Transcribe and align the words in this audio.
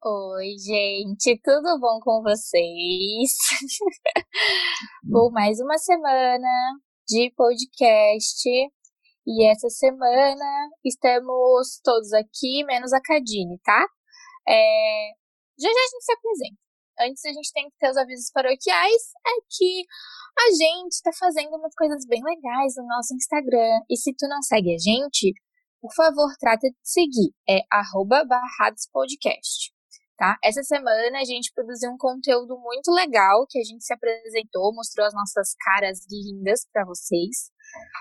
Oi, 0.00 0.54
gente, 0.64 1.40
tudo 1.42 1.76
bom 1.80 1.98
com 1.98 2.22
vocês? 2.22 3.34
Por 5.10 5.32
mais 5.32 5.58
uma 5.58 5.76
semana 5.76 6.48
de 7.08 7.32
podcast. 7.36 8.48
E 9.26 9.50
essa 9.50 9.68
semana 9.68 10.70
estamos 10.84 11.80
todos 11.82 12.12
aqui, 12.12 12.62
menos 12.64 12.92
a 12.92 13.00
Cadine, 13.00 13.58
tá? 13.64 13.84
É... 14.48 15.10
Já 15.58 15.68
já 15.68 15.80
a 15.80 15.90
gente 15.90 16.04
se 16.04 16.12
apresenta. 16.12 16.60
Antes 17.00 17.24
a 17.24 17.32
gente 17.32 17.52
tem 17.52 17.68
que 17.68 17.76
ter 17.80 17.90
os 17.90 17.96
avisos 17.96 18.30
paroquiais. 18.32 19.02
É 19.26 19.30
que 19.50 19.84
a 20.38 20.50
gente 20.52 21.02
tá 21.02 21.10
fazendo 21.18 21.56
umas 21.56 21.74
coisas 21.74 22.06
bem 22.06 22.22
legais 22.22 22.74
no 22.76 22.86
nosso 22.86 23.14
Instagram. 23.16 23.80
E 23.90 23.96
se 23.96 24.14
tu 24.16 24.28
não 24.28 24.40
segue 24.42 24.76
a 24.76 24.78
gente, 24.78 25.34
por 25.80 25.92
favor, 25.92 26.30
trata 26.38 26.68
de 26.70 26.76
seguir. 26.84 27.34
É 27.48 27.62
arroba 27.72 28.24
barradospodcast. 28.24 29.76
Tá? 30.18 30.36
Essa 30.42 30.64
semana 30.64 31.20
a 31.20 31.24
gente 31.24 31.52
produziu 31.54 31.92
um 31.92 31.96
conteúdo 31.96 32.58
muito 32.58 32.90
legal 32.90 33.46
que 33.48 33.56
a 33.56 33.62
gente 33.62 33.84
se 33.84 33.94
apresentou, 33.94 34.74
mostrou 34.74 35.06
as 35.06 35.14
nossas 35.14 35.54
caras 35.64 36.00
lindas 36.10 36.66
para 36.72 36.84
vocês. 36.84 37.52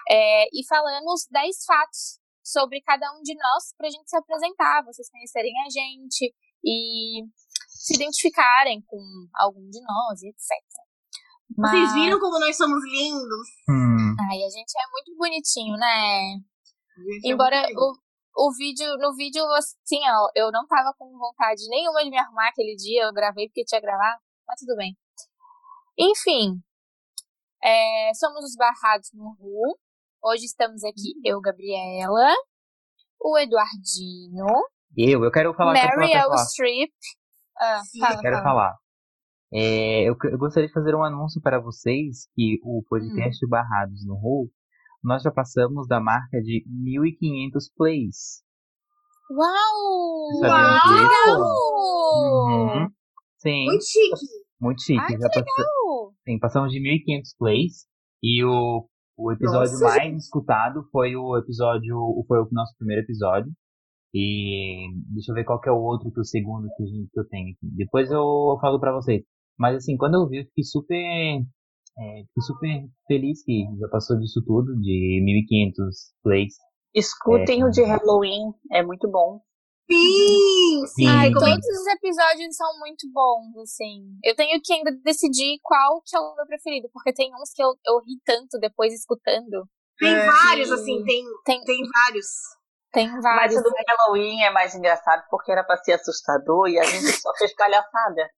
É, 0.10 0.46
e 0.46 0.66
falamos 0.68 1.28
10 1.30 1.64
fatos 1.64 2.20
sobre 2.44 2.82
cada 2.82 3.06
um 3.14 3.22
de 3.22 3.36
nós 3.36 3.72
para 3.78 3.88
a 3.88 3.92
gente 3.92 4.10
se 4.10 4.18
apresentar, 4.18 4.84
vocês 4.84 5.08
conhecerem 5.12 5.54
a 5.64 5.70
gente 5.70 6.34
e 6.66 7.22
se 7.70 7.94
identificarem 7.94 8.82
com 8.88 8.98
algum 9.36 9.70
de 9.70 9.80
nós, 9.82 10.24
etc. 10.24 10.42
Mas... 11.56 11.70
Vocês 11.70 11.94
viram 11.94 12.20
como 12.20 12.40
nós 12.40 12.58
somos 12.58 12.84
lindos? 12.84 13.48
Hum. 13.70 14.16
Ai, 14.32 14.44
a 14.44 14.50
gente 14.50 14.74
é 14.76 14.92
muito 14.92 15.16
bonitinho, 15.16 15.78
né? 15.78 16.34
É 17.24 17.30
Embora 17.30 17.58
é 17.58 17.74
o, 17.78 17.94
o 18.38 18.54
vídeo, 18.54 18.86
no 19.00 19.16
vídeo, 19.16 19.44
assim, 19.54 20.00
ó, 20.06 20.30
eu 20.36 20.52
não 20.52 20.68
tava 20.68 20.94
com 20.96 21.18
vontade 21.18 21.68
nenhuma 21.70 22.04
de 22.04 22.12
me 22.12 22.20
arrumar 22.20 22.50
aquele 22.50 22.76
dia, 22.76 23.06
eu 23.06 23.14
gravei 23.14 23.48
porque 23.48 23.66
tinha 23.66 23.82
gravado, 23.82 24.22
mas 24.48 24.60
tudo 24.60 24.76
bem. 24.78 24.96
Enfim, 25.98 26.62
é, 27.64 28.12
somos 28.14 28.46
os 28.46 28.56
Barrados 28.56 29.10
no 29.14 29.36
Ru. 29.40 29.78
Hoje 30.24 30.46
estamos 30.46 30.84
aqui, 30.84 31.14
uhum. 31.16 31.22
eu, 31.26 31.42
Gabriela, 31.42 32.36
o 33.20 33.38
Eduardinho. 33.40 34.46
Eu, 34.96 35.24
eu 35.24 35.32
quero 35.32 35.54
falar 35.56 35.74
Meryl 35.74 36.38
Streep. 36.38 36.92
Ah, 37.60 37.82
fala, 38.00 38.16
eu 38.16 38.22
quero 38.22 38.36
fala. 38.38 38.44
falar. 38.44 38.78
É, 39.52 40.04
eu, 40.04 40.16
eu, 40.30 40.38
gostaria 40.38 40.68
de 40.68 40.74
fazer 40.74 40.94
um 40.94 41.04
anúncio 41.04 41.42
para 41.42 41.60
vocês 41.60 42.28
que 42.36 42.60
o 42.64 42.84
podcast 42.88 43.44
hum. 43.44 43.50
Barrados 43.50 44.06
no 44.06 44.16
Ru 44.16 44.52
nós 45.08 45.24
já 45.24 45.32
passamos 45.32 45.88
da 45.88 46.02
marca 46.02 46.42
de 46.42 46.66
1.500 46.68 47.72
plays. 47.78 48.44
Uau! 49.32 50.42
Uau! 50.44 51.42
Uhum. 52.50 52.90
Sim. 53.38 53.66
Muito 53.66 53.86
chique. 53.86 54.26
Muito 54.60 54.82
chique. 54.82 55.00
Ai, 55.00 55.18
já 55.18 55.28
legal. 55.28 56.14
Sim, 56.28 56.40
passamos 56.40 56.72
de 56.74 56.80
1.500 56.80 57.22
plays. 57.40 57.88
E 58.22 58.44
o, 58.44 58.86
o 59.18 59.32
episódio 59.32 59.72
Nossa. 59.80 59.86
mais 59.86 60.24
escutado 60.24 60.84
foi 60.92 61.16
o 61.16 61.38
episódio. 61.38 61.96
Foi 62.28 62.40
o 62.40 62.48
nosso 62.52 62.76
primeiro 62.78 63.04
episódio. 63.04 63.50
E 64.14 64.90
deixa 65.14 65.32
eu 65.32 65.36
ver 65.36 65.46
qual 65.46 65.62
que 65.62 65.70
é 65.70 65.72
o 65.72 65.82
outro 65.82 66.12
que 66.12 66.20
o 66.20 66.26
segundo 66.26 66.68
que, 66.76 66.84
a 66.84 66.86
gente, 66.86 67.10
que 67.14 67.20
eu 67.20 67.28
tenho 67.30 67.52
aqui. 67.52 67.76
Depois 67.78 68.12
eu 68.12 68.58
falo 68.60 68.78
pra 68.78 68.92
vocês. 68.92 69.24
Mas 69.58 69.78
assim, 69.78 69.96
quando 69.96 70.16
eu 70.16 70.28
vi, 70.28 70.40
eu 70.40 70.46
fiquei 70.46 70.66
super 70.66 71.46
é, 72.00 72.24
fiquei 72.28 72.44
super 72.46 72.90
feliz 73.08 73.44
que 73.44 73.66
já 73.80 73.88
passou 73.90 74.18
disso 74.20 74.44
tudo, 74.46 74.80
de 74.80 75.22
1500 75.24 76.14
plays. 76.24 76.54
Escutem 76.94 77.62
é, 77.62 77.66
o 77.66 77.70
de 77.70 77.84
Halloween, 77.84 78.54
é 78.72 78.84
muito 78.84 79.10
bom. 79.10 79.42
Sim, 79.90 80.86
sim. 80.88 81.08
Ai, 81.08 81.32
todos 81.32 81.66
os 81.66 81.88
episódios 81.88 82.56
são 82.56 82.78
muito 82.80 83.10
bons, 83.12 83.58
assim. 83.64 84.04
Eu 84.24 84.36
tenho 84.36 84.60
que 84.62 84.74
ainda 84.74 84.92
decidir 85.04 85.60
qual 85.64 86.02
que 86.06 86.16
é 86.16 86.20
o 86.20 86.36
meu 86.36 86.46
preferido, 86.46 86.90
porque 86.92 87.14
tem 87.14 87.32
uns 87.34 87.52
que 87.54 87.64
eu, 87.64 87.70
eu 87.86 88.00
ri 88.00 88.20
tanto 88.26 88.60
depois 88.60 88.94
escutando. 88.94 89.66
Tem 89.98 90.14
é, 90.14 90.26
vários, 90.26 90.72
assim, 90.72 91.04
tem, 91.06 91.24
tem, 91.46 91.64
tem 91.64 91.82
vários. 92.06 92.28
Tem 92.92 93.10
vários. 93.22 93.56
Mas 93.56 93.58
o 93.58 93.64
do 93.64 93.72
Halloween 93.88 94.44
é 94.44 94.52
mais 94.52 94.76
engraçado 94.76 95.24
porque 95.30 95.52
era 95.52 95.64
pra 95.64 95.78
ser 95.78 95.94
assustador 95.94 96.68
e 96.68 96.78
a 96.78 96.84
gente 96.84 97.12
só 97.14 97.32
fez 97.38 97.56
palhaçada. 97.56 98.30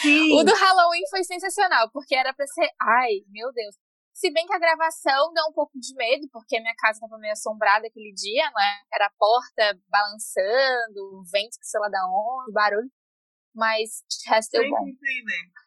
Sim. 0.00 0.38
O 0.38 0.44
do 0.44 0.54
Halloween 0.54 1.08
foi 1.10 1.24
sensacional, 1.24 1.90
porque 1.92 2.14
era 2.14 2.32
pra 2.32 2.46
ser. 2.46 2.68
Ai, 2.80 3.20
meu 3.28 3.52
Deus. 3.52 3.74
Se 4.14 4.32
bem 4.32 4.46
que 4.46 4.54
a 4.54 4.58
gravação 4.58 5.32
deu 5.32 5.44
um 5.48 5.52
pouco 5.52 5.78
de 5.78 5.94
medo, 5.94 6.26
porque 6.32 6.58
minha 6.58 6.74
casa 6.76 6.98
tava 7.00 7.18
meio 7.18 7.32
assombrada 7.32 7.86
aquele 7.86 8.12
dia, 8.12 8.44
né? 8.50 8.80
Era 8.92 9.06
a 9.06 9.12
porta 9.16 9.78
balançando, 9.88 11.18
o 11.18 11.22
vento 11.30 11.56
que 11.60 11.66
sei 11.66 11.80
lá 11.80 11.88
da 11.88 12.04
onde, 12.04 12.52
barulho. 12.52 12.90
Mas 13.54 14.02
o 14.26 14.30
resto 14.30 14.50
deu 14.52 14.68
bom. 14.70 14.84
Tem, 14.84 15.24
né? 15.24 15.58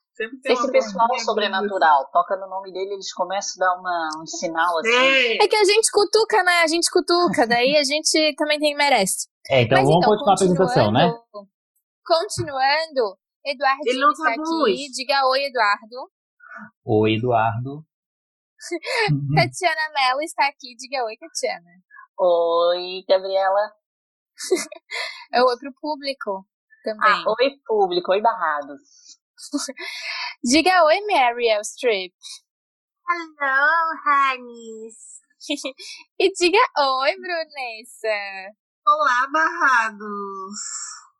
Esse 0.45 0.71
pessoal 0.71 1.07
sobrenatural, 1.19 2.09
toca 2.11 2.35
no 2.35 2.47
nome 2.47 2.71
dele, 2.71 2.93
eles 2.93 3.11
começam 3.13 3.63
a 3.63 3.65
dar 3.65 3.79
uma, 3.79 4.09
um 4.21 4.25
sinal 4.27 4.77
assim. 4.79 4.91
É. 4.91 5.43
é 5.43 5.47
que 5.47 5.55
a 5.55 5.63
gente 5.63 5.89
cutuca, 5.91 6.43
né? 6.43 6.61
A 6.61 6.67
gente 6.67 6.91
cutuca, 6.91 7.47
daí 7.47 7.77
a 7.77 7.83
gente 7.83 8.35
também 8.35 8.59
tem 8.59 8.75
merece. 8.75 9.27
É, 9.49 9.61
então 9.61 9.77
Mas, 9.77 9.87
vamos 9.87 10.03
então, 10.03 10.11
continuar 10.11 10.31
a 10.31 10.35
apresentação, 10.35 10.91
né? 10.91 11.11
Continuando, 12.05 13.17
Eduardo 13.45 13.81
Ele 13.85 13.99
não 13.99 14.11
está 14.11 14.29
aqui. 14.29 14.91
Diga 14.91 15.25
oi, 15.27 15.45
Eduardo. 15.45 16.11
Oi, 16.85 17.15
Eduardo. 17.15 17.85
Tatiana 19.35 19.89
Mello 19.93 20.21
está 20.21 20.47
aqui. 20.47 20.75
Diga 20.75 21.03
oi, 21.05 21.17
Tatiana. 21.17 21.71
Oi, 22.19 23.03
Gabriela. 23.07 23.73
é 25.33 25.43
oi 25.43 25.57
pro 25.57 25.73
público 25.79 26.47
também. 26.83 27.09
Ah, 27.09 27.23
oi, 27.39 27.59
público. 27.65 28.11
Oi, 28.11 28.21
Barrados. 28.21 29.19
Diga 30.43 30.83
oi, 30.85 31.01
Meryl 31.01 31.63
Streep. 31.63 32.13
Hello, 33.09 33.91
honeys. 34.05 35.11
e 36.19 36.31
diga 36.31 36.59
oi, 36.77 37.15
Brunessa. 37.17 38.53
Olá, 38.87 39.27
Barrados. 39.31 40.59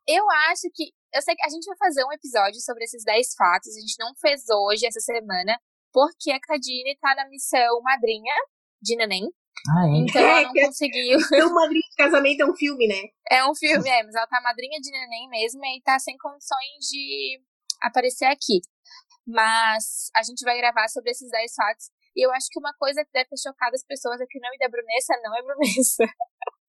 Eu 0.06 0.24
acho 0.30 0.70
que 0.74 0.92
eu 1.12 1.22
sei 1.22 1.34
que 1.34 1.44
a 1.44 1.48
gente 1.48 1.64
vai 1.66 1.76
fazer 1.76 2.04
um 2.04 2.12
episódio 2.12 2.60
sobre 2.60 2.84
esses 2.84 3.04
10 3.04 3.34
fatos. 3.36 3.76
A 3.76 3.80
gente 3.80 3.96
não 3.98 4.14
fez 4.14 4.44
hoje, 4.48 4.86
essa 4.86 5.00
semana, 5.00 5.58
porque 5.92 6.30
a 6.30 6.40
Cadine 6.40 6.96
tá 7.00 7.14
na 7.14 7.28
missão 7.28 7.80
madrinha 7.82 8.34
de 8.80 8.96
neném. 8.96 9.28
Ah, 9.68 9.86
é? 9.86 9.98
Então 9.98 10.20
ela 10.20 10.42
não 10.42 10.52
conseguiu. 10.52 11.18
Então, 11.32 11.54
Madrinha 11.54 11.82
de 11.82 11.96
Casamento 11.96 12.40
é 12.40 12.46
um 12.46 12.54
filme, 12.54 12.88
né? 12.88 13.02
É 13.30 13.44
um 13.48 13.54
filme, 13.54 13.88
é, 13.88 14.02
mas 14.02 14.14
ela 14.14 14.26
tá 14.26 14.40
madrinha 14.40 14.80
de 14.80 14.90
neném 14.90 15.28
mesmo 15.28 15.64
e 15.64 15.82
tá 15.82 15.98
sem 15.98 16.16
condições 16.16 16.88
de 16.90 17.40
aparecer 17.80 18.24
aqui. 18.24 18.60
Mas 19.26 20.10
a 20.16 20.22
gente 20.22 20.42
vai 20.44 20.56
gravar 20.56 20.88
sobre 20.88 21.10
esses 21.10 21.30
10 21.30 21.54
fatos. 21.54 21.90
E 22.16 22.26
eu 22.26 22.32
acho 22.32 22.48
que 22.50 22.58
uma 22.58 22.74
coisa 22.74 23.04
que 23.04 23.12
deve 23.12 23.28
ter 23.28 23.38
chocado 23.38 23.74
as 23.74 23.84
pessoas 23.84 24.20
é 24.20 24.26
que 24.28 24.38
o 24.38 24.42
nome 24.42 24.58
da 24.58 24.68
Brunessa 24.68 25.14
não 25.22 25.36
é 25.36 25.42
Brunessa. 25.42 26.04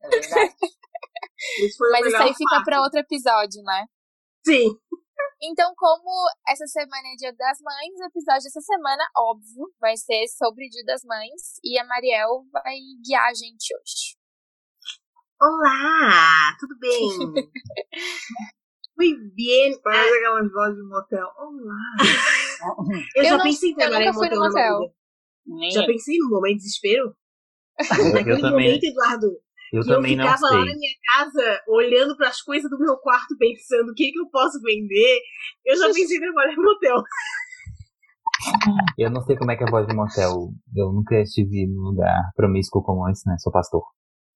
É 0.03 0.09
verdade. 0.09 0.55
Isso 1.65 1.77
mas 1.91 2.05
isso 2.05 2.17
aí 2.17 2.33
fica 2.35 2.63
para 2.63 2.81
outro 2.81 2.99
episódio, 2.99 3.63
né? 3.63 3.87
Sim. 4.45 4.77
Então, 5.41 5.73
como 5.75 6.09
essa 6.47 6.65
semana 6.67 7.07
é 7.13 7.15
Dia 7.17 7.33
das 7.33 7.59
Mães, 7.61 7.99
o 7.99 8.05
episódio 8.05 8.43
dessa 8.43 8.61
semana, 8.61 9.03
óbvio, 9.17 9.73
vai 9.79 9.95
ser 9.97 10.27
sobre 10.27 10.69
Dia 10.69 10.83
das 10.85 11.03
Mães 11.03 11.59
e 11.63 11.77
a 11.77 11.85
Mariel 11.85 12.45
vai 12.51 12.75
guiar 13.05 13.29
a 13.29 13.33
gente 13.33 13.75
hoje. 13.75 14.17
Olá, 15.41 16.55
tudo 16.59 16.77
bem? 16.79 17.09
Muy 18.97 19.15
bien. 19.35 19.81
Parece 19.81 20.17
aquelas 20.17 20.51
vozes 20.51 20.77
de 20.77 20.83
motel. 20.83 21.27
Olá. 21.37 21.97
eu, 23.15 23.23
eu 23.23 23.29
já 23.29 23.37
não, 23.37 23.43
pensei 23.43 23.71
em 23.71 23.75
trabalhar 23.75 24.11
em 24.11 24.13
motel. 24.13 24.39
motel. 24.39 24.95
Já 25.71 25.85
pensei 25.85 26.17
no 26.19 26.29
momento 26.29 26.57
de 26.57 26.63
desespero? 26.63 27.15
Naquele 28.13 28.41
momento, 28.41 28.83
Eduardo, 28.83 29.42
eu 29.73 29.81
e 29.81 29.87
também 29.87 30.11
eu 30.13 30.23
ficava 30.23 30.45
lá 30.53 30.59
na 30.59 30.75
minha 30.75 30.93
casa, 31.03 31.61
olhando 31.67 32.15
para 32.15 32.29
as 32.29 32.41
coisas 32.43 32.69
do 32.69 32.77
meu 32.77 32.95
quarto, 32.97 33.35
pensando 33.39 33.89
o 33.89 33.95
que, 33.95 34.11
que 34.11 34.19
eu 34.19 34.29
posso 34.29 34.61
vender. 34.61 35.19
Eu 35.65 35.75
já 35.75 35.87
pensei 35.87 36.17
em 36.17 36.19
trabalhar 36.19 36.53
em 36.53 36.57
motel. 36.57 37.03
Eu 38.99 39.09
não 39.09 39.21
sei 39.23 39.35
como 39.35 39.49
é 39.49 39.55
que 39.55 39.63
é 39.63 39.67
a 39.67 39.71
voz 39.71 39.87
de 39.87 39.95
motel. 39.95 40.49
Eu 40.75 40.93
nunca 40.93 41.15
estive 41.15 41.65
num 41.65 41.89
lugar 41.89 42.31
promíscuo 42.35 42.83
como 42.83 43.09
esse, 43.09 43.27
né? 43.27 43.35
Sou 43.39 43.51
pastor. 43.51 43.81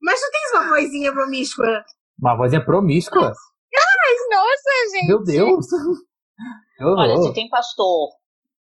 Mas 0.02 0.20
tu 0.20 0.26
tens 0.32 0.60
uma 0.60 0.70
vozinha 0.70 1.14
promíscua. 1.14 1.86
Uma 2.20 2.36
vozinha 2.36 2.66
promíscua? 2.66 3.28
Ai, 3.28 4.16
nossa, 4.32 4.92
gente! 4.92 5.08
Meu 5.08 5.24
Deus! 5.24 5.68
Olha, 6.82 7.18
se 7.18 7.34
tem 7.34 7.48
pastor 7.50 8.10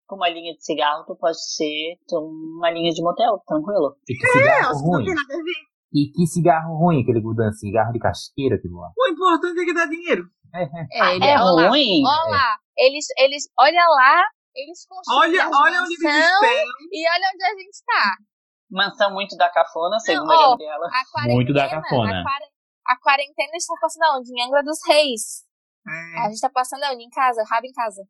com 0.06 0.16
uma 0.16 0.28
linha 0.28 0.54
de 0.54 0.62
cigarro, 0.62 1.04
tu 1.06 1.16
pode 1.16 1.38
ser 1.54 1.96
ter 2.06 2.16
uma 2.16 2.70
linha 2.70 2.92
de 2.92 3.02
motel, 3.02 3.40
tranquilo. 3.46 3.96
E 4.08 4.14
que 4.14 4.26
cigarro 4.26 4.74
é, 4.74 4.82
ruim. 4.82 4.90
não 4.90 5.04
tem 5.04 5.14
nada 5.14 5.34
a 5.34 5.36
ver. 5.38 5.75
E 5.96 6.12
que 6.12 6.26
cigarro 6.26 6.76
ruim, 6.76 7.00
aquele 7.00 7.22
Gudan, 7.22 7.50
cigarro 7.52 7.90
de 7.90 7.98
casqueira, 7.98 8.56
aquilo 8.56 8.76
lá. 8.76 8.92
O 8.92 9.08
importante 9.08 9.58
é 9.58 9.64
que 9.64 9.72
dá 9.72 9.86
dinheiro. 9.86 10.28
É, 10.52 10.62
é. 10.62 10.86
é, 10.92 11.16
ele 11.16 11.24
é 11.24 11.36
ruim. 11.36 12.04
Olha 12.04 12.30
lá, 12.30 12.58
eles, 12.76 13.06
eles, 13.16 13.48
olha 13.58 13.86
lá, 13.88 14.22
eles 14.54 14.86
construíram 14.86 15.48
olha, 15.48 15.58
olha 15.58 15.80
onde 15.80 15.94
eles 15.94 16.04
estão. 16.04 16.50
E 16.92 17.08
olha 17.08 17.30
onde 17.34 17.44
a 17.44 17.56
gente 17.56 17.70
está. 17.70 18.16
Mansão 18.70 19.14
muito 19.14 19.36
da 19.36 19.48
cafona, 19.48 19.98
segundo 20.00 20.28
Não, 20.28 20.34
a 20.34 20.50
Gabriela. 20.50 20.88
Muito 21.28 21.54
da 21.54 21.68
cafona. 21.70 22.22
A, 22.22 22.92
a 22.92 23.00
quarentena 23.00 23.56
está 23.56 23.74
passando 23.80 24.18
onde? 24.18 24.30
Em 24.30 24.44
Angra 24.44 24.62
dos 24.62 24.78
Reis. 24.86 25.46
É. 25.88 26.26
A 26.26 26.28
gente 26.28 26.40
tá 26.40 26.50
passando 26.50 26.82
ali 26.84 27.04
em 27.04 27.10
casa, 27.10 27.42
rabo 27.48 27.66
em 27.66 27.72
casa. 27.72 28.02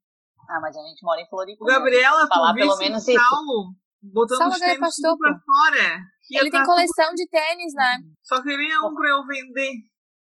Ah, 0.49 0.61
mas 0.61 0.77
a 0.77 0.83
gente 0.83 1.05
mora 1.05 1.21
em 1.21 1.29
Floripa. 1.29 1.63
O 1.63 1.67
Gabriela, 1.67 2.27
falar 2.27 2.55
pelo 2.55 2.77
menos 2.79 3.07
isso. 3.07 3.21
Saulo, 3.21 3.75
botando 4.13 4.39
Saulo 4.39 4.55
os 4.55 4.59
tênis 4.59 4.79
pastor, 4.79 5.19
pra 5.19 5.39
fora. 5.39 6.01
Ele 6.31 6.51
tem 6.51 6.65
coleção 6.65 7.07
tudo... 7.07 7.17
de 7.17 7.29
tênis, 7.29 7.75
né? 7.75 7.99
Só 8.23 8.43
queria 8.43 8.81
um 8.83 8.95
pra 8.95 9.11
eu 9.11 9.27
vender. 9.27 9.73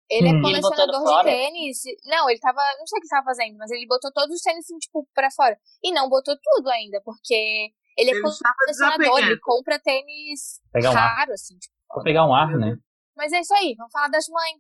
Ele 0.10 0.28
é 0.28 0.34
hum. 0.34 0.42
colecionador 0.42 1.02
ele 1.02 1.18
de 1.18 1.24
tênis. 1.24 1.78
Não, 2.06 2.30
ele 2.30 2.40
tava. 2.40 2.60
Não 2.78 2.86
sei 2.86 2.98
o 2.98 3.02
que 3.02 3.06
ele 3.06 3.10
tava 3.10 3.26
fazendo, 3.26 3.58
mas 3.58 3.72
ele 3.72 3.88
botou 3.88 4.12
todos 4.12 4.36
os 4.36 4.42
tênis, 4.42 4.66
assim, 4.66 4.78
tipo, 4.78 5.08
pra 5.14 5.32
fora. 5.32 5.58
E 5.84 5.94
não 5.94 6.10
botou 6.10 6.36
tudo 6.36 6.70
ainda, 6.70 7.02
porque 7.06 7.72
ele 7.98 8.12
é 8.12 8.14
ele 8.14 8.22
colecionador, 8.22 9.20
ele 9.20 9.40
compra 9.40 9.80
tênis 9.80 10.60
pegar 10.72 10.92
um 10.92 10.94
raro, 10.94 11.32
assim. 11.34 11.58
Tipo, 11.58 11.74
Vou 11.94 12.04
pegar 12.04 12.26
um 12.26 12.34
ar, 12.34 12.58
né? 12.58 12.76
Mas 13.16 13.32
é 13.32 13.40
isso 13.40 13.54
aí, 13.54 13.76
vamos 13.78 13.92
falar 13.92 14.08
das 14.08 14.26
mães. 14.28 14.60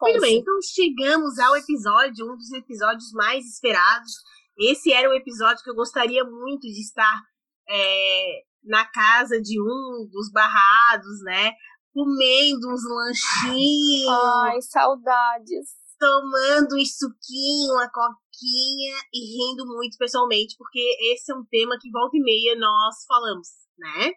Muito 0.00 0.20
bem, 0.20 0.38
então 0.38 0.54
chegamos 0.62 1.40
ao 1.40 1.56
episódio, 1.56 2.32
um 2.32 2.36
dos 2.36 2.52
episódios 2.52 3.10
mais 3.12 3.44
esperados. 3.44 4.12
Esse 4.56 4.92
era 4.92 5.10
um 5.10 5.12
episódio 5.12 5.62
que 5.64 5.70
eu 5.70 5.74
gostaria 5.74 6.24
muito 6.24 6.62
de 6.62 6.80
estar 6.80 7.20
é, 7.68 8.42
na 8.64 8.84
casa 8.86 9.40
de 9.40 9.60
um 9.60 10.08
dos 10.10 10.30
barrados, 10.32 11.22
né? 11.22 11.52
Comendo 11.92 12.72
uns 12.72 12.82
lanchinhos. 12.84 14.08
Ai, 14.08 14.60
saudades. 14.60 15.76
Tomando 15.98 16.76
um 16.76 16.84
suquinho, 16.84 17.72
uma 17.72 17.88
coquinha 17.88 18.96
e 19.14 19.38
rindo 19.38 19.64
muito 19.66 19.96
pessoalmente, 19.96 20.54
porque 20.58 20.78
esse 21.12 21.32
é 21.32 21.34
um 21.34 21.44
tema 21.50 21.78
que 21.80 21.90
volta 21.90 22.14
e 22.16 22.20
meia 22.20 22.54
nós 22.58 22.96
falamos, 23.08 23.48
né? 23.78 24.12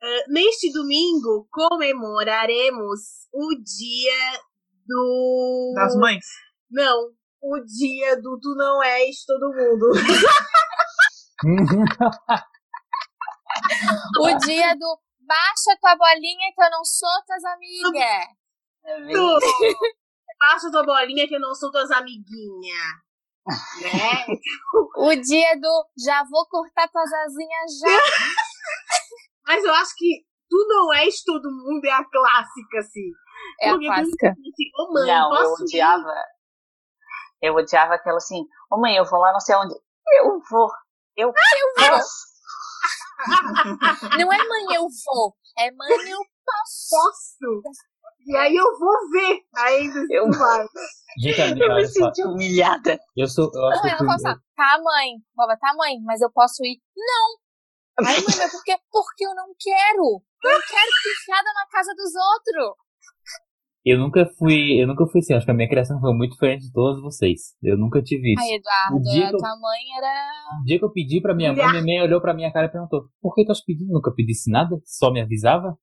Uh, 0.00 0.32
neste 0.32 0.70
domingo 0.72 1.48
comemoraremos 1.50 3.00
o 3.32 3.48
dia 3.56 4.40
do. 4.86 5.72
Das 5.74 5.96
mães? 5.96 6.24
Não, 6.70 7.10
o 7.42 7.58
dia 7.64 8.22
do 8.22 8.38
Tu 8.38 8.54
Não 8.54 8.80
És 8.84 9.24
Todo 9.24 9.52
Mundo. 9.52 9.90
o 14.20 14.38
dia 14.38 14.74
do 14.76 14.98
Baixa 15.20 15.76
tua 15.80 15.96
bolinha 15.96 16.52
que 16.54 16.62
eu 16.62 16.70
não 16.70 16.84
sou 16.84 17.08
tuas 17.26 17.44
amigas. 17.44 18.02
É 18.84 18.96
Baixa 20.38 20.70
tua 20.70 20.84
bolinha 20.84 21.26
que 21.26 21.34
eu 21.34 21.40
não 21.40 21.54
sou 21.54 21.70
tuas 21.70 21.90
amiguinhas. 21.90 23.06
Né? 23.80 24.26
o 24.96 25.14
dia 25.14 25.58
do 25.60 25.88
já 26.04 26.24
vou 26.30 26.46
cortar 26.48 26.88
tuas 26.88 27.12
asinhas 27.12 27.78
já. 27.78 27.98
Mas 29.46 29.64
eu 29.64 29.74
acho 29.74 29.94
que 29.96 30.24
Tu 30.48 30.66
Não 30.68 30.94
És 30.94 31.22
Todo 31.24 31.50
Mundo 31.50 31.84
é 31.84 31.90
a 31.90 32.04
clássica, 32.04 32.78
assim. 32.78 33.10
É 33.60 33.70
Porque 33.70 33.86
a 33.86 33.94
clássica. 33.94 34.30
Assim, 34.30 34.70
oh, 34.78 34.92
mãe, 34.92 35.06
não, 35.06 35.36
eu 35.36 35.52
odiava. 35.52 36.10
Ir? 36.10 37.48
Eu 37.48 37.54
odiava 37.54 37.94
aquela 37.94 38.16
assim, 38.16 38.40
ô 38.42 38.76
oh, 38.76 38.80
mãe, 38.80 38.96
eu 38.96 39.04
vou 39.04 39.20
lá 39.20 39.32
não 39.32 39.40
sei 39.40 39.54
onde. 39.56 39.74
Eu 39.74 40.40
vou. 40.50 40.70
Eu, 41.16 41.28
eu 41.28 41.88
vou. 41.88 41.98
Não 44.18 44.32
é 44.32 44.38
mãe, 44.38 44.74
eu 44.74 44.86
vou. 45.04 45.36
É 45.58 45.70
mãe, 45.70 46.10
eu 46.10 46.18
posso. 46.44 47.62
Posso. 47.62 47.96
E 48.26 48.36
aí 48.36 48.56
eu 48.56 48.78
vou 48.78 49.10
ver 49.12 49.40
ainda 49.56 50.04
se 50.04 50.14
eu 50.14 50.30
vai. 50.30 50.66
Gente, 51.18 51.60
eu 51.60 51.74
me 51.74 51.86
senti 51.86 52.22
humilhada. 52.24 52.98
Eu 53.16 53.28
sou. 53.28 53.50
Eu 53.54 53.66
acho 53.68 53.82
não, 53.82 53.90
ela 53.90 53.98
fala 53.98 54.14
assim, 54.14 54.40
tá, 54.56 54.78
mãe, 54.82 55.12
Boba, 55.34 55.56
tá, 55.56 55.72
mãe, 55.76 55.94
mas 56.04 56.20
eu 56.20 56.30
posso 56.32 56.64
ir. 56.64 56.80
Não! 56.96 58.06
Aí, 58.06 58.14
mãe, 58.16 58.36
mas 58.36 58.50
por 58.50 58.64
quê? 58.64 58.76
Porque 58.90 59.24
eu 59.24 59.34
não 59.34 59.54
quero. 59.58 60.22
Eu 60.42 60.52
não 60.52 60.60
quero 60.60 60.90
ficar 60.92 61.10
enfiada 61.20 61.52
na 61.54 61.66
casa 61.70 61.94
dos 61.94 62.12
outros. 62.14 62.76
Eu 63.86 64.00
nunca 64.00 64.26
fui, 64.36 64.82
eu 64.82 64.86
nunca 64.88 65.06
fui 65.06 65.20
assim, 65.20 65.32
acho 65.32 65.46
que 65.46 65.52
a 65.52 65.54
minha 65.54 65.68
criação 65.68 66.00
foi 66.00 66.12
muito 66.12 66.32
diferente 66.32 66.66
de 66.66 66.72
todos 66.72 67.00
vocês. 67.00 67.54
Eu 67.62 67.78
nunca 67.78 68.02
tive 68.02 68.32
isso. 68.32 68.42
Ai, 68.42 68.56
Eduardo, 68.56 69.08
a 69.08 69.30
eu, 69.30 69.38
tua 69.38 69.56
mãe 69.60 69.80
era. 69.96 70.60
O 70.60 70.64
dia 70.64 70.78
que 70.80 70.84
eu 70.84 70.90
pedi 70.90 71.20
pra 71.20 71.36
minha 71.36 71.52
mãe, 71.52 71.70
minha 71.70 71.84
mãe 71.84 72.02
olhou 72.02 72.20
pra 72.20 72.34
minha 72.34 72.52
cara 72.52 72.66
e 72.66 72.72
perguntou: 72.72 73.08
Por 73.22 73.32
que 73.32 73.44
tu 73.44 73.52
has 73.52 73.64
pedido? 73.64 73.92
Nunca 73.92 74.12
pedisse 74.12 74.50
nada, 74.50 74.76
só 74.84 75.12
me 75.12 75.22
avisava. 75.22 75.78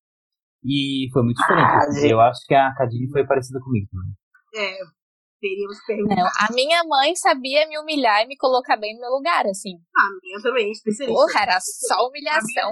E 0.66 1.08
foi 1.14 1.24
muito 1.24 1.38
diferente. 1.38 2.06
Ah, 2.06 2.08
eu 2.08 2.20
acho 2.20 2.46
que 2.46 2.54
a 2.54 2.74
Cadine 2.76 3.10
foi 3.10 3.26
parecida 3.26 3.62
comigo 3.62 3.88
também. 3.90 4.14
É, 4.56 4.78
teríamos 5.44 5.78
perguntado. 5.86 6.22
Não, 6.22 6.28
a 6.48 6.54
minha 6.54 6.82
mãe 6.88 7.14
sabia 7.18 7.68
me 7.68 7.78
humilhar 7.78 8.24
e 8.24 8.28
me 8.28 8.38
colocar 8.38 8.78
bem 8.78 8.96
no 8.96 9.02
meu 9.02 9.12
lugar, 9.12 9.46
assim. 9.46 9.76
A 9.76 10.08
minha 10.24 10.42
também, 10.42 10.72
especialista. 10.72 11.20
Porra, 11.20 11.42
era 11.42 11.60
só 11.60 12.08
humilhação. 12.08 12.72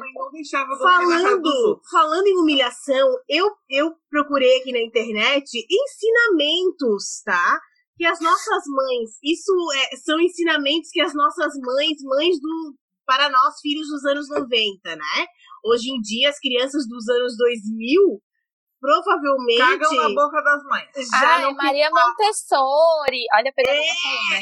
Falando, 0.79 1.81
falando 1.91 2.27
em 2.27 2.37
humilhação, 2.39 3.09
eu, 3.27 3.51
eu 3.69 3.91
procurei 4.09 4.59
aqui 4.59 4.71
na 4.71 4.79
internet 4.79 5.49
ensinamentos, 5.69 7.21
tá? 7.25 7.59
Que 7.97 8.05
as 8.05 8.21
nossas 8.21 8.63
mães, 8.67 9.19
isso 9.21 9.51
é, 9.75 9.97
são 9.97 10.19
ensinamentos 10.19 10.89
que 10.91 11.01
as 11.01 11.13
nossas 11.13 11.53
mães, 11.61 11.97
mães 12.01 12.39
do, 12.39 12.75
para 13.05 13.29
nós, 13.29 13.59
filhos 13.61 13.87
dos 13.89 14.05
anos 14.05 14.29
90, 14.29 14.95
né? 14.95 15.25
Hoje 15.65 15.91
em 15.91 15.99
dia, 15.99 16.29
as 16.29 16.39
crianças 16.39 16.87
dos 16.87 17.07
anos 17.09 17.35
2000 17.37 18.21
provavelmente. 18.81 19.59
Cagam 19.59 19.93
na 19.93 20.09
boca 20.09 20.41
das 20.41 20.63
mães. 20.63 20.89
Já 21.09 21.37
Ai, 21.37 21.53
Maria 21.53 21.89
Montessori. 21.91 23.23
Olha, 23.35 23.53
pegando 23.55 23.77
é, 23.77 23.79
né? 23.79 24.41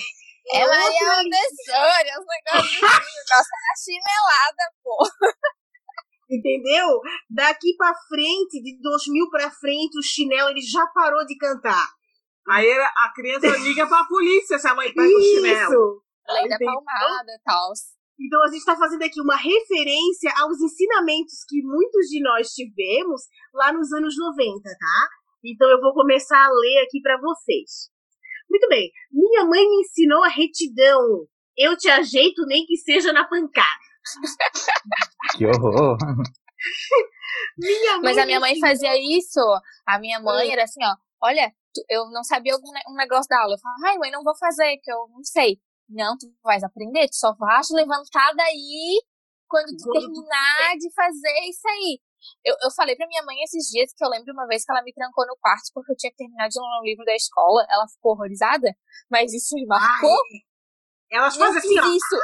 É, 0.51 0.61
é 0.61 0.67
Maria 0.67 1.05
Montessori, 1.05 2.09
os 2.17 2.25
negócios. 2.25 2.81
Nossa, 2.81 3.49
era 3.53 3.75
chinelada, 3.83 4.63
pô. 4.81 4.97
Entendeu? 6.31 7.01
Daqui 7.29 7.75
pra 7.75 7.93
frente, 8.07 8.61
de 8.61 8.79
2000 8.81 9.29
pra 9.29 9.51
frente, 9.51 9.97
o 9.97 10.03
chinelo 10.03 10.49
ele 10.49 10.61
já 10.61 10.85
parou 10.93 11.25
de 11.25 11.35
cantar. 11.37 11.87
Aí 12.47 12.71
a 12.71 13.11
criança 13.13 13.47
liga 13.57 13.85
pra 13.87 14.05
polícia 14.05 14.57
se 14.57 14.67
a 14.67 14.73
mãe 14.73 14.93
pega 14.93 15.15
o 15.15 15.21
chinelo. 15.21 16.03
Lei 16.27 16.47
da 16.47 16.57
palmada 16.57 17.31
e 17.31 17.39
tal. 17.43 17.71
Então 18.19 18.43
a 18.43 18.47
gente 18.47 18.59
está 18.59 18.75
fazendo 18.75 19.01
aqui 19.01 19.21
uma 19.21 19.37
referência 19.37 20.31
aos 20.37 20.59
ensinamentos 20.59 21.45
que 21.47 21.61
muitos 21.63 22.07
de 22.07 22.21
nós 22.21 22.49
tivemos 22.49 23.21
lá 23.53 23.71
nos 23.71 23.91
anos 23.93 24.15
90, 24.17 24.61
tá? 24.63 25.07
Então 25.43 25.69
eu 25.69 25.79
vou 25.79 25.93
começar 25.93 26.43
a 26.43 26.49
ler 26.49 26.83
aqui 26.83 27.01
para 27.01 27.17
vocês. 27.19 27.89
Muito 28.49 28.67
bem. 28.67 28.91
Minha 29.11 29.45
mãe 29.45 29.61
me 29.61 29.81
ensinou 29.81 30.23
a 30.23 30.27
retidão. 30.27 31.27
Eu 31.55 31.77
te 31.77 31.89
ajeito 31.89 32.45
nem 32.45 32.65
que 32.65 32.75
seja 32.77 33.13
na 33.13 33.25
pancada. 33.25 33.67
Que 35.37 35.45
horror. 35.45 35.97
Mas 38.03 38.17
a 38.17 38.25
minha 38.25 38.39
mãe 38.39 38.59
fazia 38.59 38.93
isso. 38.97 39.39
A 39.85 39.99
minha 39.99 40.19
mãe 40.19 40.51
era 40.51 40.63
assim, 40.63 40.83
ó. 40.83 40.95
Olha, 41.21 41.53
eu 41.89 42.09
não 42.11 42.23
sabia 42.23 42.53
algum 42.53 42.69
um 42.89 42.95
negócio 42.95 43.29
da 43.29 43.41
aula. 43.41 43.53
Eu 43.53 43.59
falava, 43.59 43.87
ai, 43.87 43.97
mãe, 43.97 44.11
não 44.11 44.23
vou 44.23 44.35
fazer, 44.37 44.77
que 44.81 44.91
eu 44.91 45.07
não 45.09 45.23
sei. 45.23 45.59
Não, 45.89 46.17
tu 46.17 46.31
vais 46.43 46.63
aprender, 46.63 47.09
tu 47.09 47.15
só 47.15 47.33
vais 47.33 47.67
levantar 47.71 48.33
daí 48.35 49.01
quando 49.47 49.75
tu 49.75 49.91
terminar 49.91 50.77
de 50.77 50.93
fazer 50.93 51.49
isso 51.49 51.67
aí. 51.67 51.99
Eu, 52.45 52.55
eu 52.63 52.71
falei 52.75 52.95
pra 52.95 53.07
minha 53.07 53.23
mãe 53.23 53.41
esses 53.43 53.69
dias 53.71 53.91
que 53.95 54.03
eu 54.03 54.09
lembro 54.09 54.33
uma 54.33 54.45
vez 54.45 54.63
que 54.63 54.71
ela 54.71 54.83
me 54.83 54.93
trancou 54.93 55.25
no 55.25 55.37
quarto 55.37 55.71
porque 55.73 55.91
eu 55.91 55.95
tinha 55.95 56.11
que 56.11 56.17
terminar 56.17 56.47
de 56.47 56.59
ler 56.59 56.79
um 56.79 56.83
livro 56.83 57.05
da 57.05 57.15
escola. 57.15 57.65
Ela 57.69 57.87
ficou 57.87 58.11
horrorizada, 58.11 58.75
mas 59.09 59.33
isso 59.33 59.55
me 59.55 59.65
marcou. 59.65 60.11
Ai, 60.11 60.39
elas 61.11 61.35
fazem 61.35 61.57
assim, 61.57 61.79
ó. 61.79 61.85
Isso. 61.85 62.15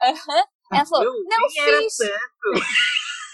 Ela, 0.00 0.12
uhum. 0.12 0.44
ela 0.72 0.86
falou, 0.86 1.04
não 1.04 1.50
fiz. 1.50 1.98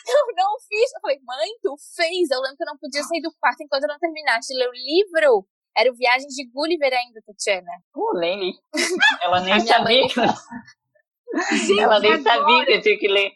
eu 0.07 0.27
não 0.35 0.59
fiz. 0.67 0.93
Eu 0.95 1.01
falei, 1.01 1.21
mãe, 1.23 1.49
tu 1.63 1.77
fez. 1.95 2.31
Eu 2.31 2.41
lembro 2.41 2.57
que 2.57 2.63
eu 2.63 2.73
não 2.73 2.79
podia 2.79 3.03
sair 3.03 3.21
do 3.21 3.35
quarto 3.39 3.63
enquanto 3.63 3.85
eu 3.85 3.89
não 3.89 3.99
terminasse 3.99 4.53
de 4.53 4.59
ler 4.59 4.69
o 4.69 4.73
livro. 4.73 5.47
Era 5.77 5.91
o 5.91 5.97
Viagem 5.97 6.29
de 6.29 6.49
Gulliver 6.51 6.93
ainda, 6.93 7.21
Tatiana. 7.27 7.71
Uh, 7.95 8.19
nem 8.19 8.39
li. 8.39 8.53
Ela 9.23 9.41
nem 9.41 9.61
sabia. 9.61 10.07
Gente, 11.67 11.81
Ela 11.81 11.99
nem 11.99 12.13
agora... 12.13 12.23
sabia 12.23 12.65
que 12.65 12.73
eu 12.73 12.83
tinha 12.83 12.99
que 12.99 13.09
ler. 13.09 13.33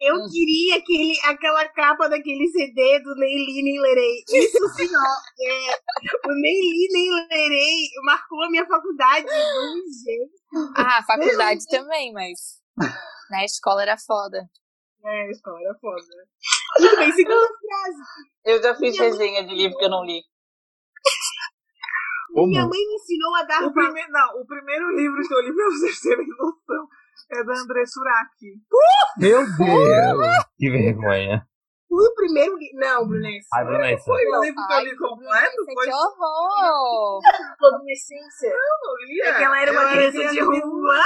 Eu 0.00 0.14
hum. 0.14 0.28
queria 0.30 0.76
aquele, 0.76 1.18
aquela 1.24 1.68
capa 1.70 2.08
daquele 2.08 2.46
CD 2.48 3.00
do 3.00 3.14
Nem 3.16 3.44
Li 3.44 3.62
Nem 3.62 3.80
Lerei. 3.80 4.22
Isso 4.28 4.68
sim, 4.76 4.88
ó. 4.94 5.42
É, 5.42 6.28
o 6.28 6.32
Nem 6.32 6.54
Li 6.54 6.88
Nem 6.92 7.10
Lerei 7.10 7.88
marcou 8.04 8.42
a 8.44 8.50
minha 8.50 8.64
faculdade 8.66 9.26
de 9.26 9.32
um 9.32 10.04
jeito. 10.04 10.74
Ah, 10.76 10.98
a 10.98 11.02
faculdade 11.02 11.66
também, 11.68 12.12
mas 12.12 12.62
na 13.30 13.44
escola 13.44 13.82
era 13.82 13.98
foda. 13.98 14.48
É, 15.04 15.22
a 15.22 15.30
escola 15.30 15.58
era 15.60 15.74
foda. 15.80 16.96
Bem, 16.96 17.12
segunda 17.12 17.48
frase. 17.48 18.02
Eu 18.44 18.62
já 18.62 18.74
fiz 18.76 18.96
resenha 18.98 19.44
de 19.44 19.54
livro 19.54 19.76
que 19.76 19.84
eu 19.84 19.90
não 19.90 20.04
li. 20.04 20.22
Como? 22.32 22.48
Minha 22.48 22.62
mãe 22.62 22.78
me 22.78 22.94
ensinou 22.94 23.34
a 23.34 23.42
dar. 23.42 23.64
O, 23.64 23.72
prime... 23.72 24.06
não, 24.08 24.40
o 24.40 24.46
primeiro 24.46 24.96
livro 24.96 25.20
que 25.26 25.34
eu 25.34 25.40
li 25.40 25.54
pra 25.54 25.64
vocês 25.66 26.00
terem 26.00 26.26
noção 26.26 26.88
é 27.30 27.44
da 27.44 27.52
André 27.54 27.84
Suraki. 27.86 28.52
Uh! 28.72 29.20
Meu 29.20 29.40
Deus! 29.56 30.44
que 30.56 30.70
vergonha. 30.70 31.46
O 31.90 32.14
primeiro 32.14 32.56
livro. 32.56 32.78
Não, 32.78 33.08
Brunessa. 33.08 33.48
Ai, 33.54 33.64
Brunessa. 33.64 34.04
Foi 34.04 34.26
o 34.26 34.42
livro 34.42 34.66
que 34.66 34.74
eu 34.74 34.80
li 34.80 34.96
completo? 34.96 35.64
Foi... 35.64 35.84
Que 35.86 35.92
horror! 35.92 37.20
Adolescência. 37.64 38.48
Eu 38.48 38.78
não 38.82 38.96
lia. 39.06 39.24
É 39.24 39.34
que 39.34 39.44
ela 39.44 39.62
era 39.62 39.72
uma 39.72 39.90
criança 39.90 40.32
de 40.32 40.40
rua. 40.40 41.02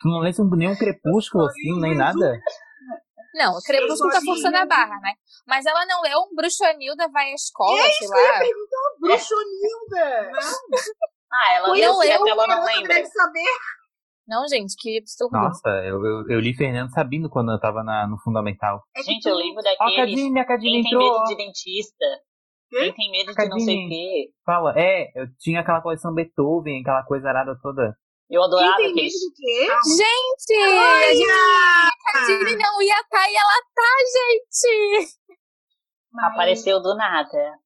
Tu 0.00 0.08
não 0.08 0.20
lê 0.20 0.30
nenhum 0.58 0.76
crepúsculo 0.76 1.46
assim, 1.46 1.80
nem 1.80 1.96
nada? 1.96 2.38
Não, 3.34 3.58
o 3.58 3.62
Crepúsculo 3.62 4.10
tá 4.12 4.20
forçando 4.24 4.56
a 4.56 4.64
barra, 4.64 4.98
né? 5.00 5.12
Mas 5.46 5.66
ela 5.66 5.84
não 5.86 6.00
leu 6.02 6.18
um 6.20 6.34
Bruxonilda 6.34 7.08
vai 7.08 7.30
à 7.32 7.34
escola, 7.34 7.78
é 7.80 7.90
sei 7.90 8.08
lá. 8.08 8.38
Perguntou, 8.38 8.80
Bruxonilda! 9.00 10.30
Não. 10.32 10.40
Ah, 11.36 11.52
ela 11.56 11.66
Foi 11.66 11.78
leu 11.80 11.90
eu, 11.90 11.94
sim, 12.00 12.08
eu, 12.10 12.20
até 12.20 12.30
ela 12.30 12.46
não 12.46 12.58
Eu 12.60 12.64
lembra. 12.76 12.94
deve 12.94 13.06
saber. 13.08 13.42
Não, 14.28 14.46
gente, 14.46 14.76
que 14.78 14.98
absurdo. 14.98 15.32
Nossa, 15.32 15.68
eu, 15.84 15.96
eu, 16.06 16.28
eu 16.30 16.38
li 16.38 16.54
Fernando 16.54 16.92
Sabino 16.92 17.28
quando 17.28 17.50
eu 17.50 17.58
tava 17.58 17.82
na, 17.82 18.06
no 18.06 18.16
Fundamental. 18.22 18.84
É 18.96 19.00
que 19.00 19.06
Gente, 19.06 19.26
eu 19.28 19.34
lembro 19.34 19.56
Ó, 19.56 19.58
a 19.58 19.62
daqueles. 19.64 19.96
Cadine, 20.14 20.38
a 20.40 20.44
Cadine 20.46 20.72
Quem 20.74 20.82
tem 20.84 20.92
entrou. 20.92 21.02
medo 21.12 21.22
ó. 21.22 21.24
de 21.24 21.36
dentista. 21.36 22.04
Quê? 22.70 22.78
Quem 22.78 22.94
tem 22.94 23.10
medo 23.10 23.34
de 23.34 23.48
não 23.48 23.58
sei 23.58 23.74
o 23.74 23.78
Cadine. 23.80 23.88
quê. 23.88 24.30
Fala, 24.46 24.74
é, 24.76 25.06
eu 25.20 25.26
tinha 25.40 25.58
aquela 25.60 25.80
coleção 25.82 26.14
Beethoven, 26.14 26.82
aquela 26.82 27.02
coisa 27.02 27.28
arada 27.28 27.58
toda. 27.60 27.96
Eu 28.30 28.40
Quem 28.42 28.44
adorava 28.46 28.76
tem 28.76 28.94
medo 28.94 29.08
do 29.12 29.32
quê? 29.34 29.66
Gente! 29.88 30.54
a 30.54 31.12
gente- 31.12 31.28
Olha! 31.28 31.90
Dini 32.26 32.56
não 32.56 32.82
ia 32.82 33.00
estar 33.00 33.28
e 33.28 33.34
ela 33.36 33.60
tá, 33.74 33.92
gente! 34.14 35.14
Mas, 36.12 36.32
Apareceu 36.32 36.80
do 36.80 36.94
nada. 36.96 37.58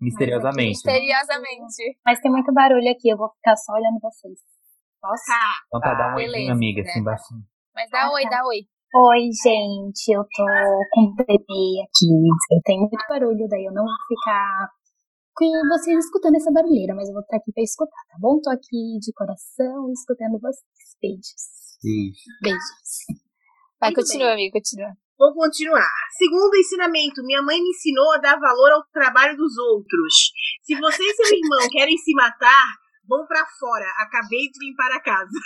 Misteriosamente. 0.00 0.68
Misteriosamente. 0.70 1.98
mas 2.04 2.20
tem 2.20 2.30
muito 2.30 2.52
barulho 2.52 2.90
aqui, 2.90 3.10
eu 3.12 3.16
vou 3.18 3.28
ficar 3.34 3.54
só 3.56 3.74
olhando 3.74 4.00
vocês. 4.00 4.38
Posso? 5.00 5.24
Tá. 5.26 5.50
Então 5.66 5.80
tá, 5.80 5.94
dá 5.94 6.12
um 6.12 6.16
oizinho, 6.16 6.32
beleza, 6.32 6.52
amiga, 6.52 6.82
né? 6.82 6.90
assim, 6.90 7.04
baixinho. 7.04 7.40
Mas 7.74 7.90
dá 7.90 8.04
Ah, 8.04 8.12
oi, 8.12 8.22
tá. 8.24 8.30
dá 8.30 8.46
oi. 8.46 8.58
Oi, 8.92 9.28
gente, 9.44 10.08
eu 10.10 10.24
tô 10.24 10.44
com 10.90 11.00
um 11.02 11.14
bebê 11.14 11.84
aqui. 11.84 12.10
Eu 12.50 12.60
tenho 12.64 12.80
muito 12.80 13.06
barulho, 13.08 13.46
daí 13.48 13.64
eu 13.64 13.72
não 13.72 13.84
vou 13.84 13.94
ficar 14.08 14.68
com 15.34 15.46
vocês 15.68 16.04
escutando 16.04 16.34
essa 16.36 16.50
barulheira, 16.50 16.94
mas 16.94 17.08
eu 17.08 17.14
vou 17.14 17.22
estar 17.22 17.36
aqui 17.36 17.52
pra 17.52 17.62
escutar, 17.62 18.02
tá 18.08 18.16
bom? 18.18 18.40
Tô 18.42 18.50
aqui 18.50 18.98
de 19.00 19.12
coração 19.12 19.92
escutando 19.92 20.40
vocês. 20.40 20.96
Beijos. 21.00 21.44
Beijos. 22.42 23.29
Vai, 23.80 23.90
Muito 23.90 24.04
continua, 24.04 24.32
amigo, 24.32 24.52
continua. 24.52 24.92
Vou 25.18 25.34
continuar. 25.34 25.92
Segundo 26.18 26.54
ensinamento, 26.56 27.24
minha 27.24 27.40
mãe 27.40 27.60
me 27.60 27.70
ensinou 27.70 28.12
a 28.12 28.18
dar 28.18 28.38
valor 28.38 28.72
ao 28.72 28.84
trabalho 28.92 29.36
dos 29.36 29.56
outros. 29.56 30.32
Se 30.62 30.78
você 30.78 31.02
e 31.02 31.14
seu 31.14 31.26
irmão 31.26 31.68
querem 31.72 31.96
se 31.96 32.12
matar, 32.14 32.64
vão 33.08 33.26
pra 33.26 33.44
fora. 33.58 33.86
Acabei 33.98 34.48
de 34.50 34.66
limpar 34.66 34.92
a 34.92 35.00
casa. 35.00 35.38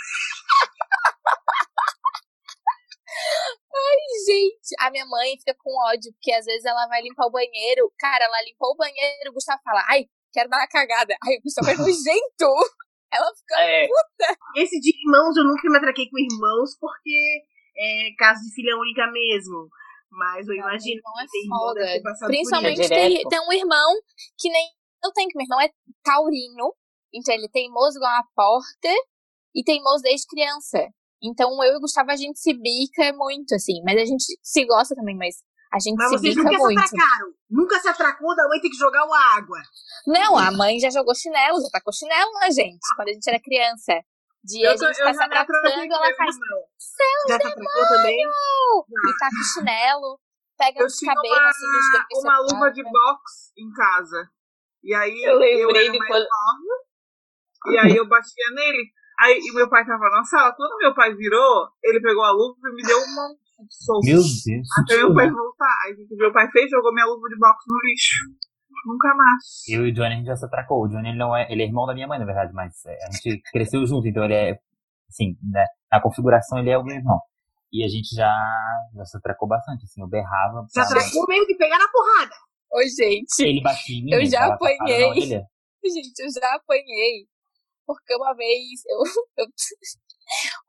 Gente, 4.27 4.75
a 4.79 4.91
minha 4.91 5.05
mãe 5.05 5.37
fica 5.37 5.55
com 5.57 5.71
ódio, 5.91 6.11
porque 6.13 6.31
às 6.31 6.45
vezes 6.45 6.65
ela 6.65 6.87
vai 6.87 7.01
limpar 7.01 7.27
o 7.27 7.31
banheiro. 7.31 7.91
Cara, 7.97 8.25
ela 8.25 8.43
limpou 8.43 8.71
o 8.71 8.77
banheiro, 8.77 9.29
o 9.29 9.33
Gustavo 9.33 9.61
fala, 9.63 9.83
ai, 9.89 10.05
quero 10.33 10.49
dar 10.49 10.57
uma 10.57 10.67
cagada. 10.67 11.15
Ai, 11.23 11.35
o 11.37 11.41
Gustavo 11.41 11.69
é 11.69 11.77
nojento. 11.77 12.51
Ela 13.13 13.31
fica, 13.33 13.61
É, 13.61 13.87
Esse 14.57 14.77
de 14.79 14.89
irmãos, 14.89 15.37
eu 15.37 15.45
nunca 15.45 15.69
me 15.69 15.77
atraquei 15.77 16.09
com 16.09 16.19
irmãos, 16.19 16.75
porque 16.77 17.45
é 17.77 18.09
caso 18.17 18.41
de 18.41 18.53
filha 18.53 18.77
única 18.77 19.09
mesmo. 19.11 19.67
Mas 20.09 20.47
eu 20.47 20.55
Não, 20.55 20.69
imagino 20.69 20.97
irmão 20.97 21.13
é 21.19 21.25
que 21.25 21.47
foda. 21.47 22.27
Principalmente 22.27 22.75
por 22.75 22.81
isso. 22.81 22.89
tem, 22.89 23.23
tem 23.27 23.39
um 23.41 23.53
irmão 23.53 23.93
que 24.39 24.49
nem 24.49 24.69
eu 25.03 25.11
tenho, 25.11 25.29
que 25.29 25.37
meu 25.37 25.45
irmão 25.45 25.61
é 25.61 25.69
taurino. 26.03 26.73
Então 27.13 27.33
ele 27.33 27.45
é 27.45 27.49
teimoso 27.49 27.97
igual 27.97 28.11
a 28.11 28.23
porta 28.35 28.93
e 29.53 29.63
teimoso 29.63 30.03
desde 30.03 30.27
criança. 30.27 30.87
Então 31.21 31.51
eu 31.63 31.73
e 31.73 31.77
o 31.77 31.79
Gustavo 31.79 32.11
a 32.11 32.15
gente 32.15 32.39
se 32.39 32.53
bica 32.53 33.13
muito, 33.13 33.55
assim. 33.55 33.81
Mas 33.83 34.01
a 34.01 34.05
gente 34.05 34.23
se 34.41 34.65
gosta 34.65 34.95
também, 34.95 35.17
mas 35.17 35.35
a 35.71 35.79
gente 35.79 35.97
Mas 35.97 36.09
se 36.09 36.17
vocês 36.17 36.35
bica 36.35 36.43
nunca 36.43 36.57
se 36.57 36.63
muito. 36.63 36.79
atracaram. 36.79 37.33
Nunca 37.49 37.79
se 37.79 37.87
atracou 37.87 38.35
da 38.35 38.47
mãe 38.47 38.61
ter 38.61 38.69
que 38.69 38.77
jogar 38.77 39.05
uma 39.05 39.37
água. 39.37 39.59
Não, 40.07 40.37
a 40.37 40.51
mãe 40.51 40.79
já 40.79 40.89
jogou 40.89 41.15
chinelo, 41.15 41.61
já 41.61 41.69
tacou 41.71 41.93
chinelo 41.93 42.31
na 42.39 42.49
gente, 42.49 42.79
quando 42.95 43.09
a 43.09 43.13
gente 43.13 43.27
era 43.27 43.39
criança. 43.39 43.93
De 44.45 44.65
a 44.65 44.71
Eu, 44.71 44.77
tô- 44.77 44.85
gente 44.87 44.99
eu 44.99 45.05
tá 45.05 45.13
se 45.13 45.23
abraçando, 45.23 45.61
com 45.61 45.95
ela 45.95 46.07
meu 46.07 46.15
faz 46.15 46.35
irmão. 46.35 46.61
Já 47.27 47.35
atracou 47.35 47.87
também? 47.89 48.19
e 48.19 49.17
taca 49.17 49.35
o 49.41 49.43
chinelo, 49.53 50.19
pega 50.57 50.79
Eu 50.81 50.85
os 50.85 50.99
cabelos 50.99 51.37
uma, 51.37 51.49
assim 51.49 51.65
dos 51.71 51.91
dois. 51.91 52.23
uma 52.23 52.39
luva 52.41 52.69
de 52.71 52.83
separa. 52.83 52.93
boxe 52.93 53.51
em 53.57 53.71
casa. 53.73 54.29
E 54.83 54.93
aí 54.93 55.23
Eu 55.23 55.37
lembrei 55.39 55.83
era 55.85 55.91
de 55.91 55.97
mais 55.97 56.11
quando- 56.11 56.27
nova. 56.29 57.73
E 57.73 57.77
aí 57.79 57.95
eu 57.97 58.07
batia 58.07 58.45
nele. 58.53 58.83
Aí 59.19 59.39
e 59.39 59.53
meu 59.53 59.67
pai 59.69 59.83
tava 59.85 60.09
na 60.11 60.23
sala. 60.23 60.53
Quando 60.55 60.77
meu 60.77 60.93
pai 60.93 61.13
virou, 61.15 61.67
ele 61.83 61.99
pegou 62.01 62.23
a 62.23 62.31
luva 62.31 62.55
e 62.69 62.75
me 62.75 62.83
deu 62.83 62.99
uma 62.99 63.29
soco. 63.71 64.05
Meu 64.05 64.17
Deus. 64.17 64.67
Até 64.83 64.97
meu 64.97 65.15
pai 65.15 65.31
voltar. 65.31 65.73
Aí 65.85 65.93
o 65.93 66.07
que 66.07 66.15
meu 66.15 66.31
pai 66.31 66.47
fez? 66.51 66.69
Jogou 66.69 66.93
minha 66.93 67.05
luva 67.07 67.27
de 67.29 67.37
boxe 67.39 67.63
no 67.67 67.79
lixo. 67.89 68.25
Nunca 68.85 69.13
mais. 69.15 69.67
Eu 69.67 69.85
e 69.87 69.91
o 69.91 69.93
Johnny 69.93 70.13
a 70.13 70.17
gente 70.17 70.25
já 70.27 70.35
se 70.35 70.45
atracou. 70.45 70.83
O 70.83 70.87
Johnny 70.87 71.09
ele 71.09 71.17
não 71.17 71.35
é, 71.35 71.51
ele 71.51 71.63
é 71.63 71.65
irmão 71.65 71.85
da 71.87 71.93
minha 71.93 72.07
mãe, 72.07 72.19
na 72.19 72.25
verdade, 72.25 72.53
mas 72.53 72.85
é, 72.85 72.97
a 73.05 73.11
gente 73.11 73.41
cresceu 73.51 73.85
junto, 73.87 74.07
então 74.07 74.23
ele 74.23 74.33
é, 74.35 74.59
assim, 75.09 75.35
né, 75.41 75.65
na 75.91 76.01
configuração 76.01 76.59
ele 76.59 76.69
é 76.69 76.77
o 76.77 76.83
meu 76.83 76.95
irmão. 76.95 77.19
E 77.73 77.83
a 77.83 77.87
gente 77.89 78.15
já, 78.15 78.31
já 78.93 79.05
se 79.05 79.17
atracou 79.17 79.47
bastante, 79.47 79.83
assim, 79.85 80.01
eu 80.01 80.07
berrava. 80.07 80.65
Se 80.69 80.79
atracou 80.79 81.25
mesmo 81.27 81.47
de 81.47 81.57
pegar 81.57 81.77
na 81.79 81.87
porrada. 81.89 82.31
Oi, 82.73 82.87
gente. 82.89 83.41
Ele 83.43 83.61
batia 83.61 83.97
em 83.99 84.03
mim, 84.05 84.13
Eu 84.13 84.25
já 84.25 84.45
apanhei. 84.45 85.45
Gente, 85.85 86.19
eu 86.19 86.31
já 86.31 86.55
apanhei. 86.55 87.27
Porque 87.85 88.15
uma 88.15 88.33
vez 88.33 88.81
eu, 88.87 88.97
eu- 89.37 89.47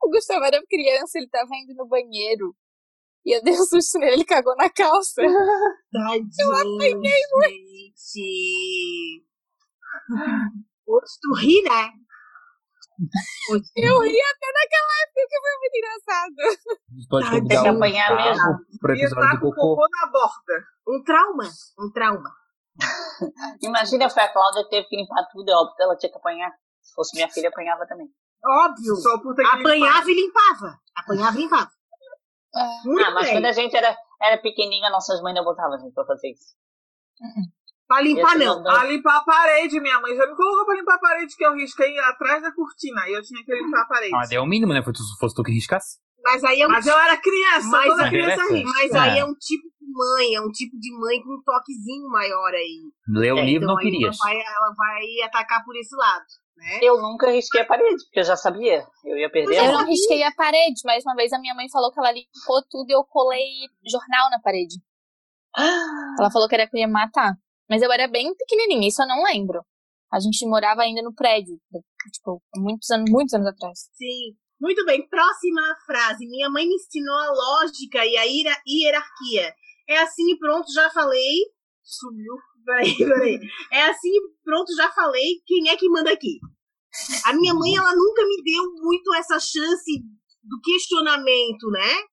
o 0.03 0.09
Gustavo 0.11 0.45
era 0.45 0.61
criança, 0.69 1.17
ele 1.17 1.27
tava 1.27 1.49
indo 1.55 1.73
no 1.73 1.87
banheiro. 1.87 2.55
E 3.27 3.35
eu 3.35 3.43
dei 3.43 3.53
um 3.59 3.65
susto 3.65 3.99
nele, 3.99 4.13
ele 4.13 4.23
cagou 4.23 4.55
na 4.55 4.69
calça. 4.69 5.21
Tadinho, 5.91 6.31
gente. 7.43 9.25
Hoje 10.87 11.13
tu 11.21 11.33
ri, 11.35 11.61
né? 11.63 11.91
Eu 13.75 13.99
ri. 13.99 14.15
até 14.21 14.47
naquela 14.53 14.93
época 15.03 15.27
que 15.27 15.41
foi 15.41 15.57
muito 15.59 15.75
engraçado. 15.75 16.35
A 16.39 16.95
gente 16.95 17.07
pode 17.09 17.25
Tem 17.29 17.39
convidar 17.41 17.63
que 17.63 17.69
o 17.69 17.75
apanhar 17.75 18.15
mesmo. 18.15 18.79
pro 18.79 18.95
E 18.95 19.01
episódio 19.01 19.29
tá 19.29 19.33
do 19.35 19.39
com 19.41 19.49
cocô. 19.49 19.75
cocô 19.75 19.87
na 19.91 20.09
borda. 20.09 20.63
Um 20.87 21.03
trauma, 21.03 21.43
um 21.79 21.91
trauma. 21.91 22.31
Imagina 23.61 24.09
foi 24.09 24.23
a 24.23 24.31
Cláudia 24.31 24.69
teve 24.69 24.87
que 24.87 24.95
limpar 24.95 25.27
tudo, 25.33 25.49
é 25.49 25.53
óbvio 25.53 25.75
que 25.75 25.83
ela 25.83 25.97
tinha 25.97 26.11
que 26.11 26.17
apanhar. 26.17 26.51
Se 26.81 26.93
fosse 26.93 27.13
minha 27.17 27.29
filha, 27.29 27.49
apanhava 27.49 27.85
também. 27.85 28.07
Óbvio. 28.45 28.95
Só 28.95 29.19
por 29.19 29.35
ter 29.35 29.43
que 29.43 29.55
Apanhava 29.59 30.09
e 30.09 30.15
limpava. 30.15 30.79
Apanhava 30.95 31.37
e 31.37 31.41
limpava. 31.41 31.76
Muito 32.85 33.05
ah, 33.05 33.11
mas 33.11 33.25
bem. 33.25 33.33
quando 33.35 33.45
a 33.45 33.51
gente 33.51 33.75
era, 33.75 33.95
era 34.21 34.37
pequenininha, 34.41 34.89
nossas 34.89 35.21
mães 35.21 35.35
não 35.35 35.43
botavam 35.43 35.73
a 35.75 35.77
gente 35.77 35.93
pra 35.93 36.05
fazer 36.05 36.31
isso. 36.31 36.55
Pra 37.87 38.01
limpar, 38.01 38.37
não. 38.37 38.57
mandou- 38.57 38.71
A 38.71 38.83
limpar 38.83 39.17
a 39.17 39.23
parede, 39.23 39.79
minha 39.79 39.99
mãe 40.01 40.15
já 40.15 40.25
me 40.27 40.35
colocou 40.35 40.65
pra 40.65 40.75
limpar 40.75 40.95
a 40.95 40.99
parede 40.99 41.35
que 41.35 41.45
eu 41.45 41.53
risquei 41.53 41.97
atrás 41.99 42.41
da 42.41 42.51
cortina. 42.51 43.07
E 43.07 43.13
eu 43.13 43.21
tinha 43.21 43.43
que 43.45 43.53
limpar 43.55 43.81
a 43.81 43.85
parede. 43.85 44.13
Ah, 44.13 44.17
mas 44.17 44.31
é 44.31 44.39
o 44.39 44.45
mínimo, 44.45 44.73
né? 44.73 44.83
Fosse, 44.83 45.01
fosse 45.19 45.35
tu 45.35 45.43
que 45.43 45.51
riscasse. 45.53 45.97
Mas 46.23 46.43
aí 46.43 46.61
é 46.61 46.67
um 46.67 46.69
Mas 46.71 46.85
eu 46.85 46.97
era 46.97 47.15
criança, 47.15 47.67
Mas 47.69 47.85
toda 47.87 48.05
a 48.05 48.09
criança 48.09 48.43
risca. 48.53 48.69
Mas 48.75 48.91
É. 48.91 48.99
aí 48.99 49.19
é 49.19 49.23
um 49.25 49.33
tipo 49.35 49.63
de 49.79 49.87
mãe, 49.93 50.35
é 50.35 50.41
um 50.41 50.49
tipo 50.51 50.77
de 50.77 50.91
mãe 50.99 51.21
com 51.23 51.35
um 51.35 51.41
toquezinho 51.45 52.09
maior 52.09 52.53
aí. 52.53 52.81
Ler 53.07 53.33
o 53.33 53.37
É, 53.39 53.45
livro 53.45 53.63
então 53.63 53.75
não 53.75 53.77
aí 53.77 53.83
querias. 53.85 54.17
Ela 54.19 54.33
vai, 54.33 54.41
ela 54.41 54.73
vai 54.75 55.05
atacar 55.23 55.63
por 55.63 55.75
esse 55.77 55.95
lado, 55.95 56.25
né? 56.57 56.79
Eu 56.81 57.01
nunca 57.01 57.29
risquei 57.31 57.61
a 57.61 57.65
parede, 57.65 58.03
porque 58.05 58.19
eu 58.19 58.23
já 58.23 58.35
sabia. 58.35 58.85
Eu 59.05 59.17
ia 59.17 59.29
perder 59.31 59.55
Eu 59.57 59.69
a 59.69 59.71
não 59.71 59.85
risquei 59.85 60.23
a 60.23 60.31
parede, 60.33 60.81
mas 60.83 61.03
uma 61.05 61.15
vez 61.15 61.31
a 61.31 61.39
minha 61.39 61.55
mãe 61.55 61.69
falou 61.69 61.91
que 61.91 61.99
ela 61.99 62.11
limpou 62.11 62.61
tudo 62.69 62.89
e 62.89 62.93
eu 62.93 63.03
colei 63.05 63.45
jornal 63.89 64.29
na 64.31 64.39
parede. 64.41 64.75
Ela 66.19 66.31
falou 66.31 66.47
que 66.47 66.55
era 66.55 66.67
pra 66.67 66.79
ia 66.79 66.87
matar. 66.87 67.33
Mas 67.69 67.81
eu 67.81 67.91
era 67.91 68.07
bem 68.07 68.33
pequenininha, 68.35 68.87
isso 68.87 69.01
eu 69.01 69.07
não 69.07 69.23
lembro. 69.23 69.61
A 70.11 70.19
gente 70.19 70.45
morava 70.47 70.81
ainda 70.83 71.01
no 71.01 71.13
prédio, 71.13 71.59
tipo, 72.13 72.41
muitos 72.55 72.89
anos, 72.91 73.09
muitos 73.11 73.33
anos 73.33 73.47
atrás. 73.47 73.79
Sim. 73.93 74.35
Muito 74.59 74.83
bem, 74.85 75.07
próxima 75.07 75.61
frase. 75.85 76.25
Minha 76.25 76.49
mãe 76.49 76.65
me 76.65 76.75
ensinou 76.75 77.15
a 77.15 77.31
lógica 77.31 78.05
e 78.05 78.17
a 78.17 78.23
hiera- 78.23 78.61
hierarquia. 78.67 79.53
É 79.87 79.97
assim 79.99 80.31
e 80.31 80.37
pronto, 80.39 80.71
já 80.73 80.89
falei. 80.91 81.39
Sumiu. 81.83 82.33
Peraí, 82.67 82.97
peraí. 82.97 83.39
É 83.71 83.83
assim 83.87 84.11
pronto, 84.43 84.75
já 84.75 84.91
falei. 84.91 85.39
Quem 85.45 85.69
é 85.69 85.77
que 85.77 85.87
manda 85.89 86.11
aqui? 86.11 86.37
A 87.25 87.33
minha 87.33 87.53
mãe, 87.53 87.75
ela 87.77 87.95
nunca 87.95 88.25
me 88.25 88.43
deu 88.43 88.63
muito 88.83 89.13
essa 89.15 89.39
chance 89.39 90.01
do 90.43 90.59
questionamento, 90.63 91.69
né? 91.71 92.03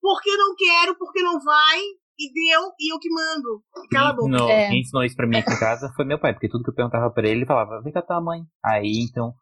Porque 0.00 0.30
não 0.36 0.54
quero, 0.54 0.96
porque 0.96 1.22
não 1.22 1.40
vai, 1.40 1.80
e 2.18 2.32
deu, 2.32 2.70
e 2.78 2.92
eu 2.92 2.98
que 3.00 3.08
mando. 3.10 3.62
Cala 3.90 4.10
a 4.10 4.12
Quem 4.12 4.16
boca. 4.16 4.28
ensinou, 4.34 4.50
É. 4.50 4.68
quem 4.68 4.80
ensinou 4.80 5.04
isso 5.04 5.16
pra 5.16 5.26
mim 5.26 5.38
aqui 5.38 5.50
em 5.52 5.58
casa 5.58 5.92
foi 5.96 6.04
meu 6.04 6.20
pai, 6.20 6.34
porque 6.34 6.48
tudo 6.48 6.62
que 6.62 6.70
eu 6.70 6.74
perguntava 6.74 7.10
pra 7.10 7.26
ele, 7.26 7.38
ele 7.40 7.46
falava, 7.46 7.80
vem 7.82 7.92
com 7.92 7.98
a 7.98 8.02
tua 8.02 8.20
mãe. 8.20 8.42
Aí, 8.64 9.06
então, 9.10 9.32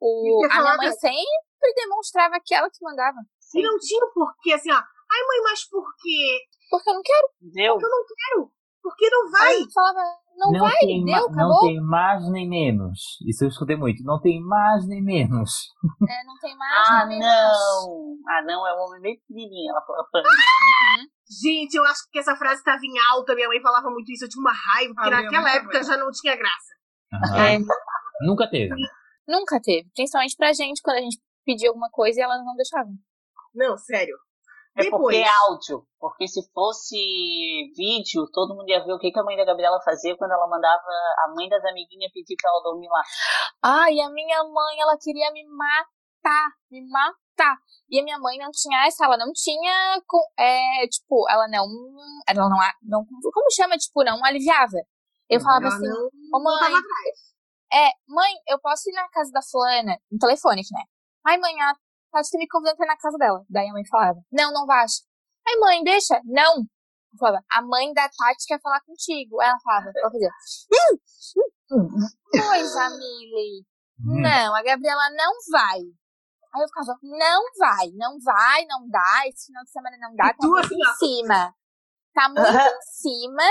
O, 0.00 0.46
E 0.46 0.50
a 0.50 0.60
minha 0.62 0.76
mãe 0.76 0.92
sempre 0.92 1.74
demonstrava 1.76 2.36
que 2.44 2.54
ela 2.54 2.70
que 2.70 2.82
mandava. 2.82 3.16
E 3.54 3.62
não 3.62 3.76
tinha 3.78 4.06
porquê, 4.14 4.52
assim, 4.52 4.70
ó. 4.70 4.76
Ai, 4.76 5.20
mãe, 5.28 5.42
mas 5.44 5.68
por 5.68 5.84
quê? 6.00 6.38
Porque 6.70 6.90
eu 6.90 6.94
não 6.94 7.02
quero. 7.02 7.28
Deu. 7.52 7.72
Porque 7.74 7.86
eu 7.86 7.90
não 7.90 8.04
quero. 8.06 8.53
Porque 8.84 9.08
não 9.08 9.30
vai. 9.30 9.56
Falava, 9.72 10.00
não, 10.36 10.52
vai, 10.60 10.76
tem 10.78 11.04
deu, 11.06 11.14
ma- 11.14 11.20
não 11.20 11.46
acabou. 11.46 11.60
tem 11.62 11.80
mais 11.80 12.30
nem 12.30 12.46
menos. 12.46 12.98
Isso 13.26 13.44
eu 13.44 13.48
escutei 13.48 13.76
muito. 13.76 14.04
Não 14.04 14.20
tem 14.20 14.42
mais 14.42 14.86
nem 14.86 15.02
menos. 15.02 15.50
É, 16.06 16.24
não 16.26 16.36
tem 16.38 16.54
mais. 16.56 16.88
Ah, 16.90 17.00
não 17.04 17.08
tem 17.08 17.18
mais. 17.18 17.32
não. 17.32 18.16
Ah, 18.28 18.42
não, 18.44 18.68
é 18.68 18.74
um 18.74 18.84
homem 18.86 19.00
bem 19.00 19.16
pequenininho. 19.20 19.70
Ela 19.70 19.80
falou 19.86 20.04
pra 20.12 20.20
mim. 20.20 20.28
Uhum. 20.28 21.06
Gente, 21.42 21.74
eu 21.74 21.84
acho 21.84 22.02
que 22.12 22.18
essa 22.18 22.36
frase 22.36 22.56
estava 22.58 22.80
em 22.84 22.94
alta. 23.10 23.34
Minha 23.34 23.48
mãe 23.48 23.60
falava 23.62 23.88
muito 23.90 24.12
isso. 24.12 24.26
Eu 24.26 24.28
tinha 24.28 24.42
uma 24.42 24.52
raiva, 24.52 24.92
porque 24.94 25.08
A 25.08 25.10
minha 25.12 25.22
naquela 25.30 25.50
época 25.56 25.72
também. 25.80 25.88
já 25.88 25.96
não 25.96 26.10
tinha 26.10 26.36
graça. 26.36 26.74
É, 27.40 27.58
Nunca 28.26 28.48
teve. 28.50 28.74
nunca 29.26 29.60
teve. 29.62 29.88
Principalmente 29.94 30.36
pra 30.36 30.52
gente, 30.52 30.82
quando 30.82 30.98
a 30.98 31.00
gente 31.00 31.18
pedia 31.46 31.68
alguma 31.68 31.88
coisa 31.90 32.20
e 32.20 32.22
elas 32.22 32.44
não 32.44 32.54
deixavam. 32.54 32.92
Não, 33.54 33.76
sério. 33.78 34.14
É 34.76 34.90
porque 34.90 35.16
é 35.16 35.28
áudio. 35.46 35.86
Porque 35.98 36.26
se 36.26 36.42
fosse 36.52 36.96
vídeo, 37.76 38.28
todo 38.32 38.54
mundo 38.54 38.68
ia 38.68 38.84
ver 38.84 38.92
o 38.92 38.98
que, 38.98 39.10
que 39.10 39.18
a 39.18 39.22
mãe 39.22 39.36
da 39.36 39.44
Gabriela 39.44 39.80
fazia 39.84 40.16
quando 40.16 40.32
ela 40.32 40.48
mandava 40.48 40.82
a 41.26 41.34
mãe 41.34 41.48
das 41.48 41.64
amiguinhas 41.64 42.12
pedir 42.12 42.36
pra 42.40 42.50
ela 42.50 42.62
dormir 42.62 42.88
lá. 42.88 43.02
Ai, 43.62 44.00
a 44.00 44.10
minha 44.10 44.42
mãe, 44.44 44.80
ela 44.80 44.96
queria 45.00 45.30
me 45.32 45.44
matar, 45.46 46.50
me 46.70 46.80
matar. 46.88 47.56
E 47.88 48.00
a 48.00 48.04
minha 48.04 48.18
mãe 48.18 48.36
não 48.38 48.50
tinha 48.50 48.86
essa, 48.86 49.04
ela 49.04 49.16
não 49.16 49.32
tinha, 49.32 50.02
é, 50.38 50.86
tipo, 50.88 51.24
ela 51.30 51.46
não, 51.48 51.66
ela 52.28 52.48
não, 52.48 52.58
não, 52.82 53.06
como 53.32 53.50
chama, 53.54 53.76
tipo, 53.76 54.02
não 54.02 54.24
aliviava. 54.24 54.78
Eu 55.28 55.40
falava 55.40 55.66
ela 55.66 55.74
assim, 55.74 55.86
ô 56.32 56.42
mãe, 56.42 56.72
é, 57.72 57.90
mãe, 58.08 58.32
eu 58.48 58.58
posso 58.60 58.88
ir 58.88 58.92
na 58.92 59.08
casa 59.08 59.30
da 59.32 59.40
fulana, 59.42 59.98
no 60.10 60.18
telefone, 60.18 60.62
né? 60.72 60.84
Ai, 61.26 61.38
mãe, 61.38 61.54
ela 61.58 61.74
Tati 62.14 62.30
tá 62.30 62.38
me 62.38 62.46
convidando 62.46 62.76
pra 62.76 62.86
ir 62.86 62.88
na 62.88 62.96
casa 62.96 63.18
dela. 63.18 63.44
Daí 63.50 63.68
a 63.68 63.72
mãe 63.72 63.84
falava, 63.86 64.20
não, 64.30 64.52
não 64.52 64.66
vai. 64.66 64.86
Ai, 65.48 65.56
mãe, 65.58 65.82
deixa. 65.82 66.20
Não. 66.24 66.62
Eu 66.62 67.18
falava, 67.18 67.44
a 67.50 67.62
mãe 67.62 67.92
da 67.92 68.08
Tati 68.08 68.46
quer 68.46 68.60
falar 68.60 68.80
contigo. 68.86 69.40
Aí 69.40 69.48
ela 69.48 69.58
falava, 69.64 69.90
ela 69.94 70.10
fazia, 70.10 70.30
pois, 71.68 72.76
Amile. 72.76 73.66
Hum. 73.98 74.22
Não, 74.22 74.54
a 74.54 74.62
Gabriela 74.62 75.10
não 75.10 75.32
vai. 75.50 75.80
Aí 76.54 76.62
eu 76.62 76.68
ficava, 76.68 76.96
não 77.02 77.42
vai, 77.58 77.90
não 77.94 78.16
vai, 78.22 78.64
não 78.66 78.88
dá, 78.88 79.26
esse 79.26 79.46
final 79.46 79.64
de 79.64 79.70
semana 79.72 79.96
não 79.98 80.14
dá, 80.14 80.32
tá 80.32 80.46
muito 80.46 80.72
em 80.72 80.94
cima. 80.98 81.52
Tá 82.14 82.28
muito 82.28 82.46
em 82.46 82.82
cima. 82.82 83.42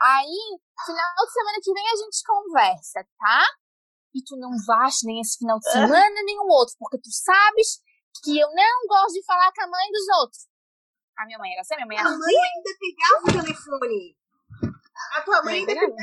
Aí, 0.00 0.58
final 0.84 1.24
de 1.24 1.32
semana 1.32 1.58
que 1.62 1.72
vem 1.72 1.88
a 1.88 1.96
gente 1.96 2.22
conversa, 2.26 3.06
tá? 3.16 3.46
E 4.12 4.22
tu 4.24 4.36
não 4.36 4.50
vais 4.66 4.96
nem 5.04 5.20
esse 5.20 5.38
final 5.38 5.60
de 5.60 5.70
semana, 5.70 6.22
nem 6.24 6.40
o 6.40 6.48
outro, 6.48 6.74
porque 6.80 6.98
tu 6.98 7.10
sabes 7.12 7.80
que 8.22 8.38
eu 8.38 8.48
não 8.54 8.86
gosto 8.88 9.14
de 9.14 9.24
falar 9.24 9.52
com 9.52 9.62
a 9.62 9.68
mãe 9.68 9.90
dos 9.92 10.08
outros. 10.20 10.46
A 11.18 11.26
minha 11.26 11.38
mãe 11.38 11.52
era 11.52 11.60
assim, 11.60 11.74
a 11.74 11.86
minha 11.86 11.86
mãe 11.86 11.98
era 11.98 12.08
A 12.08 12.12
mãe 12.12 12.34
ainda 12.34 12.70
pegava 12.78 13.22
o 13.24 13.42
telefone. 13.42 14.16
A 15.16 15.20
tua 15.22 15.42
mãe 15.42 15.54
ainda 15.60 15.74
pegava. 15.74 15.94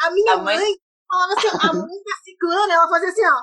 A 0.00 0.10
minha 0.10 0.32
a 0.34 0.36
mãe... 0.38 0.56
mãe 0.56 0.74
falava 1.08 1.32
assim, 1.32 1.48
a 1.48 1.72
mãe 1.72 2.02
da 2.04 2.22
ciclana, 2.22 2.74
ela 2.74 2.88
fazia 2.88 3.08
assim, 3.08 3.26
ó. 3.26 3.42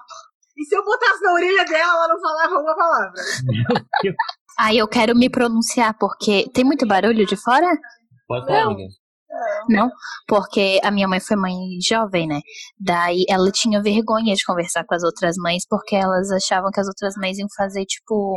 E 0.58 0.66
se 0.66 0.75
eu 0.75 0.84
botasse 0.84 1.22
na 1.22 1.34
orelha 1.34 1.66
dela, 1.66 1.94
ela 1.94 2.08
não 2.08 2.20
falava 2.20 2.60
uma 2.60 2.75
palavra. 2.75 3.22
Aí 4.60 4.78
eu 4.78 4.88
quero 4.88 5.16
me 5.16 5.30
pronunciar, 5.30 5.98
porque 5.98 6.50
tem 6.54 6.63
muito 6.63 6.86
barulho 6.86 7.25
de 7.25 7.36
fora? 7.36 7.68
Pode 8.28 8.46
falar, 8.46 8.63
amiga. 8.63 8.94
Não, 9.70 9.90
porque 10.28 10.80
a 10.84 10.92
minha 10.92 11.08
mãe 11.08 11.20
foi 11.20 11.38
mãe 11.38 11.54
jovem, 11.88 12.28
né? 12.28 12.42
Daí 12.80 13.24
ela 13.30 13.52
tinha 13.52 13.82
vergonha 13.82 14.36
de 14.36 14.44
conversar 14.46 14.84
com 14.86 14.96
as 14.96 15.04
outras 15.04 15.36
mães, 15.38 15.64
porque 15.70 15.96
elas 15.96 16.32
achavam 16.32 16.72
que 16.72 16.80
as 16.80 16.88
outras 16.88 17.14
mães 17.18 17.38
iam 17.38 17.48
fazer, 17.56 17.86
tipo, 17.86 18.36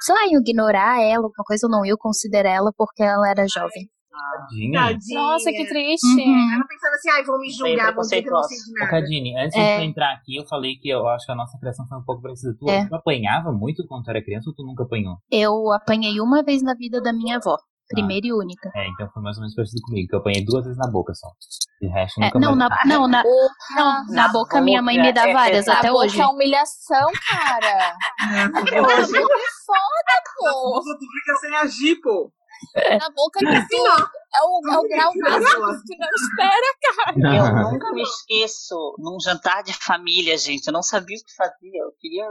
sei 0.00 0.14
lá, 0.14 0.26
iam 0.26 0.40
ignorar 0.40 1.00
ela, 1.00 1.24
alguma 1.24 1.44
coisa, 1.44 1.66
ou 1.66 1.70
não 1.70 1.84
iam 1.84 1.96
considerar 1.98 2.50
ela 2.50 2.72
porque 2.76 3.02
ela 3.02 3.28
era 3.28 3.46
jovem. 3.48 3.88
Tadinha. 4.14 4.96
Nossa, 5.12 5.50
que 5.50 5.66
triste. 5.66 6.06
Uhum. 6.06 6.54
Ela 6.54 6.64
pensando 6.68 6.94
assim, 6.94 7.10
ai, 7.10 7.24
vão 7.24 7.38
me 7.38 7.50
julgar, 7.50 7.92
vão 7.92 8.02
dizer 8.02 8.22
que 8.22 8.28
eu 8.28 8.32
não 8.32 8.42
sei 8.44 8.58
de 8.58 8.72
nada. 8.72 8.90
Cadine, 8.90 9.36
antes 9.36 9.56
é. 9.56 9.78
de 9.78 9.84
entrar 9.84 10.12
aqui, 10.12 10.36
eu 10.36 10.46
falei 10.46 10.76
que 10.76 10.88
eu 10.88 11.06
acho 11.08 11.26
que 11.26 11.32
a 11.32 11.34
nossa 11.34 11.58
criação 11.58 11.86
foi 11.88 11.98
um 11.98 12.04
pouco 12.04 12.22
parecida. 12.22 12.54
Tu, 12.58 12.70
é. 12.70 12.86
tu 12.86 12.94
apanhava 12.94 13.52
muito 13.52 13.84
quando 13.86 14.04
tu 14.04 14.10
era 14.10 14.22
criança 14.22 14.50
ou 14.50 14.54
tu 14.54 14.64
nunca 14.64 14.84
apanhou? 14.84 15.16
Eu 15.30 15.72
apanhei 15.72 16.20
uma 16.20 16.42
vez 16.42 16.62
na 16.62 16.74
vida 16.74 17.00
da 17.00 17.12
minha 17.12 17.36
avó. 17.36 17.56
Primeira 17.88 18.26
ah. 18.26 18.28
e 18.28 18.32
única. 18.32 18.70
É, 18.74 18.88
então 18.88 19.08
foi 19.10 19.22
mais 19.22 19.36
ou 19.36 19.42
menos 19.42 19.54
parecido 19.54 19.82
comigo, 19.82 20.08
que 20.08 20.14
eu 20.14 20.18
apanhei 20.20 20.44
duas 20.44 20.64
vezes 20.64 20.78
na 20.78 20.90
boca 20.90 21.12
só. 21.14 21.28
De 21.80 21.88
resto, 21.88 22.22
é, 22.22 22.26
nunca 22.26 22.38
não, 22.40 22.56
mais. 22.56 22.70
Na, 22.70 22.84
não, 22.86 23.08
na, 23.08 23.22
não, 23.76 23.76
na, 23.76 24.06
na 24.08 24.28
boca, 24.28 24.60
minha 24.60 24.80
mãe 24.80 25.00
me 25.00 25.12
dá 25.12 25.28
é, 25.28 25.32
várias 25.32 25.68
é, 25.68 25.72
até 25.72 25.88
na 25.88 25.94
hoje. 25.94 26.16
Boca 26.16 26.30
é 26.30 26.34
humilhação, 26.34 27.12
cara. 27.28 27.96
É 28.74 28.80
hoje. 28.80 29.12
foda, 29.66 30.14
pô. 30.38 30.80
Tu 30.80 31.06
fica 31.12 31.36
sem 31.40 31.56
agir, 31.56 32.00
pô. 32.00 32.32
Na 32.98 33.10
boca 33.10 33.40
do 33.40 33.68
tu. 33.68 34.14
É 34.34 34.42
o, 34.42 34.60
é 34.72 34.78
o 34.78 34.88
grau 34.88 35.12
máximo 35.16 35.82
que 35.82 35.94
tu 35.94 35.98
não 35.98 36.10
espera, 36.14 36.74
cara. 36.96 37.36
Eu 37.36 37.70
nunca 37.70 37.92
me 37.92 38.02
esqueço 38.02 38.94
num 38.98 39.20
jantar 39.20 39.62
de 39.62 39.72
família, 39.72 40.36
gente. 40.38 40.66
Eu 40.66 40.72
não 40.72 40.82
sabia 40.82 41.16
o 41.16 41.24
que 41.24 41.34
fazia. 41.36 41.82
Eu 41.82 41.92
queria 42.00 42.26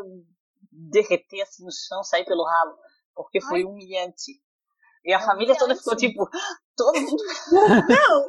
derreter 0.72 1.42
assim 1.42 1.64
no 1.64 1.72
chão, 1.72 2.04
sair 2.04 2.26
pelo 2.26 2.44
ralo. 2.44 2.76
Porque 3.16 3.40
foi 3.40 3.60
Ai. 3.60 3.66
humilhante. 3.66 4.42
E 5.06 5.14
a 5.14 5.18
é 5.18 5.22
família 5.26 5.58
toda 5.58 5.76
ficou 5.76 5.96
tipo, 5.98 6.30
todo 6.78 7.00
mundo. 7.00 7.24
Não, 7.90 8.26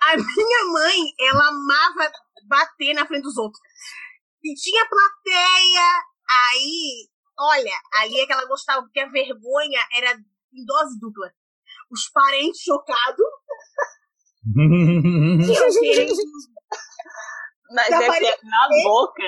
a 0.00 0.16
minha 0.16 0.64
mãe, 0.72 1.14
ela 1.20 1.48
amava 1.48 2.12
bater 2.48 2.92
na 2.94 3.06
frente 3.06 3.22
dos 3.22 3.36
outros. 3.36 3.60
E 4.42 4.52
tinha 4.54 4.88
plateia, 4.88 6.02
aí, 6.52 7.08
olha, 7.38 7.72
ali 8.02 8.20
é 8.20 8.26
que 8.26 8.32
ela 8.32 8.46
gostava, 8.46 8.82
porque 8.82 8.98
a 8.98 9.08
vergonha 9.08 9.80
era 9.94 10.18
em 10.52 10.64
dose 10.64 10.98
dupla. 10.98 11.30
Os 11.90 12.08
parentes 12.08 12.62
chocados. 12.62 13.26
Mas 17.72 17.88
é 17.92 18.36
que 18.36 18.46
na 18.46 18.68
boca, 18.82 19.22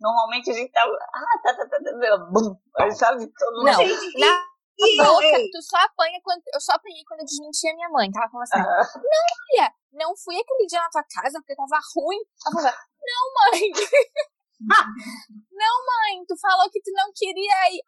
normalmente 0.00 0.50
a 0.50 0.54
gente 0.54 0.72
tava. 0.72 0.92
Ah, 1.14 1.38
tá, 1.42 1.54
tá, 1.54 1.68
tá, 1.68 1.78
tá. 1.78 2.18
Bum, 2.30 2.56
sabe? 2.94 3.26
Todo 3.38 3.56
mundo. 3.58 3.66
Não, 3.66 3.78
na 4.18 4.51
a 5.00 5.04
boca, 5.04 5.38
tu 5.52 5.62
só 5.62 5.76
apanha 5.78 6.20
quando. 6.22 6.42
Eu 6.52 6.60
só 6.60 6.72
apanhei 6.72 7.02
quando 7.06 7.20
eu 7.20 7.26
desmentia 7.26 7.74
minha 7.74 7.88
mãe. 7.88 8.10
Ela 8.14 8.28
falava 8.28 8.44
assim: 8.44 8.58
Não, 8.58 9.24
filha, 9.46 9.72
não 9.92 10.16
fui 10.16 10.36
aquele 10.36 10.66
dia 10.66 10.80
na 10.80 10.90
tua 10.90 11.04
casa 11.04 11.38
porque 11.40 11.54
tava 11.54 11.80
ruim. 11.94 12.18
Ela 12.46 12.54
falava: 12.54 12.76
Não, 13.00 13.24
mãe. 13.34 13.70
não, 15.52 15.74
mãe, 15.86 16.24
tu 16.26 16.34
falou 16.40 16.70
que 16.70 16.80
tu 16.80 16.92
não 16.94 17.10
queria 17.14 17.74
ir. 17.74 17.82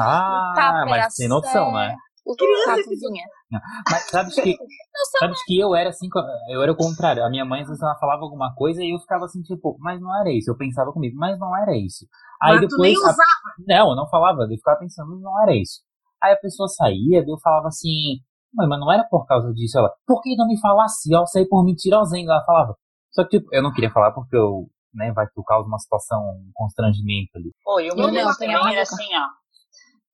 Ah, 0.00 0.54
ah 0.56 0.86
mas 0.86 1.14
sem 1.14 1.28
noção, 1.28 1.72
né? 1.72 1.96
Tapuzinha. 2.64 3.24
Mas 3.90 4.02
sabes 4.08 4.34
que, 4.36 4.56
sabes 5.18 5.44
que 5.44 5.58
eu 5.58 5.74
era 5.74 5.90
assim, 5.90 6.08
eu 6.48 6.62
era 6.62 6.72
o 6.72 6.76
contrário. 6.76 7.24
A 7.24 7.28
minha 7.28 7.44
mãe, 7.44 7.62
às 7.62 7.68
vezes, 7.68 7.82
ela 7.82 7.98
falava 7.98 8.22
alguma 8.22 8.54
coisa 8.54 8.82
e 8.82 8.94
eu 8.94 8.98
ficava 9.00 9.26
assim, 9.26 9.42
tipo, 9.42 9.76
mas 9.80 10.00
não 10.00 10.16
era 10.18 10.30
isso. 10.30 10.50
Eu 10.50 10.56
pensava 10.56 10.92
comigo, 10.92 11.16
mas 11.18 11.38
não 11.38 11.54
era 11.56 11.76
isso. 11.76 12.06
Aí 12.40 12.52
mas 12.52 12.60
depois. 12.60 12.78
Tu 12.78 12.80
nem 12.80 12.96
usava. 12.96 13.16
A... 13.16 13.62
Não, 13.66 13.90
eu 13.90 13.96
não 13.96 14.08
falava, 14.08 14.42
eu 14.42 14.56
ficava 14.56 14.78
pensando, 14.78 15.18
não 15.20 15.42
era 15.42 15.54
isso. 15.54 15.82
Aí 16.22 16.32
a 16.32 16.36
pessoa 16.36 16.68
saía, 16.68 17.24
eu 17.26 17.38
falava 17.42 17.68
assim, 17.68 18.20
mas 18.54 18.68
não 18.68 18.92
era 18.92 19.04
por 19.04 19.26
causa 19.26 19.52
disso. 19.52 19.78
Ela, 19.78 19.92
por 20.06 20.22
que 20.22 20.36
não 20.36 20.46
me 20.46 20.60
falasse? 20.60 21.14
Ó, 21.14 21.26
saí 21.26 21.48
por 21.48 21.64
mentirosinho. 21.64 22.30
Ela 22.30 22.44
falava. 22.44 22.76
Só 23.10 23.24
que, 23.24 23.38
tipo, 23.38 23.48
eu 23.52 23.62
não 23.62 23.72
queria 23.72 23.90
falar 23.90 24.12
porque 24.12 24.36
eu, 24.36 24.68
né, 24.94 25.10
vai 25.12 25.26
que 25.26 25.42
causa 25.46 25.66
uma 25.66 25.78
situação, 25.78 26.20
um 26.20 26.50
constrangimento 26.54 27.30
ali. 27.34 27.50
Oi, 27.66 27.90
o 27.90 27.96
meu 27.96 28.12
não, 28.12 28.36
também 28.36 28.72
era 28.72 28.82
assim, 28.82 29.08
ó. 29.16 29.26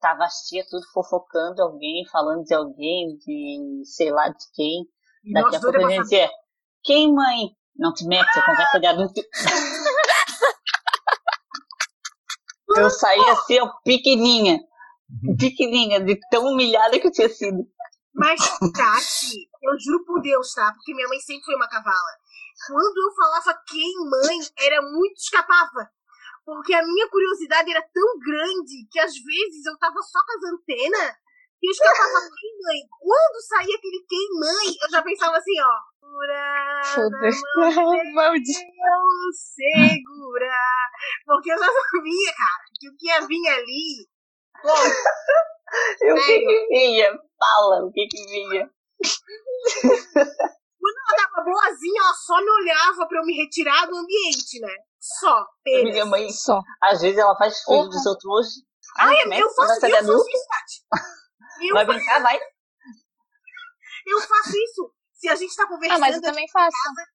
Tava 0.01 0.25
as 0.25 0.47
tia 0.47 0.65
tudo 0.71 0.87
fofocando 0.93 1.61
alguém, 1.61 2.07
falando 2.11 2.45
de 2.45 2.55
alguém, 2.55 3.17
de 3.19 3.83
sei 3.85 4.13
lá 4.13 4.29
de 4.29 4.45
quem. 4.55 4.87
Daqui 5.33 5.57
a 5.57 5.61
pouco 5.61 5.77
a 5.77 5.91
gente 5.91 6.03
dizia, 6.03 6.31
quem 6.85 7.13
mãe? 7.13 7.51
Não 7.77 7.93
te 7.93 8.07
mete, 8.07 8.39
a 8.39 8.47
conversa 8.47 8.81
de 8.81 8.87
adulto. 8.87 9.21
eu 12.77 12.91
saía 12.91 13.33
assim, 13.33 13.59
ó, 13.61 13.71
pequenininha. 13.85 14.61
Pequenininha, 15.39 16.01
de 16.01 16.19
tão 16.31 16.45
humilhada 16.45 16.99
que 17.01 17.07
eu 17.07 17.13
tinha 17.13 17.29
sido. 17.29 17.67
Mas, 18.15 18.41
Tati, 18.75 19.49
eu 19.63 19.79
juro 19.79 20.05
por 20.05 20.21
Deus, 20.21 20.53
tá? 20.53 20.73
Porque 20.75 20.95
minha 20.95 21.09
mãe 21.09 21.21
sempre 21.21 21.45
foi 21.45 21.55
uma 21.55 21.69
cavala. 21.69 22.13
Quando 22.67 22.99
eu 22.99 23.15
falava 23.15 23.63
quem 23.67 23.95
mãe, 24.11 24.39
era 24.59 24.83
muito 24.83 25.17
escapava. 25.17 25.89
Porque 26.45 26.75
a 26.75 26.83
minha 26.83 27.09
curiosidade 27.09 27.71
era 27.71 27.83
tão 27.93 28.19
grande 28.19 28.89
que 28.91 28.99
às 28.99 29.13
vezes 29.13 29.65
eu 29.67 29.79
tava 29.79 30.01
só 30.03 30.19
com 30.25 30.33
as 30.33 30.53
antenas 30.53 31.15
e 31.63 31.69
eu 31.69 31.71
escapava 31.71 32.19
quem 32.41 32.53
mãe. 32.65 32.81
Quando 32.99 33.47
saía 33.47 33.77
aquele 33.77 34.05
quem 34.09 34.29
mãe, 34.41 34.75
eu 34.83 34.91
já 34.91 35.03
pensava 35.03 35.37
assim, 35.37 35.61
ó. 35.61 35.99
Foda-se. 36.95 37.43
Deus 38.59 39.37
segura. 39.55 40.59
Porque 41.25 41.53
eu 41.53 41.59
já 41.59 41.67
sabia, 41.67 42.33
cara, 42.35 42.65
que 42.81 42.89
o 42.89 42.97
que 42.97 43.07
ia 43.07 43.27
vir 43.27 43.49
ali 43.49 44.18
e 46.03 46.13
o 46.13 46.17
que 46.17 46.39
que 46.41 46.67
vinha? 46.69 47.11
Fala, 47.39 47.85
o 47.85 47.93
que 47.93 48.07
que 48.07 48.27
vinha? 48.27 48.71
Quando 50.81 50.97
ela 51.09 51.29
tava 51.29 51.45
boazinha, 51.45 52.01
ela 52.01 52.15
só 52.15 52.41
me 52.41 52.51
olhava 52.51 53.07
pra 53.07 53.19
eu 53.19 53.25
me 53.25 53.35
retirar 53.37 53.87
do 53.87 53.97
ambiente, 53.97 54.61
né? 54.61 54.75
Só, 55.01 55.47
apenas. 55.61 55.93
Minha 55.93 56.07
mãe, 56.07 56.31
só. 56.31 56.61
Às 56.83 57.01
vezes 57.01 57.19
ela 57.19 57.37
faz 57.37 57.63
filho 57.63 57.79
uhum. 57.79 57.89
dos 57.89 58.07
outros 58.07 58.25
hoje. 58.25 58.67
Ai, 58.99 59.15
Ai 59.17 59.43
eu, 59.43 59.51
faço, 59.51 59.87
eu 59.87 59.91
faço 59.91 60.29
isso, 60.29 61.73
vai 61.73 61.87
brincar, 61.87 62.23
vai. 62.23 62.39
Eu 64.07 64.21
faço 64.21 64.57
isso. 64.57 64.93
Se 65.13 65.29
a 65.29 65.35
gente 65.35 65.55
tá 65.55 65.67
conversando... 65.67 65.97
Ah, 65.97 66.01
mas 66.01 66.17
eu 66.17 66.23
também 66.23 66.49
faço. 66.49 66.77
Casa, 66.85 67.09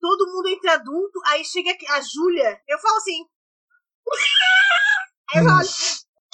todo 0.00 0.32
mundo 0.32 0.48
entre 0.48 0.70
adulto, 0.70 1.20
aí 1.26 1.44
chega 1.44 1.70
a 1.90 2.00
Júlia, 2.00 2.60
eu 2.68 2.78
falo 2.78 2.96
assim... 2.96 3.24
aí 5.32 5.40
eu 5.40 5.44
falo, 5.48 5.60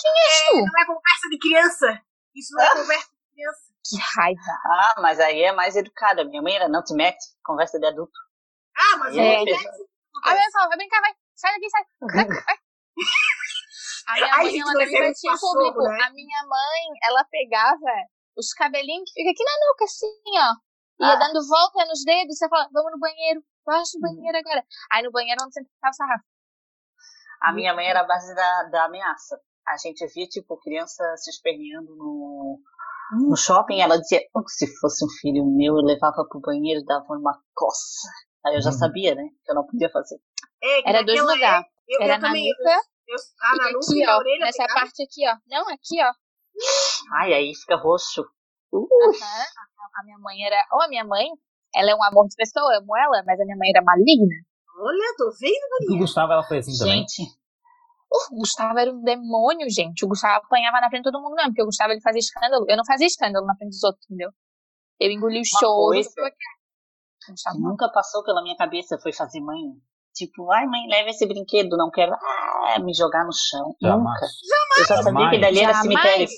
quem 0.01 0.13
és 0.13 0.49
tu? 0.51 0.57
não 0.57 0.83
é 0.83 0.87
conversa 0.87 1.29
de 1.31 1.39
criança. 1.39 2.03
Isso 2.35 2.55
não 2.55 2.63
é 2.65 2.71
conversa 2.71 3.09
de 3.09 3.35
criança. 3.35 3.61
Que 3.89 3.97
raiva. 4.19 4.53
Ah, 4.67 4.95
mas 5.01 5.21
aí 5.21 5.43
é 5.43 5.53
mais 5.53 5.75
educada. 5.77 6.25
Minha 6.25 6.43
mãe 6.43 6.55
era 6.55 6.69
não 6.69 6.83
te 6.85 6.95
mete, 6.95 7.25
conversa 7.45 7.79
de 7.79 7.87
adulto. 7.87 8.19
Ah, 8.77 8.97
mas 8.99 9.17
é. 9.17 9.21
é. 9.21 9.45
Ah, 10.25 10.31
olha 10.31 10.51
só, 10.53 10.69
vai 10.69 10.77
brincar, 10.77 11.01
vai. 11.01 11.13
Sai 11.35 11.53
daqui, 11.53 11.71
sai. 11.71 11.85
Vai, 12.01 12.27
vai. 12.27 12.57
A 14.09 14.15
minha 14.15 14.35
Ai, 14.35 14.45
mãe, 14.45 14.61
ela 14.61 14.83
é 14.83 14.87
em 14.87 15.13
cachorro, 15.13 15.53
público. 15.53 15.83
né? 15.83 16.03
A 16.03 16.11
minha 16.11 16.43
mãe, 16.47 16.83
ela 17.05 17.25
pegava 17.31 17.93
os 18.37 18.53
cabelinhos 18.55 19.11
que 19.13 19.21
fica 19.23 19.31
aqui 19.31 19.45
na 19.45 19.67
nuca, 19.69 19.85
assim, 19.85 20.39
ó. 20.39 21.07
Ia 21.07 21.13
Ah. 21.13 21.17
dando 21.17 21.47
volta 21.47 21.85
nos 21.87 22.05
dedos, 22.05 22.37
você 22.37 22.49
fala, 22.49 22.69
vamos 22.73 22.93
no 22.93 22.99
banheiro, 22.99 23.41
vai 23.65 23.79
no 23.79 24.01
banheiro 24.01 24.37
agora. 24.39 24.65
Aí 24.93 25.03
no 25.05 25.13
banheiro 25.13 25.41
onde 25.45 25.55
sempre 25.55 25.71
ficava 25.73 25.91
o 25.93 25.95
sarrafo. 25.95 26.25
A 27.43 27.53
minha 27.53 27.73
mãe 27.73 27.87
era 27.89 28.01
a 28.01 28.05
base 28.05 28.35
da, 28.35 28.63
da 28.65 28.85
ameaça. 28.85 29.41
A 29.73 29.77
gente 29.77 30.07
via, 30.15 30.27
tipo, 30.27 30.57
criança 30.59 31.03
se 31.17 31.31
esperneando 31.31 31.95
no, 31.97 32.59
no 33.29 33.37
shopping. 33.37 33.81
Ela 33.81 33.99
dizia, 33.99 34.21
"Oh, 34.35 34.43
se 34.49 34.67
fosse 34.79 35.05
um 35.05 35.09
filho 35.21 35.45
meu, 35.47 35.77
eu 35.77 35.83
levava 35.85 36.25
pro 36.29 36.41
banheiro 36.41 36.81
e 36.81 36.85
dava 36.85 37.07
uma 37.11 37.39
coça. 37.55 38.09
Aí 38.47 38.55
eu 38.57 38.63
já 38.63 38.71
Uhum. 38.71 38.79
sabia, 38.79 39.15
né? 39.15 39.29
Que 39.45 39.53
eu 39.53 39.55
não 39.55 39.67
podia 39.67 39.91
fazer. 39.91 40.17
É, 40.63 40.89
Era 40.91 41.03
dois 41.05 41.21
lugares. 41.21 41.67
Eu, 41.89 42.01
Era 42.03 42.15
eu 42.17 42.21
na 42.21 42.27
também. 42.29 42.49
nuca 42.49 42.71
Eu, 43.09 43.15
eu, 43.15 43.21
ah, 43.43 43.57
na 43.57 43.73
nuca 43.73 43.95
e 43.95 44.05
na 44.07 44.17
orelha. 44.19 44.45
nessa 44.47 44.63
pegava? 44.63 44.81
parte 44.81 45.03
aqui, 45.03 45.29
ó. 45.29 45.37
Não, 45.49 45.69
aqui, 45.69 46.03
ó. 46.03 46.13
Ai, 47.21 47.33
aí 47.35 47.55
fica 47.55 47.77
roxo. 47.77 48.23
Uh, 48.73 48.87
Aham. 49.03 49.45
A 49.97 50.05
minha 50.05 50.19
mãe 50.19 50.45
era. 50.45 50.57
Ou 50.73 50.83
a 50.83 50.89
minha 50.89 51.05
mãe, 51.05 51.27
ela 51.75 51.91
é 51.91 51.95
um 51.95 52.03
amor 52.05 52.27
de 52.29 52.37
pessoa, 52.37 52.73
eu 52.75 52.81
amo 52.81 52.97
ela, 52.97 53.23
mas 53.27 53.41
a 53.41 53.45
minha 53.45 53.57
mãe 53.57 53.71
era 53.75 53.83
maligna. 53.85 54.35
Olha, 54.79 55.15
tô 55.17 55.31
vendo, 55.41 55.53
O 55.53 55.85
Maria. 55.91 55.99
Gustavo, 56.01 56.33
ela 56.33 56.43
foi 56.45 56.59
assim 56.59 56.77
também. 56.79 57.05
O 58.13 58.37
Gustavo 58.37 58.79
era 58.79 58.91
um 58.93 59.03
demônio, 59.03 59.69
gente. 59.71 60.05
O 60.05 60.09
Gustavo 60.09 60.35
apanhava 60.45 60.81
na 60.81 60.89
frente 60.91 61.05
de 61.05 61.11
todo 61.13 61.23
mundo, 61.23 61.37
não, 61.37 61.45
porque 61.47 61.63
o 61.63 61.67
Gustavo 61.67 61.93
ele 61.93 62.01
fazia 62.01 62.19
escândalo. 62.19 62.67
Eu 62.69 62.77
não 62.77 62.85
fazia 62.85 63.07
escândalo 63.07 63.47
na 63.47 63.55
frente 63.57 63.71
dos 63.71 63.85
outros, 63.85 64.05
entendeu? 64.07 64.31
Eu 64.99 65.11
engoli 65.11 65.37
o 65.37 65.43
Uma 65.43 65.61
show. 65.61 65.87
coisa- 65.87 66.11
O 67.29 67.31
Gustavo 67.33 67.59
nunca 67.61 67.89
passou 67.93 68.25
pela 68.25 68.43
minha 68.43 68.57
cabeça 68.57 68.99
foi 68.99 69.13
fazer 69.13 69.41
mãe. 69.41 69.59
Tipo, 70.13 70.51
ai 70.51 70.67
mãe, 70.67 70.89
leva 70.89 71.11
esse 71.11 71.25
brinquedo, 71.27 71.77
não 71.77 71.89
quero 71.89 72.13
ah, 72.13 72.79
me 72.81 72.93
jogar 72.93 73.25
no 73.25 73.33
chão. 73.33 73.75
Jamais. 73.81 74.21
Nunca. 74.21 74.27
Eu 74.81 74.85
já 74.85 74.97
sabia 74.97 75.05
Jamais. 75.13 75.31
que 75.31 75.41
dali 75.41 75.61
era 75.61 75.73
Jamais. 75.73 75.83
cemitério. 76.03 76.29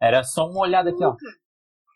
Era 0.00 0.22
só 0.24 0.46
uma 0.46 0.60
olhada 0.60 0.90
aqui, 0.90 1.04
ó. 1.04 1.16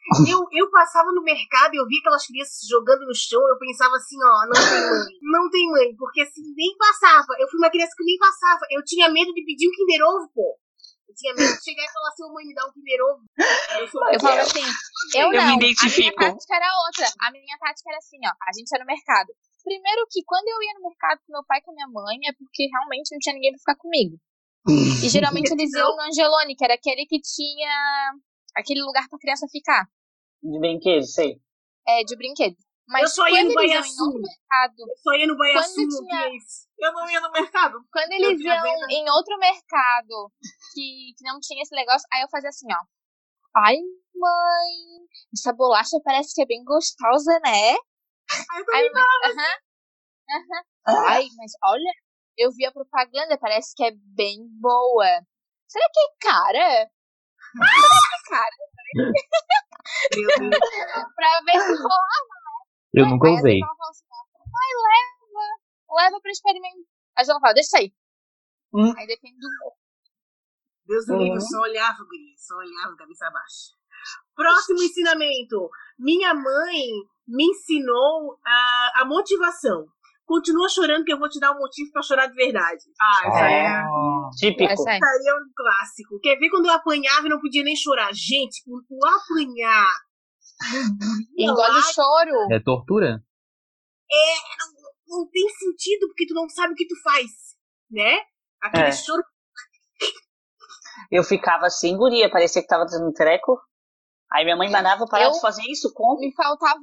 Eu, 0.28 0.40
eu 0.52 0.70
passava 0.70 1.10
no 1.12 1.22
mercado 1.22 1.72
e 1.72 1.78
eu 1.80 1.86
via 1.88 1.98
aquelas 2.00 2.26
crianças 2.26 2.60
jogando 2.68 3.06
no 3.08 3.14
chão, 3.14 3.40
eu 3.40 3.56
pensava 3.58 3.96
assim, 3.96 4.16
ó, 4.20 4.44
não 4.46 4.60
tem 4.60 4.80
mãe. 4.84 5.08
Não 5.22 5.44
tem 5.50 5.64
mãe, 5.70 5.96
porque 5.96 6.20
assim, 6.20 6.42
nem 6.54 6.76
passava. 6.76 7.32
Eu 7.40 7.48
fui 7.48 7.56
uma 7.58 7.70
criança 7.70 7.96
que 7.96 8.04
nem 8.04 8.18
passava. 8.18 8.60
Eu 8.70 8.84
tinha 8.84 9.08
medo 9.08 9.32
de 9.32 9.42
pedir 9.44 9.66
um 9.66 9.72
Kinder 9.72 10.04
Ovo, 10.04 10.28
pô. 10.34 10.60
Eu 11.08 11.14
tinha 11.16 11.32
medo 11.32 11.56
de 11.56 11.64
chegar 11.64 11.84
e 11.88 11.92
falar 11.92 12.08
assim, 12.12 12.28
mãe, 12.32 12.44
me 12.44 12.54
dá 12.54 12.66
um 12.68 12.72
Kinder 12.76 13.00
Ovo. 13.00 13.22
Eu 13.80 13.88
sou 13.88 14.00
Eu 14.12 14.20
falava 14.20 14.42
assim, 14.42 14.60
eu 15.16 15.20
Eu 15.24 15.24
não. 15.24 15.32
me 15.32 15.38
A 15.38 15.44
minha 15.46 15.56
identifico. 15.56 16.20
tática 16.20 16.52
era 16.56 16.68
outra. 16.84 17.06
A 17.24 17.32
minha 17.32 17.56
tática 17.56 17.88
era 17.88 17.98
assim, 17.98 18.20
ó. 18.28 18.32
A 18.44 18.50
gente 18.52 18.68
ia 18.68 18.80
no 18.80 18.86
mercado. 18.86 19.32
Primeiro 19.64 20.04
que 20.12 20.20
quando 20.28 20.48
eu 20.52 20.60
ia 20.60 20.74
no 20.76 20.84
mercado 20.84 21.18
com 21.24 21.32
meu 21.32 21.44
pai 21.48 21.58
e 21.58 21.62
com 21.64 21.72
a 21.72 21.74
minha 21.74 21.88
mãe, 21.88 22.20
é 22.28 22.32
porque 22.36 22.68
realmente 22.68 23.08
não 23.08 23.18
tinha 23.24 23.32
ninguém 23.34 23.52
pra 23.56 23.64
ficar 23.64 23.76
comigo. 23.80 24.20
E 24.68 25.08
geralmente 25.08 25.48
eles 25.48 25.72
iam 25.72 25.96
no 25.96 26.02
Angelone, 26.04 26.54
que 26.54 26.64
era 26.64 26.74
aquele 26.76 27.06
que 27.08 27.16
tinha 27.24 27.72
aquele 28.54 28.82
lugar 28.82 29.08
pra 29.08 29.18
criança 29.18 29.46
ficar. 29.50 29.86
De 30.42 30.58
brinquedo, 30.58 31.04
sei. 31.06 31.40
É, 31.86 32.04
de 32.04 32.16
brinquedo. 32.16 32.56
Mas 32.86 33.02
Eu 33.02 33.08
só 33.08 33.28
ia 33.28 33.44
no 33.44 33.54
Baiaçu. 33.54 34.12
mercado, 34.20 34.74
Eu 34.80 34.96
só 35.02 35.14
ia 35.14 35.26
no 35.26 35.36
Baiaçu, 35.38 35.74
tinha-. 35.74 36.30
Eu 36.78 36.92
não 36.92 37.10
ia 37.10 37.20
no 37.20 37.30
mercado. 37.32 37.78
quando 37.90 38.12
eles 38.12 38.40
iam 38.40 38.62
venda. 38.62 38.86
em 38.90 39.08
outro 39.10 39.38
mercado 39.38 40.30
que, 40.74 41.14
que 41.16 41.24
não 41.24 41.40
tinha 41.40 41.62
esse 41.62 41.74
negócio, 41.74 42.06
aí 42.12 42.22
eu 42.22 42.28
fazia 42.28 42.50
assim, 42.50 42.66
ó. 42.70 42.84
Ai, 43.56 43.76
mãe, 44.14 45.06
essa 45.32 45.52
bolacha 45.52 45.96
parece 46.04 46.34
que 46.34 46.42
é 46.42 46.46
bem 46.46 46.62
gostosa, 46.64 47.32
né? 47.42 47.70
Aí 48.50 48.60
eu 48.60 48.74
Aí, 48.74 48.90
também, 48.90 49.04
aham, 49.24 49.58
aham. 50.30 51.06
Ai, 51.06 51.26
mas 51.38 51.52
olha, 51.64 51.92
eu 52.36 52.50
vi 52.52 52.66
a 52.66 52.72
propaganda, 52.72 53.38
parece 53.38 53.74
que 53.74 53.84
é 53.84 53.92
bem 53.94 54.38
boa. 54.60 55.06
Será 55.68 55.86
que 55.92 56.00
é 56.00 56.30
cara? 56.30 56.90
Meu 60.16 60.28
Deus. 60.38 60.60
Pra 61.14 61.40
ver 61.44 61.60
se 61.60 61.72
rolava. 61.82 62.34
Eu 62.94 63.06
nunca 63.08 63.28
usei. 63.30 63.58
ela 63.60 63.72
assim, 63.90 64.04
ai, 64.62 64.72
leva, 64.86 66.02
leva 66.02 66.20
pra 66.20 66.30
experimentar. 66.30 66.84
Aí 67.16 67.24
ela 67.28 67.40
fala, 67.40 67.54
deixa 67.54 67.78
aí. 67.78 67.92
Hum. 68.72 68.92
Aí 68.96 69.06
depende 69.06 69.38
do 69.38 69.46
humor. 69.48 69.72
Deus 70.86 71.06
do 71.06 71.14
Uhum. 71.14 71.22
livro, 71.24 71.40
só 71.40 71.60
olhava, 71.60 71.98
guria, 72.04 72.36
só 72.36 72.54
olhava, 72.56 72.96
cabeça 72.96 73.30
baixa. 73.30 73.72
Próximo 74.34 74.82
ensinamento. 74.82 75.70
Minha 75.98 76.34
mãe 76.34 76.82
me 77.26 77.44
ensinou 77.50 78.38
a, 78.44 78.92
a 79.00 79.04
motivação. 79.06 79.86
Continua 80.26 80.68
chorando 80.70 81.04
que 81.04 81.12
eu 81.12 81.18
vou 81.18 81.28
te 81.28 81.38
dar 81.38 81.52
um 81.52 81.58
motivo 81.58 81.90
pra 81.92 82.02
chorar 82.02 82.26
de 82.26 82.34
verdade. 82.34 82.82
Ah, 83.00 83.28
isso 83.28 83.38
aí 83.38 83.52
é. 83.52 83.82
Típico. 84.38 84.72
Essa 84.72 84.90
aí. 84.90 84.96
Isso 84.96 85.04
aí 85.04 85.28
é 85.28 85.34
um 85.34 85.50
clássico. 85.54 86.20
Quer 86.20 86.36
ver 86.38 86.48
quando 86.50 86.66
eu 86.66 86.72
apanhava 86.72 87.26
e 87.26 87.30
não 87.30 87.40
podia 87.40 87.62
nem 87.62 87.76
chorar? 87.76 88.10
Gente, 88.14 88.62
o, 88.66 88.80
o 88.88 89.06
apanhar 89.06 89.88
Engole 91.36 91.78
o 91.78 91.82
choro. 91.82 92.52
É 92.52 92.60
tortura? 92.60 93.22
não 95.06 95.28
tem 95.28 95.48
sentido 95.50 96.06
porque 96.08 96.26
tu 96.26 96.34
não 96.34 96.48
sabe 96.48 96.72
o 96.72 96.76
que 96.76 96.86
tu 96.86 96.94
faz, 97.02 97.30
né? 97.90 98.18
Aquele 98.62 98.88
É. 98.88 98.92
choro. 98.92 99.22
Eu 101.10 101.22
ficava 101.22 101.66
assim, 101.66 101.96
guria, 101.96 102.30
parecia 102.30 102.62
que 102.62 102.68
tava 102.68 102.86
dando 102.86 103.12
treco. 103.12 103.60
Aí 104.32 104.44
minha 104.44 104.56
mãe 104.56 104.70
mandava 104.70 105.06
parar 105.06 105.24
Eu- 105.24 105.32
de 105.32 105.40
fazer 105.40 105.62
isso, 105.68 105.92
como? 105.92 106.18
Me 106.18 106.32
faltava 106.34 106.80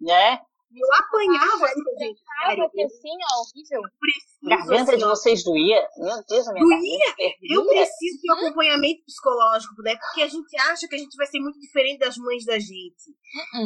Né? 0.00 0.40
Eu 0.76 0.88
apanhava, 0.94 1.68
gente. 1.98 2.20
Sério, 2.20 2.64
aqui 2.66 2.82
assim, 2.82 3.08
ó, 3.32 3.40
horrível. 3.40 3.80
eu 3.82 3.90
preciso. 3.98 4.36
Garganta 4.44 4.90
assim, 4.90 4.98
de 4.98 5.04
ó, 5.04 5.08
vocês 5.08 5.42
doía? 5.42 5.88
Meu 5.96 6.22
Deus, 6.28 6.46
minha 6.52 6.64
Doía? 6.64 7.14
Eu 7.50 7.66
preciso 7.66 8.20
de 8.20 8.30
um 8.30 8.34
acompanhamento 8.34 9.02
psicológico, 9.06 9.82
né? 9.82 9.96
Porque 9.96 10.20
a 10.20 10.28
gente 10.28 10.54
acha 10.58 10.86
que 10.86 10.94
a 10.94 10.98
gente 10.98 11.16
vai 11.16 11.26
ser 11.26 11.40
muito 11.40 11.58
diferente 11.58 12.00
das 12.00 12.18
mães 12.18 12.44
da 12.44 12.58
gente. 12.58 13.16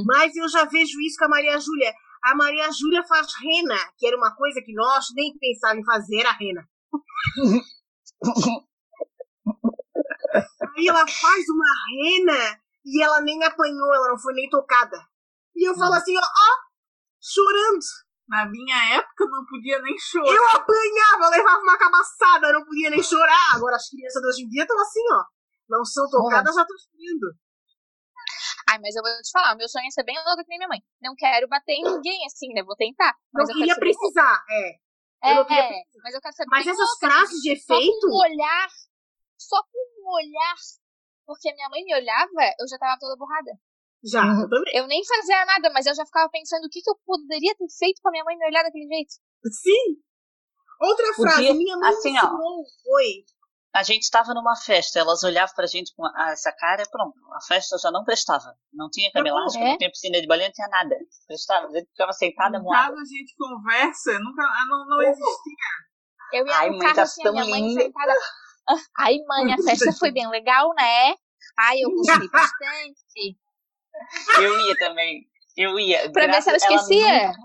Mas 0.07 0.37
eu 0.37 0.49
já 0.49 0.65
vejo 0.67 1.01
isso 1.01 1.17
com 1.19 1.25
a 1.25 1.31
Maria 1.31 1.59
Júlia. 1.59 1.93
A 2.23 2.35
Maria 2.37 2.71
Júlia 2.71 3.03
faz 3.05 3.27
rena, 3.43 3.77
que 3.99 4.07
era 4.07 4.17
uma 4.17 4.35
coisa 4.37 4.63
que 4.63 4.73
nós 4.73 5.07
nem 5.17 5.37
pensávamos 5.39 5.83
em 5.83 5.87
fazer, 5.87 6.25
a 6.27 6.33
rena. 6.33 6.69
Aí 10.77 10.87
ela 10.87 11.07
faz 11.09 11.45
uma 11.49 11.75
rena 11.91 12.61
e 12.85 13.03
ela 13.03 13.21
nem 13.21 13.43
apanhou, 13.43 13.95
ela 13.95 14.11
não 14.11 14.19
foi 14.19 14.33
nem 14.35 14.49
tocada. 14.49 14.97
E 15.57 15.69
eu 15.69 15.75
falo 15.75 15.95
assim, 15.95 16.17
ó, 16.17 16.21
ó, 16.21 16.70
chorando. 17.21 17.85
Na 18.29 18.47
minha 18.47 18.95
época 18.95 19.27
não 19.27 19.45
podia 19.45 19.83
nem 19.83 19.99
chorar. 19.99 20.33
Eu 20.33 20.49
apanhava, 20.51 21.25
eu 21.25 21.31
levava 21.31 21.63
uma 21.63 21.77
cabaçada, 21.77 22.53
não 22.53 22.65
podia 22.65 22.89
nem 22.91 23.03
chorar. 23.03 23.57
Agora 23.57 23.77
as 23.77 23.89
crianças 23.89 24.23
de 24.23 24.29
hoje 24.29 24.43
em 24.45 24.49
dia 24.49 24.63
estão 24.63 24.81
assim, 24.81 25.03
ó. 25.13 25.25
Não 25.69 25.85
são 25.85 26.09
tocadas, 26.09 26.55
já 26.55 26.63
estão 26.63 26.77
chorando. 26.79 27.35
Ai, 28.71 28.79
mas 28.79 28.95
eu 28.95 29.03
vou 29.03 29.11
te 29.19 29.31
falar, 29.33 29.55
o 29.55 29.59
meu 29.59 29.69
sonho 29.69 29.87
é 29.87 29.91
ser 29.91 30.05
bem 30.05 30.15
louca 30.15 30.45
que 30.45 30.49
nem 30.49 30.59
minha 30.59 30.69
mãe. 30.69 30.79
Não 31.03 31.15
quero 31.17 31.49
bater 31.49 31.73
em 31.73 31.83
ninguém, 31.83 32.25
assim, 32.27 32.55
né? 32.55 32.63
Vou 32.63 32.77
tentar. 32.77 33.19
Não 33.35 33.43
Mas 33.43 33.49
eu 33.49 33.57
queria 33.57 33.75
bem 33.75 33.91
precisar, 33.91 34.45
é. 34.49 35.33
eu 35.33 35.35
não 35.35 35.45
queria 35.45 35.65
É, 35.65 35.83
mas 36.05 36.15
eu 36.15 36.21
quero 36.21 36.35
ser 36.37 36.45
Mas 36.47 36.67
essas 36.69 36.79
louca, 36.79 37.07
frases 37.07 37.41
de 37.43 37.57
Só 37.59 37.75
efeito, 37.75 38.07
com 38.07 38.15
um 38.15 38.21
olhar, 38.21 38.69
só 39.37 39.63
com 39.65 40.07
um 40.07 40.15
olhar. 40.15 40.55
Porque 41.27 41.53
minha 41.53 41.69
mãe 41.69 41.83
me 41.83 41.95
olhava, 41.95 42.55
eu 42.61 42.69
já 42.69 42.79
tava 42.79 42.99
toda 43.01 43.17
borrada. 43.17 43.51
Já, 44.05 44.23
eu 44.25 44.49
também. 44.49 44.73
Eu 44.77 44.87
nem 44.87 45.05
fazia 45.05 45.45
nada, 45.47 45.71
mas 45.73 45.87
eu 45.87 45.95
já 45.95 46.05
ficava 46.07 46.29
pensando 46.31 46.65
o 46.65 46.69
que, 46.71 46.81
que 46.83 46.91
eu 46.91 46.97
poderia 47.05 47.55
ter 47.55 47.67
feito 47.79 48.01
pra 48.03 48.11
minha 48.13 48.25
mãe 48.25 48.37
me 48.37 48.47
olhar 48.47 48.63
daquele 48.63 48.87
jeito. 48.87 49.13
Sim. 49.53 49.97
Outra 50.81 51.07
Podia- 51.15 51.33
frase, 51.33 51.53
minha 51.55 51.77
mãe 51.77 51.89
assim, 51.91 52.13
me 52.13 52.19
ó. 52.19 52.23
ensinou. 52.25 52.65
Oi. 52.97 53.25
A 53.73 53.85
gente 53.85 54.03
estava 54.03 54.35
numa 54.35 54.57
festa, 54.57 54.99
elas 54.99 55.23
olhavam 55.23 55.55
pra 55.55 55.67
gente 55.67 55.95
com 55.95 56.05
a- 56.05 56.31
essa 56.33 56.51
cara, 56.53 56.83
pronto, 56.91 57.15
a 57.35 57.41
festa 57.47 57.77
já 57.79 57.91
não 57.93 58.03
prestava. 58.05 58.57
Não 58.73 58.89
tinha 58.91 59.13
cabelagem, 59.13 59.63
É? 59.63 59.69
não 59.71 59.79
tinha 59.79 59.91
piscina 59.91 60.21
de 60.21 60.27
banho, 60.27 60.43
não 60.43 60.51
tinha 60.53 60.67
nada. 60.69 60.97
Prestava, 61.29 61.67
a 61.67 61.71
gente 61.71 61.89
ficava 61.91 62.13
sentada, 62.13 62.59
moada. 62.61 62.95
a 62.95 63.05
gente 63.05 63.33
conversa, 63.39 64.19
nunca, 64.19 64.43
ah, 64.43 64.67
não, 64.69 64.87
não 64.87 65.03
existia. 65.03 65.67
Eu 66.33 66.47
ia 66.47 66.57
Ai, 66.57 66.71
no 66.71 66.79
mãe, 66.79 66.83
carro 66.87 66.95
tá 66.97 67.03
assim, 67.03 67.29
a 67.29 67.33
minha 67.33 67.45
mãe 67.45 67.61
linda. 67.69 67.83
sentada. 67.83 68.13
"Ah, 68.69 68.75
Ai, 68.99 69.19
mãe, 69.29 69.53
a 69.53 69.57
festa 69.63 69.93
foi 69.93 70.11
bem 70.11 70.29
legal, 70.29 70.73
né? 70.75 71.15
Ai, 71.59 71.79
eu 71.81 71.91
gostei 71.95 72.29
bastante. 72.29 73.39
Eu 74.41 74.61
ia 74.67 74.77
também. 74.79 75.27
Eu 75.57 75.79
ia. 75.79 76.11
Pra 76.13 76.27
ver 76.27 76.43
se 76.43 76.49
ela 76.51 76.59
Graças- 76.59 76.89
esquecia. 76.91 77.27
nunca, 77.29 77.39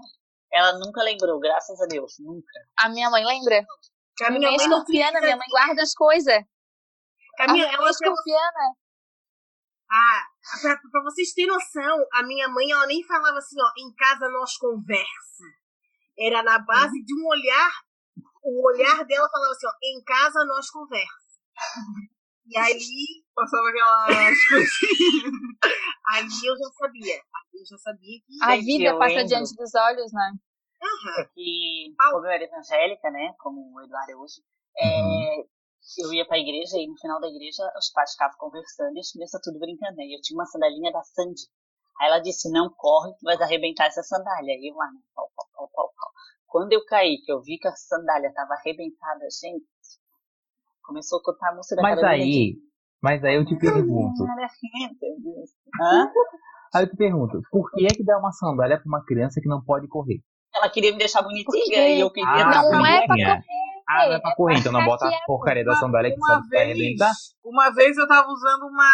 ela 0.53 0.73
nunca 0.79 1.03
lembrou, 1.03 1.39
graças 1.39 1.79
a 1.81 1.85
Deus, 1.85 2.15
nunca. 2.19 2.47
A 2.77 2.89
minha 2.89 3.09
mãe 3.09 3.25
lembra? 3.25 3.65
A 4.21 4.29
minha 4.29 4.39
minha 4.39 4.51
mãe 4.51 4.59
é 4.59 4.63
escorpiana, 4.63 5.19
minha 5.21 5.35
mãe 5.35 5.47
guarda 5.49 5.81
as 5.81 5.93
coisas. 5.93 6.43
A 7.39 7.51
minha, 7.51 7.65
mãe 7.67 7.75
ela 7.75 7.87
é 7.87 7.91
escorpiana. 7.91 8.75
Ah, 9.91 10.23
pra, 10.61 10.77
pra 10.91 11.03
vocês 11.03 11.33
terem 11.33 11.49
noção, 11.51 11.97
a 12.13 12.23
minha 12.23 12.47
mãe, 12.47 12.71
ela 12.71 12.87
nem 12.87 13.03
falava 13.03 13.37
assim, 13.37 13.57
ó, 13.61 13.67
em 13.77 13.93
casa 13.95 14.29
nós 14.29 14.57
conversa. 14.57 15.43
Era 16.17 16.41
na 16.43 16.59
base 16.59 17.03
de 17.03 17.13
um 17.13 17.27
olhar, 17.27 17.71
o 18.43 18.65
olhar 18.67 19.03
dela 19.05 19.29
falava 19.29 19.51
assim, 19.51 19.67
ó, 19.67 19.71
em 19.83 20.03
casa 20.03 20.45
nós 20.45 20.69
conversa. 20.69 21.25
E 22.47 22.57
ali, 22.57 23.25
Passava 23.35 23.67
aquelas 23.69 24.37
coisinhas. 24.49 25.33
ali 26.07 26.45
eu 26.47 26.57
já 26.57 26.69
sabia. 26.77 27.15
Ali 27.15 27.59
eu 27.59 27.65
já 27.65 27.77
sabia 27.77 28.19
que... 28.21 28.43
A 28.43 28.55
Gente, 28.55 28.65
vida 28.65 28.97
passa 28.97 29.15
lembro. 29.15 29.27
diante 29.27 29.55
dos 29.55 29.75
olhos, 29.75 30.13
né? 30.13 30.31
Aham. 30.81 31.27
Au. 32.01 32.11
como 32.13 32.25
eu 32.27 32.31
era 32.31 32.43
evangélica, 32.43 33.09
né, 33.09 33.33
como 33.39 33.73
o 33.73 33.81
Eduardo 33.81 34.11
é 34.11 34.15
hoje, 34.15 34.41
é, 34.77 35.39
eu 35.97 36.13
ia 36.13 36.25
pra 36.27 36.37
igreja 36.37 36.77
e 36.77 36.87
no 36.87 36.97
final 36.97 37.19
da 37.19 37.27
igreja 37.27 37.63
os 37.77 37.89
pais 37.91 38.11
ficavam 38.11 38.37
conversando 38.37 38.95
e 38.95 38.99
as 38.99 39.11
crianças 39.11 39.41
tudo 39.43 39.59
brincando. 39.59 39.99
E 40.01 40.15
eu 40.15 40.21
tinha 40.21 40.37
uma 40.37 40.45
sandalinha 40.45 40.91
da 40.91 41.01
Sandy. 41.03 41.43
Aí 41.99 42.07
ela 42.07 42.19
disse, 42.19 42.51
não 42.51 42.69
corre 42.69 43.13
que 43.15 43.23
vai 43.23 43.35
arrebentar 43.41 43.85
essa 43.87 44.03
sandália. 44.03 44.53
E 44.53 44.69
eu 44.71 44.75
lá, 44.75 44.85
né, 44.91 44.99
pau, 45.15 45.29
pau, 45.35 45.47
pau, 45.55 45.69
pau, 45.73 45.93
pau. 45.95 46.11
Quando 46.47 46.73
eu 46.73 46.85
caí, 46.85 47.17
que 47.25 47.31
eu 47.31 47.41
vi 47.41 47.57
que 47.57 47.67
a 47.67 47.75
sandália 47.75 48.31
tava 48.33 48.53
arrebentada, 48.53 49.25
gente, 49.41 49.65
começou 50.85 51.19
a 51.19 51.23
contar 51.23 51.49
a 51.51 51.55
música 51.55 51.75
da 51.75 51.81
Mas 51.81 52.03
aí, 52.03 52.55
mas 53.01 53.23
aí 53.23 53.35
eu 53.35 53.45
te 53.45 53.57
pergunto. 53.57 54.23
Hã? 55.81 56.11
Aí 56.73 56.83
eu 56.83 56.89
te 56.89 56.95
pergunto, 56.97 57.41
por 57.51 57.71
que 57.71 57.85
é 57.85 57.89
que 57.89 58.03
dá 58.03 58.17
uma 58.17 58.31
sandália 58.31 58.77
pra 58.77 58.87
uma 58.87 59.03
criança 59.05 59.39
que 59.41 59.47
não 59.47 59.63
pode 59.63 59.87
correr? 59.87 60.19
Ela 60.53 60.69
queria 60.69 60.91
me 60.91 60.97
deixar 60.97 61.21
bonitinha 61.21 61.89
e 61.89 61.99
eu 61.99 62.09
queria 62.11 62.29
Ah, 62.29 62.49
dar 62.51 62.61
não 62.63 62.79
uma 62.79 62.89
é 62.89 63.05
pra 63.05 63.07
bonitinha. 63.07 63.43
Ah, 63.87 64.07
não 64.07 64.13
é 64.15 64.19
pra 64.19 64.35
correr, 64.35 64.57
então 64.57 64.71
não 64.71 64.79
pra 64.79 64.89
bota 64.89 65.05
a 65.07 65.11
é- 65.13 65.19
porcaria 65.27 65.63
da 65.63 65.75
sandália 65.75 66.11
que 66.13 66.19
sabe 66.19 66.47
vez, 66.49 66.61
arrebentar. 66.63 67.11
uma 67.43 67.69
vez 67.71 67.97
eu 67.97 68.07
tava 68.07 68.27
usando 68.29 68.63
uma 68.63 68.89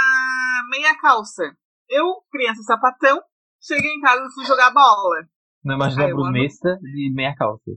meia 0.69 0.97
calça. 0.99 1.43
Eu, 1.89 2.05
criança 2.31 2.61
sapatão, 2.63 3.21
cheguei 3.61 3.91
em 3.91 4.01
casa 4.01 4.21
e 4.25 4.33
fui 4.33 4.45
jogar 4.45 4.71
bola. 4.73 5.23
Não 5.63 5.75
imagina 5.75 6.05
a 6.05 6.07
Brunessa 6.07 6.77
de 6.81 7.11
meia 7.13 7.33
calça. 7.35 7.71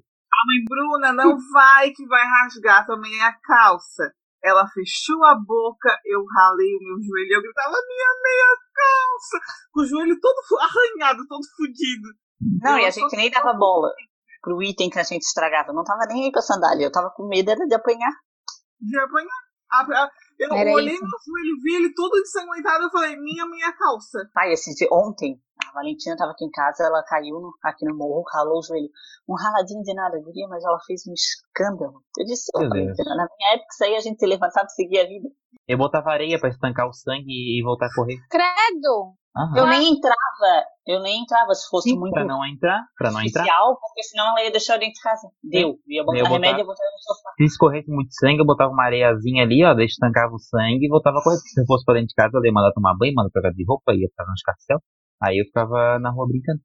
Mãe 0.46 0.64
Bruna, 0.68 1.12
não 1.12 1.36
vai 1.52 1.90
que 1.90 2.06
vai 2.06 2.22
rasgar 2.26 2.86
tua 2.86 2.98
meia 2.98 3.32
calça. 3.42 4.12
Ela 4.42 4.66
fechou 4.68 5.24
a 5.24 5.34
boca, 5.34 5.88
eu 6.04 6.22
ralei 6.36 6.74
o 6.76 6.80
meu 6.84 7.02
joelho, 7.02 7.34
eu 7.36 7.42
gritava, 7.42 7.70
minha 7.70 8.10
meia 8.22 8.56
calça! 8.74 9.40
Com 9.72 9.80
o 9.80 9.86
joelho 9.86 10.20
todo 10.20 10.36
arranhado, 10.60 11.26
todo 11.26 11.42
fudido. 11.56 12.08
Não, 12.62 12.78
e 12.78 12.84
a 12.84 12.90
gente 12.90 13.16
nem 13.16 13.30
dava 13.30 13.54
bola 13.54 13.88
pro 14.42 14.62
item 14.62 14.90
que 14.90 14.98
a 14.98 15.02
gente 15.02 15.22
estragava. 15.22 15.70
Eu 15.70 15.74
não 15.74 15.82
tava 15.84 16.04
nem 16.06 16.24
aí 16.26 16.30
pra 16.32 16.42
sandália. 16.42 16.84
Eu 16.84 16.92
tava 16.92 17.10
com 17.16 17.26
medo 17.26 17.50
era 17.50 17.66
de 17.66 17.74
apanhar. 17.74 18.12
de 18.80 18.98
apanhar. 18.98 19.28
A- 19.72 19.80
a- 20.04 20.10
Eu 20.38 20.52
Era 20.52 20.70
olhei 20.72 20.92
isso. 20.94 21.00
meu 21.02 21.10
joelho, 21.24 21.60
vi 21.62 21.74
ele 21.76 21.94
todo 21.94 22.18
ensanguentado, 22.18 22.84
eu 22.84 22.90
falei, 22.90 23.16
minha 23.16 23.46
meia 23.46 23.72
calça. 23.72 24.18
Pai, 24.34 24.52
esse 24.52 24.74
dia, 24.74 24.88
ontem, 24.92 25.40
a 25.53 25.53
Valentina 25.74 26.16
tava 26.16 26.32
aqui 26.32 26.44
em 26.44 26.50
casa, 26.50 26.84
ela 26.84 27.02
caiu 27.02 27.40
no- 27.40 27.52
aqui 27.62 27.84
no 27.84 27.96
morro, 27.96 28.22
ralou 28.32 28.58
o 28.58 28.62
joelho. 28.62 28.88
Um 29.28 29.34
raladinho 29.34 29.82
de 29.82 29.94
nada, 29.94 30.20
guria, 30.22 30.46
mas 30.48 30.64
ela 30.64 30.78
fez 30.86 31.02
um 31.06 31.12
escândalo. 31.12 32.02
Eu 32.18 32.24
disse, 32.24 32.50
ô. 32.54 32.60
Valentina, 32.60 33.14
na 33.16 33.26
minha 33.36 33.54
época 33.54 33.68
isso 33.72 33.84
aí 33.84 33.96
a 33.96 34.00
gente 34.00 34.18
se 34.18 34.26
levantava 34.26 34.66
e 34.66 34.70
seguia 34.72 35.02
a 35.02 35.06
vida. 35.06 35.28
Eu 35.66 35.78
botava 35.78 36.10
areia 36.10 36.38
pra 36.38 36.48
estancar 36.50 36.86
o 36.88 36.92
sangue 36.92 37.24
e 37.58 37.62
voltar 37.62 37.86
a 37.86 37.94
correr. 37.94 38.16
Credo! 38.30 39.14
Aham. 39.36 39.56
Eu 39.58 39.66
nem 39.66 39.90
entrava, 39.94 40.62
eu 40.86 41.00
nem 41.02 41.22
entrava 41.22 41.52
se 41.54 41.68
fosse 41.68 41.90
Sim, 41.90 41.98
muito 41.98 42.12
pra 42.14 42.24
não 42.24 42.44
entrar, 42.46 42.84
pra 42.96 43.10
não 43.10 43.20
entrar. 43.20 43.42
oficial, 43.42 43.76
porque 43.80 44.02
senão 44.04 44.28
ela 44.28 44.44
ia 44.44 44.50
deixar 44.52 44.74
eu 44.74 44.78
dentro 44.78 44.94
de 44.94 45.00
casa. 45.00 45.28
Deu. 45.42 45.74
Ia 45.88 46.04
botar 46.04 46.18
Eu 46.18 46.22
botava- 46.24 46.34
remédio 46.34 46.58
e 46.58 46.60
ia 46.60 46.66
botar 46.66 46.84
no 46.84 47.02
sofá. 47.02 47.30
Se 47.36 47.44
escorresse 47.44 47.90
muito 47.90 48.14
sangue, 48.14 48.38
eu 48.38 48.46
botava 48.46 48.70
uma 48.70 48.84
areiazinha 48.84 49.42
ali, 49.42 49.64
ó, 49.64 49.74
daí 49.74 49.86
estancava 49.86 50.32
o 50.34 50.38
sangue 50.38 50.86
e 50.86 50.88
voltava 50.88 51.18
a 51.18 51.22
correr. 51.24 51.38
Se 51.38 51.60
eu 51.60 51.66
fosse 51.66 51.84
pra 51.84 51.94
dentro 51.94 52.08
de 52.08 52.14
casa, 52.14 52.30
eu 52.38 52.44
ia 52.44 52.52
mandar 52.52 52.70
tomar 52.72 52.94
banho, 52.96 53.12
mandar 53.16 53.30
trocar 53.30 53.50
de 53.50 53.64
roupa, 53.66 53.92
ia 53.92 54.06
ficar 54.08 54.24
no 54.24 54.34
escarcel. 54.34 54.78
Aí 55.22 55.38
eu 55.38 55.46
ficava 55.46 55.98
na 55.98 56.10
rua 56.10 56.26
brincando. 56.28 56.60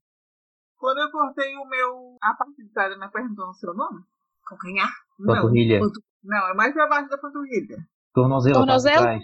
Quando 0.77 0.99
eu 0.99 1.12
cortei 1.12 1.55
o 1.55 1.65
meu. 1.67 2.17
A 2.21 2.33
parte 2.33 2.63
de 2.63 2.71
trás 2.71 2.89
da 2.91 2.97
minha 2.97 3.09
perna, 3.09 3.29
não 3.35 3.53
sei 3.53 3.69
o 3.69 3.73
nome? 3.73 4.01
Calcanhar? 4.47 4.89
Não. 5.19 5.35
Panturrilha, 5.35 5.79
Pantu- 5.79 6.03
Não, 6.23 6.47
é 6.47 6.53
mais 6.53 6.73
pra 6.73 6.88
baixo 6.88 7.09
da 7.09 7.17
panturrilha. 7.17 7.77
tornozelo, 8.13 8.55
tá 8.55 8.59
Tornozelo? 8.62 8.95
atrás. 9.01 9.23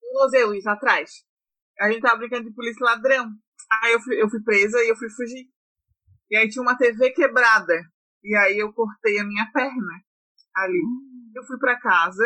Tornozelo, 0.00 0.54
isso, 0.54 0.68
atrás. 0.68 1.10
A 1.80 1.90
gente 1.90 2.02
tava 2.02 2.16
brincando 2.18 2.48
de 2.48 2.54
polícia 2.54 2.84
ladrão. 2.84 3.30
Aí 3.82 3.92
eu 3.92 4.00
fui, 4.00 4.20
eu 4.22 4.28
fui 4.28 4.42
presa 4.42 4.78
e 4.82 4.88
eu 4.90 4.96
fui 4.96 5.08
fugir. 5.10 5.48
E 6.30 6.36
aí 6.36 6.48
tinha 6.48 6.62
uma 6.62 6.76
TV 6.76 7.10
quebrada. 7.12 7.74
E 8.22 8.34
aí 8.36 8.58
eu 8.58 8.72
cortei 8.72 9.18
a 9.18 9.24
minha 9.24 9.48
perna 9.52 9.92
ali. 10.56 10.82
Eu 11.34 11.44
fui 11.44 11.58
pra 11.58 11.78
casa, 11.78 12.24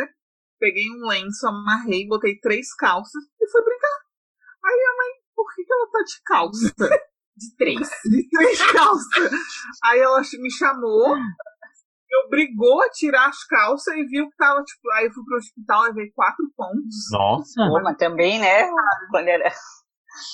peguei 0.59 0.88
um 0.90 1.07
lenço, 1.07 1.46
amarrei, 1.46 2.07
botei 2.09 2.38
três 2.40 2.74
calças 2.74 3.22
e 3.40 3.50
fui 3.50 3.62
brincar. 3.62 3.98
Aí 4.64 4.72
a 4.74 4.96
mãe, 4.96 5.21
por 5.44 5.55
que, 5.55 5.64
que 5.64 5.72
ela 5.72 5.87
tá 5.90 5.98
de 6.05 6.22
calça? 6.24 6.74
De 7.35 7.57
três. 7.57 7.88
de 8.05 8.28
três 8.28 8.72
calças. 8.72 9.31
Aí 9.85 9.98
ela 9.98 10.20
me 10.38 10.50
chamou, 10.52 11.16
eu 11.16 12.28
brigou 12.28 12.83
a 12.83 12.90
tirar 12.90 13.26
as 13.31 13.42
calças 13.46 13.94
e 13.96 14.05
viu 14.05 14.28
que 14.28 14.37
tava, 14.37 14.62
tipo, 14.62 14.90
aí 14.92 15.07
eu 15.07 15.12
fui 15.12 15.24
pro 15.24 15.38
hospital, 15.38 15.83
levei 15.85 16.11
quatro 16.14 16.44
pontos. 16.55 16.94
Nossa! 17.11 17.66
Pô, 17.68 17.81
mas 17.83 17.96
também, 17.96 18.38
né? 18.38 18.68
Quando, 19.11 19.28
era... 19.28 19.50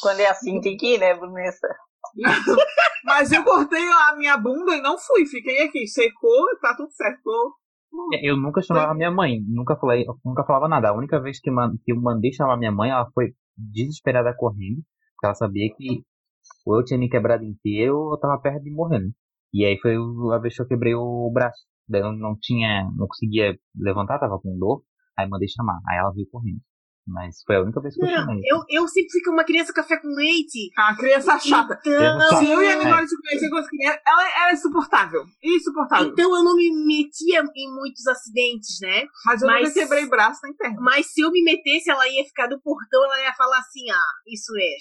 Quando 0.02 0.18
é 0.20 0.26
assim, 0.26 0.60
tem 0.60 0.76
que 0.76 0.96
ir, 0.96 0.98
né, 0.98 1.14
Brunessa? 1.14 1.68
Mas 3.04 3.30
eu 3.32 3.44
cortei 3.44 3.86
a 3.90 4.16
minha 4.16 4.36
bunda 4.36 4.74
e 4.74 4.80
não 4.82 4.98
fui, 4.98 5.24
fiquei 5.24 5.62
aqui, 5.62 5.86
secou, 5.86 6.46
tá 6.60 6.74
tudo 6.76 6.90
certo. 6.92 7.22
Tô- 7.22 7.54
Eu 8.22 8.36
nunca 8.36 8.60
chamava 8.60 8.92
minha 8.94 9.10
mãe, 9.10 9.38
nunca 9.48 9.76
falei, 9.76 10.04
nunca 10.24 10.44
falava 10.44 10.68
nada. 10.68 10.88
A 10.88 10.94
única 10.96 11.20
vez 11.20 11.40
que, 11.40 11.50
man- 11.50 11.76
que 11.84 11.92
eu 11.92 12.00
mandei 12.00 12.32
chamar 12.32 12.56
minha 12.56 12.72
mãe, 12.72 12.90
ela 12.90 13.08
foi 13.14 13.32
desesperada 13.56 14.34
correndo, 14.36 14.82
porque 15.18 15.26
ela 15.26 15.34
sabia 15.34 15.68
que 15.76 16.02
ou 16.64 16.78
eu 16.78 16.84
tinha 16.84 16.98
me 16.98 17.08
quebrado 17.10 17.44
inteiro 17.44 17.96
ou 17.98 18.12
eu 18.14 18.18
tava 18.20 18.40
perto 18.40 18.62
de 18.62 18.70
morrer. 18.70 19.00
né? 19.00 19.10
E 19.52 19.64
aí 19.64 19.76
foi 19.80 19.98
o- 19.98 20.30
a 20.32 20.38
vez 20.38 20.54
que 20.54 20.62
eu 20.62 20.66
quebrei 20.68 20.94
o 20.94 21.30
braço. 21.32 21.58
Daí 21.88 22.02
eu 22.02 22.12
não 22.12 22.36
tinha, 22.40 22.84
não 22.96 23.06
conseguia 23.08 23.58
levantar, 23.76 24.18
tava 24.18 24.38
com 24.38 24.56
dor. 24.58 24.82
Aí 25.18 25.28
mandei 25.28 25.48
chamar. 25.48 25.78
Aí 25.88 25.98
ela 25.98 26.12
veio 26.12 26.28
correndo. 26.30 26.60
Mas 27.06 27.36
foi 27.46 27.56
a 27.56 27.62
única 27.62 27.80
vez 27.80 27.94
que 27.94 28.02
eu 28.02 28.06
Não, 28.06 28.14
chamei. 28.14 28.42
eu, 28.44 28.58
eu 28.68 28.86
sempre 28.86 29.08
fui 29.10 29.32
uma 29.32 29.42
criança 29.44 29.72
café 29.72 29.96
com 29.98 30.08
leite. 30.08 30.68
A 30.76 30.94
criança 30.94 31.38
chata. 31.40 31.80
Então. 31.80 32.36
Se 32.38 32.50
eu 32.52 32.62
e 32.62 32.68
a. 32.68 32.76
Nicole 32.76 33.06
quando 33.40 33.66
criança, 33.68 34.00
ela, 34.06 34.22
ela 34.36 34.50
é 34.50 34.52
insuportável. 34.52 35.24
Insuportável. 35.42 36.08
então 36.08 36.36
eu 36.36 36.44
não 36.44 36.54
me 36.54 36.70
metia 36.86 37.40
em 37.56 37.74
muitos 37.74 38.06
acidentes, 38.06 38.76
né? 38.82 39.06
Mas 39.24 39.40
eu 39.40 39.48
mas- 39.48 39.68
nunca 39.68 39.80
quebrei 39.80 40.06
braço 40.06 40.40
nem 40.44 40.54
perna. 40.54 40.78
Mas 40.82 41.06
se 41.10 41.22
eu 41.22 41.30
me 41.30 41.42
metesse, 41.42 41.90
ela 41.90 42.06
ia 42.06 42.24
ficar 42.24 42.46
do 42.46 42.60
portão, 42.60 43.02
ela 43.04 43.22
ia 43.22 43.32
falar 43.32 43.58
assim, 43.58 43.90
ah, 43.90 44.12
isso 44.26 44.52
é. 44.58 44.76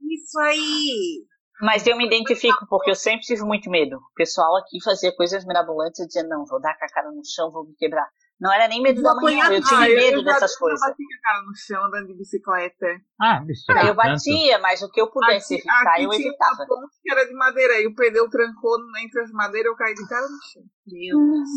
Isso 0.00 0.38
aí. 0.40 1.24
Mas 1.60 1.86
eu 1.86 1.96
me 1.96 2.06
identifico, 2.06 2.66
porque 2.68 2.90
eu 2.90 2.94
sempre 2.96 3.20
tive 3.20 3.42
muito 3.42 3.70
medo. 3.70 3.96
O 3.96 4.14
pessoal 4.16 4.56
aqui 4.56 4.82
fazia 4.82 5.14
coisas 5.14 5.44
mirabolantes 5.46 6.00
e 6.00 6.06
dizia, 6.06 6.24
não, 6.24 6.44
vou 6.44 6.60
dar 6.60 6.76
com 6.76 6.84
a 6.84 6.88
cara 6.88 7.10
no 7.12 7.22
chão, 7.24 7.50
vou 7.50 7.64
me 7.66 7.74
quebrar. 7.76 8.06
Não 8.40 8.52
era 8.52 8.66
nem 8.66 8.82
medo 8.82 9.00
da 9.00 9.14
manhã, 9.14 9.44
eu 9.52 9.62
tinha 9.62 9.78
Ah, 9.80 9.88
eu- 9.88 9.94
medo 9.96 10.18
eu 10.18 10.24
dessas 10.24 10.52
eu 10.52 10.58
coisas. 10.58 10.80
Já 10.80 10.86
bati 10.88 11.04
com 11.04 11.14
a 11.14 11.20
cara 11.22 11.42
no 11.46 11.54
chão 11.56 11.84
andando 11.86 12.06
de 12.08 12.14
bicicleta. 12.18 12.86
Ah, 13.20 13.38
Aí 13.38 13.46
fez 13.46 13.58
eu 13.68 13.74
tanto. 13.74 13.96
batia, 13.96 14.58
mas 14.58 14.82
o 14.82 14.90
que 14.90 15.00
eu 15.00 15.08
pudesse 15.10 15.54
Aqui- 15.54 15.62
evitar, 15.62 15.92
aqui 15.92 16.02
eu 16.02 16.10
tinha 16.10 16.28
evitava. 16.28 16.54
Uma 16.56 16.66
ponte 16.66 16.96
que 17.00 17.12
era 17.12 17.24
de 17.24 17.32
madeira 17.34 17.80
e 17.80 17.86
o 17.86 17.94
pneu 17.94 18.28
trancou 18.28 18.76
entre 19.04 19.20
as 19.22 19.30
madeiras, 19.30 19.70
eu 19.70 19.76
caí 19.76 19.94
de 19.94 20.06
cara 20.08 20.22
no 20.28 20.38
chão. 20.52 20.62
Deus. 20.84 21.48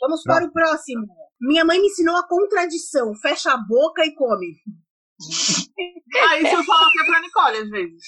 Vamos 0.00 0.22
para 0.22 0.44
o 0.46 0.52
próximo. 0.52 1.04
Minha 1.40 1.64
mãe 1.64 1.80
me 1.80 1.88
ensinou 1.88 2.16
a 2.16 2.26
contradição. 2.28 3.12
Fecha 3.16 3.52
a 3.52 3.56
boca 3.58 4.04
e 4.06 4.14
come. 4.14 4.54
Ah, 5.20 6.38
isso 6.38 6.54
eu 6.54 6.64
falo 6.64 6.84
até 6.84 7.04
pra 7.06 7.20
Nicole 7.20 7.56
às 7.58 7.70
vezes. 7.70 8.04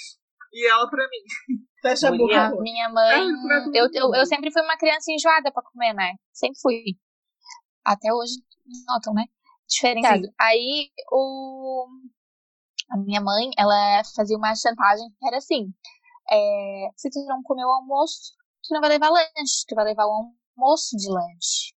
E 0.52 0.68
ela 0.68 0.88
pra 0.88 1.04
mim. 1.08 1.58
Fecha 1.82 2.08
a 2.08 2.10
boca. 2.16 2.50
Minha 2.60 2.88
mãe. 2.88 3.14
Ah, 3.14 3.70
Eu, 3.74 3.88
eu, 3.92 4.14
eu 4.14 4.26
sempre 4.26 4.50
fui 4.52 4.62
uma 4.62 4.76
criança 4.76 5.10
enjoada 5.12 5.52
pra 5.52 5.62
comer, 5.62 5.92
né? 5.94 6.14
Sempre 6.32 6.58
fui. 6.60 6.82
Até 7.84 8.12
hoje, 8.12 8.34
notam, 8.86 9.14
né? 9.14 9.24
Diferenciado. 9.68 10.24
Sim. 10.24 10.32
Aí, 10.38 10.90
o... 11.12 11.86
a 12.90 12.96
minha 12.98 13.20
mãe, 13.20 13.50
ela 13.56 14.02
fazia 14.14 14.36
uma 14.36 14.54
chantagem 14.54 15.08
que 15.18 15.26
era 15.26 15.38
assim: 15.38 15.72
é, 16.30 16.88
se 16.96 17.08
tu 17.10 17.24
não 17.26 17.42
comer 17.42 17.64
o 17.64 17.70
almoço, 17.70 18.34
tu 18.62 18.74
não 18.74 18.80
vai 18.80 18.90
levar 18.90 19.08
lanche, 19.08 19.64
tu 19.68 19.74
vai 19.74 19.84
levar 19.84 20.06
o 20.06 20.32
almoço 20.56 20.96
de 20.96 21.08
lanche. 21.08 21.72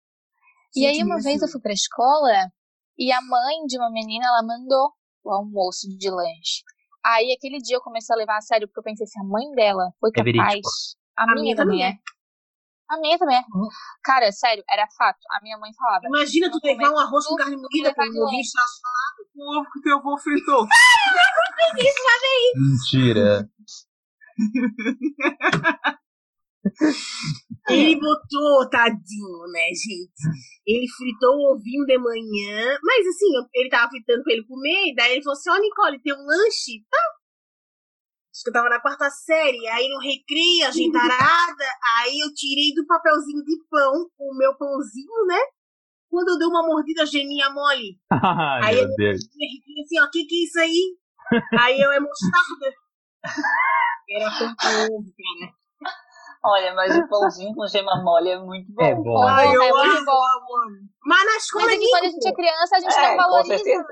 E 0.75 0.85
aí, 0.85 1.03
uma 1.03 1.21
vez 1.21 1.41
eu 1.41 1.49
fui 1.49 1.59
pra 1.61 1.73
escola 1.73 2.49
e 2.97 3.11
a 3.11 3.21
mãe 3.21 3.65
de 3.67 3.77
uma 3.77 3.91
menina, 3.91 4.25
ela 4.25 4.41
mandou 4.43 4.93
o 5.23 5.31
almoço 5.31 5.87
de 5.97 6.09
lanche. 6.09 6.63
Aí, 7.03 7.33
aquele 7.33 7.57
dia 7.57 7.77
eu 7.77 7.81
comecei 7.81 8.13
a 8.15 8.17
levar 8.17 8.37
a 8.37 8.41
sério, 8.41 8.67
porque 8.67 8.79
eu 8.79 8.83
pensei, 8.83 9.07
se 9.07 9.19
a 9.19 9.23
mãe 9.23 9.51
dela 9.53 9.91
foi 9.99 10.11
É 10.11 10.23
capaz, 10.23 10.95
a, 11.17 11.23
A 11.23 11.25
minha, 11.27 11.41
minha 11.41 11.55
também 11.55 11.79
também 11.79 11.85
é. 11.85 11.97
A 12.89 12.99
minha 12.99 13.17
também 13.17 13.37
é. 13.37 13.43
Cara, 14.03 14.31
sério, 14.31 14.63
era 14.69 14.85
fato. 14.97 15.19
A 15.31 15.41
minha 15.41 15.57
mãe 15.57 15.71
falava. 15.73 16.05
Imagina 16.05 16.51
tu 16.51 16.59
Não 16.61 16.71
levar 16.71 16.91
um 16.91 16.99
arroz 16.99 17.25
com 17.25 17.35
carne 17.35 17.55
moída 17.55 17.93
pra 17.93 18.03
de 18.03 18.19
ouvir 18.19 18.35
lanche. 18.35 18.51
O 19.33 19.59
ovo 19.59 19.71
que 19.71 19.81
teu 19.81 19.97
avô 19.97 20.17
fritou. 20.17 20.67
Mentira. 22.55 23.49
Ele 27.69 27.95
botou, 27.99 28.69
tadinho, 28.69 29.47
né, 29.51 29.67
gente? 29.69 30.21
Ele 30.65 30.85
fritou 30.97 31.35
o 31.35 31.53
ovinho 31.55 31.85
de 31.85 31.97
manhã, 31.97 32.77
mas 32.83 33.07
assim, 33.07 33.27
ele 33.53 33.69
tava 33.69 33.89
fritando 33.89 34.23
pra 34.23 34.33
ele 34.33 34.45
comer, 34.45 34.89
e 34.91 34.95
daí 34.95 35.13
ele 35.13 35.23
falou 35.23 35.37
assim: 35.37 35.49
Ó, 35.49 35.57
Nicole, 35.57 36.01
tem 36.01 36.13
um 36.13 36.25
lanche? 36.25 36.83
Tá. 36.89 36.97
Acho 38.33 38.43
que 38.43 38.49
eu 38.49 38.53
tava 38.53 38.69
na 38.69 38.79
quarta 38.81 39.09
série, 39.09 39.67
aí 39.67 39.87
no 39.89 39.99
recreio, 39.99 40.67
a 40.67 40.71
gentarada, 40.71 41.63
aí 42.01 42.19
eu 42.19 42.33
tirei 42.33 42.73
do 42.73 42.85
papelzinho 42.87 43.43
de 43.43 43.57
pão 43.69 44.09
o 44.19 44.37
meu 44.37 44.55
pãozinho, 44.57 45.25
né? 45.27 45.39
Quando 46.09 46.29
eu 46.29 46.37
dei 46.37 46.47
uma 46.47 46.65
mordida, 46.65 47.05
geminha 47.05 47.49
mole. 47.51 47.99
Ai, 48.11 48.61
Aí 48.63 48.75
meu 48.75 48.83
ele- 48.85 48.95
Deus. 48.95 49.19
Assim, 49.85 49.99
ó, 49.99 50.09
que 50.11 50.25
que 50.25 50.35
é 50.35 50.43
isso 50.45 50.59
aí? 50.59 50.97
Aí 51.59 51.79
eu, 51.81 51.91
é 51.91 51.99
mostarda. 51.99 52.73
Era 54.09 54.29
com 54.37 54.95
ovo, 54.97 55.13
cara. 55.15 55.60
Olha, 56.43 56.73
mas 56.73 56.95
o 56.97 57.07
pãozinho 57.07 57.53
com 57.55 57.67
gema 57.67 58.01
mole 58.03 58.29
é 58.29 58.39
muito 58.39 58.71
bom. 58.73 58.83
É 58.83 58.95
bom. 58.95 59.27
Ai, 59.27 59.47
Ai, 59.47 59.55
eu 59.55 59.61
é 59.61 59.71
muito 59.71 59.97
amo, 59.97 60.05
bom. 60.05 60.21
Mas 61.05 61.25
na 61.25 61.37
escola 61.37 61.65
Mas 61.65 61.73
é 61.73 61.75
é 61.75 61.79
que 61.79 61.89
quando 61.89 62.03
a 62.05 62.09
gente 62.09 62.27
é 62.27 62.33
criança, 62.33 62.75
a 62.75 62.79
gente 62.79 62.93
É, 62.97 63.01
não 63.01 63.09
com 63.11 63.17
valoriza, 63.17 63.63
né. 63.63 63.83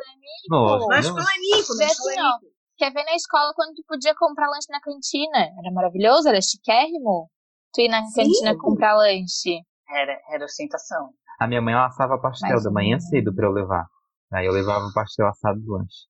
Na 0.50 0.58
Não. 0.58 1.00
escola 1.00 1.26
é 1.36 1.40
mico, 1.40 1.76
na 1.76 1.86
escola 1.86 2.12
assim, 2.12 2.20
é 2.20 2.24
ó. 2.24 2.34
mico. 2.40 2.54
Quer 2.78 2.94
ver 2.94 3.04
na 3.04 3.16
escola 3.16 3.54
quando 3.56 3.74
tu 3.76 3.84
podia 3.88 4.16
comprar 4.16 4.48
lanche 4.50 4.72
na 4.72 4.80
cantina? 4.82 5.38
Era 5.38 5.72
maravilhoso, 5.74 6.30
era 6.30 6.42
chiquérrimo. 6.42 7.30
Tu 7.74 7.82
ir 7.82 7.90
na 7.90 8.04
Sim. 8.06 8.24
cantina 8.24 8.58
comprar 8.58 8.96
lanche. 8.96 9.60
Era, 9.88 10.18
era 10.32 10.46
ostentação. 10.46 11.10
A 11.40 11.48
minha 11.48 11.62
mãe 11.62 11.74
assava 11.76 12.18
pastel 12.20 12.50
Mais 12.50 12.64
da 12.64 12.72
manhã 12.72 12.90
menos. 12.98 13.08
cedo 13.10 13.36
pra 13.36 13.46
eu 13.48 13.52
levar. 13.52 13.86
Aí 14.34 14.46
eu 14.46 14.54
levava 14.54 14.86
o 14.86 14.94
pastel 14.94 15.28
assado 15.28 15.60
do 15.60 15.74
lanche. 15.74 16.08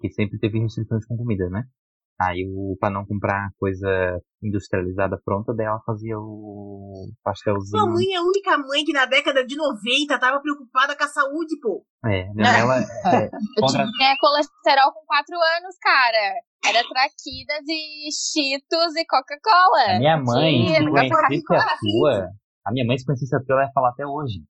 Que 0.00 0.08
sempre 0.10 0.38
teve 0.38 0.58
restrições 0.60 1.04
com 1.06 1.16
comida, 1.16 1.48
né? 1.50 1.64
Aí 2.28 2.44
o, 2.48 2.76
pra 2.78 2.90
não 2.90 3.04
comprar 3.04 3.50
coisa 3.58 3.88
industrializada 4.42 5.18
pronta, 5.24 5.54
daí 5.54 5.66
ela 5.66 5.80
fazia 5.86 6.18
o 6.18 6.92
Sua 6.92 7.22
pastelzinho. 7.22 7.86
mãe 7.92 8.12
é 8.12 8.16
a 8.16 8.22
única 8.22 8.58
mãe 8.58 8.84
que 8.84 8.92
na 8.92 9.06
década 9.06 9.44
de 9.44 9.56
90 9.56 10.18
tava 10.18 10.40
preocupada 10.40 10.96
com 10.96 11.04
a 11.04 11.08
saúde, 11.08 11.58
pô. 11.60 11.84
É, 12.04 12.28
minha 12.34 12.52
mãe 12.52 12.60
ela 12.60 12.76
é, 13.24 13.26
Eu 13.26 13.60
contra... 13.60 13.86
tinha 13.86 14.16
colesterol 14.20 14.92
com 14.92 15.04
4 15.06 15.34
anos, 15.34 15.76
cara. 15.80 16.34
Era 16.66 16.80
traquinas 16.88 17.64
e 17.68 18.08
cheetos 18.12 18.96
e 18.96 19.04
Coca-Cola. 19.06 19.96
A 19.96 19.98
minha 19.98 20.16
mãe, 20.16 20.66
se 20.68 20.90
conhecesse 20.90 21.54
a 21.54 21.76
tua, 21.78 22.28
a 22.66 22.72
minha 22.72 22.86
mãe 22.86 22.98
se 22.98 23.04
conhecesse 23.04 23.36
a 23.36 23.40
tua, 23.40 23.56
ela 23.56 23.64
ia 23.66 23.72
falar 23.72 23.90
até 23.90 24.06
hoje. 24.06 24.40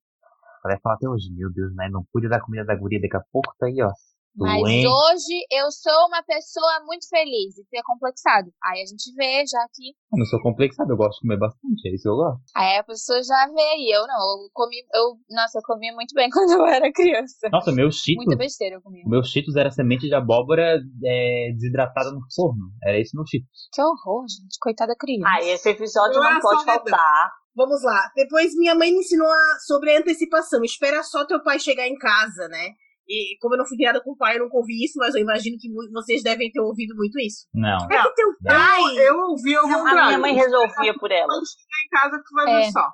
Ela 0.65 0.75
ia 0.75 0.81
falar 0.81 0.95
até 0.95 1.09
hoje, 1.09 1.33
meu 1.35 1.53
Deus, 1.53 1.75
né? 1.75 1.89
Não 1.91 2.05
cuida 2.13 2.29
da 2.29 2.41
comida 2.41 2.65
da 2.65 2.77
guria, 2.77 3.01
daqui 3.01 3.17
a 3.17 3.23
pouco 3.33 3.53
tá 3.59 3.67
aí, 3.67 3.83
ó. 3.83 3.91
Mas 4.37 4.61
Doente. 4.61 4.87
hoje 4.89 5.47
eu 5.53 5.71
sou 5.71 6.07
uma 6.09 6.23
pessoa 6.25 6.81
muito 6.87 7.09
feliz 7.09 7.57
e 7.57 7.63
tu 7.65 7.75
é 7.75 7.83
complexado. 7.85 8.51
Aí 8.65 8.83
a 8.83 8.87
gente 8.87 9.15
vê 9.15 9.45
já 9.47 9.63
que. 9.73 9.91
Eu 10.13 10.19
não 10.19 10.27
sou 10.27 10.41
complexado, 10.43 10.91
eu 10.93 10.97
gosto 10.97 11.21
de 11.21 11.29
comer 11.29 11.39
bastante, 11.39 11.89
é 11.89 11.95
isso 11.95 12.03
que 12.03 12.09
eu 12.09 12.17
gosto. 12.17 12.43
Aí 12.57 12.77
a 12.79 12.85
pessoa 12.85 13.23
já 13.23 13.47
vê 13.47 13.77
e 13.79 13.95
eu 13.97 14.07
não. 14.07 14.43
Eu 14.43 14.51
comi. 14.53 14.77
Eu, 14.93 15.17
nossa, 15.31 15.59
eu 15.59 15.63
comia 15.63 15.93
muito 15.95 16.15
bem 16.15 16.29
quando 16.35 16.51
eu 16.51 16.67
era 16.67 16.91
criança. 16.93 17.49
Nossa, 17.53 17.71
meus 17.73 17.97
cheetos, 17.97 18.25
Muita 18.27 18.37
besteira 18.39 18.77
eu 18.77 18.83
comia. 18.83 19.05
meus 19.07 19.29
cheetos 19.31 19.55
era 19.57 19.71
semente 19.71 20.09
de 20.09 20.15
abóbora 20.15 20.81
é, 21.05 21.51
desidratada 21.53 22.11
no 22.11 22.21
forno. 22.35 22.71
Era 22.83 23.01
isso 23.01 23.17
meu 23.17 23.25
cheetos. 23.27 23.69
Que 23.73 23.83
horror, 23.83 24.25
gente. 24.29 24.59
Coitada 24.61 24.95
criança. 24.99 25.29
Ah, 25.31 25.43
esse 25.43 25.69
episódio 25.71 26.19
não 26.21 26.41
pode 26.41 26.65
faltar. 26.65 27.31
Vamos 27.57 27.85
lá. 27.85 28.11
Depois 28.17 28.53
minha 28.57 28.75
mãe 28.75 28.91
me 28.91 28.99
ensinou 28.99 29.29
a- 29.29 29.59
sobre 29.65 29.95
a 29.95 30.01
antecipação. 30.01 30.65
Espera 30.65 31.05
só 31.05 31.25
teu 31.25 31.41
pai 31.41 31.61
chegar 31.61 31.87
em 31.87 31.97
casa, 31.97 32.49
né? 32.49 32.71
E 33.09 33.37
como 33.41 33.55
eu 33.55 33.59
não 33.59 33.67
fui 33.67 33.77
criada 33.77 34.01
com 34.03 34.13
o 34.13 34.17
pai, 34.17 34.37
eu 34.37 34.45
nunca 34.45 34.57
ouvi 34.57 34.83
isso, 34.85 34.99
mas 34.99 35.15
eu 35.15 35.21
imagino 35.21 35.57
que 35.61 35.69
vocês 35.93 36.23
devem 36.23 36.51
ter 36.51 36.61
ouvido 36.61 36.95
muito 36.97 37.19
isso. 37.21 37.47
Não. 37.53 37.77
É 37.91 38.03
que 38.03 38.15
teu 38.15 38.29
pai. 38.43 38.81
Eu, 38.97 39.15
eu 39.15 39.19
ouvi 39.31 39.55
ao 39.57 39.67
A 39.67 39.69
contrário. 39.75 40.07
minha 40.07 40.19
mãe 40.19 40.35
resolvia 40.35 40.95
por 40.99 41.11
ela. 41.13 41.27
Quando 41.27 41.45
chegar 41.47 41.85
em 41.85 41.89
casa, 41.91 42.23
tu 42.27 42.35
vai 42.35 42.53
É. 42.53 42.57
ver 42.65 42.73
só. 42.73 42.87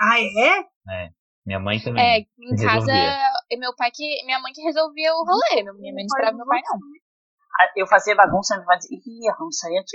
Ah, 0.00 0.20
é? 0.20 1.10
Minha 1.44 1.60
mãe 1.60 1.80
também. 1.80 2.02
É, 2.02 2.18
em 2.20 2.56
casa, 2.56 2.72
Resolvia. 2.92 3.18
é 3.52 3.56
meu 3.56 3.74
pai 3.76 3.90
que. 3.94 4.24
Minha 4.24 4.40
mãe 4.40 4.52
que 4.52 4.62
resolvia 4.62 5.12
o 5.12 5.24
rolê. 5.24 5.62
Minha 5.62 5.92
mãe 5.92 6.02
não 6.02 6.06
esperava 6.06 6.36
meu 6.36 6.46
pai, 6.46 6.60
não. 6.64 6.78
Eu 7.74 7.86
fazia 7.86 8.14
bagunça 8.14 8.54
e 8.56 8.64
pai 8.64 8.78
dizia, 8.78 8.98
ih, 8.98 9.52
sair 9.52 9.78
antes 9.78 9.92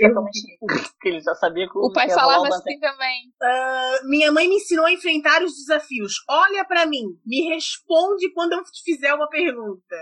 que 1.00 1.08
ele 1.08 1.20
já 1.20 1.34
sabia 1.34 1.68
que 1.68 1.78
O 1.78 1.92
pai 1.92 2.08
ia 2.08 2.14
falava 2.14 2.42
uma 2.42 2.56
assim 2.56 2.78
também. 2.78 3.32
Ah, 3.42 4.00
minha 4.04 4.32
mãe 4.32 4.48
me 4.48 4.56
ensinou 4.56 4.86
a 4.86 4.92
enfrentar 4.92 5.42
os 5.42 5.52
desafios. 5.54 6.14
Olha 6.28 6.64
pra 6.64 6.86
mim, 6.86 7.04
me 7.24 7.48
responde 7.48 8.32
quando 8.32 8.52
eu 8.52 8.62
te 8.64 8.82
fizer 8.84 9.12
uma 9.14 9.28
pergunta. 9.28 9.96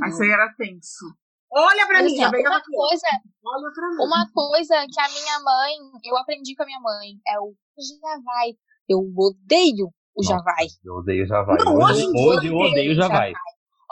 Mas 0.00 0.14
isso 0.14 0.22
aí 0.22 0.30
era 0.30 0.54
tenso. 0.56 1.04
Olha 1.52 1.86
pra 1.86 2.02
Mas, 2.02 2.12
mim, 2.12 2.22
assim, 2.22 2.36
uma 2.46 2.62
coisa, 2.62 3.06
Olha 3.44 3.72
pra 3.74 3.88
mim. 3.88 3.96
uma 4.06 4.30
coisa 4.32 4.86
que 4.86 5.00
a 5.00 5.08
minha 5.08 5.40
mãe, 5.40 5.74
eu 6.04 6.16
aprendi 6.16 6.54
com 6.54 6.62
a 6.62 6.66
minha 6.66 6.80
mãe, 6.80 7.08
é 7.26 7.40
o 7.40 7.54
já 7.78 8.18
vai. 8.24 8.50
Eu 8.88 9.00
odeio 9.16 9.88
o 10.14 10.22
já 10.22 10.36
vai. 10.36 10.66
Eu 10.84 10.94
odeio 10.94 11.24
o 11.24 11.26
já 11.26 11.42
vai. 11.42 11.56
Não, 11.64 11.74
hoje, 11.76 12.06
hoje 12.06 12.46
eu 12.46 12.56
odeio 12.56 12.92
o 12.92 12.94
já 12.94 13.08
vai. 13.08 13.32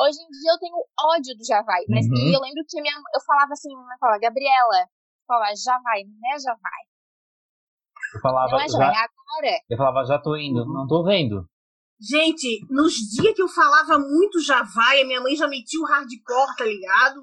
Hoje 0.01 0.19
em 0.23 0.31
dia 0.31 0.53
eu 0.53 0.59
tenho 0.59 0.77
ódio 1.17 1.35
do 1.37 1.45
já 1.45 1.63
vai. 1.63 1.83
Mas 1.89 2.07
Uhum. 2.07 2.15
e 2.17 2.35
eu 2.35 2.41
lembro 2.41 2.63
que 2.69 2.81
minha, 2.81 2.95
eu 2.95 3.21
falava 3.27 3.53
assim, 3.53 3.69
minha 3.69 3.87
mãe 3.87 3.99
falava, 3.99 4.19
Gabriela, 4.21 4.79
eu 4.81 5.27
falava, 5.27 5.53
já 5.57 5.79
vai, 5.83 6.05
não 6.05 6.35
é 6.35 6.39
já 6.39 6.55
vai. 6.55 6.83
Eu 8.15 8.21
falava, 8.21 8.51
Não 8.53 8.61
é 8.61 8.69
já 8.69 8.79
vai, 8.79 8.95
já, 8.95 9.01
é 9.01 9.05
agora. 9.05 9.61
eu 9.71 9.77
falava, 9.77 10.05
já 10.07 10.19
tô 10.19 10.37
indo, 10.37 10.65
não 10.65 10.87
tô 10.87 11.05
vendo. 11.05 11.47
Gente, 12.01 12.65
nos 12.71 12.95
dias 12.95 13.35
que 13.35 13.43
eu 13.43 13.49
falava 13.49 13.99
muito 13.99 14.41
já 14.41 14.63
vai, 14.63 15.03
a 15.03 15.05
minha 15.05 15.21
mãe 15.21 15.35
já 15.35 15.49
metia 15.49 15.81
o 15.81 15.85
hardcore, 15.85 16.57
tá 16.57 16.65
ligado? 16.65 17.21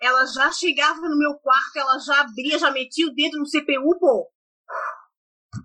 Ela 0.00 0.24
já 0.26 0.50
chegava 0.52 1.00
no 1.00 1.18
meu 1.18 1.34
quarto, 1.40 1.76
ela 1.76 1.98
já 1.98 2.20
abria, 2.20 2.58
já 2.58 2.70
metia 2.70 3.06
o 3.06 3.14
dedo 3.14 3.38
no 3.38 3.44
CPU, 3.46 3.98
pô. 3.98 4.28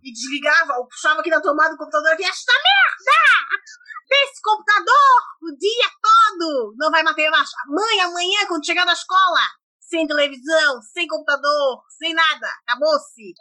E 0.03 0.11
desligava, 0.11 0.77
ou 0.77 0.87
puxava 0.87 1.21
aqui 1.21 1.29
na 1.29 1.41
tomada 1.41 1.71
do 1.71 1.77
computador 1.77 2.13
e 2.13 2.17
via, 2.17 2.29
esta 2.29 2.53
merda! 2.53 3.61
Desse 4.07 4.41
computador 4.41 5.21
o 5.41 5.57
dia 5.57 5.89
todo! 6.01 6.73
Não 6.77 6.91
vai 6.91 7.03
manter 7.03 7.29
mais. 7.29 7.49
Mãe, 7.67 8.01
amanhã, 8.01 8.45
quando 8.47 8.65
chegar 8.65 8.85
da 8.85 8.93
escola, 8.93 9.39
sem 9.79 10.05
televisão, 10.07 10.81
sem 10.81 11.07
computador, 11.07 11.83
sem 11.97 12.13
nada, 12.13 12.47
acabou-se. 12.67 13.33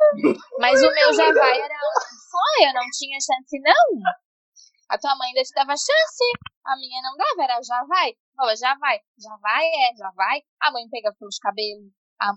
Mas 0.59 0.81
o 0.81 0.91
meu 0.91 1.13
já 1.13 1.33
vai 1.33 1.61
era 1.61 1.75
foi, 2.31 2.69
eu 2.69 2.75
não 2.75 2.87
tinha 2.91 3.19
chance, 3.19 3.61
não. 3.61 4.03
A 4.89 4.99
tua 4.99 5.17
mãe 5.17 5.29
ainda 5.29 5.43
te 5.43 5.53
dava 5.55 5.73
chance. 5.73 6.27
A 6.65 6.77
minha 6.77 7.03
não 7.03 7.17
dava, 7.17 7.43
era 7.43 7.63
já 7.63 7.85
vai. 7.85 8.15
Falava, 8.37 8.57
já 8.57 8.75
vai. 8.77 8.99
Já 9.19 9.37
vai, 9.43 9.65
é, 9.65 9.97
já 9.97 10.11
vai. 10.15 10.41
A 10.61 10.71
mãe 10.71 10.89
pega 10.89 11.13
pelos 11.19 11.39
cabelos. 11.39 11.91
A... 12.21 12.33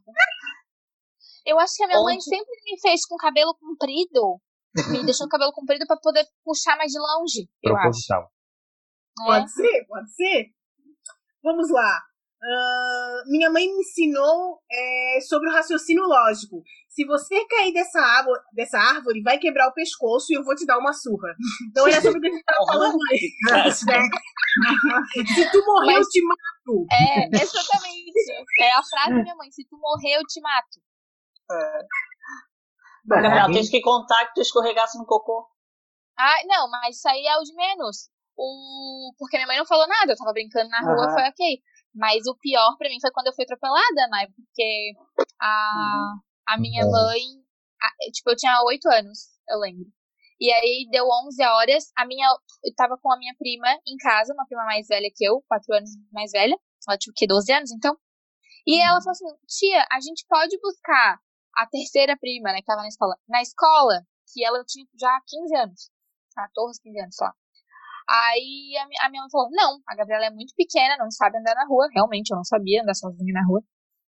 Eu 1.45 1.59
acho 1.59 1.73
que 1.75 1.83
a 1.83 1.87
minha 1.87 2.01
mãe 2.01 2.15
Onde? 2.15 2.23
sempre 2.23 2.55
me 2.65 2.79
fez 2.81 3.05
com 3.05 3.15
cabelo 3.17 3.55
comprido. 3.55 4.39
Me 4.91 5.03
deixou 5.05 5.25
com 5.25 5.31
cabelo 5.31 5.51
comprido 5.51 5.85
pra 5.87 5.97
poder 5.97 6.25
puxar 6.43 6.77
mais 6.77 6.91
de 6.91 6.99
longe, 6.99 7.49
eu 7.63 7.73
acho. 7.75 7.81
Proposital. 7.81 8.23
É. 8.23 9.25
Pode 9.25 9.51
ser, 9.51 9.85
pode 9.87 10.15
ser. 10.15 10.45
Vamos 11.43 11.69
lá. 11.71 12.01
Ah, 12.41 13.23
minha 13.27 13.49
mãe 13.49 13.67
me 13.67 13.81
ensinou 13.81 14.61
é, 14.71 15.19
sobre 15.27 15.49
o 15.49 15.51
raciocínio 15.51 16.03
lógico. 16.05 16.63
Se 16.87 17.05
você 17.05 17.45
cair 17.47 17.73
dessa 17.73 17.99
árvore, 17.99 18.39
dessa 18.53 18.77
árvore, 18.77 19.21
vai 19.21 19.37
quebrar 19.37 19.67
o 19.67 19.73
pescoço 19.73 20.31
e 20.31 20.35
eu 20.37 20.43
vou 20.43 20.55
te 20.55 20.65
dar 20.65 20.77
uma 20.77 20.93
surra. 20.93 21.35
Então 21.69 21.85
era 21.87 22.01
sobre 22.01 22.17
o 22.17 22.21
que 22.21 22.27
a 22.27 22.31
gente 22.31 22.43
falando 22.67 22.97
antes. 23.51 23.83
né? 23.85 23.99
Se 25.35 25.51
tu 25.51 25.65
morrer, 25.65 25.93
eu 25.95 25.97
Mas- 25.97 26.07
te 26.07 26.21
mato. 26.23 26.85
É, 26.91 27.25
exatamente. 27.43 28.11
É 28.61 28.71
a 28.71 28.83
frase 28.83 29.15
da 29.15 29.21
minha 29.21 29.35
mãe: 29.35 29.51
se 29.51 29.65
tu 29.65 29.77
morrer, 29.77 30.15
eu 30.15 30.23
te 30.25 30.39
mato. 30.39 30.79
Gabriel, 33.05 33.41
alguém- 33.43 33.55
tens 33.61 33.69
que 33.69 33.81
contar 33.81 34.27
que 34.27 34.33
tu 34.35 34.41
escorregasse 34.41 34.97
no 34.97 35.05
cocô. 35.05 35.47
Ah, 36.17 36.35
não, 36.45 36.69
mas 36.69 36.97
isso 36.97 37.07
aí 37.07 37.25
é 37.25 37.37
o 37.37 37.43
de 37.43 37.53
menos. 37.55 38.09
O... 38.37 39.13
Porque 39.17 39.37
minha 39.37 39.47
mãe 39.47 39.57
não 39.57 39.65
falou 39.65 39.87
nada, 39.87 40.11
eu 40.11 40.17
tava 40.17 40.33
brincando 40.33 40.69
na 40.69 40.79
rua, 40.81 41.05
Aham. 41.05 41.13
foi 41.13 41.23
ok. 41.29 41.61
Mas 41.95 42.27
o 42.27 42.35
pior 42.37 42.77
pra 42.77 42.87
mim 42.89 42.99
foi 43.01 43.11
quando 43.11 43.27
eu 43.27 43.33
fui 43.33 43.43
atropelada, 43.45 44.07
né? 44.11 44.27
Porque 44.35 44.91
a, 45.41 46.13
a 46.47 46.57
minha 46.57 46.85
Uhum. 46.85 46.91
mãe. 46.91 47.21
a- 47.81 48.11
tipo, 48.11 48.29
eu 48.29 48.35
tinha 48.35 48.61
8 48.65 48.87
anos, 48.89 49.19
eu 49.49 49.57
lembro. 49.59 49.85
E 50.39 50.51
aí 50.51 50.87
deu 50.91 51.05
11 51.25 51.41
horas, 51.43 51.91
a 51.97 52.05
minha. 52.05 52.27
Eu 52.63 52.73
tava 52.75 52.97
com 53.01 53.11
a 53.11 53.17
minha 53.17 53.33
prima 53.37 53.67
em 53.87 53.95
casa, 53.97 54.33
uma 54.33 54.45
prima 54.45 54.65
mais 54.65 54.87
velha 54.87 55.09
que 55.15 55.23
eu, 55.25 55.41
4 55.47 55.73
anos 55.73 55.89
mais 56.11 56.31
velha. 56.31 56.57
Ela 56.87 56.97
tinha 56.97 57.11
o 57.11 57.15
quê? 57.15 57.25
12 57.27 57.51
anos, 57.51 57.71
então? 57.71 57.97
E 58.67 58.79
ela 58.81 58.99
falou 59.01 59.11
assim: 59.11 59.25
tia, 59.47 59.85
a 59.91 59.99
gente 60.01 60.25
pode 60.29 60.57
buscar 60.61 61.17
a 61.55 61.67
terceira 61.67 62.17
prima, 62.17 62.51
né, 62.51 62.59
que 62.59 62.65
tava 62.65 62.81
na 62.81 62.87
escola, 62.87 63.15
na 63.27 63.41
escola, 63.41 64.01
que 64.31 64.43
ela 64.45 64.63
tinha 64.65 64.85
já 64.99 65.19
15 65.27 65.55
anos. 65.55 65.91
14, 66.35 66.81
15 66.81 66.99
anos, 66.99 67.15
lá. 67.19 67.33
Aí 68.09 68.73
a, 68.77 69.05
a 69.05 69.09
minha 69.09 69.21
mãe 69.21 69.29
falou: 69.31 69.49
não, 69.51 69.81
a 69.87 69.95
Gabriela 69.95 70.25
é 70.25 70.31
muito 70.31 70.53
pequena, 70.55 70.97
não 70.97 71.11
sabe 71.11 71.37
andar 71.37 71.53
na 71.55 71.65
rua. 71.65 71.87
Realmente, 71.93 72.31
eu 72.31 72.37
não 72.37 72.43
sabia 72.43 72.81
andar 72.81 72.95
sozinha 72.95 73.33
na 73.33 73.45
rua. 73.45 73.61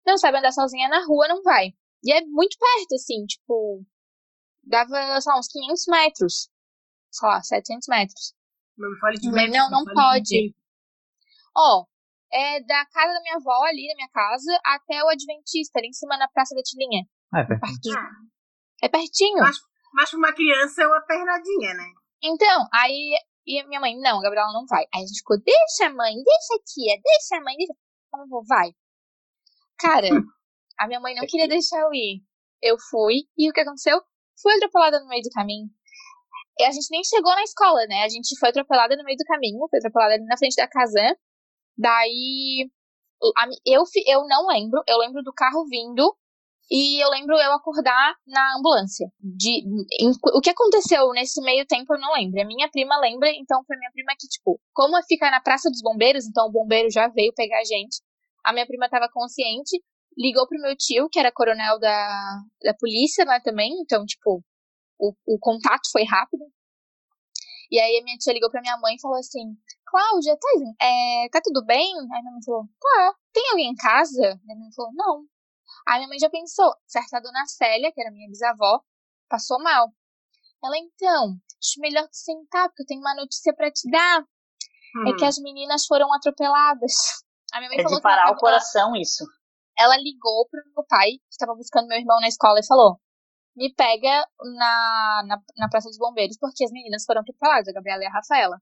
Não 0.06 0.16
sabe 0.16 0.38
andar 0.38 0.52
sozinha 0.52 0.88
na 0.88 1.04
rua, 1.04 1.26
não 1.28 1.42
vai. 1.42 1.72
E 2.04 2.12
é 2.12 2.24
muito 2.26 2.56
perto, 2.58 2.94
assim, 2.94 3.24
tipo. 3.26 3.84
Dava, 4.62 5.20
sei 5.20 5.32
lá, 5.32 5.38
uns 5.38 5.48
500 5.48 5.86
metros. 5.88 6.50
Sei 7.10 7.28
lá, 7.28 7.42
700 7.42 7.88
metros. 7.88 8.34
Não 8.76 8.90
me 8.90 8.98
fale 9.00 9.18
de 9.18 9.30
médico, 9.32 9.56
não, 9.56 9.70
não 9.70 9.84
de 9.84 9.92
pode. 9.92 10.54
Ó, 11.56 11.86
é 12.32 12.62
da 12.62 12.86
casa 12.86 13.14
da 13.14 13.20
minha 13.22 13.36
avó, 13.36 13.64
ali 13.64 13.88
da 13.88 13.94
minha 13.96 14.08
casa, 14.10 14.60
até 14.64 15.02
o 15.02 15.08
Adventista, 15.08 15.78
ali 15.78 15.88
em 15.88 15.92
cima 15.92 16.16
na 16.16 16.28
Praça 16.28 16.54
da 16.54 16.62
Tilinha. 16.62 17.04
Ah, 17.32 17.40
é 17.40 17.44
de- 17.80 17.96
Ah, 17.96 18.10
É 18.82 18.88
pertinho. 18.88 19.38
Mas- 19.40 19.58
Mas 19.92 20.10
pra 20.10 20.18
uma 20.18 20.32
criança 20.32 20.82
é 20.82 20.86
uma 20.86 21.00
pernadinha, 21.00 21.74
né? 21.74 21.84
Então, 22.22 22.66
aí 22.72 23.12
e 23.46 23.58
a 23.60 23.66
minha 23.66 23.80
mãe, 23.80 23.98
não, 23.98 24.18
a 24.18 24.22
Gabriela 24.22 24.52
não 24.52 24.66
vai. 24.66 24.84
Aí 24.94 25.02
a 25.02 25.06
gente 25.06 25.18
ficou, 25.18 25.38
deixa 25.40 25.90
mãe, 25.94 26.14
deixa 26.14 26.54
a 26.54 26.62
tia, 26.64 27.00
deixa 27.02 27.36
a 27.36 27.40
mãe, 27.42 27.56
deixa. 27.56 27.72
Ela 28.14 28.26
falou, 28.28 28.44
vai. 28.46 28.70
Cara, 29.78 30.08
a 30.78 30.86
minha 30.86 31.00
mãe 31.00 31.14
não 31.14 31.22
queria 31.26 31.48
deixar 31.48 31.80
eu 31.80 31.92
ir. 31.94 32.22
Eu 32.62 32.76
fui, 32.90 33.22
e 33.36 33.48
o 33.48 33.52
que 33.52 33.60
aconteceu? 33.60 34.00
Fui 34.42 34.54
atropelada 34.56 35.00
no 35.00 35.08
meio 35.08 35.22
do 35.22 35.30
caminho. 35.30 35.68
E 36.58 36.64
a 36.64 36.70
gente 36.70 36.88
nem 36.90 37.02
chegou 37.04 37.34
na 37.34 37.42
escola, 37.42 37.86
né? 37.88 38.04
A 38.04 38.08
gente 38.08 38.38
foi 38.38 38.50
atropelada 38.50 38.96
no 38.96 39.04
meio 39.04 39.16
do 39.16 39.24
caminho, 39.24 39.66
foi 39.70 39.78
atropelada 39.78 40.14
ali 40.14 40.24
na 40.24 40.36
frente 40.36 40.56
da 40.56 40.68
casa. 40.68 41.00
Daí, 41.76 42.68
eu, 43.64 43.84
eu 44.06 44.26
não 44.28 44.46
lembro, 44.48 44.82
eu 44.86 44.98
lembro 44.98 45.22
do 45.22 45.32
carro 45.32 45.64
vindo 45.68 46.14
E 46.70 47.02
eu 47.02 47.08
lembro 47.08 47.34
eu 47.34 47.52
acordar 47.52 48.14
na 48.26 48.56
ambulância. 48.58 49.10
De, 49.20 49.64
em, 50.00 50.10
o 50.34 50.40
que 50.40 50.50
aconteceu 50.50 51.10
nesse 51.12 51.40
meio 51.40 51.66
tempo 51.66 51.94
eu 51.94 52.00
não 52.00 52.12
lembro. 52.12 52.40
A 52.40 52.44
minha 52.44 52.68
prima 52.70 52.98
lembra, 53.00 53.30
então 53.30 53.64
foi 53.66 53.76
minha 53.78 53.90
prima 53.90 54.12
que, 54.18 54.28
tipo, 54.28 54.60
como 54.74 55.02
fica 55.04 55.30
na 55.30 55.40
Praça 55.40 55.70
dos 55.70 55.80
Bombeiros, 55.80 56.26
então 56.26 56.46
o 56.46 56.52
bombeiro 56.52 56.90
já 56.90 57.08
veio 57.08 57.32
pegar 57.34 57.60
a 57.60 57.64
gente. 57.64 58.02
A 58.44 58.52
minha 58.52 58.66
prima 58.66 58.84
estava 58.84 59.08
consciente, 59.10 59.82
ligou 60.16 60.46
pro 60.46 60.60
meu 60.60 60.76
tio, 60.76 61.08
que 61.10 61.18
era 61.18 61.32
coronel 61.32 61.78
da, 61.78 62.40
da 62.62 62.74
polícia 62.74 63.24
lá 63.24 63.40
também, 63.40 63.72
então, 63.80 64.04
tipo, 64.04 64.42
o, 64.98 65.14
o 65.26 65.38
contato 65.38 65.90
foi 65.90 66.04
rápido. 66.04 66.44
E 67.70 67.78
aí 67.78 67.98
a 67.98 68.04
minha 68.04 68.16
tia 68.16 68.32
ligou 68.32 68.50
pra 68.50 68.60
minha 68.60 68.76
mãe 68.78 68.94
e 68.94 69.00
falou 69.00 69.18
assim: 69.18 69.54
Cláudia, 69.86 70.36
tá, 70.36 70.86
é, 70.86 71.28
tá 71.30 71.40
tudo 71.42 71.64
bem? 71.64 71.94
Aí 71.94 72.20
minha 72.22 72.32
mãe 72.32 72.42
falou: 72.44 72.64
Tá. 72.80 73.14
Tem 73.32 73.50
alguém 73.50 73.70
em 73.70 73.74
casa? 73.74 74.26
Aí 74.26 74.38
minha 74.44 74.58
mãe 74.58 74.72
falou: 74.74 74.90
Não. 74.94 75.24
Aí 75.88 75.98
minha 75.98 76.08
mãe 76.08 76.18
já 76.18 76.28
pensou: 76.28 76.70
certa 76.86 77.20
dona 77.20 77.46
Célia, 77.46 77.90
que 77.92 78.00
era 78.00 78.10
minha 78.10 78.28
bisavó, 78.28 78.80
passou 79.28 79.58
mal. 79.62 79.88
Ela, 80.62 80.76
então, 80.76 81.36
acho 81.62 81.80
melhor 81.80 82.06
tu 82.08 82.16
sentar, 82.16 82.68
porque 82.68 82.82
eu 82.82 82.86
tenho 82.86 83.00
uma 83.00 83.14
notícia 83.14 83.54
para 83.54 83.70
te 83.70 83.90
dar. 83.90 84.20
Hum. 84.20 85.08
É 85.08 85.16
que 85.16 85.24
hum. 85.24 85.28
as 85.28 85.38
meninas 85.38 85.86
foram 85.86 86.12
atropeladas. 86.12 86.92
A 87.52 87.58
minha 87.58 87.70
mãe 87.70 87.78
é 87.78 87.82
falou 87.82 87.96
de 87.96 88.02
parar 88.02 88.30
o 88.30 88.36
coração 88.36 88.94
isso. 88.94 89.24
Ela 89.78 89.96
ligou 89.96 90.46
pro 90.50 90.60
meu 90.74 90.84
pai, 90.86 91.12
que 91.12 91.30
estava 91.30 91.54
buscando 91.54 91.86
meu 91.86 91.98
irmão 91.98 92.20
na 92.20 92.28
escola, 92.28 92.58
e 92.60 92.66
falou: 92.66 93.00
me 93.56 93.72
pega 93.74 94.26
na, 94.56 95.22
na, 95.26 95.42
na 95.56 95.68
Praça 95.68 95.88
dos 95.88 95.98
Bombeiros, 95.98 96.36
porque 96.38 96.64
as 96.64 96.70
meninas 96.70 97.04
foram 97.04 97.22
atropeladas, 97.22 97.68
a 97.68 97.72
Gabriela 97.72 98.02
e 98.02 98.06
a 98.06 98.12
Rafaela. 98.12 98.60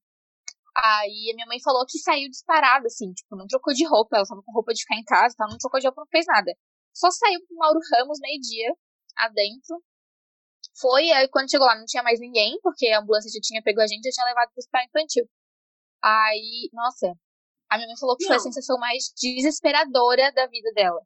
Aí 0.77 1.31
a 1.33 1.35
minha 1.35 1.47
mãe 1.47 1.59
falou 1.61 1.87
que 1.87 1.99
saiu 1.99 2.29
disparada, 2.29 2.87
assim, 2.87 3.13
tipo, 3.13 3.35
não 3.35 3.47
trocou 3.47 3.73
de 3.73 3.87
roupa, 3.87 4.17
ela 4.17 4.27
tava 4.27 4.43
com 4.43 4.53
roupa 4.53 4.75
de 4.75 4.83
ficar 4.83 4.97
em 4.97 5.05
casa, 5.05 5.35
tá? 5.37 5.47
não 5.49 5.57
trocou 5.57 5.81
de 5.81 5.87
roupa, 5.87 6.03
não 6.03 6.09
fez 6.09 6.27
nada. 6.27 6.53
Só 6.97 7.11
saiu 7.11 7.39
com 7.47 7.55
o 7.55 7.59
Mauro 7.59 7.79
Ramos 7.93 8.19
meio-dia, 8.21 8.75
adentro. 9.15 9.85
Foi, 10.81 11.11
aí 11.13 11.29
quando 11.29 11.51
chegou 11.51 11.67
lá 11.67 11.77
não 11.77 11.85
tinha 11.85 12.03
mais 12.03 12.19
ninguém, 12.19 12.59
porque 12.63 12.89
a 12.89 13.01
ambulância 13.01 13.31
já 13.31 13.39
tinha 13.43 13.63
pego 13.63 13.83
a 13.83 13.87
gente 13.87 14.01
e 14.01 14.11
já 14.11 14.15
tinha 14.15 14.27
levado 14.27 14.49
pro 14.49 14.61
hospital 14.61 14.85
infantil. 14.87 15.29
Aí, 16.03 16.71
nossa, 16.73 17.13
a 17.69 17.77
minha 17.77 17.87
mãe 17.87 17.99
falou 17.99 18.17
que 18.17 18.25
não. 18.25 18.29
foi 18.29 18.37
a 18.37 18.41
sensação 18.41 18.79
mais 18.79 19.13
desesperadora 19.15 20.33
da 20.33 20.47
vida 20.47 20.73
dela. 20.73 21.01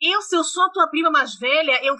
Eu, 0.00 0.22
se 0.22 0.36
eu 0.36 0.44
sou 0.44 0.62
a 0.64 0.70
tua 0.70 0.88
prima 0.88 1.10
mais 1.10 1.36
velha, 1.36 1.84
eu, 1.84 1.96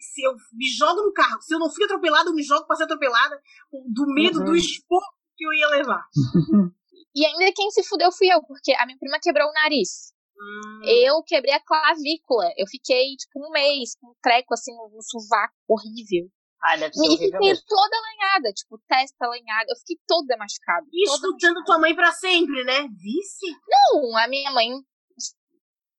se 0.00 0.22
eu 0.22 0.34
me 0.52 0.68
jogo 0.70 1.02
no 1.02 1.12
carro. 1.12 1.40
Se 1.42 1.54
eu 1.54 1.60
não 1.60 1.70
fui 1.70 1.84
atropelada, 1.84 2.30
eu 2.30 2.34
me 2.34 2.42
jogo 2.42 2.66
pra 2.66 2.74
ser 2.74 2.84
atropelada 2.84 3.40
do 3.86 4.06
medo 4.06 4.40
uhum. 4.40 4.46
do 4.46 4.56
esporro 4.56 5.14
que 5.36 5.46
eu 5.46 5.52
ia 5.52 5.68
levar. 5.68 6.04
e 7.14 7.24
ainda 7.24 7.52
quem 7.54 7.70
se 7.70 7.84
fudeu 7.84 8.10
fui 8.10 8.32
eu, 8.32 8.42
porque 8.42 8.72
a 8.74 8.86
minha 8.86 8.98
prima 8.98 9.20
quebrou 9.20 9.48
o 9.48 9.52
nariz. 9.52 10.13
Hum. 10.44 10.82
Eu 10.84 11.22
quebrei 11.22 11.54
a 11.54 11.60
clavícula. 11.60 12.52
Eu 12.56 12.66
fiquei, 12.68 13.16
tipo, 13.16 13.40
um 13.40 13.50
mês 13.50 13.96
com 13.98 14.08
um 14.08 14.14
treco, 14.22 14.52
assim, 14.52 14.72
no, 14.74 15.00
sovaco 15.02 15.54
horrível. 15.66 16.28
Ai, 16.62 16.78
deve 16.78 16.94
ser 16.94 17.06
e 17.06 17.18
fiquei 17.18 17.38
mesmo. 17.38 17.64
toda 17.66 17.96
lanhada, 18.00 18.52
tipo, 18.52 18.78
testa 18.86 19.26
lanhada. 19.26 19.66
Eu 19.68 19.76
fiquei 19.76 19.96
toda 20.06 20.36
machucada. 20.36 20.86
E 20.92 21.04
escutando 21.04 21.64
tua 21.64 21.78
mãe 21.78 21.94
pra 21.94 22.12
sempre, 22.12 22.64
né? 22.64 22.88
Vice? 22.88 23.56
Não, 23.68 24.16
a 24.16 24.28
minha 24.28 24.50
mãe 24.50 24.70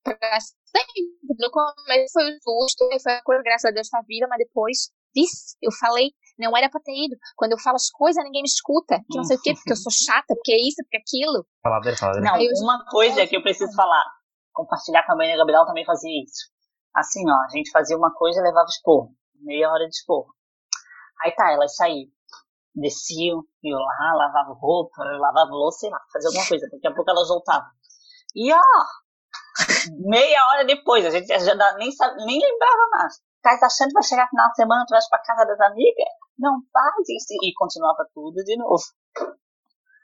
pra 0.03 0.39
sempre. 0.39 1.01
No 1.39 1.49
começo 1.49 2.13
foi 2.13 2.23
um 2.29 2.37
susto, 2.41 2.87
foi 3.01 3.13
a 3.13 3.23
coisa, 3.23 3.43
graças 3.43 3.69
a 3.69 3.73
Deus, 3.73 3.89
na 3.91 4.01
vida, 4.01 4.27
mas 4.27 4.39
depois, 4.39 4.89
vice, 5.15 5.55
eu 5.61 5.71
falei, 5.71 6.11
não 6.37 6.55
era 6.55 6.69
pra 6.69 6.81
ter 6.81 6.93
ido. 6.93 7.15
Quando 7.35 7.53
eu 7.53 7.59
falo 7.59 7.75
as 7.75 7.89
coisas, 7.89 8.23
ninguém 8.23 8.41
me 8.41 8.47
escuta. 8.47 8.99
Que 9.09 9.17
não 9.17 9.23
sei 9.23 9.37
o 9.37 9.41
quê, 9.41 9.53
porque 9.53 9.71
eu 9.71 9.77
sou 9.77 9.91
chata, 9.91 10.33
porque 10.35 10.51
é 10.51 10.57
isso, 10.57 10.77
porque 10.83 10.97
é 10.97 10.99
aquilo. 10.99 11.45
Faladeira, 11.61 11.97
faladeira. 11.97 12.31
Não, 12.31 12.63
uma 12.63 12.85
coisa 12.85 13.25
que 13.27 13.35
eu 13.37 13.41
preciso 13.41 13.73
falar 13.75 14.03
compartilhar 14.55 15.05
com 15.05 15.11
a 15.11 15.15
mãe 15.15 15.29
da 15.29 15.37
Gabriela 15.37 15.67
também 15.67 15.85
fazia 15.85 16.23
isso. 16.23 16.49
Assim, 16.95 17.29
ó, 17.29 17.43
a 17.43 17.49
gente 17.49 17.69
fazia 17.69 17.97
uma 17.97 18.11
coisa 18.15 18.39
e 18.39 18.43
levava 18.43 18.65
esporro. 18.67 19.13
Meia 19.41 19.69
hora 19.69 19.83
de 19.83 19.93
esporro. 19.93 20.33
Aí 21.21 21.31
tá, 21.35 21.51
elas 21.51 21.75
saíam. 21.75 22.07
Desciam, 22.73 23.43
iam 23.63 23.79
lá, 23.79 24.13
lavavam 24.15 24.55
roupa, 24.55 25.03
lavavam 25.03 25.55
louça, 25.55 25.79
sei 25.79 25.89
lá, 25.89 25.99
fazia 26.11 26.29
alguma 26.29 26.47
coisa. 26.47 26.67
Daqui 26.71 26.87
a 26.87 26.93
pouco 26.93 27.09
elas 27.09 27.27
voltavam. 27.27 27.69
E 28.35 28.51
ó, 28.51 28.59
meia 30.09 30.45
hora 30.49 30.65
depois, 30.65 31.05
a 31.05 31.09
gente 31.09 31.27
já 31.27 31.55
nem, 31.77 31.89
nem 32.25 32.39
lembrava 32.39 32.89
mais. 32.91 33.21
Tá 33.41 33.51
achando 33.51 33.89
que 33.89 33.93
vai 33.93 34.03
chegar 34.03 34.27
final 34.29 34.49
de 34.49 34.55
semana, 34.55 34.85
tu 34.87 34.91
vai 34.91 34.99
pra 35.09 35.23
casa 35.23 35.45
das 35.45 35.59
amigas? 35.61 36.09
Não 36.37 36.59
faz 36.73 37.09
isso. 37.09 37.33
E 37.43 37.53
continuava 37.53 38.05
tudo 38.13 38.43
de 38.43 38.57
novo. 38.57 38.83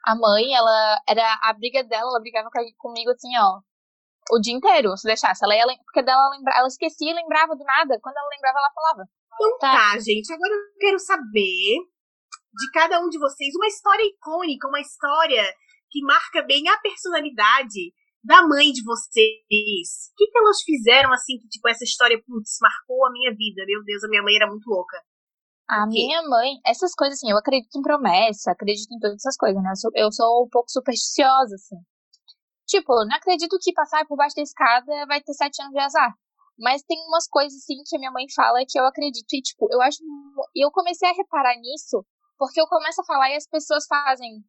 A 0.05 0.15
mãe, 0.15 0.53
ela 0.53 1.01
era 1.07 1.39
a 1.43 1.53
briga 1.53 1.83
dela, 1.83 2.09
ela 2.09 2.19
brigava 2.21 2.49
comigo 2.77 3.11
assim, 3.11 3.37
ó 3.37 3.61
o 4.31 4.39
dia 4.39 4.55
inteiro, 4.55 4.95
se 4.95 5.05
deixasse. 5.05 5.43
Ela 5.43 5.55
ia, 5.55 5.65
porque 5.83 6.01
dela 6.01 6.29
lembra, 6.31 6.53
ela 6.55 6.67
esquecia 6.67 7.11
e 7.11 7.15
lembrava 7.15 7.53
do 7.55 7.63
nada. 7.65 7.99
Quando 8.01 8.15
ela 8.15 8.29
lembrava, 8.31 8.59
ela 8.59 8.71
falava. 8.73 9.03
Então 9.35 9.57
tá. 9.59 9.91
tá, 9.91 9.99
gente. 9.99 10.31
Agora 10.31 10.53
eu 10.53 10.79
quero 10.79 10.99
saber 10.99 11.83
de 12.53 12.71
cada 12.73 12.99
um 12.99 13.09
de 13.09 13.19
vocês 13.19 13.53
uma 13.55 13.67
história 13.67 14.03
icônica, 14.03 14.67
uma 14.67 14.79
história 14.79 15.43
que 15.89 16.01
marca 16.03 16.41
bem 16.43 16.67
a 16.69 16.79
personalidade 16.79 17.91
da 18.23 18.47
mãe 18.47 18.71
de 18.71 18.83
vocês. 18.83 20.11
O 20.11 20.15
que, 20.15 20.27
que 20.27 20.37
elas 20.37 20.61
fizeram 20.63 21.11
assim 21.11 21.37
que, 21.37 21.47
tipo, 21.49 21.67
essa 21.67 21.83
história, 21.83 22.21
putz, 22.25 22.57
marcou 22.61 23.05
a 23.05 23.11
minha 23.11 23.31
vida? 23.31 23.65
Meu 23.65 23.83
Deus, 23.83 24.03
a 24.03 24.07
minha 24.07 24.23
mãe 24.23 24.35
era 24.35 24.47
muito 24.47 24.67
louca. 24.69 24.97
A 25.67 25.87
minha 25.87 26.21
mãe, 26.23 26.59
essas 26.65 26.93
coisas 26.93 27.17
assim, 27.17 27.31
eu 27.31 27.37
acredito 27.37 27.77
em 27.77 27.81
promessa, 27.81 28.51
acredito 28.51 28.93
em 28.93 28.99
todas 28.99 29.15
essas 29.15 29.37
coisas, 29.37 29.61
né? 29.63 29.71
Eu 29.71 29.75
sou, 29.75 29.91
eu 29.95 30.11
sou 30.11 30.45
um 30.45 30.49
pouco 30.49 30.69
supersticiosa, 30.69 31.55
assim. 31.55 31.77
Tipo, 32.71 33.03
não 33.03 33.17
acredito 33.17 33.57
que 33.59 33.73
passar 33.73 34.07
por 34.07 34.15
baixo 34.15 34.37
da 34.37 34.43
escada 34.43 35.05
vai 35.05 35.21
ter 35.21 35.33
sete 35.33 35.61
anos 35.61 35.73
de 35.73 35.79
azar. 35.79 36.15
Mas 36.57 36.81
tem 36.83 36.97
umas 37.05 37.27
coisas, 37.27 37.57
assim, 37.57 37.83
que 37.85 37.97
a 37.97 37.99
minha 37.99 38.11
mãe 38.11 38.25
fala 38.33 38.63
que 38.65 38.79
eu 38.79 38.85
acredito. 38.85 39.27
E, 39.33 39.41
tipo, 39.41 39.67
eu 39.69 39.81
acho. 39.81 39.97
E 40.55 40.65
eu 40.65 40.71
comecei 40.71 41.09
a 41.09 41.13
reparar 41.13 41.57
nisso, 41.57 42.05
porque 42.37 42.61
eu 42.61 42.67
começo 42.67 43.01
a 43.01 43.03
falar 43.03 43.29
e 43.29 43.35
as 43.35 43.45
pessoas 43.45 43.85
fazem. 43.87 44.41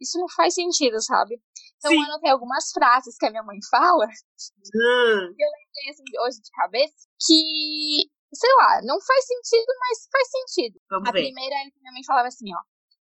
Isso 0.00 0.16
não 0.20 0.28
faz 0.28 0.54
sentido, 0.54 1.02
sabe? 1.02 1.42
Então 1.78 1.90
Sim. 1.90 1.98
eu 1.98 2.04
anotei 2.04 2.30
algumas 2.30 2.70
frases 2.70 3.16
que 3.18 3.26
a 3.26 3.30
minha 3.30 3.42
mãe 3.42 3.58
fala. 3.68 4.06
Hum. 4.06 5.34
Eu 5.34 5.48
lembrei, 5.50 5.90
assim, 5.90 6.04
hoje 6.22 6.40
de 6.40 6.50
cabeça, 6.52 6.94
que. 7.26 8.06
Sei 8.32 8.54
lá, 8.60 8.82
não 8.84 9.00
faz 9.00 9.26
sentido, 9.26 9.72
mas 9.80 10.08
faz 10.12 10.30
sentido. 10.30 10.80
Vamos 10.90 11.08
a 11.08 11.12
ver. 11.12 11.22
primeira 11.22 11.54
é 11.56 11.70
que 11.70 11.80
minha 11.80 11.92
mãe 11.92 12.04
falava 12.06 12.28
assim, 12.28 12.54
ó. 12.54 12.60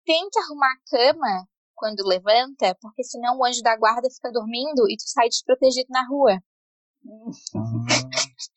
Tem 0.05 0.27
que 0.31 0.39
arrumar 0.39 0.71
a 0.71 0.89
cama 0.89 1.47
quando 1.79 2.05
levanta, 2.05 2.75
porque 2.81 3.03
senão 3.03 3.37
o 3.37 3.45
anjo 3.45 3.63
da 3.63 3.77
guarda 3.77 4.09
fica 4.13 4.29
dormindo 4.31 4.83
e 4.89 4.97
tu 4.97 5.07
sai 5.07 5.29
desprotegido 5.29 5.87
na 5.89 6.05
rua. 6.05 6.37
Hum, 7.05 7.31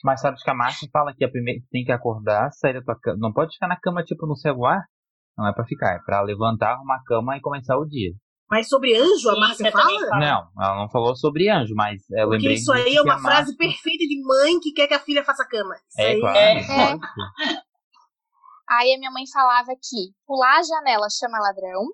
mas 0.03 0.21
sabe 0.21 0.37
que 0.43 0.51
a 0.51 0.55
Márcia 0.55 0.89
fala 0.93 1.15
que 1.17 1.25
a 1.25 1.31
primeira 1.31 1.63
tem 1.71 1.85
que 1.85 1.93
acordar, 1.93 2.51
sair 2.51 2.75
da 2.75 2.83
tua 2.83 2.99
cama. 3.01 3.19
Não 3.21 3.33
pode 3.33 3.55
ficar 3.55 3.69
na 3.69 3.79
cama 3.79 4.03
tipo 4.03 4.27
no 4.27 4.37
celular. 4.37 4.85
Não 5.39 5.49
é 5.49 5.55
para 5.55 5.65
ficar, 5.65 5.95
é 5.95 6.01
para 6.05 6.21
levantar, 6.21 6.73
arrumar 6.73 6.97
a 6.97 7.05
cama 7.05 7.37
e 7.37 7.41
começar 7.41 7.79
o 7.79 7.87
dia. 7.87 8.13
Mas 8.51 8.69
sobre 8.69 8.95
anjo, 8.95 9.31
a 9.31 9.41
Márcia 9.41 9.71
fala? 9.71 10.19
Não, 10.19 10.49
ela 10.61 10.77
não 10.77 10.91
falou 10.91 11.17
sobre 11.17 11.49
anjo, 11.49 11.75
mas 11.75 12.03
eu 12.11 12.27
Porque 12.27 12.37
lembrei. 12.37 12.55
Isso 12.57 12.73
aí 12.73 12.97
é 12.97 13.01
uma 13.01 13.19
frase 13.19 13.53
Márcia... 13.53 13.57
perfeita 13.57 14.05
de 14.05 14.21
mãe 14.23 14.61
que 14.61 14.73
quer 14.73 14.89
que 14.89 14.95
a 14.95 15.01
filha 15.01 15.25
faça 15.25 15.45
a 15.45 15.49
cama. 15.49 15.75
Isso 15.75 16.01
é, 16.01 16.07
aí 16.07 16.21
claro. 16.21 16.37
É. 16.37 16.59
é. 16.59 16.99
Aí 18.69 18.95
a 18.95 18.99
minha 18.99 19.11
mãe 19.11 19.25
falava 19.31 19.73
que 19.77 20.13
pular 20.27 20.59
a 20.59 20.63
janela 20.63 21.07
chama 21.11 21.39
ladrão, 21.39 21.89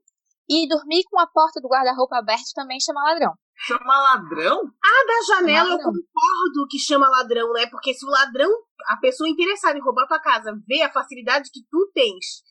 e 0.49 0.69
dormir 0.69 1.05
com 1.11 1.21
a 1.21 1.27
porta 1.27 1.61
do 1.61 1.69
guarda-roupa 1.69 2.19
aberta 2.19 2.45
também 2.55 2.81
chama 2.81 3.03
ladrão. 3.03 3.35
Chama 3.57 3.99
ladrão? 4.15 4.63
Ah, 4.83 5.07
da 5.07 5.35
janela 5.35 5.71
eu 5.71 5.79
concordo 5.79 6.69
que 6.71 6.79
chama 6.79 7.09
ladrão, 7.09 7.53
né? 7.53 7.67
Porque 7.67 7.93
se 7.93 8.07
o 8.07 8.09
ladrão, 8.09 8.49
a 8.87 8.97
pessoa 8.97 9.29
interessada 9.29 9.77
em 9.77 9.83
roubar 9.83 10.07
tua 10.07 10.21
casa, 10.21 10.57
vê 10.67 10.83
a 10.83 10.93
facilidade 10.93 11.51
que 11.53 11.61
tu 11.71 11.91
tens 11.93 12.43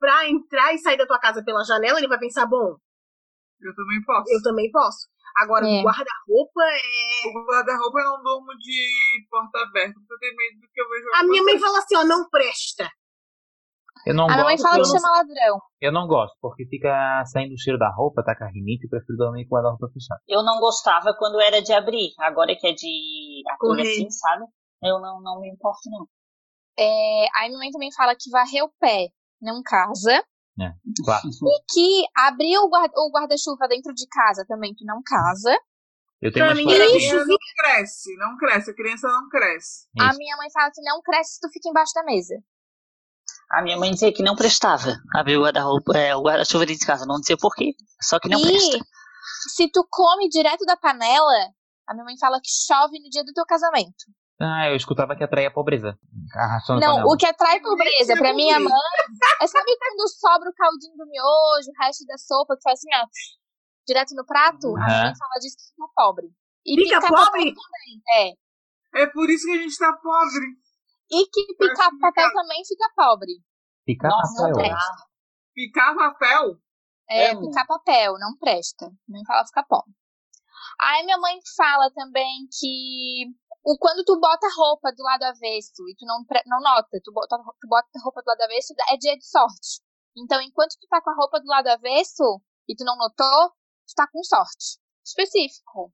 pra 0.00 0.28
entrar 0.28 0.74
e 0.74 0.78
sair 0.78 0.96
da 0.96 1.06
tua 1.06 1.18
casa 1.18 1.44
pela 1.44 1.64
janela, 1.64 1.98
ele 1.98 2.08
vai 2.08 2.18
pensar, 2.18 2.46
bom. 2.46 2.76
Eu 3.60 3.74
também 3.74 4.02
posso. 4.04 4.32
Eu 4.32 4.42
também 4.42 4.70
posso. 4.70 5.08
Agora, 5.36 5.66
é. 5.66 5.80
o 5.80 5.84
guarda-roupa 5.84 6.62
é. 6.62 7.28
O 7.28 7.46
guarda-roupa 7.46 7.98
eu 8.00 8.04
não 8.04 8.22
durmo 8.22 8.56
de 8.58 9.26
porta 9.30 9.58
aberta, 9.58 9.94
porque 9.94 10.14
eu 10.14 10.18
tenho 10.18 10.36
medo 10.36 10.60
do 10.60 10.68
que 10.72 10.80
eu 10.80 10.88
vejo. 10.88 11.08
A 11.14 11.24
minha 11.24 11.42
mãe 11.42 11.58
fala 11.58 11.78
assim, 11.78 11.96
ó, 11.96 12.04
não 12.04 12.28
presta. 12.30 12.88
Eu 14.06 14.14
não 14.14 14.26
a 14.26 14.32
minha 14.32 14.44
mãe 14.44 14.58
fala 14.58 14.76
que 14.76 14.86
chama 14.86 15.10
ladrão. 15.10 15.58
Eu 15.80 15.92
não 15.92 16.06
gosto, 16.06 16.36
porque 16.40 16.66
fica 16.66 17.24
saindo 17.26 17.54
o 17.54 17.58
cheiro 17.58 17.78
da 17.78 17.90
roupa, 17.90 18.22
tá 18.22 18.36
com 18.36 18.44
rinite, 18.46 18.84
eu 18.84 18.90
prefiro 18.90 19.16
dormir 19.16 19.46
com 19.48 19.56
a 19.56 19.70
roupa 19.70 19.88
fechada. 19.92 20.20
Eu 20.28 20.42
não 20.42 20.60
gostava 20.60 21.14
quando 21.18 21.40
era 21.40 21.62
de 21.62 21.72
abrir, 21.72 22.12
agora 22.18 22.54
que 22.54 22.66
é 22.66 22.72
de 22.72 23.42
abrir 23.48 23.82
assim, 23.82 24.10
sabe? 24.10 24.44
Eu 24.82 25.00
não, 25.00 25.20
não 25.22 25.40
me 25.40 25.50
importo, 25.50 25.88
não. 25.90 26.06
É, 26.78 27.26
aí 27.36 27.48
minha 27.48 27.58
mãe 27.58 27.70
também 27.70 27.92
fala 27.92 28.14
que 28.14 28.30
varrer 28.30 28.64
o 28.64 28.72
pé 28.78 29.08
não 29.40 29.62
casa. 29.62 30.22
É, 30.60 30.72
claro. 31.04 31.22
E 31.26 31.72
que 31.72 32.04
abrir 32.16 32.58
o 32.58 33.10
guarda-chuva 33.10 33.66
dentro 33.68 33.92
de 33.94 34.06
casa 34.08 34.44
também 34.46 34.74
que 34.74 34.84
não 34.84 35.00
casa. 35.04 35.56
Eu 36.20 36.32
tenho 36.32 36.46
pra 36.46 36.54
mim, 36.54 36.62
a 36.62 36.76
criança 36.76 37.24
não 37.26 37.36
cresce, 37.56 38.16
não 38.16 38.36
cresce, 38.36 38.70
a 38.70 38.74
criança 38.74 39.08
não 39.08 39.28
cresce. 39.28 39.88
Isso. 39.94 40.08
A 40.08 40.16
minha 40.16 40.36
mãe 40.36 40.50
fala 40.50 40.70
que 40.72 40.82
não 40.82 41.02
cresce 41.02 41.34
se 41.34 41.40
tu 41.40 41.50
fica 41.50 41.68
embaixo 41.68 41.92
da 41.94 42.02
mesa. 42.02 42.34
A 43.56 43.62
minha 43.62 43.76
mãe 43.78 43.90
dizia 43.92 44.12
que 44.12 44.22
não 44.22 44.34
prestava 44.34 44.96
abrir 45.14 45.36
o 45.36 45.42
guarda-roupa, 45.42 45.96
é, 45.96 46.14
o 46.16 46.22
guarda-chuva 46.22 46.66
de 46.66 46.78
casa, 46.78 47.06
não 47.06 47.20
dizia 47.20 47.36
porquê, 47.36 47.72
só 48.02 48.18
que 48.18 48.28
não 48.28 48.40
e 48.40 48.42
presta. 48.42 48.78
Se 49.54 49.68
tu 49.70 49.86
come 49.88 50.28
direto 50.28 50.64
da 50.64 50.76
panela, 50.76 51.32
a 51.86 51.94
minha 51.94 52.04
mãe 52.04 52.18
fala 52.18 52.40
que 52.40 52.50
chove 52.50 52.98
no 53.00 53.08
dia 53.10 53.22
do 53.24 53.32
teu 53.32 53.44
casamento. 53.46 54.04
Ah, 54.40 54.68
eu 54.68 54.74
escutava 54.76 55.14
que 55.14 55.22
atraía 55.22 55.48
a 55.48 55.52
pobreza. 55.52 55.96
Arrastando 56.34 56.80
Não, 56.80 56.94
panela. 56.94 57.12
o 57.12 57.16
que 57.16 57.26
atrai 57.26 57.60
pobreza 57.60 58.14
é 58.14 58.16
pra 58.16 58.34
minha 58.34 58.58
mãe 58.58 58.72
é 59.40 59.46
sabe 59.46 59.76
quando 59.78 60.08
sobra 60.08 60.50
o 60.50 60.54
caldinho 60.54 60.96
do 60.96 61.06
miojo, 61.06 61.70
o 61.70 61.84
resto 61.84 62.04
da 62.06 62.18
sopa, 62.18 62.56
que 62.56 62.62
faz 62.62 62.80
assim, 62.80 62.88
ó, 62.94 63.06
direto 63.86 64.14
no 64.16 64.26
prato? 64.26 64.76
A 64.76 64.80
Aham. 64.80 65.04
mãe 65.04 65.14
fala 65.16 65.40
disso 65.40 65.56
que 65.56 65.64
fica 65.70 65.88
pobre. 65.94 66.26
E 66.66 66.74
Fica 66.74 67.00
picar 67.00 67.10
pobre? 67.10 67.54
também. 67.54 68.02
É. 68.94 69.02
É 69.02 69.06
por 69.06 69.28
isso 69.30 69.44
que 69.46 69.52
a 69.52 69.62
gente 69.62 69.78
tá 69.78 69.92
pobre. 69.92 70.46
E 71.10 71.26
que 71.26 71.46
picar 71.58 71.76
Parece 71.90 72.00
papel 72.00 72.28
que- 72.28 72.34
também 72.34 72.62
fica 72.66 72.90
pobre. 72.96 73.32
Ficar 73.84 74.08
Nossa, 74.08 74.34
papel. 74.42 74.48
não 74.48 74.54
presta. 74.54 75.04
Picar 75.54 75.94
papel. 75.94 76.58
É, 77.08 77.36
picar 77.36 77.66
papel, 77.66 78.14
não 78.18 78.36
presta. 78.38 78.90
Nem 79.06 79.24
fala 79.24 79.46
ficar 79.46 79.64
pobre. 79.64 79.92
Aí 80.80 81.04
minha 81.04 81.18
mãe 81.18 81.38
fala 81.56 81.90
também 81.92 82.48
que 82.58 83.26
o, 83.62 83.76
quando 83.78 84.04
tu 84.04 84.18
bota 84.18 84.46
roupa 84.56 84.90
do 84.92 85.02
lado 85.02 85.22
avesso 85.24 85.86
e 85.88 85.94
tu 85.96 86.04
não, 86.06 86.24
não 86.46 86.60
nota, 86.60 86.98
tu 87.04 87.12
bota, 87.12 87.36
tu 87.60 87.68
bota 87.68 87.88
a 87.96 88.02
roupa 88.02 88.22
do 88.22 88.26
lado 88.28 88.40
avesso, 88.42 88.74
é 88.90 88.96
dia 88.96 89.16
de 89.16 89.26
sorte. 89.26 89.80
Então, 90.16 90.40
enquanto 90.40 90.72
tu 90.80 90.86
tá 90.88 91.00
com 91.02 91.10
a 91.10 91.14
roupa 91.14 91.40
do 91.40 91.46
lado 91.46 91.66
avesso 91.68 92.40
e 92.68 92.74
tu 92.74 92.84
não 92.84 92.96
notou, 92.96 93.50
tu 93.86 93.94
tá 93.94 94.06
com 94.10 94.22
sorte. 94.24 94.78
Específico. 95.04 95.92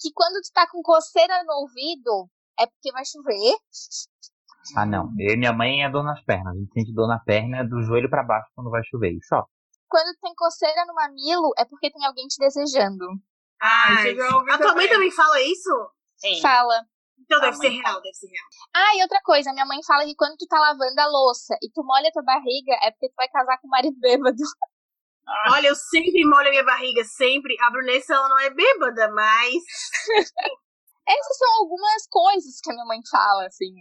Que 0.00 0.10
quando 0.14 0.40
tu 0.40 0.50
tá 0.54 0.66
com 0.70 0.80
coceira 0.82 1.44
no 1.44 1.52
ouvido, 1.60 2.30
é 2.60 2.66
porque 2.66 2.92
vai 2.92 3.04
chover. 3.04 3.56
Ah, 4.76 4.86
não. 4.86 5.10
Eu 5.18 5.34
e 5.34 5.36
minha 5.36 5.52
mãe 5.52 5.82
é 5.82 5.90
dor 5.90 6.04
nas 6.04 6.22
pernas. 6.24 6.54
A 6.54 6.58
gente 6.58 6.72
sente 6.72 6.94
dor 6.94 7.08
na 7.08 7.18
perna 7.18 7.64
do 7.64 7.82
joelho 7.82 8.10
pra 8.10 8.22
baixo 8.22 8.50
quando 8.54 8.70
vai 8.70 8.82
chover. 8.84 9.12
E 9.12 9.24
só. 9.24 9.44
Quando 9.88 10.16
tem 10.20 10.34
coceira 10.34 10.84
no 10.86 10.94
mamilo, 10.94 11.50
é 11.58 11.64
porque 11.64 11.90
tem 11.90 12.04
alguém 12.04 12.26
te 12.26 12.36
desejando. 12.38 13.06
Ah, 13.60 14.08
isso 14.08 14.22
a 14.22 14.58
tua 14.58 14.74
mãe 14.74 14.88
também 14.88 15.10
fala 15.10 15.40
isso? 15.42 15.70
Sim. 16.16 16.40
Fala. 16.40 16.84
Então 17.18 17.38
A 17.38 17.42
deve 17.42 17.56
ser 17.56 17.68
real, 17.68 18.00
deve 18.00 18.14
ser 18.14 18.28
real. 18.28 18.46
Ah, 18.74 18.96
e 18.96 19.02
outra 19.02 19.20
coisa, 19.22 19.52
minha 19.52 19.66
mãe 19.66 19.78
fala 19.86 20.04
que 20.04 20.14
quando 20.14 20.36
tu 20.36 20.46
tá 20.46 20.58
lavando 20.58 20.98
a 20.98 21.06
louça 21.06 21.54
e 21.62 21.70
tu 21.70 21.84
molha 21.84 22.10
tua 22.12 22.22
barriga, 22.22 22.72
é 22.82 22.90
porque 22.90 23.08
tu 23.08 23.14
vai 23.16 23.28
casar 23.28 23.58
com 23.58 23.66
o 23.66 23.70
marido 23.70 23.96
bêbado. 24.00 24.36
Olha, 25.52 25.68
eu 25.68 25.76
sempre 25.76 26.24
molho 26.24 26.48
a 26.48 26.50
minha 26.50 26.64
barriga, 26.64 27.04
sempre. 27.04 27.54
A 27.60 27.70
Brunessa, 27.70 28.14
ela 28.14 28.28
não 28.28 28.38
é 28.38 28.50
bêbada, 28.50 29.12
mas... 29.12 29.54
Essas 31.10 31.38
são 31.38 31.58
algumas 31.58 32.06
coisas 32.08 32.60
que 32.60 32.70
a 32.70 32.74
minha 32.74 32.86
mãe 32.86 33.00
fala, 33.10 33.46
assim, 33.46 33.74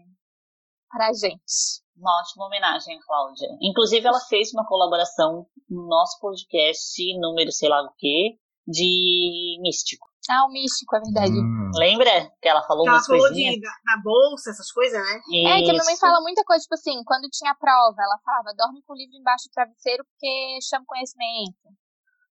pra 0.90 1.14
gente. 1.14 1.84
Uma 1.96 2.20
ótima 2.22 2.48
homenagem, 2.48 3.00
Cláudia. 3.06 3.50
Inclusive, 3.62 4.08
ela 4.08 4.20
fez 4.22 4.52
uma 4.54 4.66
colaboração 4.66 5.46
no 5.70 5.88
nosso 5.88 6.20
podcast, 6.20 7.20
número 7.20 7.52
sei 7.52 7.70
lá 7.70 7.84
o 7.84 7.94
quê, 7.98 8.40
de 8.66 9.60
místico. 9.62 10.08
Ah, 10.30 10.46
o 10.46 10.50
místico, 10.50 10.96
é 10.96 11.02
verdade. 11.02 11.34
Hum. 11.34 11.72
Lembra 11.76 12.32
que 12.42 12.48
ela 12.48 12.62
falou 12.64 12.86
Ela 12.86 12.98
umas 12.98 13.08
falou 13.08 13.22
coisinhas? 13.22 13.56
de, 13.56 13.62
da, 13.62 13.70
da 13.70 14.02
bolsa, 14.02 14.52
essas 14.52 14.72
coisas, 14.72 15.00
né? 15.00 15.22
É, 15.46 15.62
que 15.62 15.70
a 15.70 15.74
minha 15.74 15.84
mãe 15.84 15.94
Isso. 15.94 16.02
fala 16.02 16.22
muita 16.22 16.44
coisa, 16.44 16.62
tipo 16.62 16.76
assim, 16.76 17.04
quando 17.04 17.30
tinha 17.30 17.56
prova, 17.56 17.98
ela 17.98 18.18
falava, 18.24 18.54
dorme 18.56 18.82
com 18.84 18.94
o 18.94 18.96
livro 18.96 19.16
embaixo 19.16 19.50
do 19.50 19.54
travesseiro 19.54 20.06
porque 20.06 20.60
chama 20.62 20.86
conhecimento. 20.86 21.58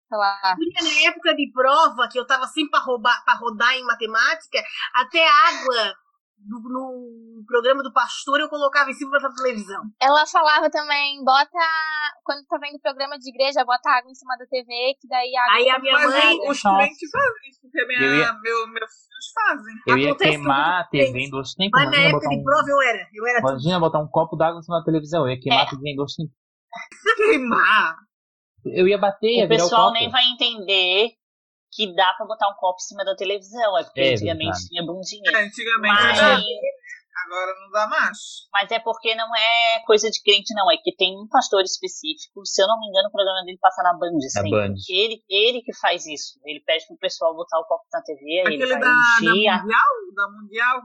Sei 0.07 0.17
lá. 0.17 0.55
Porque 0.55 0.83
na 0.83 1.09
época 1.09 1.35
de 1.35 1.51
prova, 1.51 2.07
que 2.11 2.19
eu 2.19 2.25
tava 2.27 2.45
sempre 2.47 2.71
pra, 2.71 2.79
roubar, 2.79 3.23
pra 3.25 3.35
rodar 3.35 3.73
em 3.73 3.83
matemática, 3.83 4.61
até 4.93 5.25
água 5.27 5.93
do- 6.37 6.61
no 6.69 7.43
programa 7.47 7.81
do 7.81 7.91
pastor 7.91 8.39
eu 8.39 8.47
colocava 8.49 8.89
em 8.89 8.93
cima 8.93 9.17
da 9.19 9.29
televisão. 9.33 9.81
Ela 9.99 10.25
falava 10.27 10.69
também, 10.69 11.23
bota. 11.23 11.57
Quando 12.23 12.45
tá 12.45 12.57
vendo 12.59 12.79
programa 12.81 13.17
de 13.17 13.29
igreja, 13.29 13.63
bota 13.65 13.89
água 13.89 14.11
em 14.11 14.13
cima 14.15 14.35
da 14.37 14.45
TV, 14.45 14.93
que 15.01 15.07
daí 15.07 15.35
a 15.35 15.43
água. 15.43 15.55
Aí 15.55 15.69
a 15.69 15.79
minha 15.79 15.93
Mas 15.93 16.05
mãe... 16.11 16.37
o- 16.37 16.51
os 16.51 16.61
crentes 16.61 17.09
fazem 17.11 17.49
isso, 17.49 17.59
porque 17.61 17.85
minha, 17.87 17.99
ia- 18.01 18.33
meu, 18.41 18.67
meus 18.67 18.91
filhos 18.91 19.27
fazem. 19.33 19.75
Eu 19.87 19.97
ia 19.97 20.09
Acontece 20.09 20.29
queimar 20.31 20.81
a 20.81 20.87
TV 20.87 21.19
em 21.19 21.29
dois 21.31 21.53
tempos. 21.55 21.81
Mas 21.81 21.89
na 21.91 21.97
época 21.97 22.19
botar, 22.19 22.29
de 22.29 22.39
um, 22.39 22.43
prova 22.43 22.69
eu 22.69 22.81
era. 22.81 23.07
Eu 23.13 23.27
era 23.27 23.41
tudo. 23.41 23.49
imagina 23.51 23.79
botar 23.79 23.99
um 23.99 24.07
copo 24.07 24.35
d'água 24.35 24.59
em 24.59 24.63
cima 24.63 24.79
da 24.79 24.85
televisão. 24.85 25.21
Eu 25.23 25.33
ia 25.33 25.39
queimar 25.39 25.63
É. 25.63 25.67
a 25.67 25.69
TV 25.69 25.81
em 25.89 25.95
dois 25.95 26.13
tempos. 26.13 26.33
Queimar. 27.17 27.95
Eu 28.73 28.87
ia 28.87 28.97
bater, 28.97 29.27
ia 29.29 29.45
O 29.45 29.47
virar 29.47 29.63
o 29.63 29.65
pessoal 29.69 29.87
copo. 29.87 29.99
nem 29.99 30.09
vai 30.09 30.23
entender 30.33 31.09
que 31.71 31.93
dá 31.93 32.13
pra 32.17 32.25
botar 32.25 32.49
um 32.49 32.55
copo 32.55 32.77
em 32.79 32.85
cima 32.87 33.03
da 33.05 33.15
televisão. 33.15 33.77
É 33.77 33.83
porque 33.83 33.99
É 34.01 34.13
antigamente 34.13 34.43
verdade. 34.45 34.67
tinha 34.67 34.85
bundinha. 34.85 35.31
É, 35.31 35.43
Antigamente 35.45 36.03
Mas, 36.03 36.17
era, 36.19 36.35
agora 37.25 37.53
não 37.61 37.71
dá 37.71 37.87
mais. 37.87 38.17
mas 38.53 38.71
é 38.71 38.79
porque 38.79 39.13
não 39.15 39.27
é 39.35 39.79
coisa 39.85 40.09
de 40.09 40.21
crente, 40.23 40.53
não. 40.55 40.71
É 40.71 40.77
que 40.77 40.95
tem 40.95 41.17
um 41.17 41.27
pastor 41.27 41.61
específico. 41.63 42.45
Se 42.45 42.61
eu 42.61 42.67
não 42.67 42.79
me 42.79 42.87
engano, 42.87 43.09
o 43.09 43.11
programa 43.11 43.43
dele 43.45 43.57
passa 43.61 43.83
na 43.83 43.93
Band. 43.93 44.13
Na 44.13 44.29
sempre. 44.29 44.51
Band. 44.51 44.73
Ele, 44.89 45.21
ele 45.29 45.61
que 45.61 45.75
faz 45.77 46.05
isso. 46.05 46.39
Ele 46.45 46.61
pede 46.65 46.85
pro 46.87 46.97
pessoal 46.97 47.35
botar 47.35 47.59
o 47.59 47.65
copo 47.65 47.83
na 47.91 48.01
TV. 48.01 48.19
Aí 48.47 48.53
ele 48.53 48.63
Aquele 48.63 48.71
vai 48.71 48.79
da, 48.79 48.87
da 48.87 49.31
Mundial? 49.31 49.59
Da 50.15 50.29
Mundial? 50.31 50.81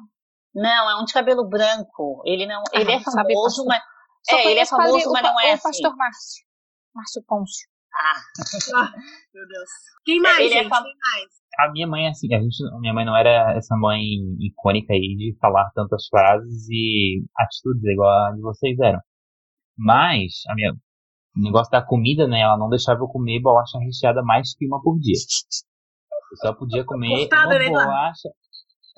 Não, 0.52 0.90
é 0.90 1.00
um 1.00 1.04
de 1.04 1.12
cabelo 1.12 1.48
branco. 1.48 2.20
Ele 2.26 2.46
não. 2.46 2.62
Ah, 2.74 2.80
ele 2.80 2.92
é 2.92 3.00
famoso, 3.00 3.64
mas. 3.66 3.80
Só 4.28 4.36
É, 4.36 4.50
ele 4.50 4.60
é 4.60 4.64
o 4.64 4.66
famoso, 4.66 5.08
o 5.08 5.12
mas 5.12 5.22
não 5.22 5.40
é 5.40 5.50
o 5.50 5.54
assim. 5.54 5.62
pastor 5.62 5.96
Márcio. 5.96 6.44
Márcio 6.94 7.22
Pôncio. 7.26 7.68
Ah, 7.92 8.20
Meu 9.34 9.46
Deus. 9.48 9.68
Quem 10.04 10.20
mais, 10.20 10.38
Ele 10.40 10.54
é 10.54 10.62
gente? 10.62 10.68
fam- 10.68 10.82
Quem 10.82 10.94
mais? 10.94 11.40
A 11.58 11.72
minha 11.72 11.86
mãe, 11.86 12.06
assim, 12.08 12.32
a 12.34 12.40
gente, 12.40 12.56
a 12.72 12.78
minha 12.78 12.94
mãe 12.94 13.04
não 13.04 13.16
era 13.16 13.54
essa 13.56 13.76
mãe 13.76 14.00
icônica 14.38 14.92
aí 14.92 15.16
de 15.16 15.36
falar 15.40 15.68
tantas 15.74 16.06
frases 16.08 16.68
e 16.70 17.24
atitudes 17.36 17.82
igual 17.84 18.08
a 18.28 18.32
de 18.32 18.40
vocês 18.40 18.78
eram. 18.78 19.00
Mas, 19.76 20.42
a 20.48 20.54
minha, 20.54 20.72
o 20.72 21.40
negócio 21.42 21.70
da 21.70 21.82
comida, 21.84 22.26
né, 22.28 22.40
ela 22.40 22.56
não 22.56 22.68
deixava 22.68 23.00
eu 23.00 23.08
comer 23.08 23.40
bolacha 23.40 23.78
recheada 23.78 24.22
mais 24.22 24.54
que 24.56 24.66
uma 24.66 24.80
por 24.82 24.98
dia. 25.00 25.14
Eu 26.32 26.36
só 26.36 26.54
podia 26.54 26.84
comer 26.84 27.08
Cortada, 27.28 27.46
uma 27.48 27.58
né, 27.58 27.68
bolacha. 27.68 28.28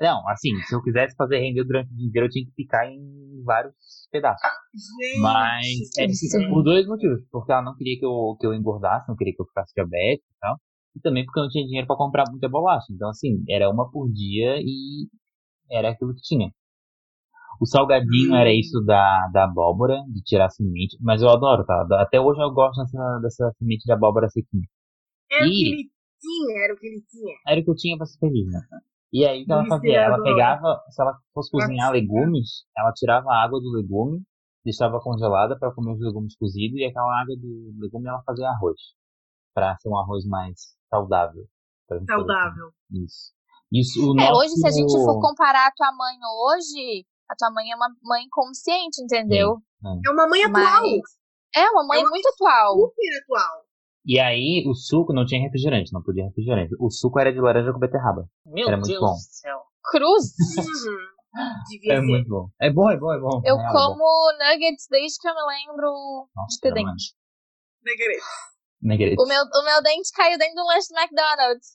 Não, 0.01 0.27
assim, 0.29 0.51
se 0.67 0.75
eu 0.75 0.83
quisesse 0.83 1.15
fazer 1.17 1.39
render 1.39 1.65
durante 1.65 1.93
o 1.93 1.97
dia 1.97 2.07
inteiro, 2.09 2.27
eu 2.27 2.31
tinha 2.31 2.45
que 2.45 2.53
picar 2.53 2.87
em 2.89 3.43
vários 3.45 3.75
pedaços. 4.11 4.41
Gente. 4.75 5.21
Mas 5.21 5.65
é, 5.99 6.07
Isso. 6.07 6.49
por 6.49 6.63
dois 6.63 6.87
motivos. 6.87 7.21
Porque 7.31 7.53
ela 7.53 7.63
não 7.63 7.77
queria 7.77 7.99
que 7.99 8.05
eu, 8.07 8.37
que 8.41 8.47
eu 8.47 8.55
engordasse, 8.55 9.09
não 9.09 9.17
queria 9.17 9.35
que 9.35 9.43
eu 9.43 9.47
ficasse 9.47 9.73
diabético 9.75 10.27
e 10.31 10.39
tal. 10.41 10.57
E 10.97 11.01
também 11.01 11.25
porque 11.25 11.39
eu 11.41 11.45
não 11.45 11.51
tinha 11.51 11.65
dinheiro 11.65 11.87
pra 11.87 11.97
comprar 11.97 12.25
muita 12.31 12.49
bolacha. 12.49 12.87
Então, 12.91 13.09
assim, 13.11 13.45
era 13.49 13.71
uma 13.71 13.91
por 13.91 14.11
dia 14.11 14.57
e 14.61 15.09
era 15.71 15.91
aquilo 15.91 16.15
que 16.15 16.23
tinha. 16.23 16.51
O 17.61 17.67
salgadinho 17.67 18.33
Hum. 18.33 18.37
era 18.37 18.53
isso 18.53 18.81
da, 18.85 19.29
da 19.33 19.45
abóbora, 19.45 20.03
de 20.09 20.23
tirar 20.23 20.47
a 20.47 20.51
semente. 20.51 20.97
Mas 21.01 21.23
eu 21.23 21.29
adoro, 21.29 21.65
tá? 21.65 21.87
Até 22.01 22.21
hoje 22.21 22.41
eu 22.43 22.51
gosto 22.51 22.83
dessa, 22.83 23.19
dessa 23.23 23.53
semente 23.59 23.85
de 23.85 23.93
abóbora 23.93 24.29
sequinha. 24.29 24.67
Era 25.31 25.45
o 25.45 25.49
Ih. 25.49 25.53
que 25.53 25.69
ele 25.71 25.91
tinha, 26.21 26.65
era 26.65 26.75
o 26.75 26.77
que 26.77 26.87
ele 26.87 27.03
tinha. 27.09 27.35
Era 27.47 27.61
o 27.61 27.65
que 27.65 27.71
eu 27.71 27.75
tinha 27.77 27.97
pra 27.97 28.07
ser 28.07 28.19
feliz, 28.19 28.47
né? 28.51 28.61
E 29.13 29.27
aí 29.27 29.43
o 29.43 29.47
que 29.47 29.53
ela 29.53 29.67
fazia? 29.67 30.01
Ela 30.01 30.23
pegava, 30.23 30.81
se 30.91 31.03
ela 31.03 31.19
fosse 31.35 31.51
cozinhar 31.51 31.93
legumes, 31.93 32.65
ela 32.77 32.93
tirava 32.93 33.31
a 33.31 33.43
água 33.43 33.61
do 33.61 33.71
legume, 33.71 34.23
deixava 34.65 35.01
congelada 35.01 35.59
para 35.59 35.73
comer 35.75 35.93
os 35.93 36.01
legumes 36.01 36.35
cozidos 36.37 36.79
e 36.79 36.85
aquela 36.85 37.21
água 37.21 37.37
do 37.37 37.75
legume 37.79 38.09
ela 38.09 38.23
fazia 38.25 38.49
arroz. 38.49 38.81
Pra 39.55 39.77
ser 39.79 39.91
um 39.91 39.99
arroz 39.99 40.25
mais 40.27 40.59
saudável. 40.89 41.45
Saudável. 42.07 42.71
comer. 42.91 43.05
Isso. 43.05 43.33
Isso, 43.71 44.01
o 44.01 44.21
É, 44.21 44.29
nosso... 44.29 44.41
hoje, 44.41 44.55
se 44.55 44.67
a 44.67 44.71
gente 44.71 44.93
for 44.93 45.21
comparar 45.21 45.67
a 45.67 45.73
tua 45.73 45.93
mãe 45.93 46.17
hoje, 46.47 47.07
a 47.31 47.35
tua 47.37 47.51
mãe 47.51 47.71
é 47.71 47.77
uma 47.77 47.89
mãe 48.03 48.25
consciente, 48.31 49.03
entendeu? 49.03 49.59
É 49.85 50.11
uma 50.11 50.27
mãe 50.29 50.43
atual. 50.45 50.83
Mas- 50.83 51.01
É 51.55 51.69
uma 51.69 51.87
mãe 51.87 51.99
É 51.99 52.03
uma 52.03 52.11
muito 52.11 52.29
atual. 52.29 52.75
Super 52.79 53.21
atual. 53.23 53.63
E 54.05 54.19
aí, 54.19 54.65
o 54.67 54.75
suco 54.75 55.13
não 55.13 55.25
tinha 55.25 55.41
refrigerante, 55.41 55.93
não 55.93 56.03
podia 56.03 56.25
refrigerante. 56.25 56.75
O 56.81 56.91
suco 56.91 57.19
era 57.21 57.33
de 57.33 57.41
laranja 57.41 57.73
com 57.73 57.79
beterraba. 57.79 58.29
meu 58.47 58.67
Era 58.67 58.77
muito 58.77 58.89
Deus 58.89 59.01
bom. 59.01 59.13
do 59.13 59.19
céu. 59.19 59.59
Cruz. 59.91 60.33
Uhum. 61.35 61.63
Devia 61.71 61.95
É 61.95 61.97
ser. 61.97 62.03
muito 62.03 62.29
bom. 62.29 62.49
É 62.61 62.71
bom, 62.71 62.91
é 62.91 62.99
bom, 62.99 63.11
é 63.15 63.19
bom. 63.19 63.41
Eu 63.43 63.57
É, 63.57 63.59
é 63.59 63.67
bom. 63.67 63.73
como 63.73 64.05
nuggets 64.37 64.87
desde 64.91 65.19
que 65.19 65.27
eu 65.27 65.35
me 65.35 65.41
lembro 65.41 66.29
Nossa, 66.37 66.49
de 66.51 66.61
ter 66.61 66.75
dente. 66.75 67.15
Negrete. 67.83 68.23
Negrete. 68.83 69.17
O 69.19 69.25
meu, 69.27 69.41
o 69.43 69.65
meu 69.65 69.83
dente 69.83 70.11
caiu 70.15 70.37
dentro 70.37 70.57
do 70.57 70.67
lanche 70.67 70.89
do 70.93 71.01
McDonald's. 71.01 71.69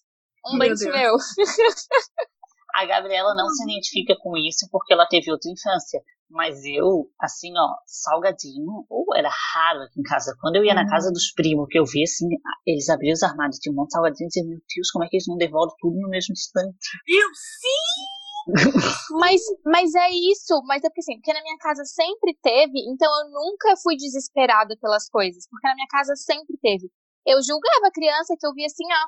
Um 0.45 0.57
Meu 0.59 0.69
dente 0.69 0.83
Deus. 0.83 0.93
meu. 0.93 1.15
A 2.75 2.85
Gabriela 2.85 3.33
não 3.33 3.49
se 3.49 3.63
identifica 3.63 4.15
com 4.21 4.37
isso 4.37 4.67
porque 4.71 4.93
ela 4.93 5.07
teve 5.07 5.31
outra 5.31 5.49
infância. 5.49 6.03
Mas 6.29 6.63
eu, 6.65 7.09
assim, 7.21 7.51
ó, 7.57 7.67
salgadinho, 7.85 8.85
ou 8.89 9.05
era 9.15 9.29
raro 9.29 9.81
aqui 9.83 9.99
em 9.99 10.03
casa. 10.03 10.35
Quando 10.41 10.57
eu 10.57 10.65
ia 10.65 10.73
na 10.73 10.81
Uhum. 10.81 10.89
casa 10.89 11.09
dos 11.11 11.31
primos, 11.31 11.67
que 11.69 11.79
eu 11.79 11.85
via 11.85 12.03
assim, 12.03 12.27
eles 12.65 12.89
abriam 12.89 13.13
os 13.13 13.23
armários, 13.23 13.57
tinha 13.59 13.71
um 13.71 13.75
monte 13.75 13.87
de 13.87 13.93
salgadinho, 13.93 14.25
e 14.25 14.27
dizia, 14.27 14.43
meu 14.43 14.59
Deus, 14.75 14.91
como 14.91 15.05
é 15.05 15.07
que 15.07 15.15
eles 15.15 15.27
não 15.27 15.37
devoram 15.37 15.71
tudo 15.79 15.95
no 15.99 16.09
mesmo 16.09 16.33
instante? 16.33 16.89
Eu 17.07 17.29
sim! 17.33 18.17
Mas, 19.19 19.41
mas 19.65 19.93
é 19.93 20.09
isso. 20.09 20.61
Mas 20.65 20.81
é 20.83 20.87
porque 20.87 21.01
assim, 21.01 21.15
porque 21.17 21.33
na 21.33 21.41
minha 21.41 21.57
casa 21.57 21.83
sempre 21.83 22.33
teve, 22.41 22.79
então 22.87 23.11
eu 23.23 23.29
nunca 23.29 23.75
fui 23.83 23.97
desesperada 23.97 24.77
pelas 24.79 25.09
coisas. 25.09 25.45
Porque 25.49 25.67
na 25.67 25.75
minha 25.75 25.87
casa 25.89 26.15
sempre 26.15 26.57
teve. 26.61 26.89
Eu 27.25 27.43
julgava 27.43 27.87
a 27.87 27.91
criança 27.91 28.35
que 28.39 28.47
eu 28.47 28.53
via 28.53 28.67
assim, 28.67 28.85
ó. 28.85 29.07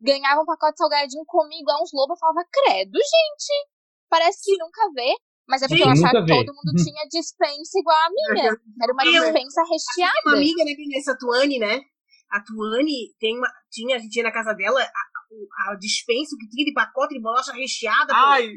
Ganhava 0.00 0.42
um 0.42 0.44
pacote 0.44 0.72
de 0.72 0.78
salgadinho, 0.78 1.24
comia 1.26 1.60
igual 1.60 1.80
uns 1.82 1.92
lobos. 1.92 2.16
Eu 2.16 2.18
falava, 2.18 2.44
credo, 2.50 2.98
gente. 2.98 3.68
Parece 4.10 4.42
que 4.44 4.56
nunca 4.58 4.90
vê. 4.94 5.14
Mas 5.48 5.62
é 5.62 5.68
porque 5.68 5.82
eu 5.82 5.86
Sim, 5.86 5.92
achava 6.04 6.20
nunca 6.20 6.26
que 6.34 6.44
todo 6.44 6.54
mundo 6.56 6.82
tinha 6.82 7.06
dispensa 7.08 7.78
igual 7.78 7.96
a 7.96 8.10
minha. 8.10 8.58
Era 8.82 8.92
uma 8.92 9.04
Eu- 9.06 9.22
dispensa 9.24 9.60
Uma 9.62 9.68
recheada. 9.70 10.36
amiga, 10.36 10.64
né, 10.64 10.72
Vanessa 10.76 11.16
Tuane, 11.18 11.58
né? 11.58 11.80
A 12.30 12.40
Tuane 12.42 13.14
tem 13.20 13.38
uma, 13.38 13.48
tinha, 13.70 13.94
a 13.96 13.98
gente 14.00 14.16
ia 14.16 14.24
na 14.24 14.32
casa 14.32 14.52
dela, 14.54 14.80
a, 14.82 15.70
a 15.72 15.76
dispensa, 15.76 16.34
o 16.34 16.38
que 16.38 16.48
tinha 16.48 16.64
de 16.64 16.72
pacote 16.72 17.14
de 17.14 17.20
bolacha 17.22 17.52
recheada. 17.52 18.12
pô. 18.12 18.18
Ai, 18.18 18.50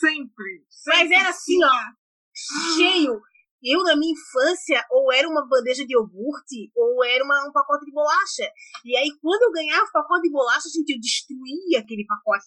Sempre. 0.00 0.64
Mas 0.86 0.98
sempre 0.98 1.14
era 1.14 1.28
assim, 1.28 1.52
tinha. 1.58 1.66
ó, 1.66 2.74
cheio. 2.76 3.20
Eu, 3.62 3.82
na 3.82 3.96
minha 3.96 4.12
infância, 4.12 4.84
ou 4.90 5.12
era 5.12 5.26
uma 5.28 5.46
bandeja 5.48 5.86
de 5.86 5.94
iogurte, 5.94 6.70
ou 6.76 7.02
era 7.04 7.24
uma- 7.24 7.48
um 7.48 7.52
pacote 7.52 7.84
de 7.86 7.92
bolacha. 7.92 8.50
E 8.84 8.96
aí, 8.96 9.08
quando 9.22 9.42
eu 9.42 9.52
ganhava 9.52 9.84
o 9.84 9.92
pacote 9.92 10.22
de 10.22 10.30
bolacha, 10.30 10.68
gente, 10.68 10.90
eu 10.94 11.00
destruía 11.00 11.80
aquele 11.80 12.04
pacote. 12.06 12.44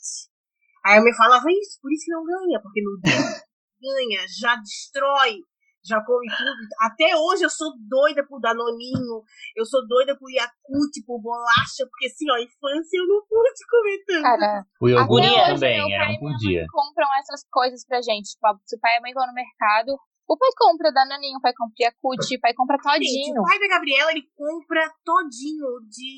Aí 0.86 0.98
eu 1.00 1.04
me 1.04 1.14
falava 1.16 1.46
isso, 1.52 1.80
por 1.82 1.92
isso 1.92 2.06
que 2.06 2.12
não 2.12 2.24
ganha, 2.24 2.62
porque 2.62 2.82
no 2.84 3.00
dia 3.02 3.42
ganha, 3.82 4.26
já 4.40 4.56
destrói, 4.56 5.40
já 5.86 6.04
come 6.04 6.28
tudo. 6.28 6.62
Até 6.82 7.16
hoje 7.16 7.44
eu 7.46 7.50
sou 7.50 7.72
doida 7.88 8.26
por 8.28 8.40
Danoninho, 8.42 9.24
eu 9.56 9.66
sou 9.66 9.86
doida 9.88 10.18
por 10.18 10.30
Yakult, 10.30 10.94
por 11.06 11.22
bolacha, 11.22 11.88
porque 11.90 12.08
assim, 12.08 12.26
ó, 12.32 12.38
infância 12.38 12.98
eu 12.98 13.08
não 13.08 13.22
pude 13.28 13.62
comer 13.70 14.04
tanto. 14.06 14.24
Cara, 14.24 14.66
O 14.82 14.90
iogurte 14.90 15.28
Até 15.28 15.42
hoje, 15.42 15.54
também, 15.54 15.78
meu 15.78 15.90
era 15.96 16.06
pai 16.06 16.14
um 16.14 16.16
e 16.16 16.20
por 16.20 16.34
dia. 16.38 16.66
compram 16.72 17.08
essas 17.20 17.42
coisas 17.50 17.86
pra 17.86 18.02
gente. 18.02 18.32
Tipo, 18.32 18.48
se 18.66 18.76
o 18.76 18.80
pai 18.80 18.94
e 18.96 18.98
a 18.98 19.02
mãe 19.02 19.14
vão 19.14 19.28
no 19.28 19.34
mercado, 19.34 19.96
o 20.28 20.38
pai 20.38 20.50
compra 20.58 20.92
Dananinho, 20.92 21.38
o 21.38 21.42
pai 21.42 21.54
compra 21.56 21.76
Yakult, 21.80 22.20
o 22.36 22.42
pai 22.42 22.54
compra 22.54 22.76
Gente, 22.76 22.84
todinho. 23.32 23.42
o 23.42 23.46
pai 23.46 23.58
da 23.60 23.68
Gabriela, 23.70 24.12
ele 24.12 24.24
compra 24.36 24.92
todinho 25.06 25.68
de 25.88 26.12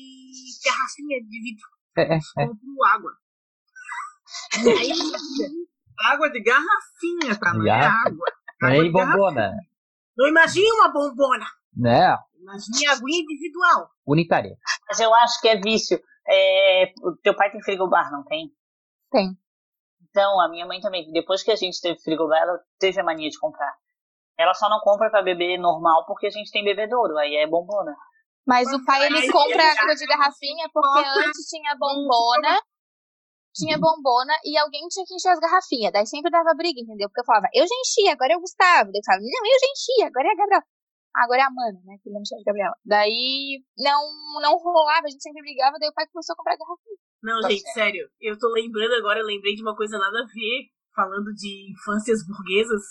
garrafinha 0.66 1.20
de 1.22 1.36
vidro. 1.42 1.66
É, 1.96 2.14
é, 2.14 2.18
é. 2.42 2.46
Compro 2.48 2.84
água. 2.92 3.12
Aí, 4.80 4.90
Água 6.06 6.30
de 6.30 6.40
garrafinha, 6.42 7.38
tá? 7.38 7.54
Não 7.54 7.66
é 7.66 7.70
água. 7.70 8.26
E 8.62 8.66
Água 8.66 8.92
garrafinha. 8.92 8.92
bombona? 8.92 9.52
não 10.16 10.28
imagine 10.28 10.70
uma 10.72 10.88
bombona, 10.92 11.46
Né? 11.76 12.16
imagine 12.38 12.86
aguinha 12.88 13.22
individual. 13.22 13.90
Unitária. 14.06 14.56
Mas 14.88 15.00
eu 15.00 15.14
acho 15.14 15.40
que 15.40 15.48
é 15.48 15.56
vício. 15.56 15.98
É, 16.26 16.92
o 17.02 17.16
teu 17.22 17.34
pai 17.34 17.50
tem 17.50 17.62
frigobar, 17.62 18.10
não 18.12 18.22
tem? 18.24 18.50
Tem. 19.10 19.36
Então, 20.08 20.40
a 20.40 20.48
minha 20.48 20.66
mãe 20.66 20.80
também. 20.80 21.10
Depois 21.12 21.42
que 21.42 21.50
a 21.50 21.56
gente 21.56 21.80
teve 21.80 21.98
frigobar, 22.00 22.42
ela 22.42 22.58
teve 22.78 23.00
a 23.00 23.04
mania 23.04 23.30
de 23.30 23.38
comprar. 23.38 23.72
Ela 24.38 24.54
só 24.54 24.68
não 24.68 24.80
compra 24.80 25.10
pra 25.10 25.22
beber 25.22 25.58
normal 25.58 26.04
porque 26.06 26.26
a 26.26 26.30
gente 26.30 26.50
tem 26.50 26.64
bebedouro, 26.64 27.16
aí 27.18 27.36
é 27.36 27.46
bombona. 27.46 27.94
Mas 28.46 28.72
o 28.72 28.84
pai, 28.84 29.06
ele 29.06 29.30
compra 29.30 29.62
água 29.62 29.94
de 29.94 30.06
garrafinha 30.06 30.68
porque 30.72 30.98
antes 31.26 31.46
tinha 31.48 31.76
bombona, 31.78 32.60
tinha 33.54 33.78
bombona 33.78 34.32
e 34.44 34.56
alguém 34.58 34.86
tinha 34.88 35.04
que 35.06 35.14
encher 35.14 35.30
as 35.30 35.38
garrafinhas. 35.40 35.92
Daí 35.92 36.06
sempre 36.06 36.30
dava 36.30 36.54
briga, 36.54 36.80
entendeu? 36.80 37.08
Porque 37.08 37.20
eu 37.20 37.24
falava, 37.24 37.46
eu 37.54 37.66
já 37.66 37.74
enchi, 37.74 38.08
agora 38.08 38.32
é 38.32 38.36
o 38.36 38.40
Gustavo. 38.40 38.90
Daí 38.92 39.00
eu 39.00 39.06
falava, 39.06 39.22
não, 39.24 39.42
eu 39.46 39.58
já 39.60 39.68
enchi, 39.70 39.96
agora 40.06 40.28
é 40.28 40.32
a 40.32 40.36
Gabriela. 40.36 40.64
Ah, 41.16 41.24
agora 41.24 41.40
é 41.42 41.44
a 41.44 41.50
Mana, 41.50 41.80
né? 41.84 41.98
Que 42.02 42.10
não 42.10 42.22
chama 42.24 42.38
de 42.38 42.44
Gabriela. 42.46 42.76
Daí 42.84 43.58
não, 43.78 44.00
não 44.40 44.54
rolava, 44.58 45.06
a 45.06 45.10
gente 45.10 45.22
sempre 45.22 45.42
brigava, 45.42 45.76
daí 45.80 45.88
o 45.90 45.94
pai 45.94 46.06
começou 46.12 46.34
a 46.34 46.36
comprar 46.36 46.56
garrafinha. 46.56 46.98
Não, 47.22 47.40
Tá 47.42 47.50
gente, 47.50 47.72
sério, 47.72 48.08
eu 48.20 48.38
tô 48.38 48.48
lembrando 48.52 48.94
agora, 48.94 49.18
eu 49.20 49.26
lembrei 49.26 49.54
de 49.54 49.62
uma 49.62 49.74
coisa 49.76 49.98
nada 49.98 50.20
a 50.22 50.26
ver, 50.26 50.70
falando 50.94 51.34
de 51.34 51.72
infâncias 51.72 52.24
burguesas. 52.26 52.82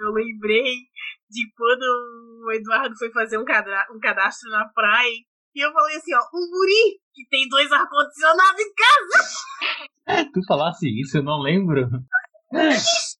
Eu 0.00 0.12
lembrei 0.12 0.86
de 1.28 1.42
quando 1.56 1.82
o 2.46 2.52
Eduardo 2.52 2.96
foi 2.96 3.10
fazer 3.10 3.36
um, 3.36 3.44
cadra- 3.44 3.86
um 3.92 3.98
cadastro 3.98 4.48
na 4.50 4.68
praia. 4.72 5.10
E 5.54 5.60
eu 5.60 5.72
falei 5.72 5.96
assim, 5.96 6.14
ó, 6.14 6.20
um 6.32 6.48
guri 6.48 7.00
que 7.12 7.26
tem 7.28 7.48
dois 7.48 7.70
ar-condicionados 7.72 8.60
em 8.62 8.72
casa. 8.72 9.28
Tu 10.32 10.40
falasse 10.46 10.88
isso, 11.00 11.18
eu 11.18 11.22
não 11.22 11.40
lembro. 11.40 11.88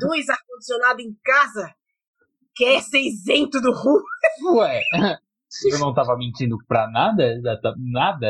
Dois 0.00 0.28
ar-condicionados 0.28 1.04
em 1.04 1.12
casa? 1.24 1.72
Quer 2.54 2.80
ser 2.82 3.00
isento 3.00 3.60
do 3.60 3.72
RU? 3.72 4.00
Ué, 4.56 4.80
eu 5.72 5.78
não 5.78 5.92
tava 5.94 6.16
mentindo 6.16 6.56
pra 6.66 6.88
nada, 6.90 7.40
nada, 7.42 7.74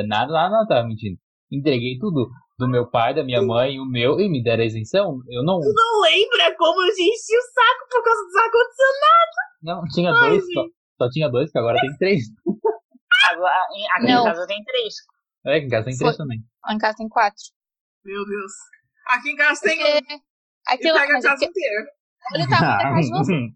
nada, 0.06 0.32
nada, 0.32 0.66
tava 0.66 0.86
mentindo. 0.86 1.18
Entreguei 1.50 1.98
tudo 1.98 2.28
do 2.58 2.68
meu 2.68 2.86
pai, 2.90 3.14
da 3.14 3.24
minha 3.24 3.40
mãe, 3.42 3.78
o 3.80 3.86
meu, 3.86 4.20
e 4.20 4.28
me 4.28 4.42
deram 4.42 4.62
a 4.62 4.66
isenção. 4.66 5.20
Eu 5.30 5.42
não, 5.44 5.60
Tu 5.60 5.72
não 5.74 6.00
lembra 6.02 6.54
como 6.56 6.80
eu 6.82 6.88
enchi 6.88 7.36
o 7.36 7.42
saco 7.42 7.88
por 7.90 8.02
causa 8.04 8.22
dos 8.24 8.36
ar-condicionados? 8.36 9.36
não 9.62 9.82
tinha 9.92 10.12
Ai, 10.12 10.30
dois, 10.30 10.44
só, 10.52 10.64
só 10.98 11.08
tinha 11.10 11.28
dois, 11.28 11.50
que 11.50 11.58
agora 11.58 11.78
tem 11.80 11.96
três. 11.98 12.22
Agora, 13.30 13.66
em- 13.74 13.90
aqui 13.92 14.06
Não. 14.12 14.22
em 14.22 14.24
casa 14.24 14.46
tem 14.46 14.62
três. 14.64 14.94
É, 15.46 15.60
que 15.60 15.66
em 15.66 15.68
casa 15.68 15.84
tem 15.84 15.96
Foi. 15.96 16.06
três 16.06 16.16
também. 16.16 16.38
Lá 16.64 16.74
em 16.74 16.78
casa 16.78 16.96
tem 16.96 17.08
quatro. 17.08 17.42
Meu 18.04 18.24
Deus. 18.24 18.52
Aqui 19.06 19.30
em 19.30 19.36
casa 19.36 19.60
tem 19.62 19.78
Porque 19.78 20.14
um. 20.14 20.16
E 20.16 20.22
aquilo, 20.66 20.98
pega 20.98 21.18
a 21.18 21.22
casa 21.22 21.44
inteira. 21.44 21.86
olha 22.34 22.44
o 22.44 22.48
tamanho 22.48 22.78
da 22.78 22.82
casa 22.82 23.00
de 23.00 23.10
vocês. 23.10 23.50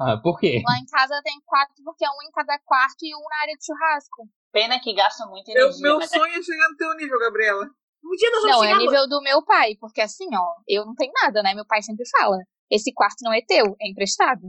ah, 0.00 0.16
por 0.22 0.38
quê? 0.38 0.62
Lá 0.66 0.78
em 0.78 0.86
casa 0.86 1.20
tem 1.22 1.40
quatro 1.44 1.74
porque 1.84 2.04
é 2.04 2.08
um 2.08 2.28
em 2.28 2.32
cada 2.32 2.58
quarto 2.60 3.02
e 3.02 3.14
um 3.14 3.28
na 3.28 3.42
área 3.42 3.54
de 3.54 3.64
churrasco. 3.64 4.28
Pena 4.52 4.80
que 4.80 4.94
gasta 4.94 5.26
muita 5.26 5.52
Eu, 5.52 5.66
energia. 5.66 5.82
meu 5.82 6.00
é 6.00 6.06
sonho 6.06 6.32
é 6.32 6.42
chegar 6.42 6.68
no 6.70 6.76
teu 6.76 6.94
nível, 6.96 7.18
Gabriela. 7.18 7.68
Um 8.02 8.16
dia 8.16 8.30
nós 8.30 8.42
vamos 8.42 8.56
Não, 8.56 8.64
é 8.64 8.78
nível 8.78 9.08
do 9.08 9.20
meu 9.20 9.44
pai, 9.44 9.76
porque 9.80 10.00
assim, 10.00 10.28
ó, 10.34 10.54
eu 10.66 10.86
não 10.86 10.94
tenho 10.94 11.12
nada, 11.22 11.42
né? 11.42 11.54
Meu 11.54 11.66
pai 11.66 11.82
sempre 11.82 12.04
fala: 12.08 12.38
esse 12.70 12.92
quarto 12.94 13.22
não 13.22 13.32
é 13.32 13.42
teu, 13.42 13.76
é 13.80 13.90
emprestado. 13.90 14.42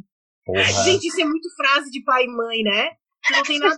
Porra. 0.45 0.63
Gente, 0.63 1.07
isso 1.07 1.19
é 1.19 1.25
muito 1.25 1.49
frase 1.55 1.91
de 1.91 2.01
pai 2.03 2.23
e 2.23 2.28
mãe, 2.28 2.63
né? 2.63 2.91
Que 3.23 3.34
não 3.34 3.43
tem 3.43 3.59
nada. 3.59 3.78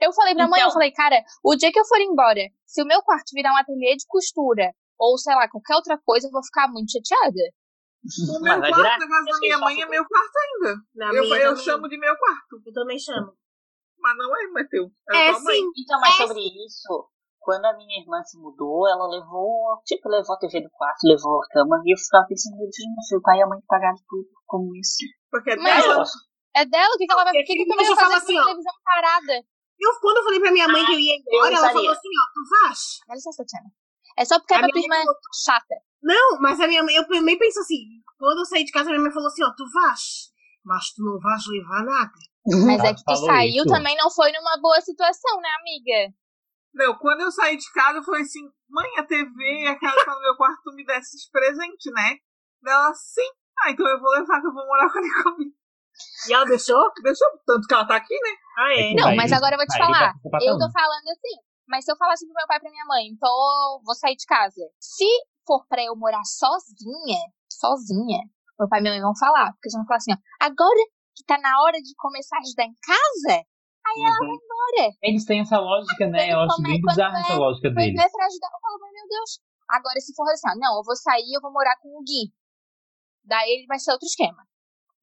Eu 0.00 0.12
falei 0.12 0.34
pra 0.34 0.46
mãe, 0.48 0.60
eu 0.60 0.64
Então. 0.66 0.72
falei, 0.74 0.92
cara, 0.92 1.22
o 1.42 1.54
dia 1.56 1.72
que 1.72 1.78
eu 1.78 1.84
for 1.86 2.00
embora, 2.00 2.40
se 2.66 2.82
o 2.82 2.86
meu 2.86 3.02
quarto 3.02 3.30
virar 3.34 3.52
um 3.52 3.56
ateliê 3.56 3.96
de 3.96 4.04
costura, 4.06 4.72
ou 4.98 5.16
sei 5.18 5.34
lá, 5.34 5.48
qualquer 5.48 5.74
outra 5.76 5.98
coisa, 6.04 6.26
eu 6.28 6.30
vou 6.32 6.42
ficar 6.44 6.68
muito 6.68 6.92
chateada. 6.92 7.42
O 8.02 8.40
meu 8.42 8.58
quarto 8.58 8.98
na 8.98 9.08
casa 9.08 9.24
da 9.24 9.32
que 9.32 9.40
minha 9.40 9.58
mãe 9.58 9.80
é 9.82 9.86
meu 9.86 10.04
quarto 10.04 10.36
ainda. 10.36 10.74
Na 10.94 11.06
Eu, 11.14 11.22
minha 11.22 11.36
eu 11.38 11.56
chamo 11.56 11.88
de 11.88 11.96
meu 11.98 12.16
quarto. 12.16 12.60
Eu 12.66 12.72
também 12.72 12.98
chamo. 12.98 13.32
Mas 13.98 14.16
não 14.18 14.36
é, 14.36 14.46
mas 14.48 14.68
teu. 14.68 14.90
É, 15.14 15.30
tua 15.30 15.40
mãe. 15.42 15.54
sim. 15.56 15.70
Então, 15.78 16.00
mas 16.00 16.14
É. 16.18 16.26
sobre 16.26 16.40
isso, 16.66 17.08
quando 17.38 17.64
a 17.64 17.76
minha 17.76 18.00
irmã 18.00 18.20
se 18.24 18.36
mudou, 18.38 18.88
ela 18.88 19.06
levou, 19.06 19.80
tipo, 19.86 20.08
levou 20.08 20.34
a 20.34 20.38
TV 20.38 20.60
do 20.62 20.70
quarto, 20.70 20.98
levou 21.06 21.40
a 21.42 21.46
cama, 21.54 21.80
e 21.86 21.94
eu 21.94 21.98
ficava 21.98 22.26
pensando, 22.28 22.56
meu 22.58 22.66
Deus, 22.66 22.74
meu 22.90 23.04
filho, 23.08 23.18
o 23.20 23.22
pai 23.22 23.38
e 23.38 23.42
a 23.42 23.46
mãe 23.46 23.60
que 23.60 23.66
pagaram 23.66 23.96
tudo, 24.08 24.28
como 24.46 24.74
isso? 24.74 24.96
Porque 25.30 25.50
é 25.52 25.56
Mas- 25.56 25.84
dela. 25.84 26.04
É 26.54 26.66
dela, 26.66 26.94
o 26.94 26.98
que, 26.98 27.06
que 27.06 27.12
ela 27.12 27.24
vai 27.24 27.32
O 27.32 27.44
que, 27.44 27.54
que 27.54 27.74
fazer 27.76 27.94
falar 27.94 28.08
com 28.10 28.16
assim, 28.16 28.36
a 28.36 28.42
ó. 28.42 28.44
televisão 28.44 28.72
parada? 28.84 29.44
Eu, 29.82 30.00
quando 30.00 30.18
eu 30.18 30.24
falei 30.24 30.38
pra 30.40 30.52
minha 30.52 30.68
mãe 30.68 30.86
que 30.86 30.92
eu 30.92 30.98
ia 30.98 31.16
embora, 31.16 31.48
ela 31.48 31.58
usaria. 31.58 31.72
falou 31.72 31.90
assim, 31.90 32.08
ó, 32.08 32.24
tu 32.32 32.40
vais? 32.50 32.80
Dá 33.08 33.14
licença, 33.14 33.44
Tiana. 33.44 33.70
É 34.16 34.24
só 34.24 34.38
porque 34.38 34.54
A 34.54 34.58
a 34.58 34.60
tua 34.60 34.68
minha 34.68 34.84
irmã 34.84 34.96
mãe 34.96 35.04
é 35.04 35.44
chata. 35.44 35.74
Não, 36.02 36.40
mas 36.40 36.60
a 36.60 36.68
minha 36.68 36.82
mãe, 36.82 36.94
eu 36.94 37.06
também 37.08 37.36
penso 37.38 37.58
assim, 37.60 37.82
quando 38.18 38.38
eu 38.38 38.44
saí 38.44 38.64
de 38.64 38.70
casa, 38.70 38.90
a 38.90 38.92
minha 38.92 39.02
mãe 39.02 39.10
falou 39.12 39.26
assim, 39.28 39.42
ó, 39.42 39.50
tu 39.56 39.64
vais, 39.72 40.30
mas 40.64 40.92
tu 40.92 41.02
não 41.02 41.18
vais 41.18 41.42
levar 41.48 41.84
nada. 41.84 42.12
Mas 42.46 42.80
é 42.82 42.86
Ela 42.86 42.94
que 42.94 43.02
tu 43.02 43.14
falou 43.14 43.26
saiu 43.26 43.64
isso. 43.64 43.74
também 43.74 43.96
não 43.96 44.10
foi 44.10 44.30
numa 44.32 44.60
boa 44.60 44.80
situação, 44.80 45.40
né, 45.40 45.48
amiga? 45.60 46.14
Não, 46.74 46.96
quando 46.98 47.20
eu 47.20 47.30
saí 47.30 47.56
de 47.56 47.70
casa, 47.72 47.98
eu 47.98 48.02
falei 48.02 48.22
assim: 48.22 48.40
mãe, 48.68 48.90
a 48.98 49.04
TV 49.04 49.66
a 49.68 49.78
casa 49.78 50.04
tá 50.04 50.14
no 50.14 50.20
meu 50.22 50.36
quarto, 50.36 50.62
tu 50.64 50.72
me 50.74 50.84
desse 50.84 51.16
esse 51.16 51.30
presente, 51.30 51.90
né? 51.92 52.16
Ela, 52.66 52.94
sim. 52.94 53.30
Ah, 53.60 53.70
então 53.70 53.86
eu 53.86 54.00
vou 54.00 54.10
levar 54.10 54.40
que 54.40 54.46
eu 54.46 54.52
vou 54.52 54.66
morar 54.66 54.90
com 54.90 54.98
a 54.98 55.02
Nicole. 55.02 55.54
E 56.28 56.32
ela 56.34 56.44
deixou? 56.44 56.80
Deixa 57.02 57.24
eu, 57.24 57.30
tanto 57.46 57.66
que 57.66 57.74
ela 57.74 57.86
tá 57.86 57.96
aqui, 57.96 58.14
né? 58.14 58.30
Ah, 58.58 58.72
é. 58.74 58.94
Não, 58.94 59.08
Aí- 59.08 59.16
mas 59.16 59.32
agora 59.32 59.54
eu 59.54 59.58
vou 59.58 59.66
te 59.66 59.74
aí 59.74 59.86
falar. 59.86 60.12
Eu 60.42 60.58
tô 60.58 60.70
falando 60.70 61.08
assim, 61.10 61.36
mas 61.68 61.84
se 61.84 61.92
eu 61.92 61.96
falasse 61.96 62.24
pro 62.26 62.34
meu 62.34 62.46
pai 62.46 62.58
e 62.58 62.60
pra 62.60 62.70
minha 62.70 62.86
mãe, 62.86 63.06
então 63.08 63.30
vou 63.84 63.94
sair 63.94 64.16
de 64.16 64.26
casa. 64.26 64.60
Se 64.80 65.06
for 65.46 65.66
pra 65.66 65.82
eu 65.82 65.96
morar 65.96 66.22
sozinha, 66.24 67.18
sozinha, 67.50 68.20
meu 68.58 68.68
pai 68.68 68.78
e 68.80 68.82
minha 68.82 68.94
mãe 68.94 69.02
vão 69.02 69.16
falar. 69.16 69.52
Porque 69.52 69.68
eles 69.68 69.74
vão 69.74 69.86
falar 69.86 69.98
assim, 69.98 70.12
ó, 70.12 70.16
agora 70.40 70.82
que 71.16 71.24
tá 71.24 71.38
na 71.38 71.60
hora 71.62 71.78
de 71.80 71.94
começar 71.96 72.36
a 72.36 72.40
ajudar 72.40 72.64
em 72.64 72.76
casa, 72.80 73.44
Uhum. 73.84 74.38
bora. 74.38 74.94
Eles 75.02 75.24
têm 75.24 75.40
essa 75.40 75.58
lógica, 75.58 76.06
né? 76.08 76.32
Eu 76.32 76.40
acho 76.40 76.60
é- 76.60 76.62
bem 76.62 76.80
bizarra 76.80 77.18
é- 77.18 77.20
essa 77.22 77.34
lógica 77.36 77.70
deles. 77.70 77.94
não 77.96 78.04
é 78.04 78.08
pra 78.10 78.26
ajudar, 78.26 78.46
eu 78.46 78.60
falo, 78.62 78.78
mas 78.80 78.92
meu 78.92 79.08
Deus. 79.08 79.40
Agora, 79.68 80.00
se 80.00 80.14
for 80.14 80.30
assim, 80.30 80.48
ó, 80.48 80.54
não, 80.56 80.76
eu 80.78 80.84
vou 80.84 80.94
sair, 80.96 81.32
eu 81.34 81.40
vou 81.40 81.52
morar 81.52 81.76
com 81.82 81.88
o 81.98 82.02
Gui. 82.04 82.32
Daí 83.24 83.50
ele 83.50 83.66
vai 83.66 83.78
ser 83.78 83.92
outro 83.92 84.06
esquema. 84.06 84.42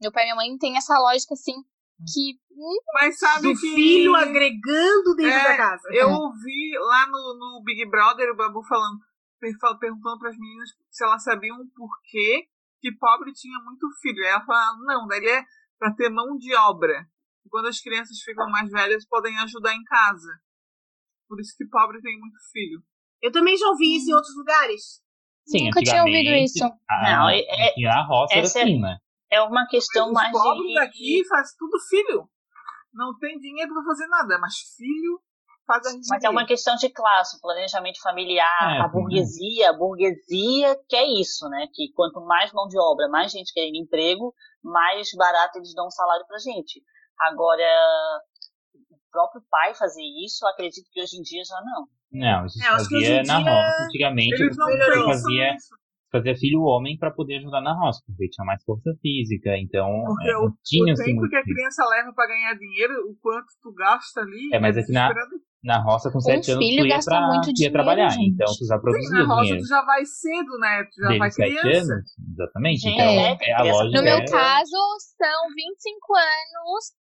Meu 0.01 0.11
pai 0.11 0.23
e 0.23 0.25
minha 0.27 0.35
mãe 0.35 0.57
têm 0.57 0.77
essa 0.77 0.97
lógica, 0.97 1.33
assim, 1.33 1.53
que. 2.11 2.39
hum, 2.51 2.77
Mas 2.93 3.17
sabe 3.19 3.41
Do 3.43 3.53
que. 3.59 3.73
filho 3.75 4.15
agregando 4.15 5.15
dentro 5.15 5.37
É, 5.39 5.43
da 5.43 5.57
casa. 5.57 5.87
Eu 5.91 6.09
ouvi 6.09 6.71
lá 6.79 7.05
no, 7.07 7.35
no 7.37 7.61
Big 7.63 7.85
Brother 7.89 8.29
o 8.31 8.35
Babu 8.35 8.63
falando, 8.67 8.99
per- 9.39 9.57
fal- 9.59 9.77
perguntando 9.77 10.19
pras 10.19 10.37
meninas 10.37 10.69
se 10.89 11.03
elas 11.03 11.23
sabiam 11.23 11.57
por 11.75 11.89
quê 12.09 12.45
que 12.81 12.91
pobre 12.97 13.33
tinha 13.33 13.59
muito 13.65 13.87
filho. 14.01 14.23
Aí 14.23 14.29
ela 14.31 14.45
falava, 14.45 14.77
não, 14.85 15.05
daí 15.07 15.25
é 15.25 15.43
pra 15.77 15.93
ter 15.93 16.09
mão 16.09 16.37
de 16.37 16.55
obra. 16.55 17.05
E 17.45 17.49
quando 17.49 17.67
as 17.67 17.79
crianças 17.81 18.17
ficam 18.23 18.49
mais 18.49 18.69
velhas, 18.71 19.05
podem 19.07 19.37
ajudar 19.39 19.73
em 19.73 19.83
casa. 19.83 20.39
Por 21.27 21.39
isso 21.41 21.53
que 21.57 21.65
pobre 21.67 22.01
tem 22.01 22.17
muito 22.19 22.37
filho. 22.51 22.81
Eu 23.21 23.31
também 23.31 23.57
já 23.57 23.67
ouvi 23.67 23.97
isso 23.97 24.09
em 24.09 24.13
outros 24.13 24.35
lugares. 24.37 25.01
Sim, 25.45 25.65
Nunca 25.65 25.81
tinha 25.81 26.01
ouvido 26.03 26.29
isso. 26.35 26.63
A, 26.89 27.11
Não, 27.11 27.29
é- 27.29 27.41
é- 27.41 27.85
a 27.87 28.03
roça 28.05 28.33
era 28.33 28.41
é- 28.41 28.45
assim, 28.45 28.79
né? 28.79 28.97
É 29.31 29.41
uma 29.41 29.67
questão 29.67 30.07
Os 30.07 30.13
mais 30.13 30.31
pobres 30.31 30.67
de... 30.67 30.73
daqui 30.73 31.27
faz 31.27 31.53
tudo 31.57 31.77
filho. 31.89 32.27
Não 32.93 33.17
tem 33.17 33.37
dinheiro 33.37 33.73
pra 33.73 33.83
fazer 33.83 34.07
nada, 34.07 34.39
mas 34.39 34.55
filho 34.75 35.21
faz 35.67 35.85
a 35.85 35.91
Mas 36.09 36.23
é 36.23 36.29
uma 36.29 36.45
questão 36.45 36.75
de 36.75 36.89
classe, 36.89 37.39
planejamento 37.39 38.01
familiar, 38.01 38.77
É, 38.77 38.81
a 38.81 38.87
burguesia, 38.87 39.69
a 39.69 39.73
burguesia 39.73 40.75
quer 40.89 41.05
isso, 41.05 41.47
né? 41.49 41.67
Que 41.73 41.91
quanto 41.93 42.19
mais 42.21 42.51
mão 42.51 42.67
de 42.67 42.79
obra, 42.79 43.07
mais 43.07 43.31
gente 43.31 43.53
querendo 43.53 43.75
emprego, 43.75 44.33
mais 44.63 45.07
barato 45.15 45.59
eles 45.59 45.73
dão 45.75 45.85
um 45.85 45.91
salário 45.91 46.25
pra 46.27 46.39
gente. 46.39 46.81
Agora, 47.19 47.63
próprio 49.11 49.41
pai 49.49 49.75
fazer 49.75 50.03
isso, 50.25 50.45
eu 50.45 50.49
acredito 50.49 50.89
que 50.91 51.01
hoje 51.01 51.17
em 51.17 51.21
dia 51.21 51.43
já 51.43 51.61
não. 51.61 51.87
Não, 52.11 52.45
isso 52.45 52.57
se 52.57 52.65
É, 52.65 52.71
fazia 52.71 53.23
na 53.23 53.39
dia 53.39 53.51
roça. 53.51 53.83
Antigamente, 53.85 54.37
melhorou. 54.37 55.05
pensam 55.05 55.05
fazia. 55.05 55.55
Fazia 56.11 56.35
filho 56.35 56.61
homem 56.63 56.97
pra 56.97 57.11
poder 57.11 57.37
ajudar 57.37 57.61
na 57.61 57.73
roça, 57.73 58.01
porque 58.05 58.29
tinha 58.29 58.45
mais 58.45 58.63
força 58.63 58.91
física, 59.01 59.51
então 59.57 60.03
Porque 60.05 60.29
é, 60.29 60.37
o, 60.37 60.41
não 60.45 60.53
tinha 60.63 60.89
o 60.89 60.91
assim 60.93 61.03
tempo 61.05 61.19
muito. 61.19 61.29
que 61.29 61.35
a 61.37 61.43
criança 61.43 61.85
leva 61.89 62.11
pra 62.13 62.27
ganhar 62.27 62.53
dinheiro, 62.55 62.93
o 63.09 63.15
quanto 63.21 63.47
tu 63.61 63.71
gasta 63.73 64.21
ali. 64.21 64.49
É, 64.53 64.59
mas 64.59 64.75
é 64.77 64.83
que 64.83 64.91
na-. 64.91 65.13
Na 65.61 65.77
roça, 65.83 66.09
com 66.09 66.21
sete 66.21 66.51
anos, 66.51 66.63
filho 66.65 66.83
tu 66.83 66.87
ia, 66.87 66.95
gasta 66.95 67.11
pra, 67.11 67.27
muito 67.27 67.43
tu 67.43 67.47
ia 67.49 67.53
dinheiro, 67.53 67.73
trabalhar, 67.73 68.09
gente. 68.11 68.31
então 68.31 68.47
tu 68.47 68.65
já 68.65 68.75
Sim, 68.75 68.81
produzia 68.81 69.11
na 69.11 69.25
roça 69.27 69.41
dinheiro. 69.43 69.61
tu 69.61 69.67
já 69.67 69.81
vai 69.83 70.05
cedo, 70.05 70.57
né? 70.57 70.83
Tu 70.85 71.01
já 71.01 71.07
vai 71.09 71.19
Desde 71.19 71.35
sete 71.35 71.59
criança. 71.59 71.93
anos, 71.93 72.11
exatamente. 72.31 72.79
Gente, 72.79 72.93
Então, 72.93 73.11
é, 73.11 73.37
é, 73.41 73.53
a 73.55 73.63
lógica 73.63 73.97
No 73.97 74.03
meu 74.05 74.17
é- 74.19 74.25
caso, 74.31 74.77
são 75.17 75.47
25 75.53 76.15
anos, 76.15 76.93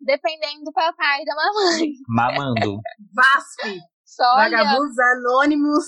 dependendo 0.00 0.62
do 0.64 0.72
papai 0.72 1.22
e 1.22 1.24
da 1.24 1.34
mamãe. 1.34 1.90
mamando. 2.06 2.78
VASP, 3.12 3.80
Só 4.04 4.22
olha, 4.36 4.58
vagabundos 4.58 4.96
anônimos, 4.98 5.84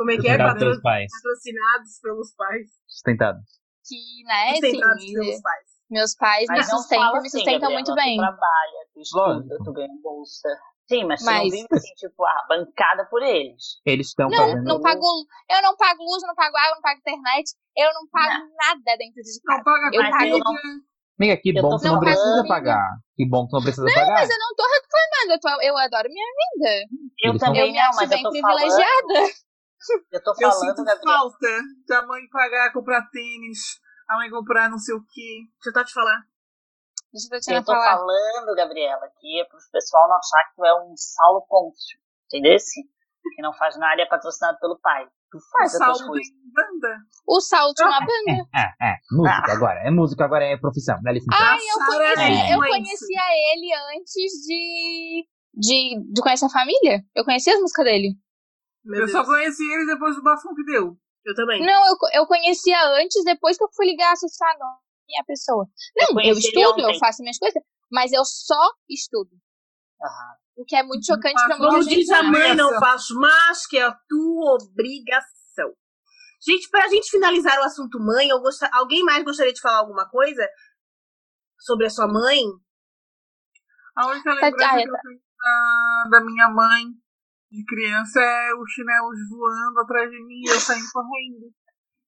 como 0.00 0.10
é 0.12 0.16
que 0.16 0.28
é? 0.28 0.38
Patro-. 0.38 0.80
Patrocinados 0.82 2.00
pelos 2.00 2.32
pais. 2.34 2.66
Sustentado. 2.88 3.38
que, 3.86 4.24
né, 4.24 4.54
Sustentados 4.54 4.96
assim, 4.96 5.12
pelos 5.12 5.40
pais. 5.42 5.64
meus 5.90 6.14
pais 6.16 6.48
me 6.48 6.56
Mas 6.56 6.68
não 6.72 6.78
sustentam 6.78 7.12
me 7.12 7.18
assim, 7.18 7.28
sustentam 7.30 7.60
Gabriela, 7.60 7.74
muito 7.74 7.90
Tu 7.92 7.94
bem. 7.96 8.16
trabalha, 8.16 8.80
tu 8.94 9.00
estuda, 9.00 9.56
tu 9.64 9.72
ganha 9.72 9.88
bolsa. 10.02 10.48
Sim, 10.88 11.04
mas, 11.04 11.20
tu 11.20 11.26
Mas- 11.26 11.42
não 11.44 11.50
vive 11.50 11.66
assim, 11.70 11.94
tipo, 11.96 12.24
ah, 12.24 12.46
bancada 12.48 13.04
por 13.10 13.22
eles. 13.22 13.62
Eles 13.86 14.08
estão 14.08 14.28
Não, 14.28 14.36
fazendo. 14.38 14.64
não 14.64 14.80
pago, 14.80 15.06
eu 15.50 15.62
não 15.62 15.76
pago 15.76 16.02
luz, 16.02 16.22
não 16.26 16.34
pago 16.34 16.56
água, 16.56 16.74
não 16.76 16.82
pago 16.82 16.98
internet, 16.98 17.50
eu 17.76 17.92
não 17.94 18.08
pago 18.10 18.42
nada 18.56 18.96
dentro 18.98 19.22
de 19.22 19.30
Não 19.44 19.54
casa. 19.56 19.64
paga 19.64 19.90
Eu 19.92 20.02
pago- 20.10 20.42
Amiga, 21.20 21.36
que 21.36 21.50
Eu 21.50 21.62
bom 21.62 21.76
que 21.76 21.82
tu 21.82 21.92
não 21.92 22.00
precisa 22.00 22.44
pagar. 22.48 22.88
Que 23.14 23.28
bom 23.28 23.44
que 23.44 23.50
tu 23.50 23.54
não 23.56 23.62
precisa 23.62 23.86
pagar. 23.86 24.14
Mas 24.14 24.30
eu 24.30 24.38
não 24.38 24.54
tô 24.56 24.62
reclamando, 24.64 25.32
eu, 25.34 25.40
tô- 25.40 25.62
eu 25.62 25.76
adoro 25.76 26.08
minha 26.08 26.26
vida. 26.54 26.70
Eu 27.22 27.30
Eles 27.30 27.42
Eu 27.42 27.46
também 27.46 27.72
me 27.72 27.78
não, 27.78 27.90
mas 27.94 28.02
eu 28.02 28.08
bem 28.08 28.22
tô 28.22 28.30
privilegiada. 28.30 29.14
falando. 29.14 29.30
Eu 30.12 30.22
tô 30.22 30.30
Eu 30.32 30.50
falando, 30.50 30.60
sinto 30.76 30.84
Gabriela. 30.84 31.18
falta 31.18 31.48
da 31.88 32.06
mãe 32.06 32.28
pagar, 32.30 32.72
comprar 32.72 33.08
tênis, 33.10 33.80
a 34.08 34.16
mãe 34.16 34.30
comprar 34.30 34.68
não 34.70 34.78
sei 34.78 34.94
o 34.94 35.00
quê. 35.02 35.46
Deixa 35.54 35.68
eu 35.70 35.72
só 35.72 35.84
te 35.84 35.92
falar. 35.92 36.20
Deixa 37.12 37.26
eu 37.26 37.30
Tatiana 37.30 37.60
Eu 37.60 37.64
tô 37.64 37.72
falar. 37.72 37.96
falando, 37.96 38.54
Gabriela, 38.56 39.08
que 39.18 39.40
é 39.40 39.44
pro 39.44 39.58
pessoal 39.72 40.08
não 40.08 40.16
achar 40.16 40.48
que 40.50 40.56
tu 40.56 40.64
é 40.64 40.74
um 40.84 40.94
Saulo 40.96 41.44
Pôncio, 41.48 41.98
entendeu? 42.26 42.56
Que 43.34 43.42
não 43.42 43.52
faz 43.54 43.76
nada 43.78 44.00
e 44.00 44.04
é 44.04 44.08
patrocinado 44.08 44.58
pelo 44.60 44.78
pai. 44.80 45.06
Tu 45.30 45.38
O 45.38 45.40
faz 45.58 45.72
Saulo 45.72 46.06
coisas. 46.08 46.28
tem 46.28 46.52
banda. 46.52 46.96
O 47.26 47.40
Saulo 47.40 47.74
tinha 47.74 47.88
uma 47.88 48.00
banda. 48.00 48.48
É, 48.54 48.90
é, 48.92 48.96
música 49.10 49.52
agora. 49.52 49.80
É 49.80 49.90
música 49.90 50.24
agora, 50.24 50.44
é 50.44 50.56
profissão. 50.56 50.98
Dá 51.02 51.12
licença. 51.12 51.30
Ai, 51.36 51.58
eu 51.58 51.62
é 51.62 52.52
eu 52.52 52.56
influencer. 52.58 52.68
conhecia 52.68 53.22
ele 53.52 53.70
antes 53.96 54.32
de, 54.46 55.26
de, 55.54 56.12
de 56.12 56.22
conhecer 56.22 56.46
a 56.46 56.50
família. 56.50 57.04
Eu 57.14 57.24
conhecia 57.24 57.54
as 57.54 57.60
músicas 57.60 57.84
dele. 57.84 58.14
Meu 58.84 59.00
Eu 59.00 59.06
Deus. 59.06 59.12
só 59.12 59.24
conheci 59.24 59.62
ele 59.72 59.86
depois 59.86 60.16
do 60.16 60.22
bafão 60.22 60.54
que 60.54 60.64
deu. 60.64 60.96
Eu 61.24 61.34
também. 61.34 61.60
Não, 61.64 61.86
eu, 61.86 61.96
eu 62.14 62.26
conhecia 62.26 62.78
antes, 63.02 63.22
depois 63.24 63.56
que 63.58 63.64
eu 63.64 63.68
fui 63.74 63.86
ligar, 63.86 64.12
associar 64.12 64.56
nome 64.58 64.80
a 65.20 65.24
pessoa. 65.24 65.66
Não, 65.96 66.20
eu, 66.20 66.30
ele 66.30 66.38
estudo, 66.38 66.80
eu 66.80 66.88
ontem. 66.88 66.98
faço 66.98 67.20
minhas 67.22 67.36
coisas, 67.38 67.60
mas 67.90 68.12
eu 68.12 68.24
só 68.24 68.72
estudo. 68.88 69.30
Aham. 70.02 70.34
O 70.56 70.64
que 70.64 70.76
é 70.76 70.82
muito 70.82 71.04
chocante 71.06 71.34
pra 71.34 71.56
Como 71.56 71.58
Como 71.58 71.72
muita 71.72 71.90
gente. 71.90 71.98
diz 72.00 72.10
a 72.10 72.22
mãe, 72.22 72.54
não 72.54 72.78
faz 72.78 73.08
mais 73.10 73.66
que 73.66 73.78
a 73.78 73.92
tua 74.08 74.54
obrigação. 74.62 75.74
Gente, 76.46 76.68
pra 76.70 76.88
gente 76.88 77.10
finalizar 77.10 77.58
o 77.58 77.64
assunto 77.64 77.98
mãe, 77.98 78.28
eu 78.28 78.40
gost... 78.40 78.62
alguém 78.72 79.02
mais 79.04 79.22
gostaria 79.24 79.52
de 79.52 79.60
falar 79.60 79.78
alguma 79.78 80.08
coisa 80.08 80.46
sobre 81.58 81.86
a 81.86 81.90
sua 81.90 82.06
mãe? 82.08 82.42
A 83.96 84.06
única 84.06 84.24
Tá- 84.30 84.34
lembrança 84.46 84.66
ah, 84.66 84.76
que 84.76 84.88
eu 84.88 84.96
tenho 85.02 85.20
da, 85.38 86.18
da 86.18 86.24
minha 86.24 86.48
mãe 86.48 86.86
de 87.50 87.64
criança 87.64 88.20
é 88.20 88.54
os 88.54 88.70
chinelos 88.72 89.18
voando 89.28 89.80
atrás 89.80 90.10
de 90.10 90.24
mim 90.24 90.40
e 90.44 90.50
eu 90.50 90.60
saindo 90.60 90.86
correndo. 90.92 91.52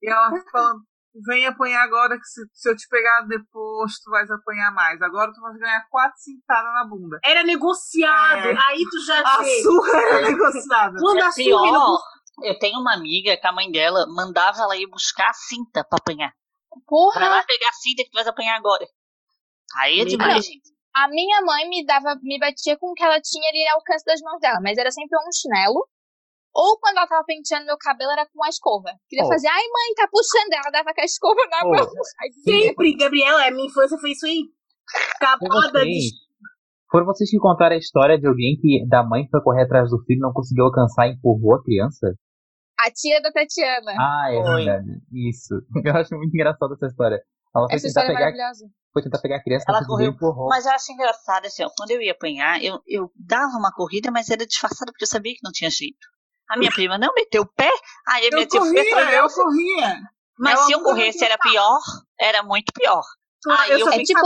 E 0.02 0.08
ela 0.08 0.30
falando, 0.50 0.80
vem 1.26 1.46
apanhar 1.46 1.82
agora 1.84 2.16
que 2.16 2.24
se, 2.24 2.40
se 2.52 2.70
eu 2.70 2.76
te 2.76 2.86
pegar 2.88 3.22
depois 3.22 3.98
tu 4.00 4.10
vais 4.10 4.30
apanhar 4.30 4.72
mais. 4.72 5.00
Agora 5.02 5.32
tu 5.32 5.40
vais 5.40 5.56
ganhar 5.58 5.84
quatro 5.90 6.16
cintadas 6.18 6.72
na 6.72 6.86
bunda. 6.88 7.18
Era 7.24 7.42
negociado, 7.44 8.46
É. 8.46 8.56
aí 8.68 8.82
tu 8.90 9.04
já 9.04 9.20
A 9.20 9.42
vê. 9.42 9.62
surra 9.62 9.98
era 9.98 10.30
negociada. 10.30 10.98
Quando 10.98 11.18
É 11.18 11.22
a 11.26 11.32
surra 11.32 11.44
pior, 11.44 11.98
eu 12.44 12.58
tenho 12.58 12.78
uma 12.80 12.94
amiga 12.94 13.36
que 13.36 13.46
a 13.46 13.52
mãe 13.52 13.70
dela 13.70 14.06
mandava 14.14 14.58
ela 14.62 14.76
ir 14.76 14.86
buscar 14.88 15.28
a 15.30 15.34
cinta 15.34 15.84
pra 15.84 15.98
apanhar. 16.00 16.32
Vai 16.70 16.82
Porra, 16.86 17.28
lá 17.28 17.44
pegar 17.44 17.68
a 17.68 17.72
cinta 17.74 18.02
que 18.04 18.10
tu 18.10 18.14
vais 18.14 18.26
apanhar 18.26 18.56
agora. 18.56 18.84
Aí 19.78 20.00
é 20.00 20.04
demais, 20.04 20.44
gente. 20.44 20.70
A 20.94 21.08
minha 21.08 21.40
mãe 21.42 21.68
me 21.68 21.84
dava, 21.86 22.16
me 22.22 22.38
batia 22.38 22.76
com 22.78 22.90
o 22.90 22.94
que 22.94 23.02
ela 23.02 23.20
tinha 23.20 23.48
ali 23.48 23.66
ao 23.68 23.76
alcance 23.78 24.04
das 24.04 24.20
mãos 24.20 24.38
dela, 24.40 24.60
mas 24.62 24.76
era 24.78 24.90
sempre 24.90 25.16
um 25.18 25.32
chinelo. 25.32 25.86
Ou 26.54 26.78
quando 26.78 26.98
ela 26.98 27.06
tava 27.06 27.24
penteando 27.24 27.64
meu 27.64 27.78
cabelo, 27.78 28.10
era 28.12 28.26
com 28.26 28.44
a 28.44 28.48
escova. 28.48 28.90
Queria 29.08 29.24
Oh. 29.24 29.28
fazer, 29.28 29.48
ai 29.48 29.62
mãe, 29.62 29.94
tá 29.96 30.06
puxando. 30.10 30.52
Ela 30.52 30.70
dava 30.70 30.92
com 30.94 31.00
a 31.00 31.04
escova 31.04 31.40
na 31.50 31.60
Oh. 31.64 31.70
mão. 31.70 31.88
Sempre, 32.44 32.94
Gabriela, 32.96 33.46
a 33.46 33.50
minha 33.50 33.66
infância 33.66 33.96
foi 33.98 34.10
isso 34.10 34.26
aí. 34.26 34.42
Acabada 35.16 35.70
vocês, 35.80 35.86
de. 36.04 36.10
foram 36.90 37.06
vocês 37.06 37.30
que 37.30 37.38
contaram 37.38 37.74
a 37.74 37.78
história 37.78 38.18
de 38.18 38.26
alguém 38.28 38.58
que 38.60 38.84
da 38.86 39.02
mãe 39.02 39.26
foi 39.30 39.40
correr 39.40 39.62
atrás 39.62 39.88
do 39.88 39.98
filho, 40.04 40.20
não 40.20 40.32
conseguiu 40.32 40.64
alcançar 40.66 41.06
e 41.08 41.12
empurrou 41.12 41.54
a 41.54 41.62
criança? 41.62 42.12
A 42.78 42.90
tia 42.90 43.20
da 43.22 43.30
Tatiana. 43.32 43.92
Ah, 43.98 44.26
é 44.30 44.42
Foi. 44.42 44.64
verdade. 44.64 44.88
Isso. 45.12 45.54
Eu 45.86 45.96
acho 45.96 46.14
muito 46.16 46.34
engraçado 46.34 46.74
essa 46.74 46.86
história. 46.86 47.22
Ela 47.56 47.66
foi 47.68 47.76
Essa 47.76 47.86
tentar, 47.88 48.00
história 48.02 48.08
é 48.12 48.14
pegar, 48.14 48.20
maravilhosa. 48.36 48.66
Foi 48.92 49.02
tentar 49.02 49.20
pegar 49.20 49.36
a 49.36 49.42
criança, 49.42 49.64
Ela 49.68 49.80
e 49.82 49.86
correu. 49.86 50.10
empurrou. 50.10 50.48
Mas 50.48 50.66
eu 50.66 50.72
acho 50.72 50.92
engraçado, 50.92 51.46
assim, 51.46 51.64
ó, 51.64 51.70
quando 51.76 51.90
eu 51.92 52.00
ia 52.02 52.12
apanhar, 52.12 52.62
eu, 52.62 52.80
eu 52.86 53.10
dava 53.16 53.56
uma 53.56 53.72
corrida, 53.72 54.10
mas 54.10 54.28
era 54.30 54.46
disfarçada 54.46 54.92
porque 54.92 55.04
eu 55.04 55.08
sabia 55.08 55.32
que 55.32 55.40
não 55.42 55.52
tinha 55.52 55.70
jeito. 55.70 56.06
A 56.50 56.58
minha 56.58 56.70
prima 56.70 56.98
não 56.98 57.14
meteu 57.14 57.42
o 57.42 57.46
pé, 57.46 57.70
aí 58.08 58.26
Eu 58.26 58.32
foi 58.32 58.46
corria, 58.46 58.82
atrás. 58.82 59.14
eu 59.16 59.44
corria. 59.44 60.00
Mas 60.38 60.54
Ela 60.58 60.66
se 60.66 60.72
eu 60.72 60.82
corresse 60.82 61.24
era 61.24 61.38
pior, 61.38 61.78
era 62.20 62.42
muito 62.42 62.72
pior. 62.74 63.02
Ah, 63.48 63.68
eu 63.68 63.78
eu 63.78 63.88
É 63.88 64.02
tipo, 64.02 64.20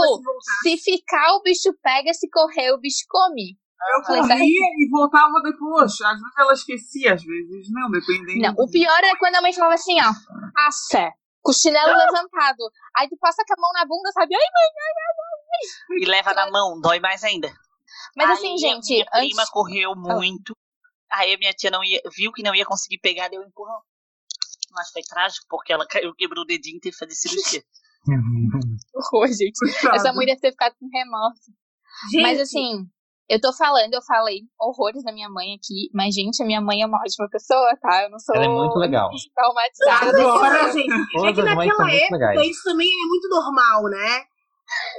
se 0.61 0.77
ficar, 0.77 1.33
o 1.35 1.41
bicho 1.41 1.73
pega, 1.81 2.13
se 2.13 2.29
correr, 2.29 2.71
o 2.71 2.79
bicho 2.79 3.03
come. 3.09 3.57
Eu 3.97 4.03
Falei, 4.03 4.21
corria 4.21 4.37
e 4.77 4.89
voltava 4.91 5.33
depois. 5.43 5.91
Às 6.01 6.19
vezes 6.19 6.37
ela 6.37 6.53
esquecia, 6.53 7.13
às 7.13 7.23
vezes 7.23 7.67
não, 7.71 7.89
dependendo. 7.91 8.39
Não, 8.41 8.53
o 8.57 8.69
pior 8.69 9.03
é 9.03 9.15
quando 9.17 9.35
a 9.35 9.41
mãe 9.41 9.53
falava 9.53 9.75
assim, 9.75 9.95
ó, 10.01 10.11
aça, 10.67 11.11
com 11.47 11.51
o 11.51 11.53
chinelo 11.53 11.95
levantado. 11.97 12.69
Aí 12.93 13.07
tu 13.07 13.17
passa 13.17 13.41
com 13.47 13.53
a 13.53 13.61
mão 13.61 13.71
na 13.71 13.85
bunda, 13.85 14.11
sabe? 14.11 14.35
Ai, 14.35 14.41
E 16.01 16.05
leva 16.05 16.33
na 16.33 16.51
mão, 16.51 16.79
dói 16.81 16.99
mais 16.99 17.23
ainda. 17.23 17.49
Mas 18.17 18.27
Aí 18.29 18.33
assim, 18.33 18.53
a 18.53 18.57
gente, 18.57 18.89
minha 18.89 19.05
antes... 19.13 19.29
prima 19.29 19.45
correu 19.49 19.95
muito. 19.95 20.53
Aí 21.09 21.33
a 21.33 21.37
minha 21.37 21.53
tia 21.53 21.71
não 21.71 21.81
ia, 21.85 22.01
viu 22.13 22.33
que 22.33 22.43
não 22.43 22.53
ia 22.53 22.65
conseguir 22.65 22.97
pegar, 22.97 23.29
deu 23.29 23.41
um 23.41 23.45
empurrão. 23.45 23.79
Mas 24.71 24.91
foi 24.91 25.01
trágico, 25.03 25.45
porque 25.49 25.71
ela 25.71 25.87
caiu, 25.87 26.13
quebrou 26.13 26.43
o 26.43 26.45
dedinho 26.45 26.75
e 26.77 26.81
teve 26.81 26.93
que 26.93 26.99
fazer 26.99 27.15
cirurgia. 27.15 27.63
Horror, 28.93 29.27
gente. 29.27 29.57
Essa 29.93 30.11
mãe 30.11 30.25
deve 30.25 30.41
ter 30.41 30.51
ficado 30.51 30.75
com 30.77 30.89
remorso. 30.91 31.51
Gente, 32.11 32.21
Mas 32.21 32.41
assim, 32.41 32.85
eu 33.29 33.39
tô 33.41 33.51
falando, 33.53 33.93
eu 33.93 34.01
falei 34.01 34.39
horrores 34.59 35.03
da 35.03 35.11
minha 35.11 35.29
mãe 35.29 35.53
aqui, 35.55 35.89
mas 35.93 36.13
gente, 36.15 36.41
a 36.41 36.45
minha 36.45 36.61
mãe 36.61 36.81
é 36.81 36.85
uma 36.85 36.97
ótima 36.99 37.27
pessoa, 37.29 37.75
tá? 37.81 38.03
Eu 38.03 38.09
não 38.09 38.19
sou 38.19 38.35
Ela 38.35 38.45
é 38.45 38.47
muito 38.47 38.77
legal. 38.77 39.09
traumatizada. 39.35 40.21
Agora, 40.21 40.71
gente, 40.71 40.91
é 40.93 41.33
que 41.33 41.41
naquela 41.43 41.91
época 41.91 42.45
isso 42.45 42.63
também 42.63 42.87
é 42.87 43.07
muito 43.07 43.27
normal, 43.29 43.83
né? 43.83 44.23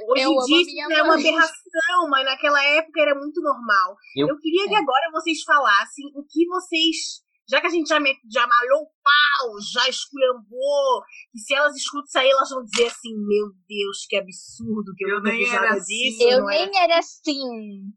Hoje 0.07 0.23
Eu 0.23 0.31
em 0.31 0.63
dia 0.65 0.83
é 0.97 1.03
uma 1.03 1.13
aberração, 1.13 2.09
mas 2.09 2.25
naquela 2.25 2.63
época 2.63 3.01
era 3.01 3.13
muito 3.15 3.39
normal. 3.41 3.95
Eu- 4.15 4.29
Eu, 4.29 4.37
queria 4.39 4.67
que 4.67 4.75
agora 4.75 5.11
vocês 5.11 5.43
falassem 5.43 6.05
o 6.15 6.23
que 6.27 6.47
vocês. 6.47 7.21
Já 7.49 7.59
que 7.59 7.67
a 7.67 7.69
gente 7.69 7.87
já, 7.87 7.99
met, 7.99 8.19
já 8.31 8.45
malhou 8.45 8.83
o 8.83 8.91
pau, 9.01 9.49
já 9.73 9.89
esculhambou, 9.89 11.01
e 11.33 11.39
se 11.39 11.55
elas 11.55 11.75
escutam 11.75 12.05
isso 12.05 12.19
aí, 12.19 12.29
elas 12.29 12.49
vão 12.49 12.63
dizer 12.63 12.85
assim: 12.85 13.09
Meu 13.17 13.47
Deus, 13.67 14.05
que 14.07 14.15
absurdo, 14.17 14.93
que 14.95 15.03
eu, 15.03 15.15
Eu 15.15 15.21
nem 15.23 15.49
era 15.49 15.73
assim. 15.73 15.85
disso. 15.85 16.23
Eu 16.29 16.39
não 16.41 16.45
nem 16.47 16.77
era 16.77 16.99
assim. 16.99 17.41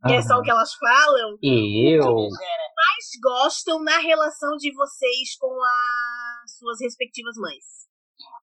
que 0.06 0.14
é 0.14 0.22
só 0.22 0.38
o 0.38 0.42
que 0.42 0.50
elas 0.50 0.72
falam. 0.74 1.36
Eu. 1.42 2.02
Mas 2.02 3.20
gostam 3.22 3.82
na 3.84 3.98
relação 3.98 4.56
de 4.56 4.72
vocês 4.72 5.36
com 5.38 5.54
as 5.62 6.56
suas 6.56 6.80
respectivas 6.80 7.36
mães. 7.36 7.64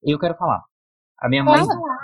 Eu 0.04 0.20
quero 0.20 0.36
falar. 0.36 0.62
A 1.22 1.28
minha 1.28 1.44
mãe, 1.44 1.60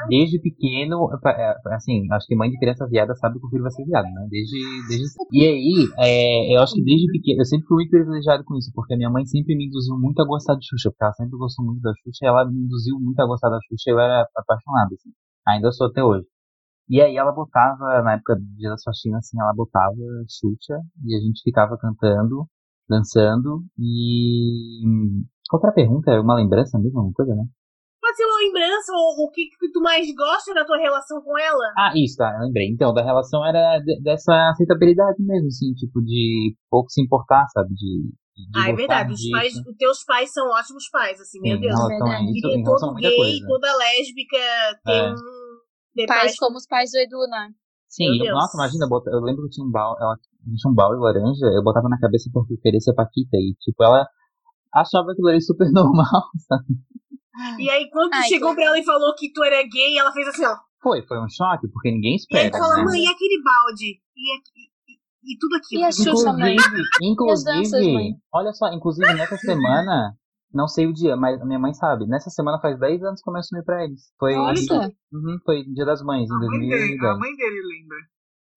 desde 0.10 0.40
pequeno, 0.42 1.08
é, 1.26 1.56
assim, 1.74 2.06
acho 2.12 2.28
que 2.28 2.36
mãe 2.36 2.50
de 2.50 2.60
criança 2.60 2.86
viada 2.86 3.16
sabe 3.16 3.40
que 3.40 3.46
o 3.46 3.50
filho 3.50 3.64
vai 3.64 3.72
ser 3.72 3.86
viado, 3.86 4.06
né? 4.06 4.28
Desde, 4.30 4.60
desde... 4.90 5.06
E 5.32 5.46
aí, 5.46 5.88
é, 5.98 6.56
eu 6.56 6.62
acho 6.62 6.74
que 6.74 6.84
desde 6.84 7.10
pequeno, 7.12 7.40
eu 7.40 7.46
sempre 7.46 7.66
fui 7.66 7.76
muito 7.78 7.92
privilegiado 7.92 8.44
com 8.44 8.56
isso, 8.58 8.72
porque 8.76 8.94
a 8.94 8.98
minha 8.98 9.10
mãe 9.10 9.26
sempre 9.26 9.56
me 9.56 9.68
induziu 9.68 9.98
muito 9.98 10.22
a 10.22 10.26
gostar 10.26 10.56
de 10.56 10.68
Xuxa, 10.68 10.90
porque 10.92 11.04
ela 11.04 11.14
sempre 11.14 11.38
gostou 11.38 11.66
muito 11.66 11.82
da 11.82 11.94
Xuxa, 12.04 12.26
e 12.26 12.28
ela 12.28 12.46
me 12.46 12.60
induziu 12.60 13.00
muito 13.00 13.20
a 13.22 13.26
gostar 13.26 13.50
da 13.50 13.60
Xuxa, 13.70 13.90
e 13.90 13.94
eu 13.94 14.00
era 14.00 14.28
apaixonado, 14.36 14.94
assim. 14.94 15.12
Ainda 15.48 15.72
sou 15.72 15.88
até 15.88 16.04
hoje. 16.04 16.28
E 16.90 17.02
aí 17.02 17.16
ela 17.16 17.32
botava, 17.32 18.02
na 18.04 18.14
época 18.14 18.36
do 18.36 18.46
Dia 18.58 18.70
das 18.72 18.84
Faxinas, 18.84 19.20
assim, 19.20 19.40
ela 19.40 19.54
botava 19.54 19.96
Xuxa, 20.28 20.78
e 21.06 21.16
a 21.16 21.20
gente 21.22 21.42
ficava 21.42 21.78
cantando, 21.78 22.46
dançando, 22.90 23.64
e... 23.80 24.84
Qual 25.50 25.62
que 25.62 25.68
era 25.68 25.72
a 25.72 25.76
pergunta? 25.76 26.12
É 26.12 26.20
uma 26.20 26.36
lembrança 26.36 26.78
mesmo, 26.78 27.00
uma 27.02 27.14
coisa, 27.14 27.34
né? 27.34 27.46
Pode 28.16 28.18
pode 28.18 28.18
ser 28.18 28.26
uma 28.26 28.40
lembrança 28.40 28.92
ou 28.94 29.26
o 29.26 29.32
que, 29.32 29.46
que 29.48 29.72
tu 29.72 29.82
mais 29.82 30.08
gosta 30.16 30.54
da 30.54 30.66
tua 30.66 30.78
relação 30.78 31.22
com 31.22 31.38
ela? 31.38 31.74
Ah, 31.78 31.92
isso, 31.96 32.16
tá, 32.18 32.34
eu 32.40 32.46
lembrei. 32.48 32.70
Então, 32.70 32.94
da 32.94 33.04
relação 33.04 33.46
era 33.46 33.80
de- 33.80 34.02
dessa 34.02 34.34
aceitabilidade 34.52 35.22
mesmo, 35.22 35.48
assim, 35.48 35.74
tipo, 35.74 36.02
de 36.02 36.56
pouco 36.70 36.90
se 36.90 37.02
importar, 37.02 37.46
sabe? 37.50 37.70
De, 37.74 38.12
de 38.36 38.60
Ah, 38.60 38.70
é 38.70 38.74
verdade. 38.74 39.14
Os, 39.14 39.30
pais, 39.30 39.54
os 39.56 39.76
teus 39.78 40.04
pais 40.06 40.32
são 40.32 40.48
ótimos 40.50 40.90
pais, 40.90 41.20
assim, 41.20 41.40
meu 41.42 41.56
Sim, 41.56 41.62
Deus. 41.62 41.74
relação 41.76 42.08
a 42.08 42.10
verdade. 42.10 42.32
isso, 42.38 42.48
a 42.48 42.64
todo 42.64 42.94
muita 42.94 43.10
gay, 43.10 43.18
coisa. 43.18 43.48
toda 43.48 43.78
lésbica 43.78 44.38
ter 44.86 44.92
É. 44.92 45.12
um. 45.14 45.46
Pais 45.96 46.08
pais 46.08 46.36
como 46.38 46.58
os 46.58 46.68
pais 46.68 46.92
do 46.92 46.98
Edu, 46.98 47.20
né? 47.30 47.50
Sim, 47.88 48.06
Meu 48.06 48.14
eu- 48.16 48.24
Deus. 48.26 48.34
nossa, 48.36 48.58
imagina, 48.58 48.88
bota- 48.88 49.10
eu 49.12 49.22
lembro 49.22 49.44
que 49.44 49.52
tinha 49.52 49.66
um 49.66 49.72
baú, 49.72 49.96
ela 50.00 50.18
tinha 50.44 50.72
um 50.72 50.76
baú 50.76 50.92
laranja, 51.00 51.46
eu 51.56 51.64
botava 51.64 51.88
na 51.88 51.98
cabeça 52.00 52.30
porque 52.34 52.54
eu 52.54 52.58
queria 52.60 52.80
ser 52.82 52.94
Paquita, 52.94 53.38
e 53.38 53.56
tipo, 53.62 53.82
ela 53.82 54.06
achava 54.74 55.12
aquilo 55.14 55.30
ali 55.30 55.40
super 55.42 55.68
normal, 55.72 56.24
sabe? 56.48 56.66
E 57.60 57.70
aí, 57.70 57.90
quando 57.90 58.12
tu 58.12 58.16
Ai, 58.18 58.28
chegou 58.30 58.50
que 58.50 58.56
pra 58.56 58.66
ela 58.66 58.80
e 58.80 58.84
falou 58.86 59.14
que 59.16 59.32
tu 59.34 59.44
era 59.44 59.62
gay, 59.64 59.98
ela 59.98 60.12
fez 60.12 60.28
assim, 60.28 60.46
ó. 60.46 60.56
Foi, 60.82 61.02
foi 61.08 61.18
um 61.20 61.28
choque, 61.30 61.68
porque 61.70 61.92
ninguém 61.92 62.12
E 62.12 62.38
aí 62.38 62.48
espera, 62.48 62.52
tu 62.52 62.58
fala, 62.58 62.78
né? 62.78 62.84
mãe, 62.84 63.04
e 63.04 63.08
aquele 63.08 63.42
balde? 63.44 63.86
E, 64.16 64.38
e, 64.38 65.34
e 65.34 65.38
tudo 65.40 65.56
aquilo. 65.56 65.82
E 65.82 65.86
a 65.86 65.92
Xuxa, 65.92 66.32
mãe? 66.34 66.56
Inclusive, 67.02 67.28
E 67.28 67.32
as 67.32 67.44
danças, 67.44 67.72
mãe? 67.88 68.06
inclusive, 68.08 68.20
olha 68.34 68.54
só, 68.54 68.72
inclusive 68.72 69.14
nessa 69.14 69.36
semana, 69.42 70.14
não 70.54 70.68
sei 70.68 70.86
o 70.88 70.94
dia, 70.94 71.16
mas 71.18 71.42
a 71.42 71.46
minha 71.46 71.60
mãe 71.60 71.74
sabe, 71.74 72.06
nessa 72.08 72.30
semana 72.30 72.60
faz 72.62 72.80
10 72.80 73.04
anos 73.04 73.22
que 73.22 73.30
eu 73.30 73.34
me 73.34 73.40
assumi 73.40 73.64
pra 73.64 73.84
eles. 73.84 74.12
Foi. 74.20 74.36
Uhum, 74.36 75.38
foi 75.44 75.64
Dia 75.74 75.86
das 75.86 76.02
Mães, 76.04 76.30
em 76.30 76.34
A 76.34 76.38
mãe, 76.40 76.50
dele, 76.50 76.98
2010. 76.98 77.12
a 77.12 77.18
mãe 77.18 77.36
dele 77.36 77.62
lembra. 77.62 77.98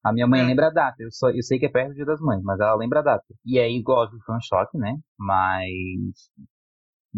A 0.04 0.12
minha 0.12 0.26
mãe 0.26 0.40
É. 0.42 0.44
lembra 0.44 0.68
a 0.68 0.70
data, 0.70 0.96
eu, 1.00 1.10
só, 1.10 1.30
eu 1.30 1.42
sei 1.42 1.58
que 1.58 1.66
é 1.66 1.68
perto 1.68 1.88
do 1.88 1.94
Dia 1.94 2.04
das 2.04 2.20
Mães, 2.20 2.42
mas 2.44 2.60
ela 2.60 2.74
lembra 2.76 3.00
a 3.00 3.02
data. 3.02 3.24
E 3.44 3.58
aí, 3.58 3.82
lógico, 3.86 4.18
foi 4.24 4.36
um 4.36 4.40
choque, 4.40 4.76
né? 4.78 4.94
Mas. 5.18 5.66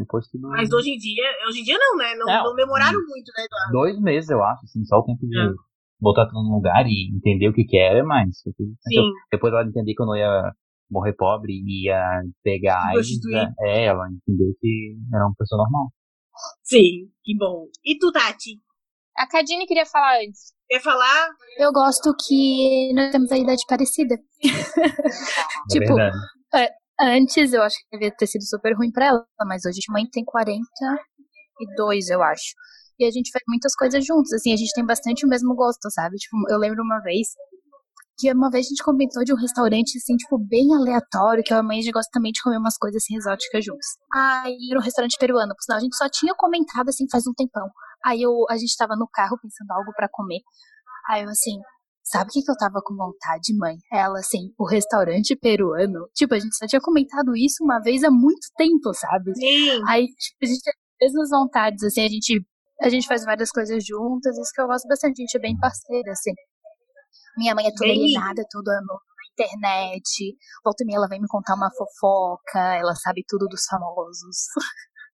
Depois 0.00 0.26
tudo. 0.28 0.48
Mas 0.48 0.72
hoje 0.72 0.90
em 0.90 0.96
dia, 0.96 1.24
hoje 1.48 1.60
em 1.60 1.62
dia 1.64 1.76
não, 1.78 1.96
né? 1.96 2.14
Não, 2.16 2.26
Não. 2.26 2.44
não 2.44 2.54
demoraram 2.56 2.98
muito, 2.98 3.30
né, 3.36 3.44
Eduardo? 3.44 3.72
Dois 3.72 4.00
meses, 4.00 4.30
eu 4.30 4.42
acho, 4.42 4.64
assim, 4.64 4.84
só 4.84 4.96
o 4.98 5.04
tempo 5.04 5.20
de 5.26 5.38
É. 5.38 5.52
botar 6.00 6.26
tudo 6.26 6.42
no 6.42 6.54
lugar 6.56 6.86
e 6.86 7.14
entender 7.14 7.48
o 7.48 7.52
que 7.52 7.64
que 7.64 7.76
era, 7.76 8.02
mas. 8.04 8.38
Sim. 8.38 9.02
Depois 9.30 9.52
ela 9.52 9.64
entendeu 9.64 9.94
que 9.94 10.02
eu 10.02 10.06
não 10.06 10.16
ia 10.16 10.52
morrer 10.90 11.12
pobre 11.12 11.52
e 11.52 11.86
ia 11.86 12.22
pegar 12.42 12.82
AIDS. 12.88 13.20
É, 13.60 13.84
ela 13.84 14.08
entendeu 14.08 14.48
que 14.60 14.96
era 15.14 15.24
uma 15.26 15.34
pessoa 15.38 15.62
normal. 15.62 15.92
Sim, 16.62 17.10
que 17.22 17.36
bom. 17.36 17.66
E 17.84 17.98
tu, 17.98 18.10
Tati? 18.10 18.58
A 19.18 19.26
Cadine 19.28 19.66
queria 19.66 19.84
falar 19.84 20.18
antes. 20.24 20.52
Quer 20.68 20.80
falar? 20.80 21.28
Eu 21.58 21.72
gosto 21.72 22.14
que 22.26 22.92
nós 22.94 23.10
temos 23.12 23.30
a 23.30 23.36
idade 23.36 23.62
parecida. 23.68 24.14
É 24.14 24.18
Tipo, 25.70 25.94
verdade. 25.94 26.16
Antes 27.02 27.52
eu 27.52 27.62
acho 27.62 27.76
que 27.78 27.96
devia 27.96 28.14
ter 28.14 28.26
sido 28.26 28.42
super 28.44 28.76
ruim 28.76 28.92
pra 28.92 29.06
ela, 29.06 29.26
mas 29.46 29.64
hoje 29.64 29.80
a 29.88 29.92
mãe 29.92 30.06
tem 30.10 30.24
42, 30.24 32.10
eu 32.10 32.22
acho. 32.22 32.54
E 32.98 33.06
a 33.06 33.10
gente 33.10 33.30
faz 33.32 33.42
muitas 33.48 33.74
coisas 33.74 34.04
juntos, 34.04 34.32
assim, 34.34 34.52
a 34.52 34.56
gente 34.56 34.74
tem 34.74 34.84
bastante 34.84 35.24
o 35.24 35.28
mesmo 35.28 35.54
gosto, 35.54 35.90
sabe? 35.90 36.16
Tipo, 36.16 36.36
eu 36.50 36.58
lembro 36.58 36.82
uma 36.82 37.00
vez 37.00 37.28
que 38.18 38.30
uma 38.30 38.50
vez 38.50 38.66
a 38.66 38.68
gente 38.68 38.84
comentou 38.84 39.24
de 39.24 39.32
um 39.32 39.36
restaurante, 39.36 39.96
assim, 39.96 40.14
tipo, 40.14 40.36
bem 40.36 40.74
aleatório, 40.74 41.42
que 41.42 41.54
a 41.54 41.62
mãe 41.62 41.80
já 41.80 41.90
gosta 41.90 42.10
também 42.12 42.32
de 42.32 42.42
comer 42.42 42.58
umas 42.58 42.76
coisas 42.76 43.02
assim 43.02 43.16
exóticas 43.16 43.64
juntos. 43.64 43.86
Aí 44.14 44.68
era 44.70 44.78
um 44.78 44.82
restaurante 44.82 45.16
peruano, 45.18 45.54
por 45.54 45.62
sinal, 45.62 45.78
a 45.78 45.80
gente 45.80 45.96
só 45.96 46.06
tinha 46.10 46.34
comentado 46.36 46.90
assim 46.90 47.06
faz 47.10 47.26
um 47.26 47.32
tempão. 47.32 47.66
Aí 48.04 48.20
eu, 48.20 48.44
a 48.50 48.58
gente 48.58 48.76
tava 48.76 48.94
no 48.94 49.08
carro 49.10 49.38
pensando 49.40 49.70
algo 49.70 49.92
pra 49.96 50.06
comer. 50.10 50.40
Aí 51.08 51.22
eu 51.22 51.30
assim, 51.30 51.58
sabe 52.02 52.30
o 52.30 52.32
que, 52.32 52.42
que 52.42 52.50
eu 52.50 52.56
tava 52.56 52.80
com 52.82 52.94
vontade, 52.94 53.56
mãe? 53.56 53.76
Ela, 53.92 54.18
assim, 54.18 54.52
o 54.58 54.66
restaurante 54.66 55.36
peruano. 55.36 56.08
Tipo, 56.14 56.34
a 56.34 56.38
gente 56.38 56.56
só 56.56 56.66
tinha 56.66 56.80
comentado 56.80 57.36
isso 57.36 57.62
uma 57.62 57.80
vez 57.80 58.02
há 58.02 58.10
muito 58.10 58.46
tempo, 58.56 58.92
sabe? 58.94 59.34
Sim. 59.34 59.82
Aí, 59.88 60.06
tipo, 60.06 60.38
a 60.42 60.46
gente 60.46 60.62
tem 60.62 60.72
as 60.72 61.12
mesmas 61.12 61.30
vontades, 61.30 61.84
assim, 61.84 62.04
a 62.04 62.08
gente, 62.08 62.46
a 62.80 62.88
gente 62.88 63.06
faz 63.06 63.24
várias 63.24 63.50
coisas 63.50 63.84
juntas, 63.84 64.36
isso 64.38 64.52
que 64.54 64.60
eu 64.60 64.66
gosto 64.66 64.86
bastante, 64.88 65.20
a 65.20 65.22
gente 65.22 65.36
é 65.36 65.40
bem 65.40 65.58
parceira, 65.58 66.12
assim. 66.12 66.32
Minha 67.36 67.54
mãe 67.54 67.66
é 67.66 67.72
toda 67.74 67.90
alienada, 67.90 68.42
toda 68.50 68.72
no, 68.82 68.94
na 68.94 69.46
internet. 69.46 70.36
Volta 70.64 70.82
e 70.82 70.86
meia 70.86 70.96
ela 70.96 71.08
vem 71.08 71.20
me 71.20 71.28
contar 71.28 71.54
uma 71.54 71.70
fofoca, 71.70 72.58
ela 72.76 72.94
sabe 72.94 73.24
tudo 73.26 73.46
dos 73.46 73.64
famosos. 73.66 74.46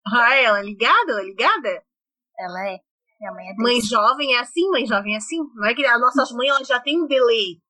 Ah, 0.07 0.35
ela 0.35 0.61
é 0.61 0.63
ligada? 0.63 1.13
Ela 1.13 1.21
é 1.21 1.25
ligada? 1.25 1.83
Ela 2.39 2.69
é. 2.71 2.79
Minha 3.21 3.33
mãe 3.33 3.47
é 3.47 3.51
desse. 3.51 3.63
Mãe 3.63 3.81
jovem 3.81 4.35
é 4.35 4.41
assim, 4.41 4.69
mãe 4.71 4.87
jovem 4.87 5.15
é 5.15 5.17
assim. 5.19 5.37
Não 5.55 5.67
é 5.67 5.75
que 5.75 5.85
as 5.85 6.01
nossas 6.01 6.33
mães 6.33 6.49
elas 6.49 6.67
já 6.67 6.81
têm 6.81 7.03
um 7.03 7.07
delay. 7.07 7.61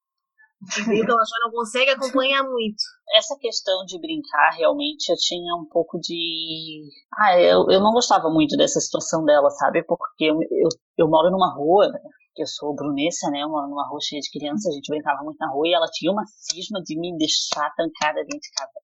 Entendeu? 0.62 1.02
Então, 1.02 1.16
Ela 1.16 1.24
já 1.24 1.38
não 1.42 1.50
consegue 1.50 1.90
acompanhar 1.90 2.42
muito. 2.44 2.76
essa 3.14 3.34
questão 3.40 3.82
de 3.86 3.98
brincar, 3.98 4.50
realmente, 4.56 5.08
eu 5.10 5.16
tinha 5.16 5.54
um 5.56 5.66
pouco 5.66 5.98
de. 5.98 6.82
Ah, 7.16 7.40
eu, 7.40 7.66
eu 7.70 7.80
não 7.80 7.92
gostava 7.92 8.28
muito 8.28 8.56
dessa 8.58 8.78
situação 8.78 9.24
dela, 9.24 9.48
sabe? 9.50 9.82
Porque 9.84 10.24
eu, 10.24 10.34
eu, 10.34 10.68
eu 10.98 11.08
moro 11.08 11.30
numa 11.30 11.52
rua, 11.54 11.88
né, 11.88 11.98
que 12.34 12.42
eu 12.42 12.46
sou 12.46 12.74
brunessa, 12.74 13.30
né? 13.30 13.44
Uma, 13.46 13.66
numa 13.66 13.88
rua 13.88 14.00
cheia 14.02 14.20
de 14.20 14.30
crianças, 14.30 14.66
a 14.66 14.74
gente 14.74 14.90
brincava 14.90 15.22
muito 15.24 15.38
na 15.38 15.50
rua 15.50 15.66
e 15.66 15.72
ela 15.72 15.86
tinha 15.90 16.12
uma 16.12 16.26
cisma 16.26 16.80
de 16.84 16.98
me 17.00 17.16
deixar 17.16 17.70
trancada 17.74 18.20
dentro 18.20 18.40
de 18.40 18.50
casa. 18.54 18.80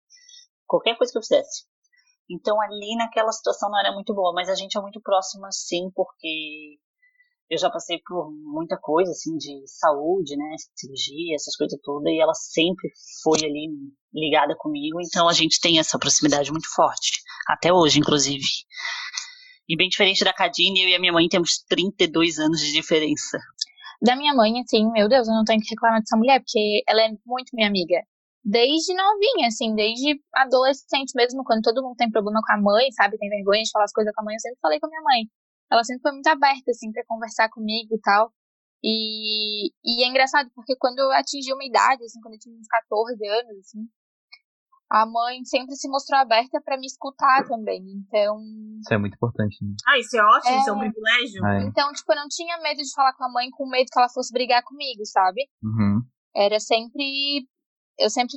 Qualquer 0.66 0.96
coisa 0.96 1.12
que 1.12 1.18
eu 1.18 1.22
fizesse. 1.22 1.66
Então, 2.30 2.60
ali 2.60 2.96
naquela 2.96 3.30
situação 3.30 3.70
não 3.70 3.78
era 3.78 3.92
muito 3.92 4.14
boa, 4.14 4.32
mas 4.34 4.48
a 4.48 4.54
gente 4.54 4.76
é 4.76 4.80
muito 4.80 5.00
próxima, 5.00 5.48
sim, 5.52 5.90
porque 5.94 6.78
eu 7.48 7.58
já 7.58 7.70
passei 7.70 8.00
por 8.04 8.30
muita 8.32 8.76
coisa, 8.76 9.10
assim, 9.12 9.36
de 9.36 9.62
saúde, 9.66 10.36
né, 10.36 10.56
cirurgia, 10.74 11.36
essas 11.36 11.54
coisas 11.56 11.78
todas, 11.82 12.12
e 12.12 12.20
ela 12.20 12.34
sempre 12.34 12.90
foi 13.22 13.38
ali 13.44 13.68
ligada 14.12 14.56
comigo, 14.58 14.98
então 15.00 15.28
a 15.28 15.32
gente 15.32 15.60
tem 15.60 15.78
essa 15.78 15.98
proximidade 15.98 16.50
muito 16.50 16.68
forte, 16.74 17.20
até 17.48 17.72
hoje, 17.72 18.00
inclusive. 18.00 18.44
E 19.68 19.76
bem 19.76 19.88
diferente 19.88 20.24
da 20.24 20.32
Cadine, 20.32 20.82
eu 20.82 20.88
e 20.88 20.94
a 20.94 21.00
minha 21.00 21.12
mãe 21.12 21.28
temos 21.28 21.58
32 21.68 22.38
anos 22.38 22.60
de 22.60 22.72
diferença. 22.72 23.38
Da 24.02 24.16
minha 24.16 24.34
mãe, 24.34 24.60
assim, 24.60 24.90
meu 24.90 25.08
Deus, 25.08 25.28
eu 25.28 25.34
não 25.34 25.44
tenho 25.44 25.60
que 25.60 25.70
reclamar 25.70 26.00
dessa 26.00 26.16
mulher, 26.16 26.40
porque 26.40 26.82
ela 26.86 27.02
é 27.02 27.08
muito 27.24 27.50
minha 27.54 27.68
amiga. 27.68 27.96
Desde 28.48 28.94
novinha, 28.94 29.48
assim, 29.48 29.74
desde 29.74 30.22
adolescente 30.32 31.10
mesmo, 31.16 31.42
quando 31.42 31.62
todo 31.62 31.82
mundo 31.82 31.96
tem 31.96 32.08
problema 32.08 32.38
com 32.46 32.52
a 32.52 32.62
mãe, 32.62 32.92
sabe, 32.92 33.18
tem 33.18 33.28
vergonha 33.28 33.62
de 33.62 33.70
falar 33.72 33.86
as 33.86 33.92
coisas 33.92 34.14
com 34.14 34.22
a 34.22 34.24
mãe, 34.24 34.34
eu 34.36 34.40
sempre 34.40 34.60
falei 34.62 34.78
com 34.78 34.86
a 34.86 34.90
minha 34.90 35.02
mãe. 35.02 35.26
Ela 35.68 35.82
sempre 35.82 36.02
foi 36.02 36.12
muito 36.12 36.28
aberta, 36.28 36.70
assim, 36.70 36.92
pra 36.92 37.02
conversar 37.08 37.48
comigo 37.50 37.92
e 37.92 38.00
tal. 38.00 38.30
E, 38.84 39.66
e 39.84 40.04
é 40.04 40.06
engraçado, 40.06 40.48
porque 40.54 40.76
quando 40.78 41.00
eu 41.00 41.10
atingi 41.10 41.52
uma 41.52 41.64
idade, 41.64 42.04
assim, 42.04 42.20
quando 42.20 42.34
eu 42.34 42.38
tinha 42.38 42.54
uns 42.54 42.68
14 42.68 43.26
anos, 43.26 43.58
assim, 43.58 43.82
a 44.88 45.04
mãe 45.04 45.44
sempre 45.44 45.74
se 45.74 45.88
mostrou 45.88 46.20
aberta 46.20 46.60
pra 46.64 46.78
me 46.78 46.86
escutar 46.86 47.44
também. 47.48 47.82
Então, 48.06 48.38
Isso 48.78 48.94
é 48.94 48.98
muito 48.98 49.14
importante, 49.14 49.56
né? 49.60 49.74
Ah, 49.88 49.98
isso 49.98 50.16
é 50.16 50.22
ótimo, 50.22 50.54
É. 50.54 50.58
isso 50.60 50.70
é 50.70 50.72
um 50.72 50.78
privilégio. 50.78 51.46
É. 51.46 51.62
então, 51.64 51.92
tipo, 51.92 52.12
eu 52.12 52.16
não 52.16 52.28
tinha 52.28 52.58
medo 52.58 52.78
de 52.78 52.94
falar 52.94 53.12
com 53.14 53.24
a 53.24 53.32
mãe 53.32 53.50
com 53.50 53.68
medo 53.68 53.88
que 53.90 53.98
ela 53.98 54.08
fosse 54.08 54.32
brigar 54.32 54.62
comigo, 54.62 55.04
sabe? 55.04 55.48
Uhum. 55.64 56.00
era 56.36 56.60
sempre. 56.60 57.42
Eu 57.98 58.10
sempre 58.10 58.36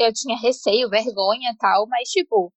eu 0.00 0.12
tinha 0.12 0.36
receio, 0.38 0.88
vergonha 0.88 1.50
e 1.50 1.56
tal, 1.56 1.86
mas, 1.88 2.08
tipo, 2.08 2.52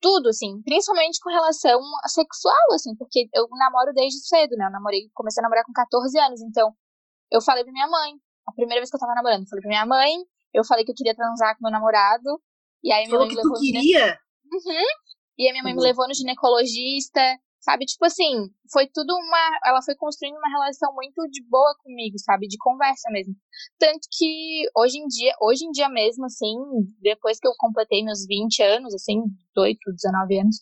tudo, 0.00 0.28
assim, 0.28 0.60
principalmente 0.62 1.18
com 1.20 1.30
relação 1.30 1.80
a 2.04 2.08
sexual, 2.08 2.72
assim, 2.74 2.94
porque 2.96 3.28
eu 3.34 3.46
namoro 3.50 3.92
desde 3.94 4.18
cedo, 4.26 4.56
né? 4.56 4.66
Eu 4.66 4.70
namorei, 4.70 5.08
comecei 5.14 5.40
a 5.40 5.44
namorar 5.44 5.64
com 5.64 5.72
14 5.72 6.18
anos, 6.18 6.40
então 6.42 6.72
eu 7.30 7.40
falei 7.40 7.62
pra 7.64 7.72
minha 7.72 7.88
mãe, 7.88 8.14
a 8.46 8.52
primeira 8.52 8.80
vez 8.80 8.90
que 8.90 8.96
eu 8.96 9.00
tava 9.00 9.14
namorando, 9.14 9.42
eu 9.42 9.48
falei 9.48 9.62
pra 9.62 9.68
minha 9.68 9.86
mãe, 9.86 10.16
eu 10.52 10.64
falei 10.64 10.84
que 10.84 10.90
eu 10.90 10.94
queria 10.96 11.14
transar 11.14 11.56
com 11.56 11.62
meu 11.64 11.72
namorado, 11.72 12.40
e 12.82 12.92
aí 12.92 13.06
minha 13.06 13.10
Falou 13.10 13.26
mãe 13.26 13.28
que 13.28 13.36
me 13.36 13.42
tu 13.42 13.48
levou 13.48 13.64
gine- 13.64 13.78
queria. 13.80 14.18
Uhum. 14.52 14.86
E 15.38 15.48
a 15.48 15.52
minha 15.52 15.62
mãe 15.62 15.72
me 15.72 15.78
Uhum. 15.78 15.84
levou 15.84 16.06
no 16.08 16.14
ginecologista, 16.14 17.20
sabe? 17.62 17.86
Tipo 17.86 18.04
assim, 18.04 18.48
foi 18.70 18.86
tudo 18.92 19.14
uma. 19.14 19.58
Ela 19.64 19.80
foi 19.82 19.94
construindo 19.96 20.36
uma 20.36 20.48
relação 20.50 20.92
muito 20.94 21.22
de 21.30 21.42
boa 21.48 21.74
comigo, 21.82 22.18
sabe? 22.18 22.46
De 22.48 22.58
conversa 22.58 23.08
mesmo. 23.10 23.34
Tanto 23.78 24.00
que 24.18 24.64
hoje 24.76 24.98
em 24.98 25.06
dia, 25.06 25.32
hoje 25.40 25.64
em 25.64 25.70
dia 25.70 25.88
mesmo, 25.88 26.26
assim, 26.26 26.54
depois 27.00 27.38
que 27.38 27.46
eu 27.48 27.52
completei 27.56 28.04
meus 28.04 28.26
20 28.26 28.62
anos, 28.62 28.92
assim, 28.94 29.22
18, 29.54 29.78
19 29.94 30.40
anos, 30.40 30.56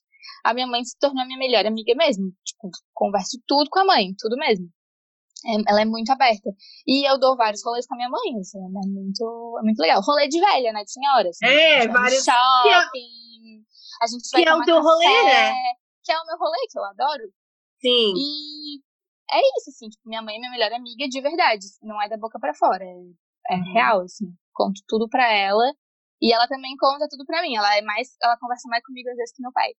a 0.44 0.54
minha 0.54 0.66
mãe 0.66 0.84
se 0.84 0.96
tornou 0.98 1.26
minha 1.26 1.38
melhor 1.38 1.66
amiga 1.66 1.94
mesmo. 1.96 2.24
Tipo, 2.44 2.70
converso 2.94 3.38
tudo 3.46 3.68
com 3.70 3.80
a 3.80 3.84
mãe, 3.84 4.14
tudo 4.18 4.36
mesmo. 4.36 4.66
É- 5.46 5.70
ela 5.72 5.80
é 5.80 5.84
muito 5.86 6.10
aberta. 6.12 6.50
E 6.86 7.08
eu 7.10 7.18
dou 7.18 7.34
vários 7.34 7.64
rolês 7.64 7.86
com 7.86 7.94
a 7.94 7.96
minha 7.96 8.10
mãe, 8.10 8.38
assim, 8.40 8.58
é 8.58 8.68
muito, 8.86 9.56
é 9.58 9.62
muito 9.62 9.78
legal. 9.80 10.02
Rolê 10.02 10.28
de 10.28 10.38
velha, 10.38 10.70
né? 10.72 10.84
De 10.84 10.92
senhora. 10.92 11.28
Assim, 11.30 11.46
É, 11.46 11.88
vários- 11.88 12.24
Shopping, 12.24 13.64
a 14.02 14.06
gente 14.06 14.28
vai 14.32 14.42
que 14.42 14.48
é 14.48 14.54
o 14.54 14.62
teu 14.64 14.82
rolê, 14.82 15.04
café, 15.06 15.24
né? 15.24 15.54
Que 16.04 16.12
é 16.12 16.18
o 16.20 16.26
meu 16.26 16.38
rolê, 16.38 16.58
que 16.70 16.78
eu 16.78 16.84
adoro. 16.84 17.24
Sim. 17.80 18.12
E 18.16 18.78
é 19.30 19.40
isso, 19.58 19.70
assim, 19.70 19.88
tipo, 19.88 20.02
minha 20.08 20.22
mãe 20.22 20.36
é 20.36 20.38
minha 20.38 20.50
melhor 20.50 20.72
amiga 20.72 21.06
de 21.08 21.20
verdade. 21.20 21.66
Não 21.82 22.00
é 22.02 22.08
da 22.08 22.16
boca 22.16 22.38
pra 22.38 22.54
fora. 22.54 22.84
É, 22.84 23.54
é 23.54 23.56
Uhum. 23.56 23.72
real, 23.72 24.00
assim. 24.02 24.26
Conto 24.52 24.80
tudo 24.88 25.08
pra 25.08 25.32
ela. 25.32 25.64
E 26.22 26.32
ela 26.32 26.46
também 26.48 26.76
conta 26.76 27.06
tudo 27.08 27.24
pra 27.24 27.40
mim. 27.42 27.56
Ela 27.56 27.76
é 27.76 27.82
mais. 27.82 28.08
Ela 28.22 28.36
conversa 28.38 28.68
mais 28.68 28.84
comigo 28.84 29.08
às 29.08 29.16
vezes 29.16 29.34
que 29.34 29.42
meu 29.42 29.52
pai. 29.52 29.70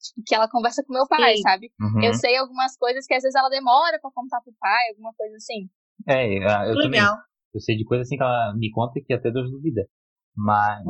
Tipo, 0.00 0.22
que 0.26 0.34
ela 0.34 0.48
conversa 0.50 0.82
com 0.84 0.92
meu 0.92 1.06
pai, 1.08 1.36
Sim. 1.36 1.42
sabe? 1.42 1.72
Uhum. 1.80 2.02
Eu 2.04 2.14
sei 2.14 2.36
algumas 2.36 2.76
coisas 2.76 3.06
que 3.06 3.14
às 3.14 3.22
vezes 3.22 3.34
ela 3.34 3.48
demora 3.48 3.98
pra 4.00 4.10
contar 4.12 4.40
pro 4.42 4.52
pai, 4.60 4.88
alguma 4.90 5.12
coisa 5.14 5.36
assim. 5.36 5.68
É, 6.08 6.26
eu, 6.26 6.42
eu 6.70 6.74
também. 6.76 7.00
Legal. 7.00 7.16
Eu 7.54 7.60
sei 7.60 7.76
de 7.76 7.84
coisa 7.84 8.02
assim 8.02 8.16
que 8.16 8.22
ela 8.22 8.52
me 8.56 8.70
conta 8.70 9.00
que 9.04 9.12
até 9.14 9.30
Deus 9.30 9.50
duvida. 9.50 9.88
Mas 10.36 10.84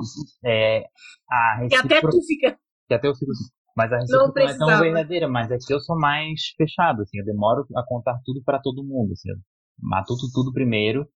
é, 0.44 0.84
a 1.30 1.66
Que 1.68 1.74
até 1.76 1.88
recipro- 1.94 2.10
tu 2.10 2.22
fica. 2.26 2.58
que 2.88 2.94
até 2.94 3.06
eu 3.08 3.14
fico 3.14 3.30
assim. 3.32 3.44
Mas 3.76 3.92
a 3.92 3.96
receita 3.98 4.22
não, 4.22 4.32
não 4.32 4.42
é 4.42 4.58
tão 4.58 4.80
verdadeira, 4.80 5.28
mas 5.28 5.50
é 5.50 5.58
que 5.58 5.74
eu 5.74 5.80
sou 5.80 5.98
mais 5.98 6.40
fechado, 6.56 7.02
assim, 7.02 7.18
eu 7.18 7.24
demoro 7.24 7.66
a 7.76 7.84
contar 7.84 8.18
tudo 8.24 8.42
para 8.44 8.60
todo 8.60 8.84
mundo, 8.84 9.12
assim, 9.12 9.30
eu 9.30 9.36
mato 9.80 10.14
tudo, 10.16 10.32
tudo 10.32 10.52
primeiro 10.52 11.08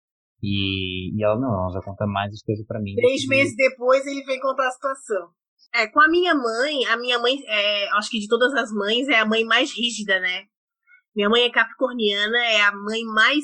e, 0.42 1.16
e 1.16 1.24
ela 1.24 1.40
não, 1.40 1.54
ela 1.54 1.72
já 1.72 1.82
conta 1.82 2.06
mais 2.08 2.34
as 2.34 2.42
coisas 2.42 2.66
para 2.66 2.80
mim. 2.80 2.96
Três 2.96 3.28
meses 3.28 3.56
depois 3.56 4.06
ele 4.06 4.24
vem 4.24 4.40
contar 4.40 4.68
a 4.68 4.72
situação. 4.72 5.30
É, 5.74 5.88
com 5.88 6.00
a 6.00 6.08
minha 6.08 6.34
mãe, 6.34 6.86
a 6.86 6.98
minha 6.98 7.20
mãe, 7.20 7.38
é, 7.46 7.90
acho 7.98 8.10
que 8.10 8.20
de 8.20 8.28
todas 8.28 8.54
as 8.54 8.72
mães, 8.72 9.08
é 9.08 9.20
a 9.20 9.26
mãe 9.26 9.44
mais 9.44 9.72
rígida, 9.72 10.20
né? 10.20 10.46
Minha 11.16 11.30
mãe 11.30 11.44
é 11.44 11.52
capricorniana, 11.52 12.38
é 12.46 12.62
a 12.62 12.72
mãe 12.72 13.04
mais 13.04 13.44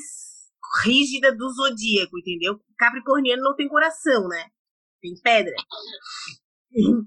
rígida 0.84 1.34
do 1.34 1.48
zodíaco, 1.50 2.18
entendeu? 2.18 2.58
Capricorniano 2.78 3.42
não 3.42 3.54
tem 3.54 3.68
coração, 3.68 4.28
né? 4.28 4.46
Tem 5.00 5.14
pedra. 5.22 5.54
Então, 6.76 7.06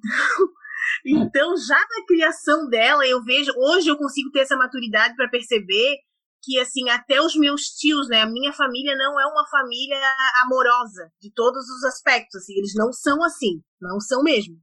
então, 1.05 1.55
já 1.57 1.79
na 1.79 2.05
criação 2.07 2.67
dela, 2.69 3.05
eu 3.07 3.23
vejo, 3.23 3.51
hoje 3.55 3.89
eu 3.89 3.97
consigo 3.97 4.31
ter 4.31 4.39
essa 4.39 4.55
maturidade 4.55 5.15
para 5.15 5.29
perceber 5.29 5.97
que, 6.43 6.59
assim, 6.59 6.89
até 6.89 7.21
os 7.21 7.35
meus 7.35 7.61
tios, 7.63 8.07
né, 8.07 8.21
a 8.21 8.29
minha 8.29 8.53
família 8.53 8.95
não 8.95 9.19
é 9.19 9.25
uma 9.25 9.45
família 9.49 9.99
amorosa, 10.43 11.11
de 11.21 11.31
todos 11.33 11.67
os 11.69 11.83
aspectos, 11.83 12.41
assim, 12.41 12.53
eles 12.53 12.73
não 12.75 12.91
são 12.93 13.23
assim, 13.23 13.61
não 13.81 13.99
são 13.99 14.23
mesmo. 14.23 14.55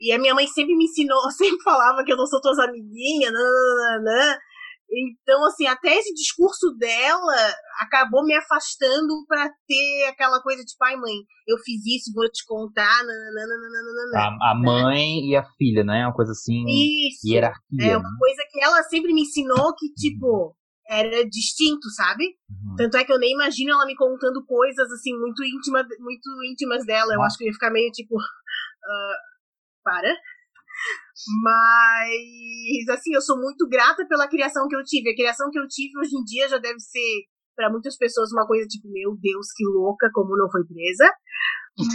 E 0.00 0.12
a 0.12 0.18
minha 0.18 0.34
mãe 0.34 0.46
sempre 0.48 0.76
me 0.76 0.84
ensinou, 0.84 1.30
sempre 1.32 1.62
falava 1.62 2.04
que 2.04 2.12
eu 2.12 2.16
não 2.16 2.26
sou 2.26 2.40
tuas 2.40 2.58
amiguinhas, 2.58 3.32
nananana, 3.32 4.38
então, 4.92 5.44
assim, 5.46 5.66
até 5.66 5.96
esse 5.96 6.12
discurso 6.12 6.76
dela 6.78 7.54
acabou 7.80 8.24
me 8.24 8.34
afastando 8.34 9.24
para 9.26 9.48
ter 9.66 10.04
aquela 10.08 10.40
coisa 10.42 10.62
de 10.62 10.76
pai 10.78 10.96
mãe, 10.96 11.14
eu 11.48 11.56
fiz 11.64 11.80
isso, 11.86 12.12
vou 12.14 12.28
te 12.30 12.44
contar. 12.46 13.02
Nananana, 13.02 14.38
a, 14.40 14.50
a 14.50 14.54
mãe 14.54 15.30
e 15.30 15.36
a 15.36 15.44
filha, 15.56 15.82
né? 15.82 16.04
Uma 16.04 16.14
coisa 16.14 16.32
assim. 16.32 16.62
Isso. 16.66 17.26
Hierarquia. 17.26 17.92
É 17.92 17.96
uma 17.96 18.10
né? 18.10 18.16
coisa 18.18 18.42
que 18.50 18.62
ela 18.62 18.82
sempre 18.84 19.14
me 19.14 19.22
ensinou 19.22 19.74
que, 19.74 19.92
tipo, 19.94 20.54
era 20.86 21.24
distinto, 21.28 21.88
sabe? 21.96 22.24
Uhum. 22.50 22.76
Tanto 22.76 22.96
é 22.98 23.04
que 23.04 23.12
eu 23.12 23.18
nem 23.18 23.32
imagino 23.32 23.72
ela 23.72 23.86
me 23.86 23.96
contando 23.96 24.44
coisas 24.44 24.90
assim 24.92 25.16
muito 25.18 25.42
íntimas, 25.42 25.86
muito 25.98 26.28
íntimas 26.50 26.84
dela. 26.84 27.14
Eu 27.14 27.22
acho 27.22 27.38
que 27.38 27.44
eu 27.44 27.48
ia 27.48 27.54
ficar 27.54 27.70
meio 27.70 27.90
tipo, 27.92 28.14
uh, 28.14 29.16
para. 29.82 30.12
Mas, 31.42 32.88
assim, 32.98 33.14
eu 33.14 33.20
sou 33.20 33.36
muito 33.36 33.68
grata 33.68 34.06
pela 34.06 34.28
criação 34.28 34.66
que 34.68 34.76
eu 34.76 34.82
tive. 34.84 35.10
A 35.10 35.16
criação 35.16 35.50
que 35.50 35.58
eu 35.58 35.66
tive 35.68 35.98
hoje 35.98 36.16
em 36.16 36.24
dia 36.24 36.48
já 36.48 36.58
deve 36.58 36.80
ser, 36.80 37.24
para 37.54 37.70
muitas 37.70 37.96
pessoas, 37.96 38.32
uma 38.32 38.46
coisa 38.46 38.66
tipo, 38.66 38.90
meu 38.90 39.16
Deus, 39.20 39.46
que 39.54 39.64
louca, 39.64 40.10
como 40.12 40.36
não 40.36 40.50
foi 40.50 40.64
presa. 40.64 41.10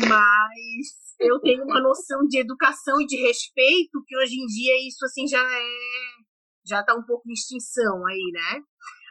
Mas 0.08 1.08
eu 1.20 1.40
tenho 1.40 1.64
uma 1.64 1.82
noção 1.82 2.26
de 2.28 2.40
educação 2.40 3.02
e 3.02 3.06
de 3.06 3.18
respeito 3.18 4.04
que 4.06 4.18
hoje 4.18 4.36
em 4.36 4.46
dia 4.46 4.88
isso, 4.88 5.04
assim, 5.06 5.28
já 5.28 5.42
é. 5.42 5.68
Já 6.66 6.84
tá 6.84 6.94
um 6.96 7.04
pouco 7.04 7.30
em 7.30 7.34
extinção 7.34 8.06
aí, 8.06 8.32
né? 8.34 8.62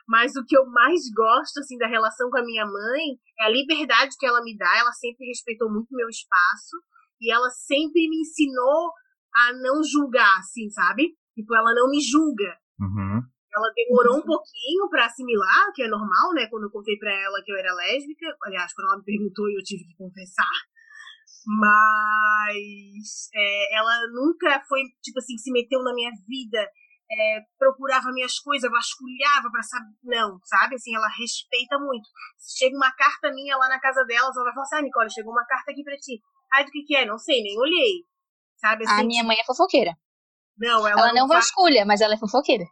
Mas 0.06 0.36
o 0.36 0.44
que 0.44 0.56
eu 0.56 0.66
mais 0.66 1.00
gosto, 1.14 1.58
assim, 1.58 1.76
da 1.78 1.88
relação 1.88 2.30
com 2.30 2.38
a 2.38 2.44
minha 2.44 2.64
mãe 2.64 3.18
é 3.40 3.44
a 3.44 3.48
liberdade 3.48 4.14
que 4.18 4.26
ela 4.26 4.42
me 4.42 4.56
dá. 4.56 4.78
Ela 4.78 4.92
sempre 4.92 5.26
respeitou 5.26 5.70
muito 5.70 5.88
meu 5.90 6.08
espaço. 6.08 6.76
E 7.20 7.32
ela 7.32 7.48
sempre 7.50 8.08
me 8.08 8.20
ensinou 8.20 8.92
a 9.36 9.52
não 9.52 9.82
julgar, 9.82 10.38
assim, 10.38 10.70
sabe? 10.70 11.14
Tipo, 11.34 11.54
ela 11.54 11.74
não 11.74 11.90
me 11.90 12.00
julga. 12.00 12.56
Uhum. 12.80 13.20
Ela 13.54 13.72
demorou 13.74 14.18
um 14.18 14.22
pouquinho 14.22 14.88
para 14.90 15.06
assimilar, 15.06 15.72
que 15.74 15.82
é 15.82 15.88
normal, 15.88 16.32
né? 16.34 16.46
Quando 16.48 16.64
eu 16.64 16.70
contei 16.70 16.96
para 16.98 17.12
ela 17.12 17.42
que 17.44 17.52
eu 17.52 17.56
era 17.56 17.74
lésbica. 17.74 18.26
Aliás, 18.44 18.72
quando 18.74 18.88
ela 18.88 18.98
me 18.98 19.04
perguntou, 19.04 19.48
eu 19.48 19.62
tive 19.62 19.84
que 19.84 19.96
confessar. 19.96 20.56
Mas 21.46 23.30
é, 23.34 23.78
ela 23.78 23.94
nunca 24.12 24.62
foi, 24.68 24.82
tipo 25.02 25.18
assim, 25.18 25.38
se 25.38 25.52
meteu 25.52 25.82
na 25.82 25.94
minha 25.94 26.10
vida, 26.26 26.58
é, 27.10 27.40
procurava 27.58 28.12
minhas 28.12 28.38
coisas, 28.38 28.70
vasculhava 28.70 29.50
para 29.50 29.62
saber. 29.62 29.94
Não, 30.02 30.38
sabe? 30.44 30.74
Assim, 30.74 30.94
ela 30.94 31.08
respeita 31.08 31.78
muito. 31.78 32.08
Se 32.36 32.58
chega 32.58 32.76
uma 32.76 32.90
carta 32.92 33.32
minha 33.32 33.56
lá 33.56 33.68
na 33.68 33.80
casa 33.80 34.04
dela, 34.04 34.30
ela 34.34 34.44
vai 34.44 34.54
falar 34.54 34.64
assim: 34.64 34.76
ah, 34.76 34.82
Nicole, 34.82 35.12
chegou 35.12 35.32
uma 35.32 35.46
carta 35.46 35.70
aqui 35.70 35.84
pra 35.84 35.96
ti. 35.96 36.20
Ai, 36.52 36.64
do 36.64 36.70
que 36.70 36.82
que 36.82 36.96
é? 36.96 37.06
Não 37.06 37.18
sei, 37.18 37.42
nem 37.42 37.58
olhei. 37.58 38.04
Sabe, 38.56 38.84
assim, 38.84 39.00
a 39.00 39.04
minha 39.04 39.24
mãe 39.24 39.36
é 39.38 39.44
fofoqueira. 39.44 39.92
Não, 40.58 40.86
ela, 40.86 40.90
ela 40.90 41.08
não, 41.08 41.14
não 41.14 41.28
faz... 41.28 41.46
vasculha, 41.46 41.84
mas 41.84 42.00
ela 42.00 42.14
é 42.14 42.18
fofoqueira. 42.18 42.64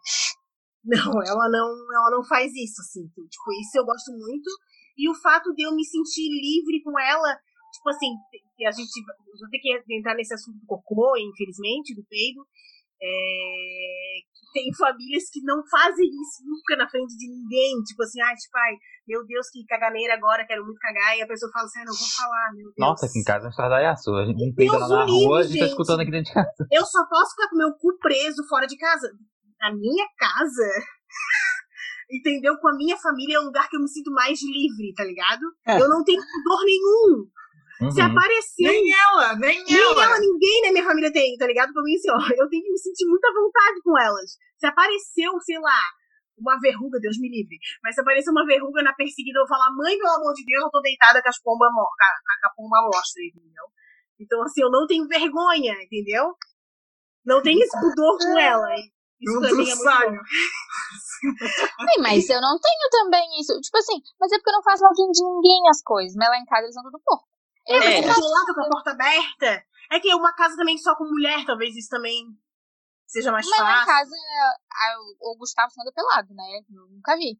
Não, 0.84 1.12
ela 1.22 1.48
não, 1.48 1.68
ela 1.96 2.10
não 2.10 2.24
faz 2.24 2.52
isso, 2.54 2.80
assim. 2.80 3.06
Tipo, 3.08 3.52
isso 3.60 3.76
eu 3.76 3.84
gosto 3.84 4.12
muito. 4.12 4.50
E 4.96 5.08
o 5.08 5.14
fato 5.14 5.52
de 5.54 5.62
eu 5.66 5.74
me 5.74 5.84
sentir 5.84 6.28
livre 6.28 6.82
com 6.82 6.98
ela, 6.98 7.34
tipo 7.72 7.88
assim, 7.88 8.12
a 8.66 8.70
gente 8.70 9.02
vou 9.40 9.50
ter 9.50 9.58
que 9.58 9.96
entrar 9.96 10.14
nesse 10.14 10.34
assunto 10.34 10.58
do 10.58 10.66
cocô, 10.66 11.16
infelizmente, 11.16 11.94
do 11.94 12.04
peido. 12.04 12.46
É, 13.04 14.16
tem 14.54 14.72
famílias 14.72 15.24
que 15.30 15.42
não 15.42 15.60
fazem 15.66 16.06
isso 16.06 16.46
nunca 16.46 16.76
na 16.78 16.88
frente 16.88 17.12
de 17.18 17.28
ninguém. 17.28 17.82
Tipo 17.82 18.02
assim, 18.04 18.22
ai, 18.22 18.34
tipo, 18.36 18.56
ai, 18.56 18.74
meu 19.06 19.26
Deus, 19.26 19.50
que 19.50 19.66
caganeira 19.66 20.14
agora, 20.14 20.46
quero 20.46 20.64
muito 20.64 20.78
cagar. 20.78 21.18
E 21.18 21.22
a 21.22 21.26
pessoa 21.26 21.50
fala 21.52 21.66
assim, 21.66 21.80
ah, 21.80 21.84
não 21.84 21.92
vou 21.92 22.08
falar, 22.08 22.52
meu 22.54 22.64
Deus. 22.64 22.78
Nossa, 22.78 23.06
aqui 23.06 23.18
em 23.18 23.24
casa 23.24 23.44
é 23.44 23.48
um 23.48 23.50
estardalhaço. 23.50 24.14
A 24.14 24.24
gente 24.24 24.54
peida 24.54 24.78
lá 24.78 24.88
na 24.88 25.04
rua, 25.04 25.40
a 25.40 25.42
gente 25.42 25.58
tá 25.58 25.66
escutando 25.66 26.00
aqui 26.00 26.10
dentro 26.10 26.30
de 26.30 26.34
casa. 26.34 26.66
Eu 26.70 26.86
só 26.86 27.04
posso 27.10 27.34
ficar 27.34 27.50
com 27.50 27.56
meu 27.58 27.74
cu 27.74 27.98
preso 27.98 28.46
fora 28.48 28.66
de 28.66 28.78
casa. 28.78 29.10
Na 29.60 29.74
minha 29.74 30.06
casa. 30.16 30.68
Entendeu? 32.10 32.56
Com 32.58 32.68
a 32.68 32.76
minha 32.76 32.96
família 32.96 33.36
é 33.36 33.40
um 33.40 33.46
lugar 33.46 33.68
que 33.68 33.76
eu 33.76 33.80
me 33.80 33.88
sinto 33.88 34.12
mais 34.12 34.38
livre, 34.40 34.94
tá 34.94 35.04
ligado? 35.04 35.42
É. 35.66 35.80
Eu 35.80 35.88
não 35.88 36.04
tenho 36.04 36.20
dor 36.20 36.64
nenhum. 36.64 37.26
Uhum. 37.80 37.90
Se 37.90 38.00
aparecer. 38.00 38.70
Nem 38.70 38.92
ela, 38.92 39.36
nem, 39.36 39.64
nem 39.64 39.74
ela. 39.74 40.04
ela. 40.04 40.18
ninguém 40.20 40.62
na 40.62 40.72
minha 40.72 40.84
família 40.84 41.12
tem, 41.12 41.36
tá 41.36 41.46
ligado? 41.46 41.72
Pra 41.72 41.82
mim, 41.82 41.94
assim, 41.94 42.10
ó, 42.10 42.18
eu 42.36 42.48
tenho 42.48 42.62
que 42.62 42.70
me 42.70 42.78
sentir 42.78 43.06
muita 43.06 43.32
vontade 43.32 43.80
com 43.82 43.98
elas. 43.98 44.38
Se 44.58 44.66
apareceu, 44.66 45.32
sei 45.40 45.58
lá, 45.58 45.80
uma 46.38 46.58
verruga, 46.60 47.00
Deus 47.00 47.18
me 47.18 47.28
livre. 47.28 47.58
Mas 47.82 47.94
se 47.94 48.00
aparecer 48.00 48.30
uma 48.30 48.46
verruga 48.46 48.82
na 48.82 48.92
perseguida, 48.92 49.38
eu 49.38 49.46
vou 49.46 49.56
falar, 49.56 49.74
mãe, 49.74 49.98
pelo 49.98 50.14
amor 50.14 50.34
de 50.34 50.44
Deus, 50.44 50.62
eu 50.62 50.70
tô 50.70 50.80
deitada 50.80 51.22
com 51.22 51.28
as 51.28 51.40
pombas 51.40 51.70
com 51.72 52.46
a, 52.46 52.50
pomba 52.54 52.82
mostra, 52.92 53.22
entendeu? 53.22 53.64
Então, 54.20 54.42
assim, 54.42 54.62
eu 54.62 54.70
não 54.70 54.86
tenho 54.86 55.08
vergonha, 55.08 55.74
entendeu? 55.82 56.34
Não 57.24 57.42
tenho 57.42 57.60
esse 57.62 57.80
pudor 57.80 58.18
com 58.18 58.38
ela. 58.38 58.68
Isso 59.20 59.40
pra 59.40 59.52
mim 59.54 59.70
é 59.70 59.74
muito 59.74 60.24
Sim, 61.24 62.02
mas 62.02 62.28
eu 62.28 62.40
não 62.40 62.58
tenho 62.60 62.90
também 62.90 63.40
isso. 63.40 63.58
Tipo 63.60 63.78
assim, 63.78 64.00
mas 64.20 64.30
é 64.30 64.36
porque 64.36 64.50
eu 64.50 64.54
não 64.54 64.62
faço 64.62 64.82
na 64.82 64.90
de 64.90 65.24
ninguém 65.24 65.68
as 65.70 65.82
coisas. 65.82 66.14
Mas 66.16 66.28
lá 66.28 66.38
em 66.38 66.44
casa 66.44 66.64
eles 66.64 66.76
andam 66.76 66.90
tudo 66.90 67.02
porco. 67.04 67.33
Mas 67.68 67.84
é. 67.84 68.02
você 68.02 68.08
tá 68.08 68.14
do 68.14 68.28
lado 68.28 68.54
com 68.54 68.60
a 68.60 68.68
porta 68.68 68.90
aberta? 68.90 69.64
É 69.90 70.00
que 70.00 70.14
uma 70.14 70.34
casa 70.34 70.56
também 70.56 70.76
só 70.78 70.94
com 70.96 71.04
mulher, 71.04 71.44
talvez 71.46 71.76
isso 71.76 71.88
também 71.88 72.26
seja 73.06 73.30
mais 73.32 73.46
mas 73.48 73.58
fácil. 73.58 73.74
Mas 73.74 73.86
casa, 73.86 74.16
a, 74.72 74.96
o 75.20 75.36
Gustavo 75.36 75.72
anda 75.80 75.92
pelado, 75.92 76.34
né? 76.34 76.60
Eu 76.70 76.88
nunca 76.88 77.16
vi. 77.16 77.38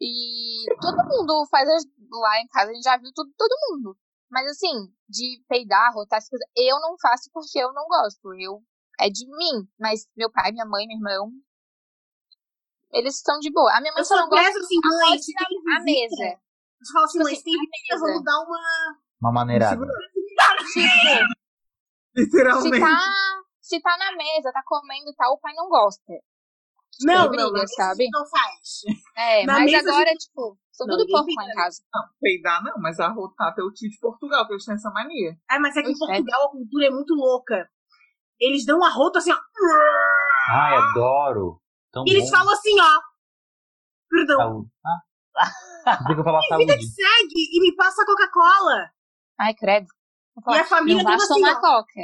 E 0.00 0.64
todo 0.80 1.08
mundo 1.08 1.46
faz 1.50 1.68
as, 1.68 1.84
lá 2.10 2.40
em 2.40 2.48
casa, 2.48 2.70
a 2.70 2.74
gente 2.74 2.84
já 2.84 2.96
viu 2.96 3.12
tudo, 3.14 3.32
todo 3.36 3.60
mundo. 3.68 3.96
Mas 4.30 4.46
assim, 4.50 4.92
de 5.08 5.42
peidar, 5.48 5.92
rotar 5.94 6.18
as 6.18 6.28
coisas, 6.28 6.46
eu 6.56 6.80
não 6.80 6.96
faço 6.98 7.30
porque 7.32 7.58
eu 7.58 7.72
não 7.72 7.86
gosto. 7.86 8.34
Eu 8.34 8.62
é 8.98 9.08
de 9.08 9.26
mim. 9.26 9.68
Mas 9.78 10.08
meu 10.16 10.30
pai, 10.30 10.52
minha 10.52 10.66
mãe, 10.66 10.86
meu 10.86 10.96
irmão, 10.96 11.30
eles 12.90 13.16
estão 13.16 13.38
de 13.38 13.50
boa. 13.52 13.70
A 13.76 13.80
minha 13.80 13.92
mãe 13.92 14.00
eu 14.00 14.04
só 14.04 14.16
não 14.16 14.28
gosta 14.28 14.58
assim, 14.58 14.80
mãe, 14.82 15.18
a, 15.18 15.76
a 15.76 15.82
mesa. 15.84 16.40
Você 16.80 16.92
fala 16.92 17.04
assim, 17.04 17.18
tipo 17.18 17.24
mãe, 17.24 17.34
assim, 17.34 17.44
tem 17.44 17.54
visita, 17.54 17.98
vamos 17.98 18.24
dar 18.24 18.40
uma 18.40 18.98
uma 19.22 19.32
maneirada. 19.32 19.76
Tipo, 19.76 19.86
Literalmente. 22.14 22.76
Se 22.76 22.80
tá, 22.80 22.98
se 23.60 23.80
tá 23.80 23.96
na 23.96 24.16
mesa, 24.16 24.52
tá 24.52 24.62
comendo 24.66 25.08
e 25.10 25.14
tal, 25.14 25.32
o 25.34 25.38
pai 25.38 25.54
não 25.54 25.68
gosta. 25.68 26.12
Não, 27.00 27.28
briga, 27.30 27.50
não, 27.50 27.66
sabe? 27.68 28.06
não 28.12 28.26
faz. 28.26 28.82
É, 29.16 29.46
na 29.46 29.54
mas 29.54 29.72
agora, 29.72 30.10
gente... 30.10 30.26
tipo, 30.26 30.58
são 30.70 30.86
tudo 30.86 31.06
porco 31.06 31.32
lá 31.34 31.44
em 31.46 31.54
casa. 31.54 31.82
Não, 31.92 32.02
peidar 32.20 32.62
não, 32.62 32.74
mas 32.78 33.00
arrotar 33.00 33.54
é 33.58 33.62
o 33.62 33.72
tio 33.72 33.88
de 33.88 33.98
Portugal, 33.98 34.46
que 34.46 34.52
eles 34.52 34.64
têm 34.64 34.74
essa 34.74 34.90
mania. 34.90 35.34
É, 35.50 35.58
mas 35.58 35.74
é 35.76 35.82
que 35.82 35.90
em 35.90 35.98
Portugal 35.98 36.48
a 36.48 36.50
cultura 36.50 36.86
é 36.86 36.90
muito 36.90 37.14
louca. 37.14 37.66
Eles 38.38 38.66
dão 38.66 38.80
um 38.80 38.84
arroto 38.84 39.18
assim, 39.18 39.32
ó. 39.32 39.38
Ai, 40.50 40.76
adoro. 40.76 41.62
Tão 41.92 42.04
e 42.06 42.10
eles 42.10 42.30
bom. 42.30 42.36
falam 42.36 42.52
assim, 42.52 42.78
ó. 42.78 43.00
Perdão. 44.10 44.66
Ah. 44.84 46.06
Tem 46.06 46.16
que 46.16 46.22
falar 46.22 46.40
e 46.42 46.56
vida 46.58 46.76
que 46.76 46.84
segue 46.84 47.56
e 47.56 47.60
me 47.60 47.74
passa 47.74 48.04
Coca-Cola. 48.04 48.90
Ai, 49.38 49.54
credo. 49.54 49.86
E 50.48 50.58
a 50.58 50.64
família 50.64 51.02
não 51.02 51.16
vai 51.16 51.26
tomar 51.26 51.60
coca. 51.60 52.00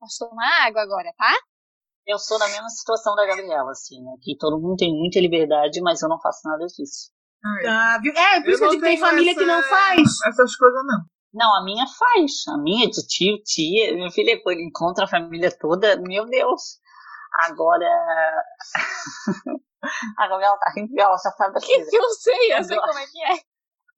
Vai 0.00 0.08
tomar 0.18 0.66
água 0.66 0.82
agora, 0.82 1.12
tá? 1.16 1.34
Eu 2.06 2.18
sou 2.18 2.38
na 2.38 2.48
mesma 2.48 2.68
situação 2.70 3.14
da 3.14 3.26
Gabriela, 3.26 3.70
assim, 3.70 4.02
né? 4.02 4.12
Que 4.22 4.36
todo 4.38 4.58
mundo 4.58 4.76
tem 4.76 4.94
muita 4.94 5.20
liberdade, 5.20 5.80
mas 5.82 6.00
eu 6.00 6.08
não 6.08 6.18
faço 6.20 6.48
nada 6.48 6.64
disso. 6.64 7.12
Ah, 7.66 7.98
viu? 8.00 8.12
É, 8.12 8.40
por 8.40 8.50
isso 8.50 8.58
que 8.58 8.64
eu 8.64 8.70
digo 8.70 8.82
que 8.82 8.88
tem 8.88 8.98
família 8.98 9.32
essa... 9.32 9.40
que 9.40 9.46
não 9.46 9.62
faz. 9.62 10.00
Essas 10.26 10.56
coisas 10.56 10.86
não. 10.86 11.04
Não, 11.34 11.54
a 11.54 11.62
minha 11.64 11.86
faz. 11.86 12.48
A 12.48 12.58
minha 12.58 12.88
de 12.88 13.06
tio, 13.06 13.38
tia, 13.44 13.94
minha 13.94 14.10
filha, 14.10 14.40
quando 14.42 14.60
encontra 14.60 15.04
a 15.04 15.08
família 15.08 15.50
toda, 15.58 16.00
meu 16.00 16.24
Deus. 16.24 16.78
Agora. 17.34 17.86
a 20.18 20.28
Gabriela 20.28 20.58
tá 20.58 20.72
rindo, 20.74 20.98
ela 20.98 21.16
já 21.16 21.30
sabe 21.30 21.60
que 21.60 21.72
Eu 21.72 22.10
sei, 22.10 22.54
eu 22.54 22.64
sei 22.64 22.76
como 22.76 22.98
é 22.98 23.06
que 23.06 23.22
é. 23.22 23.40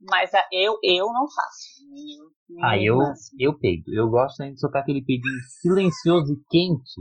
Mas 0.00 0.34
a, 0.34 0.44
eu, 0.52 0.78
eu 0.82 1.06
não 1.12 1.30
faço. 1.30 1.79
Ah, 2.62 2.78
eu, 2.78 2.98
eu 3.38 3.58
peido. 3.58 3.92
Eu 3.94 4.08
gosto 4.08 4.42
de 4.44 4.58
soltar 4.58 4.82
aquele 4.82 5.02
peidinho 5.04 5.38
silencioso 5.60 6.32
e 6.32 6.36
quente. 6.48 7.00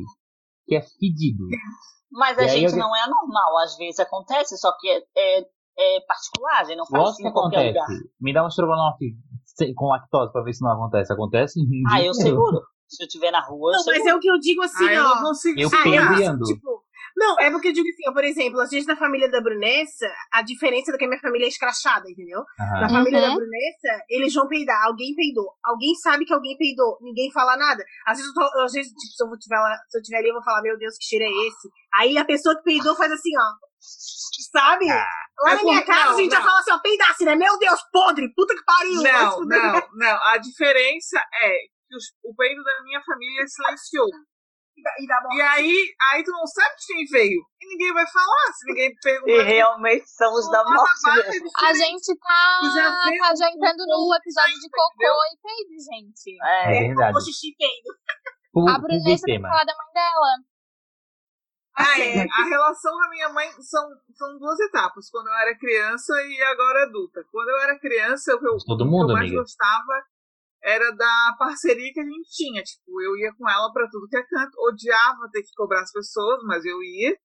que 0.67 0.75
é 0.75 0.81
fedido. 0.81 1.45
Mas 2.11 2.37
a 2.37 2.43
E 2.43 2.49
aí 2.49 2.59
gente 2.61 2.73
eu- 2.73 2.77
não 2.79 2.95
é 2.95 3.01
anormal, 3.01 3.57
às 3.63 3.75
vezes 3.77 3.99
acontece, 3.99 4.55
só 4.57 4.71
que 4.79 4.87
é, 4.87 4.97
é, 5.17 5.39
é 5.97 6.01
particular, 6.07 6.59
a 6.59 6.63
gente 6.63 6.77
não 6.77 6.85
faz 6.85 7.03
Lógico 7.03 7.13
isso 7.13 7.21
que 7.23 7.27
em 7.29 7.33
qualquer 7.33 7.67
lugar. 7.69 7.83
acontece. 7.83 8.11
Me 8.21 8.33
dá 8.33 8.43
um 8.43 8.47
estrogonofe 8.47 9.15
com 9.75 9.87
lactose 9.87 10.31
pra 10.31 10.43
ver 10.43 10.53
se 10.53 10.63
não 10.63 10.71
acontece. 10.71 11.11
Acontece? 11.11 11.59
Ah, 11.91 12.01
eu 12.03 12.13
seguro. 12.53 12.61
Se 12.87 13.03
eu 13.03 13.07
estiver 13.07 13.31
na 13.31 13.41
rua, 13.45 13.71
eu 13.71 13.77
Não, 13.77 13.85
mas 13.85 13.95
seguro. 13.97 14.09
é 14.09 14.15
o 14.15 14.19
que 14.19 14.27
eu 14.31 14.39
digo 14.39 14.61
assim, 14.63 14.85
Ah, 14.87 14.93
eu 14.93 15.03
ó. 15.05 15.09
não 15.15 15.21
consigo 15.29 15.59
Eu 15.59 15.69
Ah, 15.73 15.87
eu. 15.87 16.37
Tipo, 16.45 16.83
não, 17.19 17.39
é 17.39 17.51
porque 17.51 17.67
eu 17.67 17.73
digo 17.73 17.87
assim, 17.89 18.09
ó, 18.09 18.13
por 18.13 18.23
exemplo, 18.23 18.59
a 18.61 18.65
gente 18.65 18.87
na 18.87 18.95
família 18.95 19.29
da 19.29 19.41
Brunessa, 19.41 20.07
a 20.31 20.41
diferença 20.41 20.91
é 20.91 20.97
que 20.97 21.05
a 21.05 21.07
minha 21.07 21.19
família 21.19 21.45
é 21.45 21.49
escrachada, 21.49 22.09
entendeu? 22.09 22.41
Aham. 22.59 22.81
Na 22.81 22.89
família 22.89 23.19
Uhum. 23.21 23.27
da 23.27 23.33
Brunessa, 23.35 24.03
eles 24.09 24.33
vão 24.33 24.47
peidar, 24.47 24.81
alguém 24.85 25.13
peidou. 25.15 25.51
Alguém 25.63 25.93
sabe 25.95 26.25
que 26.25 26.33
alguém 26.33 26.57
peidou, 26.57 26.97
ninguém 27.01 27.31
fala 27.31 27.55
nada. 27.57 27.83
Às 28.07 28.17
vezes, 28.17 28.33
eu, 28.35 28.41
tô, 28.41 28.59
às 28.61 28.71
vezes 28.71 28.91
tipo, 28.91 29.01
se, 29.15 29.23
eu 29.23 29.37
tiver 29.39 29.59
lá, 29.59 29.75
se 29.89 29.97
eu 29.97 30.01
tiver 30.01 30.17
ali, 30.19 30.29
eu 30.29 30.33
vou 30.33 30.43
falar, 30.43 30.61
meu 30.61 30.77
Deus, 30.77 30.95
que 30.97 31.05
cheiro 31.05 31.25
é 31.25 31.47
esse? 31.47 31.69
Aí 31.95 32.17
a 32.17 32.25
pessoa 32.25 32.55
que 32.55 32.63
peidou 32.63 32.95
faz 32.95 33.11
assim, 33.11 33.31
ó. 33.37 33.69
Sabe? 34.51 34.85
Lá 34.87 35.51
É 35.51 35.55
na 35.55 35.63
minha 35.63 35.85
casa, 35.85 36.05
não, 36.05 36.13
a 36.17 36.21
gente 36.21 36.31
já 36.31 36.39
não. 36.39 36.45
fala 36.45 36.59
assim, 36.59 36.71
ó, 36.71 36.79
peidasse, 36.79 37.23
né? 37.25 37.35
Meu 37.35 37.57
Deus, 37.59 37.79
podre, 37.91 38.31
puta 38.35 38.53
que 38.55 38.63
pariu. 38.65 39.01
Não, 39.03 39.39
não, 39.45 39.81
não. 39.93 40.19
A 40.25 40.37
diferença 40.37 41.17
é 41.19 41.49
que 41.87 41.95
os- 41.95 42.11
o 42.23 42.35
peido 42.35 42.61
da 42.63 42.83
minha 42.83 43.01
família 43.03 43.45
silenciou. 43.47 44.07
E 44.99 45.07
dá 45.07 45.21
bom. 45.21 45.33
E 45.33 45.41
aí, 45.41 45.75
aí 46.11 46.23
tu 46.23 46.31
não 46.31 46.45
sabe 46.47 46.75
de 46.75 46.85
quem 46.87 47.05
veio. 47.11 47.41
E 47.61 47.67
ninguém 47.67 47.93
vai 47.93 48.05
falar. 48.07 48.53
Se 48.53 48.65
ninguém 48.67 48.93
perguntar. 49.01 49.31
E 49.31 49.41
realmente 49.43 50.09
somos 50.09 50.49
da 50.51 50.61
Lá 50.61 50.63
na 50.69 50.75
morte 50.75 51.15
mesmo. 51.27 51.49
A 51.63 51.73
gente 51.73 52.17
tá, 52.19 52.59
já 52.75 52.89
vê 53.09 53.17
tá 53.19 53.35
já 53.35 53.49
entrando 53.49 53.85
no 53.85 54.15
episódio 54.15 54.59
de 54.59 54.69
cocô 54.69 55.19
e 55.31 55.37
peido, 55.41 55.75
gente. 55.83 56.37
É, 56.43 56.77
É 56.83 56.87
verdade. 56.87 57.13
Cocô, 57.13 57.25
xixi, 57.25 57.55
peido. 57.57 57.99
Pu- 58.51 58.67
A 58.69 58.79
Brunessa 58.79 59.25
tem 59.25 59.35
que 59.41 59.47
falar 59.47 59.63
da 59.65 59.73
mãe 59.75 59.93
dela. 59.93 60.43
Ah, 61.77 61.97
é. 61.99 62.25
A 62.29 62.43
relação 62.49 62.91
com 62.91 63.03
a 63.05 63.09
minha 63.09 63.29
mãe 63.29 63.49
são, 63.61 63.87
são 64.17 64.37
duas 64.37 64.59
etapas. 64.59 65.09
Quando 65.09 65.27
eu 65.27 65.33
era 65.33 65.57
criança 65.57 66.13
e 66.23 66.41
agora 66.43 66.83
adulta. 66.83 67.23
Quando 67.31 67.47
eu 67.49 67.59
era 67.61 67.79
criança, 67.79 68.35
o 68.35 68.39
que 68.39 68.47
eu, 68.47 68.57
Todo 68.65 68.85
mundo, 68.85 69.11
eu 69.11 69.15
mais 69.15 69.27
amiga. 69.27 69.41
gostava 69.41 70.03
era 70.63 70.91
da 70.91 71.35
parceria 71.37 71.91
que 71.93 71.99
a 71.99 72.03
gente 72.03 72.29
tinha. 72.31 72.61
Tipo, 72.63 73.01
eu 73.01 73.17
ia 73.17 73.33
com 73.33 73.49
ela 73.49 73.71
pra 73.71 73.87
tudo 73.89 74.07
que 74.07 74.17
é 74.17 74.23
canto. 74.23 74.57
Odiava 74.67 75.29
ter 75.31 75.41
que 75.41 75.53
cobrar 75.55 75.81
as 75.81 75.91
pessoas, 75.91 76.43
mas 76.43 76.65
eu 76.65 76.81
ia. 76.83 77.17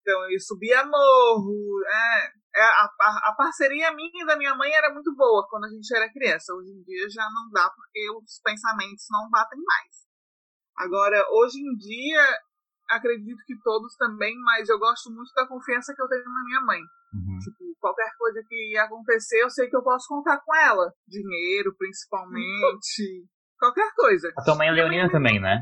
Então 0.00 0.30
eu 0.30 0.40
subia 0.40 0.84
morro. 0.84 1.54
É, 1.86 2.32
é, 2.56 2.62
a, 2.62 2.90
a, 3.00 3.30
a 3.30 3.34
parceria 3.36 3.94
minha 3.94 4.10
e 4.22 4.26
da 4.26 4.36
minha 4.36 4.54
mãe 4.54 4.70
era 4.72 4.92
muito 4.92 5.14
boa 5.14 5.46
quando 5.48 5.64
a 5.64 5.68
gente 5.68 5.94
era 5.94 6.12
criança. 6.12 6.54
Hoje 6.54 6.70
em 6.70 6.82
dia 6.82 7.08
já 7.08 7.28
não 7.30 7.50
dá 7.50 7.70
porque 7.70 8.10
os 8.10 8.40
pensamentos 8.44 9.06
não 9.10 9.30
batem 9.30 9.60
mais. 9.64 10.02
Agora, 10.76 11.24
hoje 11.30 11.58
em 11.58 11.76
dia, 11.76 12.22
acredito 12.88 13.42
que 13.46 13.58
todos 13.62 13.94
também, 13.96 14.34
mas 14.40 14.68
eu 14.68 14.78
gosto 14.78 15.10
muito 15.10 15.32
da 15.34 15.46
confiança 15.46 15.94
que 15.94 16.02
eu 16.02 16.08
tenho 16.08 16.24
na 16.24 16.44
minha 16.44 16.60
mãe. 16.62 16.80
Uhum. 17.14 17.38
Tipo, 17.38 17.71
qualquer 17.82 18.10
coisa 18.16 18.40
que 18.48 18.78
acontecer, 18.78 19.42
eu 19.42 19.50
sei 19.50 19.68
que 19.68 19.76
eu 19.76 19.82
posso 19.82 20.06
contar 20.06 20.40
com 20.40 20.54
ela. 20.54 20.94
Dinheiro, 21.06 21.74
principalmente. 21.76 23.26
qualquer 23.58 23.92
coisa. 23.94 24.32
A 24.38 24.44
tua 24.44 24.54
mãe 24.54 24.68
é 24.68 24.70
leonina 24.70 25.10
também, 25.10 25.40
né? 25.40 25.60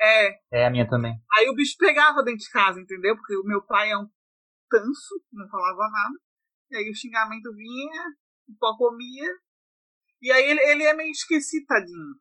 É. 0.00 0.38
É 0.52 0.66
a 0.66 0.70
minha 0.70 0.86
também. 0.88 1.14
Aí 1.38 1.48
o 1.48 1.54
bicho 1.54 1.76
pegava 1.78 2.22
dentro 2.22 2.40
de 2.40 2.50
casa, 2.50 2.80
entendeu? 2.80 3.16
Porque 3.16 3.36
o 3.36 3.44
meu 3.44 3.64
pai 3.64 3.90
é 3.90 3.96
um 3.96 4.08
tanso, 4.68 5.22
não 5.32 5.48
falava 5.48 5.88
nada. 5.88 6.14
E 6.72 6.76
aí 6.76 6.90
o 6.90 6.94
xingamento 6.94 7.54
vinha, 7.54 8.02
o 8.48 8.58
pó 8.58 8.76
comia. 8.76 9.30
E 10.20 10.32
aí 10.32 10.50
ele, 10.50 10.60
ele 10.60 10.82
é 10.82 10.94
meio 10.94 11.12
esquecido, 11.12 11.64
tadinho. 11.66 12.14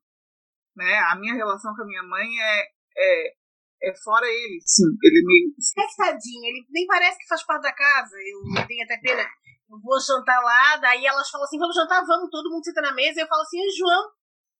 Né? 0.76 0.98
A 1.10 1.16
minha 1.16 1.34
relação 1.34 1.76
com 1.76 1.82
a 1.82 1.86
minha 1.86 2.04
mãe 2.04 2.28
é, 2.40 2.68
é, 2.98 3.34
é 3.90 3.94
fora 4.04 4.26
ele. 4.28 4.60
Sim, 4.66 4.84
ele 5.04 5.20
é 5.20 5.24
meio. 5.26 5.48
É 5.78 5.88
que 5.88 5.96
tadinho, 5.96 6.46
ele 6.46 6.66
nem 6.70 6.86
parece 6.88 7.18
que 7.18 7.28
faz 7.28 7.46
parte 7.46 7.64
da 7.64 7.74
casa. 7.74 8.16
Eu, 8.18 8.66
tenho 8.68 8.84
até 8.84 8.98
pena. 9.02 9.24
Eu 9.70 9.80
vou 9.82 10.00
jantar 10.00 10.40
lá, 10.44 10.78
daí 10.78 11.06
elas 11.06 11.30
falam 11.30 11.46
assim: 11.46 11.58
vamos 11.58 11.76
jantar, 11.76 12.04
vamos, 12.06 12.30
todo 12.30 12.50
mundo 12.52 12.64
senta 12.64 12.82
na 12.82 12.94
mesa. 12.94 13.20
E 13.20 13.24
eu 13.24 13.28
falo 13.28 13.42
assim: 13.42 13.58
"Ô, 13.60 13.70
João, 13.78 14.10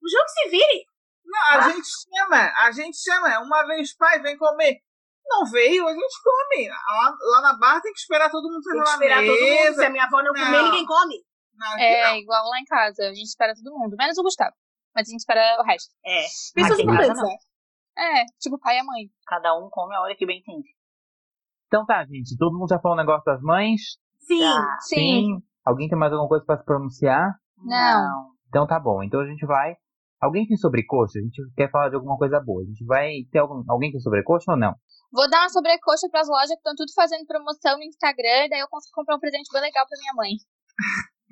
o 0.02 0.10
João 0.10 0.24
que 0.26 0.32
se 0.32 0.50
vire. 0.50 0.86
Não, 1.26 1.60
a 1.60 1.70
gente 1.70 1.88
chama, 1.88 2.54
a 2.60 2.72
gente 2.72 2.98
chama. 2.98 3.40
Uma 3.44 3.64
vez, 3.68 3.96
pai, 3.98 4.20
vem 4.22 4.38
comer. 4.38 4.80
Não 5.28 5.44
veio, 5.50 5.88
a 5.88 5.92
gente 5.92 6.16
come. 6.24 6.70
Lá, 6.70 7.16
lá 7.20 7.42
na 7.42 7.58
barra 7.58 7.82
tem 7.82 7.92
que 7.92 8.00
esperar 8.00 8.30
todo 8.30 8.44
mundo 8.48 8.62
Tem 8.62 8.78
sentar 8.78 9.00
que 9.00 9.06
na 9.06 9.06
esperar 9.06 9.26
todo 9.26 9.42
mundo. 9.42 9.50
mesa. 9.50 9.80
Se 9.80 9.86
a 9.86 9.90
minha 9.90 10.04
avó 10.06 10.22
não, 10.22 10.34
comer, 10.34 10.52
Não. 10.52 10.66
ninguém 10.66 10.86
come. 10.86 11.16
Não, 11.56 11.80
É 11.80 12.08
não. 12.10 12.16
igual 12.18 12.48
lá 12.50 12.60
em 12.60 12.66
casa. 12.66 13.04
A 13.10 13.14
gente 13.14 13.26
espera 13.28 13.54
todo 13.56 13.76
mundo, 13.76 13.96
menos 13.98 14.18
o 14.20 14.24
Gustavo. 14.24 14.54
Mas 14.94 15.08
a 15.08 15.12
gente 15.12 15.20
espera 15.22 15.58
o 15.60 15.64
resto. 15.66 15.90
É. 16.06 16.26
Pessoas 16.54 16.80
importantes, 16.80 17.22
né? 17.22 17.38
É, 17.98 18.26
tipo 18.40 18.60
pai 18.60 18.78
e 18.78 18.80
a 18.80 18.84
mãe. 18.84 19.10
Cada 19.28 19.56
um 19.58 19.70
come 19.70 19.96
a 19.96 20.02
hora 20.02 20.16
que 20.16 20.26
bem 20.26 20.40
entende. 20.40 20.68
Então 21.68 21.86
tá, 21.86 22.04
gente. 22.06 22.38
Todo 22.38 22.58
mundo 22.58 22.70
já 22.70 22.80
falou 22.80 22.98
o 22.98 23.00
negócio 23.00 23.24
das 23.26 23.42
mães? 23.42 23.82
Sim. 24.20 24.40
Tá. 24.42 24.78
Sim. 24.82 25.42
Alguém 25.66 25.88
tem 25.90 25.98
mais 25.98 26.12
alguma 26.12 26.30
coisa 26.30 26.46
pra 26.46 26.58
se 26.58 26.66
pronunciar? 26.66 27.34
Não. 27.58 28.32
Então 28.50 28.68
tá 28.68 28.80
bom. 28.80 29.02
Então 29.04 29.20
a 29.22 29.26
gente 29.26 29.46
vai. 29.46 29.76
Alguém 30.22 30.48
tem 30.48 30.58
sobrecoxa? 30.58 31.20
A 31.20 31.22
gente 31.22 31.42
quer 31.56 31.70
falar 31.70 31.90
de 31.90 31.96
alguma 31.96 32.18
coisa 32.18 32.40
boa. 32.40 32.62
A 32.62 32.66
gente 32.66 32.86
vai 32.86 33.12
ter 33.32 33.40
algum... 33.40 33.64
alguém 33.70 33.92
tem 33.92 34.00
sobrecoxa 34.00 34.52
ou 34.52 34.58
não? 34.58 34.74
Vou 35.12 35.30
dar 35.30 35.42
uma 35.42 35.50
sobrecoxa 35.50 36.08
pras 36.12 36.28
lojas 36.28 36.50
que 36.50 36.56
estão 36.56 36.74
tudo 36.76 36.92
fazendo 36.94 37.26
promoção 37.26 37.78
no 37.78 37.84
Instagram, 37.84 38.50
daí 38.50 38.60
eu 38.60 38.68
consigo 38.68 38.94
comprar 38.94 39.16
um 39.16 39.20
presente 39.20 39.48
bem 39.52 39.62
legal 39.62 39.86
pra 39.88 39.98
minha 40.00 40.14
mãe. 40.16 40.32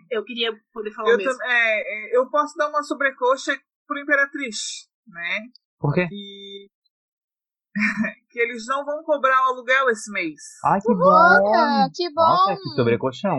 Eu 0.10 0.24
queria 0.24 0.52
poder 0.72 0.92
falar 0.92 1.10
Eu, 1.10 1.16
o 1.16 1.18
mesmo. 1.18 1.38
tam- 1.38 1.48
é, 1.48 1.82
é, 1.82 2.18
eu 2.18 2.30
posso 2.30 2.56
dar 2.58 2.70
uma 2.70 2.84
sobrecoxa 2.84 3.52
por 3.88 3.98
Imperatriz, 4.00 4.88
né? 5.08 5.40
Por 5.84 5.94
quê? 5.94 6.08
Que, 6.08 6.70
que 8.32 8.40
eles 8.40 8.66
não 8.68 8.86
vão 8.86 9.04
cobrar 9.04 9.36
o 9.48 9.54
aluguel 9.54 9.90
esse 9.90 10.10
mês. 10.14 10.40
Ai, 10.64 10.80
que 10.80 10.94
bom! 10.96 11.04
Olha, 11.04 11.90
que 11.94 12.10
bom! 12.14 12.22
Nossa, 12.22 12.56
que 12.56 12.70
sobrecoxão. 12.76 13.38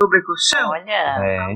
Sobrecoxão? 0.00 0.70
Olha, 0.70 0.92
É, 0.92 1.54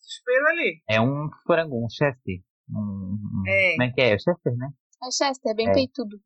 Desespero 0.00 0.46
ali. 0.48 0.82
é 0.90 1.00
um 1.00 1.28
frango, 1.46 1.84
um 1.84 1.88
chester. 1.88 2.40
Um, 2.68 3.16
um- 3.16 3.42
É. 3.46 3.70
Como 3.72 3.82
é 3.84 3.90
que 3.92 4.00
é? 4.00 4.14
É 4.14 4.18
chester, 4.18 4.56
né? 4.56 4.68
É 5.02 5.10
Chester, 5.12 5.54
bem 5.54 5.68
É. 5.68 5.72
peitudo. 5.72 6.16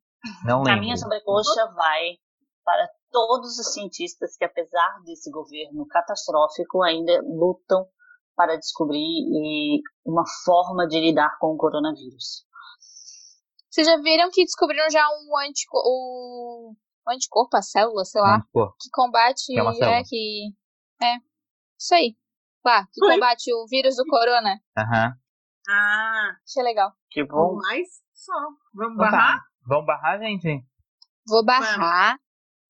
Não 0.46 0.60
a 0.62 0.64
lembro. 0.64 0.80
minha 0.80 0.96
sobrecoxa 0.96 1.66
vai 1.74 2.16
para 2.64 2.88
todos 3.10 3.58
os 3.58 3.72
cientistas 3.74 4.34
que, 4.36 4.44
apesar 4.44 5.00
desse 5.04 5.30
governo 5.30 5.86
catastrófico, 5.86 6.82
ainda 6.82 7.20
lutam 7.22 7.86
para 8.36 8.56
descobrir 8.56 9.82
uma 10.04 10.24
forma 10.44 10.86
de 10.86 11.00
lidar 11.00 11.36
com 11.40 11.48
o 11.54 11.56
coronavírus. 11.56 12.44
Vocês 13.78 13.86
já 13.86 13.96
viram 14.02 14.28
que 14.32 14.44
descobriram 14.44 14.90
já 14.90 15.06
um 15.08 15.38
antico, 15.38 15.76
o 15.78 16.74
anticorpo, 17.08 17.56
a 17.56 17.62
célula, 17.62 18.04
sei 18.04 18.20
lá, 18.20 18.44
pô, 18.52 18.72
que 18.72 18.90
combate. 18.90 19.44
Que 19.46 19.56
é 19.58 19.62
uma 19.62 19.72
célula. 19.72 20.02
que. 20.04 20.48
É. 21.00 21.14
Isso 21.78 21.94
aí. 21.94 22.16
Lá, 22.64 22.84
que 22.92 23.04
Oi. 23.04 23.12
combate 23.14 23.54
o 23.54 23.66
vírus 23.68 23.94
do 23.94 24.04
corona. 24.06 24.58
Aham. 24.76 25.12
Ah, 25.68 26.30
Achei 26.44 26.62
legal. 26.64 26.92
Que 27.08 27.22
bom 27.24 27.54
mais? 27.54 27.86
Só. 28.12 28.32
Vamos 28.74 28.94
Então 28.94 29.04
tá. 29.06 29.10
barrar? 29.12 29.44
Vamos 29.64 29.86
barrar, 29.86 30.18
gente? 30.18 30.64
Vou 31.28 31.44
barrar. 31.44 32.18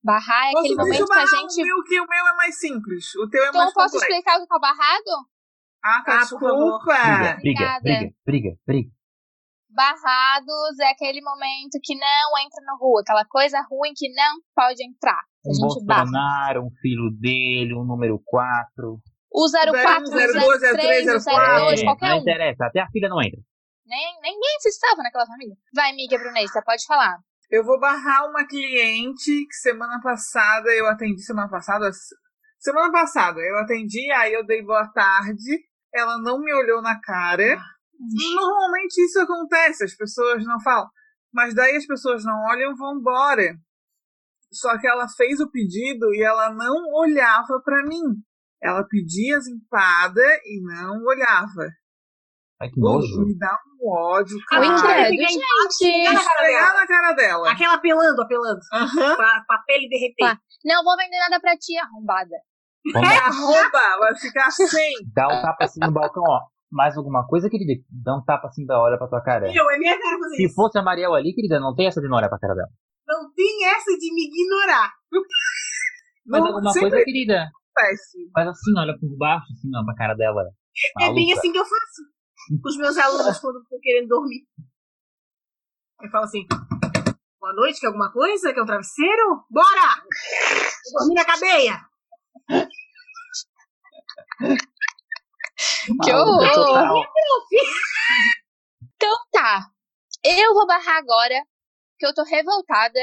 Barrar 0.04 0.44
é 0.46 0.50
aquele 0.58 0.76
Posso- 0.76 0.76
deixa 0.76 0.82
momento 0.84 1.00
eu 1.00 1.06
que 1.06 1.12
a 1.12 1.16
barrar 1.16 1.40
gente. 1.40 1.62
o 1.62 1.64
meu, 1.64 1.84
que 1.84 2.00
o 2.00 2.06
meu 2.06 2.26
é 2.26 2.34
mais 2.34 2.58
simples. 2.60 3.14
O 3.16 3.28
teu 3.30 3.42
é 3.44 3.48
Então 3.48 3.60
eu 3.62 3.64
mais 3.64 3.74
posso 3.74 3.94
complexo. 3.94 4.12
explicar 4.14 4.38
o 4.38 4.42
que 4.42 4.48
tá 4.48 4.58
barrado? 4.58 5.28
Ah, 5.82 6.02
tá, 6.04 6.20
Ah, 6.20 6.26
favor. 6.26 6.50
desculpa. 6.50 6.84
Briga, 6.84 7.36
briga, 7.36 7.36
Obrigada. 7.38 7.80
briga, 7.80 8.14
briga, 8.26 8.58
briga. 8.66 8.90
Barrados 9.78 10.78
é 10.80 10.90
aquele 10.90 11.20
momento 11.22 11.78
que 11.80 11.94
não 11.94 12.38
entra 12.44 12.64
na 12.66 12.74
rua, 12.80 13.00
aquela 13.00 13.24
coisa 13.24 13.60
ruim 13.70 13.92
que 13.94 14.12
não 14.12 14.40
pode 14.52 14.84
entrar. 14.84 15.22
A 15.46 15.50
Um 15.50 15.54
gente 15.54 15.86
barra. 15.86 16.02
Bolsonaro, 16.02 16.64
um 16.66 16.70
filho 16.82 17.10
dele, 17.20 17.74
um 17.74 17.84
número 17.84 18.20
4. 18.24 18.98
O 19.30 19.46
04, 19.48 20.10
02, 20.10 20.60
03, 20.60 20.60
03, 20.60 21.24
02, 21.24 21.80
É, 21.80 21.84
qualquer 21.84 22.08
não 22.08 22.16
um. 22.18 22.20
interessa, 22.22 22.66
até 22.66 22.80
a 22.80 22.88
filha 22.90 23.08
não 23.08 23.22
entra. 23.22 23.38
Nem, 23.86 24.14
ninguém 24.20 24.56
se 24.60 24.68
estava 24.68 25.00
naquela 25.00 25.26
família. 25.26 25.54
Vai, 25.72 25.92
Miguel 25.92 26.18
Brunei, 26.18 26.48
você 26.48 26.60
pode 26.64 26.84
falar. 26.84 27.16
Eu 27.48 27.64
vou 27.64 27.78
barrar 27.78 28.28
uma 28.28 28.46
cliente 28.46 29.30
que 29.46 29.54
semana 29.54 30.00
passada 30.02 30.68
eu 30.70 30.86
atendi 30.88 31.22
semana 31.22 31.48
passada. 31.48 31.88
Semana 32.58 32.90
passada 32.90 33.38
eu 33.38 33.58
atendi, 33.60 34.10
aí 34.10 34.32
eu 34.32 34.44
dei 34.44 34.60
boa 34.62 34.86
tarde. 34.92 35.62
Ela 35.94 36.18
não 36.18 36.40
me 36.40 36.52
olhou 36.52 36.82
na 36.82 37.00
cara. 37.00 37.58
Normalmente 38.34 39.02
isso 39.02 39.20
acontece, 39.20 39.84
as 39.84 39.96
pessoas 39.96 40.44
não 40.44 40.60
falam. 40.60 40.88
Mas 41.32 41.54
daí 41.54 41.76
as 41.76 41.86
pessoas 41.86 42.24
não 42.24 42.34
olham 42.44 42.72
e 42.72 42.76
vão 42.76 42.98
embora. 42.98 43.56
Só 44.52 44.78
que 44.78 44.86
ela 44.86 45.06
fez 45.08 45.40
o 45.40 45.50
pedido 45.50 46.14
e 46.14 46.22
ela 46.22 46.52
não 46.54 46.74
olhava 46.94 47.60
pra 47.62 47.82
mim. 47.84 48.02
Ela 48.62 48.84
pedia 48.88 49.36
as 49.36 49.46
empadas 49.46 50.40
e 50.44 50.60
não 50.62 51.04
olhava. 51.04 51.68
Ai, 52.60 52.68
que 52.70 52.80
nojo. 52.80 53.24
me 53.24 53.38
dá 53.38 53.56
um 53.80 53.88
ódio, 53.88 54.36
cara. 54.48 54.66
em 54.66 54.76
gente. 54.76 56.12
na 56.12 56.24
cara 56.24 56.74
na 56.74 56.86
cara 56.86 57.12
dela. 57.12 57.52
Aquela 57.52 57.74
apelando, 57.74 58.20
apelando. 58.20 58.60
Aham. 58.72 59.16
Pra, 59.16 59.44
pra 59.46 59.58
pele 59.64 59.88
derreter. 59.88 60.34
Tá. 60.34 60.40
Não 60.64 60.82
vou 60.82 60.96
vender 60.96 61.18
nada 61.18 61.40
pra 61.40 61.56
ti, 61.56 61.78
arrombada. 61.78 62.36
Vamos 62.92 63.08
Arroba, 63.08 63.98
vai 64.00 64.16
ficar 64.16 64.50
sem. 64.50 64.92
dar 65.14 65.28
um 65.28 65.42
tapa 65.42 65.64
assim 65.64 65.78
no 65.80 65.92
balcão, 65.92 66.22
ó. 66.26 66.40
Mais 66.70 66.96
alguma 66.96 67.26
coisa, 67.26 67.48
querida? 67.48 67.82
Dá 67.90 68.16
um 68.16 68.24
tapa 68.24 68.48
assim 68.48 68.64
da 68.66 68.78
hora 68.78 68.98
pra 68.98 69.08
tua 69.08 69.22
cara. 69.22 69.46
Eu, 69.54 69.70
é 69.70 69.78
minha 69.78 69.98
cara 69.98 70.18
fazer 70.18 70.36
Se 70.36 70.44
isso. 70.46 70.54
fosse 70.54 70.78
a 70.78 70.82
Mariel 70.82 71.14
ali, 71.14 71.34
querida, 71.34 71.58
não 71.60 71.74
tem 71.74 71.86
essa 71.86 72.00
de 72.00 72.08
não 72.08 72.16
olhar 72.18 72.28
pra 72.28 72.38
cara 72.38 72.54
dela. 72.54 72.68
Não 73.06 73.32
tem 73.32 73.64
essa 73.66 73.96
de 73.96 74.12
me 74.14 74.26
ignorar. 74.26 74.92
Mas 76.26 76.40
Não, 76.42 76.48
alguma 76.48 76.72
coisa, 76.72 77.02
querida. 77.04 77.48
acontece. 77.74 78.30
Faz 78.34 78.48
assim, 78.48 78.78
olha 78.78 78.92
por 78.98 79.16
baixo, 79.16 79.46
assim, 79.52 79.70
ó, 79.74 79.84
pra 79.84 79.94
cara 79.94 80.14
dela. 80.14 80.42
É 81.00 81.06
bem 81.06 81.26
Maluca. 81.26 81.38
assim 81.38 81.52
que 81.52 81.58
eu 81.58 81.64
faço. 81.64 82.02
Com 82.62 82.68
os 82.68 82.76
meus 82.76 82.96
alunos 82.98 83.38
quando 83.40 83.60
estão 83.62 83.78
querendo 83.80 84.08
dormir. 84.08 84.46
Eu 86.02 86.10
falo 86.10 86.24
assim: 86.24 86.46
boa 87.40 87.54
noite, 87.54 87.80
quer 87.80 87.86
alguma 87.88 88.12
coisa? 88.12 88.52
Quer 88.52 88.62
um 88.62 88.66
travesseiro? 88.66 89.44
Bora! 89.50 90.02
Dormir 90.98 91.14
na 91.14 91.24
cadeia! 91.24 91.80
Que 96.02 96.12
Maluca 96.12 96.60
horror! 96.60 97.06
Então 98.94 99.16
tá. 99.32 99.66
Eu 100.24 100.54
vou 100.54 100.66
barrar 100.66 100.98
agora, 100.98 101.42
que 101.98 102.06
eu 102.06 102.14
tô 102.14 102.22
revoltada. 102.24 103.00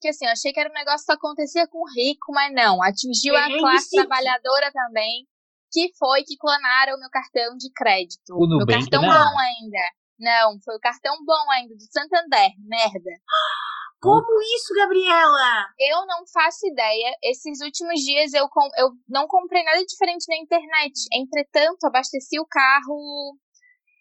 Que 0.00 0.08
assim, 0.08 0.26
eu 0.26 0.32
achei 0.32 0.52
que 0.52 0.58
era 0.58 0.68
um 0.68 0.74
negócio 0.74 1.00
que 1.00 1.04
só 1.04 1.12
acontecia 1.12 1.66
com 1.68 1.84
rico, 1.94 2.32
mas 2.32 2.52
não. 2.52 2.82
Atingiu 2.82 3.36
a 3.36 3.46
classe 3.46 3.90
trabalhadora 3.90 4.72
também. 4.72 5.26
Que 5.70 5.90
foi 5.98 6.22
que 6.24 6.36
clonaram 6.36 6.96
o 6.96 7.00
meu 7.00 7.08
cartão 7.08 7.56
de 7.56 7.70
crédito. 7.72 8.34
O 8.34 8.46
meu 8.46 8.58
Nubank, 8.58 8.90
cartão 8.90 9.02
né? 9.02 9.08
bom 9.08 9.38
ainda. 9.38 9.78
Não, 10.22 10.56
foi 10.64 10.76
o 10.76 10.80
cartão 10.80 11.16
bom 11.24 11.50
ainda, 11.50 11.74
do 11.74 11.82
Santander. 11.90 12.50
Merda. 12.64 13.10
Como 14.00 14.40
isso, 14.56 14.72
Gabriela? 14.74 15.66
Eu 15.78 16.06
não 16.06 16.24
faço 16.32 16.66
ideia. 16.66 17.16
Esses 17.22 17.60
últimos 17.60 18.00
dias 18.00 18.32
eu, 18.32 18.48
com- 18.48 18.70
eu 18.78 18.90
não 19.08 19.26
comprei 19.26 19.62
nada 19.64 19.84
diferente 19.84 20.24
na 20.28 20.36
internet. 20.36 20.92
Entretanto, 21.12 21.84
abasteci 21.86 22.38
o 22.40 22.46
carro 22.46 23.36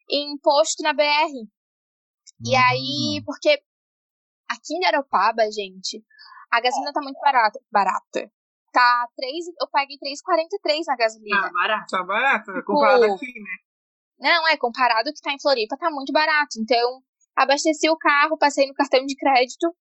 em 0.10 0.38
posto 0.40 0.82
na 0.84 0.94
BR. 0.94 1.48
E 2.46 2.56
aí, 2.56 3.22
porque 3.26 3.50
aqui 4.50 4.76
em 4.76 4.80
Garopaba, 4.80 5.44
gente, 5.52 6.04
a 6.52 6.60
gasolina 6.60 6.94
tá 6.94 7.02
muito 7.02 7.20
barata. 7.20 7.60
Barata. 7.72 8.32
Tá 8.74 9.08
3, 9.16 9.46
eu 9.62 9.68
paguei 9.70 9.98
3,43 9.98 10.84
na 10.88 10.96
gasolina. 10.96 11.46
Ah, 11.48 11.52
barato. 11.52 11.86
Tá 11.92 12.04
barato, 12.04 12.52
né? 12.52 12.62
comparado 12.66 13.04
aqui, 13.06 13.34
né? 13.40 13.58
Não, 14.22 14.48
é, 14.48 14.56
comparado 14.56 15.10
ao 15.10 15.14
que 15.14 15.22
tá 15.22 15.34
em 15.34 15.42
Floripa, 15.42 15.76
tá 15.78 15.90
muito 15.90 16.14
barato. 16.14 16.60
Então, 16.60 17.02
abasteci 17.36 17.90
o 17.90 17.98
carro, 17.98 18.38
passei 18.38 18.68
no 18.68 18.74
cartão 18.74 19.04
de 19.06 19.16
crédito 19.16 19.76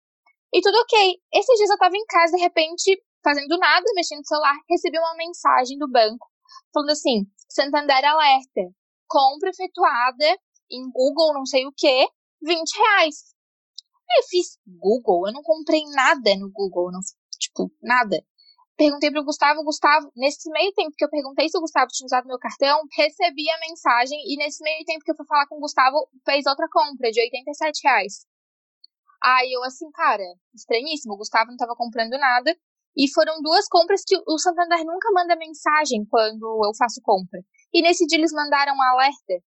e 0.53 0.61
tudo 0.61 0.77
ok. 0.77 1.15
Esses 1.33 1.57
dias 1.57 1.71
eu 1.71 1.79
tava 1.79 1.97
em 1.97 2.05
casa, 2.07 2.37
de 2.37 2.43
repente, 2.43 3.03
fazendo 3.25 3.57
nada, 3.59 3.85
mexendo 3.95 4.19
no 4.19 4.27
celular, 4.27 4.55
recebi 4.69 4.99
uma 4.99 5.17
mensagem 5.17 5.79
do 5.79 5.91
banco 5.91 6.29
falando 6.77 6.91
assim: 6.91 7.27
Santander 7.49 8.05
alerta, 8.05 8.75
compra 9.09 9.51
efetuada 9.51 10.39
em 10.71 10.91
Google, 10.91 11.33
não 11.33 11.47
sei 11.47 11.67
o 11.67 11.73
que, 11.73 12.09
20 12.43 12.77
reais. 12.77 13.35
Eu 14.19 14.23
fiz 14.29 14.59
Google, 14.67 15.29
eu 15.29 15.33
não 15.33 15.43
comprei 15.43 15.83
nada 15.95 16.37
no 16.37 16.51
Google, 16.51 16.93
não, 16.93 17.01
tipo, 17.41 17.73
nada. 17.83 18.23
Perguntei 18.77 19.11
pro 19.11 19.25
Gustavo, 19.25 19.65
Gustavo, 19.65 20.13
nesse 20.15 20.51
meio 20.51 20.71
tempo 20.75 20.95
que 20.95 21.05
eu 21.05 21.09
perguntei 21.09 21.49
se 21.49 21.57
o 21.57 21.61
Gustavo 21.63 21.89
tinha 21.91 22.05
usado 22.05 22.27
meu 22.27 22.39
cartão, 22.39 22.83
recebi 22.95 23.49
a 23.51 23.61
mensagem 23.61 24.19
e 24.27 24.37
nesse 24.37 24.63
meio 24.63 24.85
tempo 24.85 25.03
que 25.03 25.11
eu 25.11 25.17
fui 25.17 25.25
falar 25.27 25.47
com 25.47 25.57
o 25.57 25.61
Gustavo, 25.61 25.97
fez 26.27 26.45
outra 26.47 26.69
compra 26.71 27.11
de 27.11 27.21
87 27.21 27.81
reais. 27.83 28.27
Aí 29.23 29.51
eu 29.51 29.65
assim, 29.65 29.91
cara, 29.93 30.23
estranhíssimo, 30.55 31.15
o 31.15 31.17
Gustavo 31.17 31.51
não 31.51 31.57
tava 31.57 31.75
comprando 31.75 32.19
nada. 32.19 32.55
E 32.97 33.13
foram 33.13 33.43
duas 33.43 33.69
compras 33.69 34.03
que 34.07 34.17
o 34.27 34.39
Santander 34.39 34.85
nunca 34.85 35.11
manda 35.13 35.37
mensagem 35.37 36.07
quando 36.09 36.45
eu 36.65 36.75
faço 36.79 37.01
compra. 37.03 37.41
E 37.73 37.83
nesse 37.83 38.07
dia 38.07 38.19
eles 38.19 38.33
mandaram 38.33 38.75
um 38.75 38.83
alerta. 38.83 39.45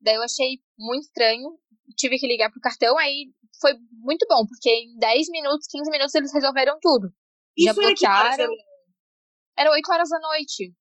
Daí 0.00 0.14
eu 0.14 0.22
achei 0.22 0.58
muito 0.78 1.04
estranho, 1.04 1.58
tive 1.96 2.18
que 2.18 2.26
ligar 2.26 2.50
pro 2.50 2.60
cartão, 2.60 2.96
aí 2.96 3.30
foi 3.60 3.74
muito 3.92 4.26
bom, 4.28 4.46
porque 4.46 4.70
em 4.70 4.98
10 4.98 5.28
minutos, 5.30 5.66
15 5.68 5.90
minutos 5.90 6.14
eles 6.14 6.32
resolveram 6.32 6.78
tudo. 6.80 7.12
Já 7.58 7.70
Isso 7.72 7.80
horas, 7.80 7.98
bloquearam. 7.98 8.54
Era 9.56 9.70
8 9.72 9.92
horas 9.92 10.08
da 10.08 10.20
noite. 10.20 10.72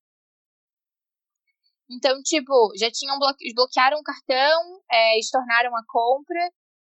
Então, 1.90 2.22
tipo, 2.22 2.72
já 2.78 2.92
tinham 2.92 3.18
bloque... 3.18 3.54
bloquearam 3.54 3.98
o 3.98 4.04
cartão, 4.04 4.82
é, 4.92 5.20
estornaram 5.20 5.76
a 5.76 5.84
compra 5.88 6.40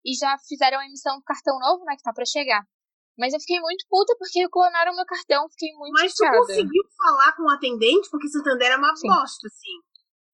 e 0.05 0.15
já 0.15 0.37
fizeram 0.49 0.79
a 0.79 0.87
emissão 0.87 1.17
do 1.17 1.25
cartão 1.25 1.59
novo, 1.59 1.85
né, 1.85 1.97
que 1.97 2.03
tá 2.03 2.13
pra 2.13 2.25
chegar. 2.25 2.65
Mas 3.19 3.35
eu 3.35 3.41
fiquei 3.41 3.61
muito 3.61 3.85
puta 3.89 4.15
porque 4.19 4.49
clonaram 4.49 4.95
meu 4.95 5.05
cartão, 5.05 5.49
fiquei 5.51 5.73
muito 5.75 5.93
Mas 6.01 6.15
tu 6.15 6.25
chateada. 6.25 6.47
conseguiu 6.47 6.83
falar 6.97 7.37
com 7.37 7.43
o 7.43 7.51
atendente? 7.51 8.09
Porque 8.11 8.29
Santander 8.29 8.73
é 8.73 8.77
uma 8.77 8.97
Sim. 8.97 9.09
bosta, 9.09 9.47
assim. 9.47 9.79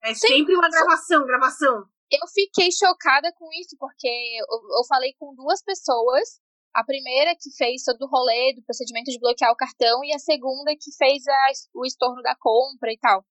É 0.02 0.14
Sim. 0.14 0.28
sempre 0.28 0.54
uma 0.54 0.68
gravação, 0.68 1.26
gravação. 1.26 1.84
Eu 2.10 2.26
fiquei 2.32 2.70
chocada 2.70 3.32
com 3.32 3.48
isso, 3.60 3.76
porque 3.78 4.08
eu, 4.08 4.78
eu 4.78 4.84
falei 4.86 5.12
com 5.18 5.34
duas 5.34 5.62
pessoas. 5.62 6.40
A 6.74 6.84
primeira 6.84 7.34
que 7.34 7.50
fez 7.56 7.82
todo 7.82 8.02
o 8.02 8.08
rolê 8.08 8.54
do 8.54 8.62
procedimento 8.62 9.10
de 9.10 9.18
bloquear 9.18 9.50
o 9.52 9.56
cartão 9.56 10.04
e 10.04 10.12
a 10.14 10.18
segunda 10.18 10.72
que 10.78 10.94
fez 10.96 11.26
a- 11.26 11.52
o 11.74 11.84
estorno 11.84 12.22
da 12.22 12.36
compra 12.38 12.92
e 12.92 12.98
tal. 12.98 13.24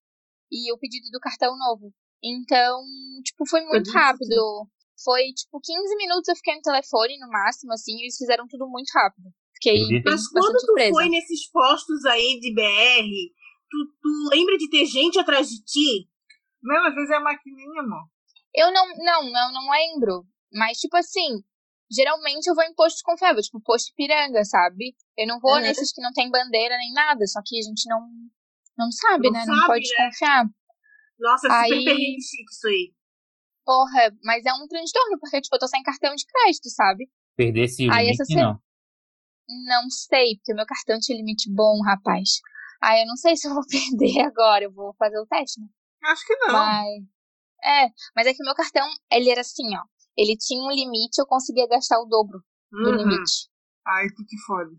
E 0.50 0.72
o 0.72 0.78
pedido 0.78 1.08
do 1.10 1.20
cartão 1.20 1.56
novo. 1.56 1.92
Então, 2.22 2.82
tipo, 3.24 3.46
foi 3.48 3.60
muito 3.64 3.90
rápido. 3.92 4.66
Foi, 5.04 5.22
tipo, 5.32 5.60
15 5.62 5.94
minutos 5.96 6.28
eu 6.28 6.34
fiquei 6.36 6.56
no 6.56 6.62
telefone, 6.62 7.18
no 7.20 7.28
máximo, 7.28 7.72
assim, 7.72 7.92
e 7.96 8.02
eles 8.02 8.16
fizeram 8.16 8.46
tudo 8.48 8.68
muito 8.68 8.90
rápido. 8.92 9.28
Fiquei 9.54 9.78
bem, 9.88 10.02
Mas 10.04 10.28
quando 10.28 10.54
tu 10.54 10.66
surpresa. 10.66 10.90
foi 10.90 11.08
nesses 11.08 11.48
postos 11.50 12.04
aí 12.06 12.40
de 12.40 12.52
BR, 12.52 13.08
tu, 13.70 13.76
tu 14.02 14.28
lembra 14.34 14.56
de 14.58 14.68
ter 14.68 14.84
gente 14.86 15.18
atrás 15.18 15.48
de 15.48 15.62
ti? 15.62 16.08
Não, 16.60 16.84
às 16.86 16.94
vezes 16.94 17.10
é 17.10 17.14
a 17.14 17.20
maquininha, 17.20 17.80
amor. 17.80 18.08
Eu 18.54 18.72
não, 18.72 18.86
não, 18.96 19.30
não, 19.30 19.52
não 19.52 19.70
lembro. 19.70 20.26
Mas, 20.52 20.78
tipo 20.78 20.96
assim, 20.96 21.42
geralmente 21.90 22.46
eu 22.46 22.54
vou 22.54 22.64
em 22.64 22.74
postos 22.74 23.02
confiáveis, 23.02 23.46
tipo 23.46 23.60
posto 23.60 23.90
Ipiranga, 23.90 24.44
sabe? 24.44 24.94
Eu 25.16 25.26
não 25.26 25.38
vou 25.40 25.54
Uhum. 25.54 25.60
nesses 25.60 25.92
que 25.92 26.00
não 26.02 26.12
tem 26.12 26.30
bandeira 26.30 26.76
nem 26.76 26.92
nada, 26.92 27.26
só 27.26 27.40
que 27.44 27.58
a 27.58 27.62
gente 27.62 27.88
não, 27.88 28.00
não 28.76 28.90
sabe, 28.90 29.26
Não 29.30 29.32
né? 29.32 29.44
não 29.46 29.54
sabe, 29.56 29.66
pode 29.66 29.88
né? 29.98 30.04
confiar. 30.06 30.44
Nossa, 31.18 31.48
super 31.48 31.54
Aí- 31.62 32.16
isso 32.18 32.66
aí. 32.68 32.92
Porra, 33.64 34.16
mas 34.22 34.44
é 34.46 34.52
um 34.54 34.66
transtorno, 34.66 35.18
porque, 35.20 35.40
tipo, 35.40 35.54
eu 35.56 35.60
tô 35.60 35.68
sem 35.68 35.82
cartão 35.82 36.14
de 36.14 36.24
crédito, 36.24 36.70
sabe? 36.70 37.10
Perder 37.36 37.64
esse 37.64 37.82
Aí 37.90 38.04
limite, 38.06 38.10
essa 38.12 38.24
se- 38.24 38.34
não. 38.34 38.58
Não 39.66 39.88
sei, 39.90 40.36
porque 40.36 40.52
o 40.52 40.56
meu 40.56 40.66
cartão 40.66 40.98
tinha 41.00 41.16
limite 41.18 41.50
bom, 41.52 41.80
rapaz. 41.82 42.40
Aí 42.82 43.02
eu 43.02 43.06
não 43.06 43.16
sei 43.16 43.36
se 43.36 43.48
eu 43.48 43.54
vou 43.54 43.62
perder 43.68 44.20
agora, 44.26 44.64
eu 44.64 44.72
vou 44.72 44.94
fazer 44.94 45.18
o 45.18 45.26
teste, 45.26 45.60
né? 45.60 45.66
Acho 46.04 46.26
que 46.26 46.36
não. 46.36 46.52
Mas. 46.52 47.04
É, 47.64 47.88
mas 48.14 48.26
é 48.26 48.34
que 48.34 48.42
o 48.42 48.46
meu 48.46 48.54
cartão, 48.54 48.86
ele 49.10 49.30
era 49.30 49.40
assim, 49.40 49.74
ó. 49.76 49.82
Ele 50.18 50.36
tinha 50.36 50.60
um 50.64 50.70
limite, 50.72 51.20
eu 51.20 51.26
conseguia 51.26 51.68
gastar 51.68 52.00
o 52.00 52.06
dobro 52.06 52.40
do 52.72 52.90
Uhum. 52.90 52.96
limite. 52.96 53.46
Ai, 53.86 54.08
tu 54.08 54.24
te 54.26 54.36
fode. 54.46 54.74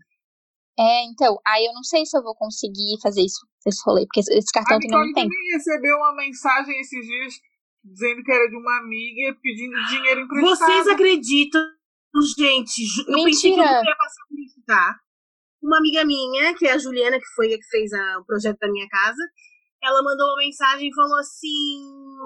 É, 0.78 1.04
então, 1.06 1.38
aí 1.46 1.64
eu 1.64 1.72
não 1.72 1.82
sei 1.82 2.04
se 2.04 2.16
eu 2.16 2.22
vou 2.22 2.34
conseguir 2.34 3.00
fazer 3.02 3.22
isso, 3.22 3.40
esse 3.66 3.82
rolê, 3.84 4.04
porque 4.06 4.20
esse- 4.20 4.32
A 4.32 4.52
cartão 4.52 4.78
tem 4.78 4.88
Nicole 4.90 5.04
muito 5.04 5.14
tempo. 5.16 5.28
também 5.30 5.52
recebeu 5.56 5.96
uma 5.96 6.14
mensagem 6.14 6.78
esses 6.80 7.06
dias 7.06 7.34
dizendo 7.82 8.22
que 8.22 8.30
era 8.32 8.48
de 8.48 8.56
uma 8.56 8.78
amiga 8.78 9.34
pedindo 9.42 9.74
dinheiro 9.88 10.20
emprestado. 10.20 10.56
Vocês 10.58 10.88
acreditam, 10.88 11.62
gente? 12.36 12.82
Eu 13.08 13.24
pensei 13.24 13.50
que 13.52 13.58
eu 13.58 13.64
Mentira. 13.64 13.72
não 13.72 13.84
ia 13.84 13.96
passar 13.96 14.22
por 14.28 14.38
isso, 14.38 14.62
tá? 14.66 14.96
Uma 15.62 15.78
amiga 15.78 16.04
minha, 16.04 16.54
que 16.56 16.66
é 16.66 16.72
a 16.72 16.78
Juliana, 16.78 17.18
que 17.18 17.26
foi 17.34 17.52
a 17.52 17.58
que 17.58 17.66
fez 17.68 17.92
a- 17.92 18.18
o 18.18 18.24
projeto 18.24 18.58
da 18.58 18.70
minha 18.70 18.88
casa, 18.88 19.22
ela 19.82 20.02
mandou 20.02 20.26
uma 20.28 20.36
mensagem 20.38 20.88
e 20.88 20.94
falou 20.94 21.18
assim: 21.18 21.82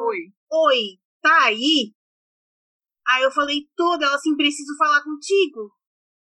Oi. 0.08 0.18
Oi, 0.52 0.98
tá 1.22 1.44
aí? 1.46 1.92
Aí 3.08 3.22
eu 3.22 3.30
falei 3.30 3.62
toda, 3.76 4.04
ela 4.06 4.16
assim, 4.16 4.36
preciso 4.36 4.76
falar 4.78 5.02
contigo. 5.02 5.70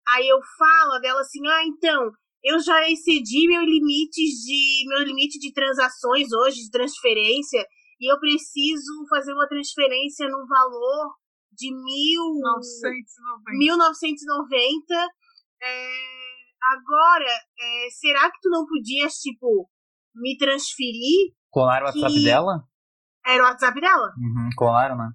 Aí 0.09 0.29
eu 0.29 0.39
falo 0.59 0.99
dela 1.01 1.21
assim, 1.21 1.47
ah, 1.47 1.65
então, 1.67 2.11
eu 2.43 2.59
já 2.61 2.89
excedi 2.91 3.47
meu 3.49 3.63
limite 3.63 4.21
de 4.21 4.85
meu 4.89 5.01
limite 5.03 5.39
de 5.39 5.53
transações 5.53 6.33
hoje, 6.33 6.65
de 6.65 6.71
transferência, 6.71 7.67
e 8.01 8.11
eu 8.13 8.19
preciso 8.21 9.07
fazer 9.09 9.33
uma 9.33 9.49
transferência 9.49 10.29
no 10.29 10.47
valor 10.47 11.15
de 11.53 11.71
mil, 11.73 12.41
990. 12.41 13.59
1990. 13.59 14.95
É, 15.63 15.89
agora, 16.73 17.31
é, 17.59 17.89
será 17.91 18.31
que 18.31 18.41
tu 18.43 18.51
não 18.51 18.67
podias, 18.67 19.15
tipo, 19.15 19.69
me 20.15 20.37
transferir? 20.37 21.33
Colaram 21.51 21.87
o 21.87 21.89
WhatsApp 21.89 22.13
Que- 22.15 22.25
dela? 22.25 22.65
Era 23.27 23.43
o 23.43 23.47
WhatsApp 23.47 23.81
dela? 23.81 24.13
Uhum, 24.19 24.51
colaram, 24.57 24.97
né? 24.97 25.11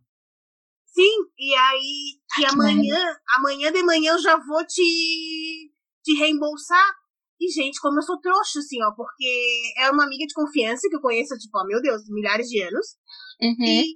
Sim, 0.99 1.15
e 1.37 1.55
aí 1.55 2.19
que 2.35 2.41
que 2.41 2.45
amanhã, 2.45 3.15
amanhã 3.37 3.71
de 3.71 3.81
manhã 3.83 4.11
eu 4.11 4.19
já 4.19 4.35
vou 4.35 4.65
te, 4.65 5.71
te 6.03 6.13
reembolsar. 6.15 6.93
E, 7.39 7.49
gente, 7.49 7.79
como 7.79 7.99
eu 7.99 8.01
sou 8.01 8.19
trouxa, 8.19 8.59
assim, 8.59 8.83
ó, 8.83 8.91
porque 8.91 9.73
é 9.77 9.89
uma 9.89 10.03
amiga 10.03 10.25
de 10.27 10.33
confiança 10.33 10.89
que 10.89 10.95
eu 10.97 11.01
conheço, 11.01 11.37
tipo, 11.37 11.57
ó, 11.57 11.65
meu 11.65 11.81
Deus, 11.81 12.01
milhares 12.09 12.49
de 12.49 12.61
anos. 12.61 12.97
Uhum. 13.41 13.65
E, 13.65 13.95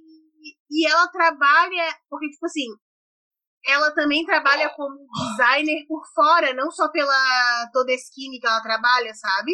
e 0.70 0.86
ela 0.86 1.06
trabalha, 1.08 1.94
porque, 2.08 2.30
tipo 2.30 2.46
assim, 2.46 2.68
ela 3.66 3.92
também 3.94 4.24
trabalha 4.24 4.70
como 4.70 5.06
designer 5.12 5.84
por 5.86 6.02
fora, 6.14 6.54
não 6.54 6.70
só 6.70 6.88
pela 6.90 7.70
toda 7.70 7.92
skin 7.92 8.30
que 8.40 8.46
ela 8.46 8.62
trabalha, 8.62 9.12
sabe? 9.14 9.52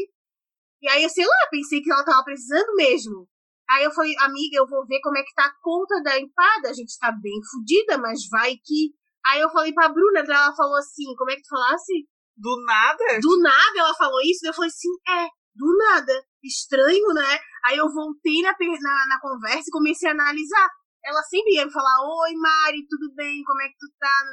E 0.81 0.89
aí, 0.89 1.03
eu 1.03 1.11
sei 1.11 1.27
lá, 1.27 1.49
pensei 1.51 1.83
que 1.83 1.91
ela 1.91 2.05
tava 2.05 2.23
precisando 2.23 2.77
mesmo. 2.77 3.29
Aí 3.71 3.85
eu 3.85 3.93
falei, 3.93 4.13
amiga, 4.19 4.57
eu 4.57 4.67
vou 4.67 4.85
ver 4.87 5.01
como 5.01 5.17
é 5.17 5.23
que 5.23 5.35
tá 5.35 5.47
a 5.47 5.55
conta 5.63 6.03
da 6.03 6.19
empada. 6.19 6.71
A 6.71 6.73
gente 6.73 6.99
tá 6.99 7.13
bem 7.13 7.39
fodida, 7.51 7.99
mas 7.99 8.29
vai 8.29 8.57
que. 8.57 8.93
Aí 9.27 9.41
eu 9.41 9.51
falei 9.51 9.73
pra 9.73 9.89
Bruna, 9.89 10.21
ela 10.21 10.55
falou 10.55 10.77
assim, 10.77 11.15
como 11.17 11.31
é 11.31 11.37
que 11.37 11.43
tu 11.43 11.51
falasse? 11.51 12.09
Do 12.37 12.65
nada? 12.65 13.21
Do 13.21 13.41
nada 13.41 13.79
ela 13.79 13.95
falou 13.95 14.21
isso, 14.23 14.47
eu 14.47 14.55
falei 14.55 14.71
assim, 14.71 14.89
é, 15.07 15.29
do 15.55 15.77
nada. 15.77 16.25
Estranho, 16.43 17.13
né? 17.15 17.39
Aí 17.67 17.77
eu 17.77 17.87
voltei 17.93 18.41
na, 18.43 18.57
na, 18.59 19.07
na 19.07 19.21
conversa 19.21 19.69
e 19.69 19.73
comecei 19.73 20.09
a 20.09 20.13
analisar. 20.13 20.69
Ela 21.05 21.23
sempre 21.23 21.55
ia 21.55 21.67
me 21.67 21.73
falar, 21.73 22.01
oi 22.03 22.35
Mari, 22.35 22.87
tudo 22.89 23.15
bem? 23.15 23.43
Como 23.45 23.63
é 23.63 23.69
que 23.69 23.77
tu 23.79 23.87
tá? 23.99 24.25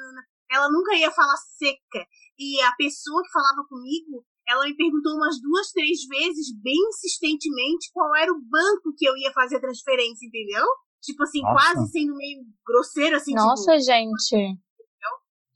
Ela 0.50 0.70
nunca 0.72 0.96
ia 0.96 1.12
falar 1.12 1.36
seca. 1.36 2.08
E 2.40 2.62
a 2.62 2.72
pessoa 2.74 3.22
que 3.22 3.32
falava 3.32 3.64
comigo, 3.68 4.26
ela 4.48 4.66
me 4.66 4.76
perguntou 4.76 5.14
umas 5.16 5.40
duas, 5.42 5.72
três 5.72 6.00
vezes, 6.08 6.48
bem 6.62 6.78
insistentemente, 6.90 7.90
qual 7.94 8.16
era 8.16 8.32
o 8.32 8.40
banco 8.40 8.94
que 8.98 9.06
eu 9.08 9.16
ia 9.18 9.32
fazer 9.34 9.58
a 9.58 9.62
transferência, 9.62 10.26
entendeu? 10.26 10.66
Tipo 11.02 11.24
assim, 11.24 11.42
Nossa. 11.42 11.54
quase 11.74 11.92
sendo 11.92 12.16
meio 12.16 12.40
grosseiro, 12.66 13.16
assim. 13.16 13.34
Nossa, 13.34 13.72
tipo, 13.74 13.84
gente. 13.86 14.58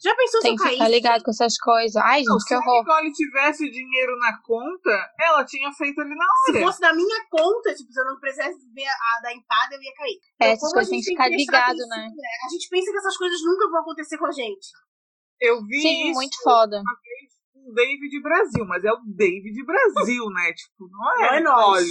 já 0.03 0.15
pensou 0.15 0.41
Tem 0.41 0.57
se 0.57 0.63
eu 0.63 0.67
que 0.67 0.73
ficar 0.73 0.83
caísse? 0.85 0.95
ligado 0.95 1.23
com 1.23 1.31
essas 1.31 1.57
coisas. 1.57 1.95
Ai, 1.97 2.21
Não, 2.23 2.33
gente, 2.33 2.43
que 2.43 2.47
se 2.49 2.53
a 2.53 2.57
horror. 2.59 2.79
Nicole 2.83 3.11
tivesse 3.13 3.67
o 3.67 3.71
dinheiro 3.71 4.17
na 4.19 4.37
conta, 4.41 5.09
ela 5.19 5.43
tinha 5.45 5.71
feito 5.73 5.99
ali 6.01 6.15
na 6.15 6.25
Se 6.45 6.51
hora. 6.51 6.65
fosse 6.65 6.79
da 6.81 6.93
minha 6.93 7.25
conta, 7.29 7.73
tipo, 7.75 7.91
se 7.91 7.99
eu 8.01 8.05
não 8.05 8.19
precisasse 8.19 8.57
ver 8.73 8.85
a, 8.87 8.91
a 8.93 9.21
da 9.23 9.33
empada, 9.33 9.75
eu 9.75 9.81
ia 9.81 9.93
cair. 9.95 10.13
É, 10.13 10.45
Então, 10.45 10.47
essas 10.53 10.73
coisas 10.73 10.89
tem 10.89 10.99
gente 10.99 11.05
que 11.05 11.11
ficar 11.11 11.29
ligado, 11.29 11.69
atenção, 11.71 11.89
né? 11.89 12.07
A 12.45 12.49
gente 12.49 12.67
pensa 12.69 12.91
que 12.91 12.97
essas 12.97 13.17
coisas 13.17 13.39
nunca 13.43 13.69
vão 13.69 13.81
acontecer 13.81 14.17
com 14.17 14.25
a 14.27 14.31
gente. 14.31 14.67
Eu 15.39 15.61
vi 15.65 15.81
Sim, 15.81 16.03
isso 16.09 16.13
muito 16.13 16.37
foda. 16.43 16.77
uma 16.81 16.93
vez 17.01 17.31
com 17.53 17.59
o 17.59 17.60
David 17.73 18.21
Brasil, 18.21 18.65
mas 18.65 18.83
é 18.83 18.91
o 18.91 18.99
David 19.05 19.63
Brasil, 19.65 20.25
né? 20.29 20.53
Tipo, 20.53 20.87
não 20.91 20.99
Não 20.99 21.25
é, 21.25 21.37
é 21.37 21.39
Nicole. 21.39 21.43
nós. 21.61 21.87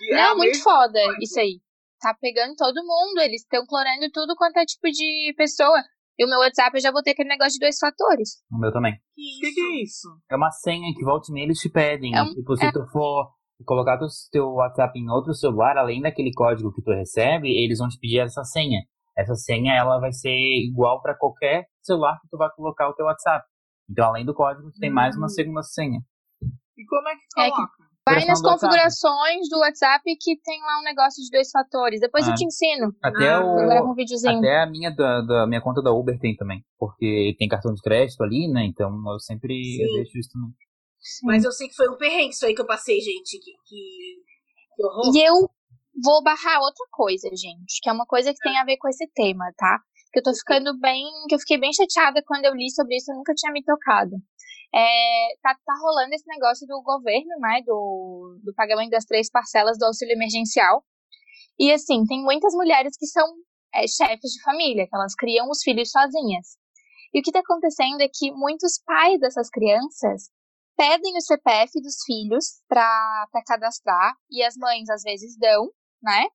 E 0.00 0.12
é 0.14 0.16
Não, 0.16 0.36
muito 0.36 0.50
mesma 0.52 0.64
foda 0.64 1.02
coisa. 1.04 1.18
isso 1.20 1.40
aí. 1.40 1.60
Tá 2.00 2.14
pegando 2.18 2.54
todo 2.56 2.76
mundo, 2.82 3.20
eles 3.20 3.42
estão 3.42 3.64
clonando 3.66 4.10
tudo 4.12 4.34
quanto 4.36 4.56
é 4.56 4.64
tipo 4.64 4.90
de 4.90 5.34
pessoa. 5.36 5.82
E 6.18 6.24
o 6.24 6.28
meu 6.28 6.38
WhatsApp 6.38 6.76
eu 6.76 6.80
já 6.82 6.90
botei 6.92 7.12
aquele 7.12 7.28
negócio 7.28 7.52
de 7.52 7.58
dois 7.60 7.78
fatores. 7.78 8.42
O 8.50 8.58
meu 8.58 8.72
também. 8.72 8.94
O 8.94 9.40
que, 9.40 9.52
que 9.52 9.60
é 9.60 9.82
isso? 9.82 10.08
É 10.30 10.36
uma 10.36 10.50
senha 10.50 10.92
que 10.94 11.04
volta 11.04 11.26
e 11.30 11.32
meia 11.34 11.44
eles 11.44 11.58
te 11.58 11.68
pedem. 11.70 12.14
É 12.16 12.22
um- 12.22 12.34
tipo, 12.34 12.56
se 12.56 12.72
tu 12.72 12.86
for 12.90 13.30
colocar 13.66 13.98
teu, 13.98 14.06
teu 14.32 14.46
WhatsApp 14.52 14.98
em 14.98 15.10
outro 15.10 15.34
celular, 15.34 15.76
além 15.76 16.00
daquele 16.00 16.32
código 16.32 16.72
que 16.72 16.82
tu 16.82 16.90
recebe, 16.90 17.48
eles 17.62 17.78
vão 17.78 17.88
te 17.88 17.98
pedir 17.98 18.20
essa 18.20 18.42
senha. 18.44 18.80
Essa 19.16 19.34
senha, 19.34 19.74
ela 19.74 19.98
vai 19.98 20.12
ser 20.12 20.30
igual 20.30 21.02
para 21.02 21.14
qualquer 21.16 21.66
celular 21.82 22.18
que 22.22 22.28
tu 22.30 22.38
vai 22.38 22.48
colocar 22.54 22.88
o 22.88 22.94
teu 22.94 23.04
WhatsApp. 23.04 23.46
Então, 23.90 24.06
além 24.06 24.24
do 24.24 24.34
código, 24.34 24.70
tem 24.78 24.90
mais 24.90 25.16
uma 25.16 25.26
Hum. 25.26 25.30
segunda 25.30 25.62
senha. 25.62 26.00
E 26.76 26.84
como 26.86 27.08
é 27.08 27.14
que 27.16 27.20
É 27.40 27.44
que- 27.46 27.50
coloca? 27.50 27.72
Vai 28.06 28.24
nas 28.24 28.40
configurações 28.42 29.48
do 29.50 29.58
WhatsApp 29.58 30.02
que 30.18 30.36
tem 30.42 30.60
lá 30.62 30.80
um 30.80 30.84
negócio 30.84 31.22
de 31.22 31.30
dois 31.30 31.50
fatores. 31.50 32.00
Depois 32.00 32.26
eu 32.26 32.32
Ah. 32.32 32.34
te 32.36 32.44
ensino. 32.44 32.92
Até 33.02 33.28
Ah, 33.28 33.40
Eu 33.40 33.84
o... 33.84 33.92
um 33.92 33.94
videozinho. 33.94 34.38
Até 34.38 34.62
a 34.62 34.66
minha, 34.66 34.90
da, 34.90 35.20
da 35.20 35.46
minha 35.46 35.60
conta 35.60 35.82
da 35.82 35.92
Uber 35.92 36.18
tem 36.18 36.34
também. 36.34 36.64
Porque 36.78 37.36
tem 37.38 37.46
cartão 37.46 37.72
de 37.74 37.80
crédito 37.82 38.20
ali, 38.22 38.48
né? 38.50 38.64
Então 38.64 38.90
eu 39.12 39.20
sempre 39.20 39.54
eu 39.80 39.92
deixo 40.02 40.18
isso 40.18 40.30
também. 40.32 40.50
Mas 41.24 41.44
eu 41.44 41.52
sei 41.52 41.68
que 41.68 41.74
foi 41.74 41.88
um 41.88 41.96
perrengue 41.96 42.30
isso 42.30 42.44
aí 42.46 42.54
que 42.54 42.60
eu 42.62 42.66
passei, 42.66 42.98
gente. 43.00 43.38
Que, 43.38 43.52
que, 43.68 44.16
que 44.76 44.84
horror. 44.84 45.14
E 45.14 45.22
eu 45.22 45.34
vou 46.02 46.22
barrar 46.22 46.58
outra 46.62 46.86
coisa, 46.90 47.28
gente, 47.36 47.80
que 47.82 47.88
é 47.88 47.92
uma 47.92 48.06
coisa 48.06 48.32
que 48.32 48.40
tem 48.40 48.58
a 48.58 48.64
ver 48.64 48.78
com 48.78 48.88
esse 48.88 49.06
tema, 49.14 49.44
tá? 49.56 49.78
Que 50.12 50.20
eu 50.20 50.22
tô 50.22 50.34
ficando 50.34 50.78
bem. 50.78 51.06
que 51.28 51.34
eu 51.34 51.38
fiquei 51.38 51.58
bem 51.58 51.72
chateada 51.72 52.22
quando 52.26 52.44
eu 52.44 52.54
li 52.54 52.70
sobre 52.70 52.96
isso, 52.96 53.12
eu 53.12 53.16
nunca 53.16 53.34
tinha 53.34 53.52
me 53.52 53.62
tocado. 53.62 54.16
É, 54.74 55.34
tá, 55.42 55.54
tá 55.54 55.74
rolando 55.82 56.14
esse 56.14 56.26
negócio 56.28 56.66
do 56.66 56.82
governo, 56.82 57.38
né? 57.40 57.62
Do, 57.64 58.38
do 58.44 58.54
pagamento 58.54 58.90
das 58.90 59.04
três 59.04 59.30
parcelas 59.30 59.78
do 59.78 59.84
auxílio 59.84 60.14
emergencial. 60.14 60.84
E 61.58 61.72
assim, 61.72 62.04
tem 62.06 62.22
muitas 62.22 62.54
mulheres 62.54 62.96
que 62.96 63.06
são 63.06 63.26
é, 63.74 63.86
chefes 63.86 64.32
de 64.32 64.42
família, 64.42 64.86
que 64.86 64.94
elas 64.94 65.14
criam 65.14 65.48
os 65.50 65.62
filhos 65.62 65.90
sozinhas. 65.90 66.56
E 67.12 67.20
o 67.20 67.22
que 67.22 67.32
tá 67.32 67.40
acontecendo 67.40 68.00
é 68.00 68.08
que 68.08 68.30
muitos 68.32 68.80
pais 68.84 69.18
dessas 69.20 69.50
crianças 69.50 70.30
pedem 70.76 71.16
o 71.16 71.20
CPF 71.20 71.80
dos 71.82 72.02
filhos 72.06 72.62
para 72.68 73.26
cadastrar 73.46 74.14
e 74.30 74.42
as 74.42 74.56
mães 74.56 74.88
às 74.88 75.02
vezes 75.02 75.36
dão, 75.36 75.70
né? 76.02 76.26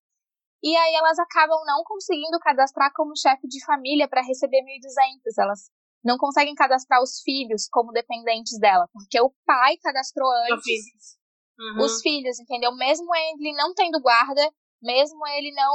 E 0.65 0.75
aí 0.75 0.95
elas 0.95 1.19
acabam 1.19 1.63
não 1.63 1.83
conseguindo 1.83 2.39
cadastrar 2.39 2.91
como 2.95 3.15
chefe 3.15 3.47
de 3.47 3.63
família 3.63 4.07
para 4.09 4.23
receber 4.23 4.63
1.200. 4.63 5.37
Elas 5.37 5.69
não 6.03 6.17
conseguem 6.17 6.55
cadastrar 6.55 7.03
os 7.03 7.21
filhos 7.21 7.67
como 7.69 7.91
dependentes 7.91 8.57
dela, 8.59 8.89
porque 8.91 9.21
o 9.21 9.31
pai 9.45 9.77
cadastrou 9.77 10.27
antes. 10.51 11.19
Uhum. 11.57 11.85
os 11.85 12.01
filhos, 12.01 12.37
entendeu? 12.39 12.75
Mesmo 12.75 13.07
ele 13.15 13.53
não 13.53 13.73
tendo 13.75 14.01
guarda, 14.01 14.51
mesmo 14.81 15.25
ele 15.37 15.53
não 15.53 15.73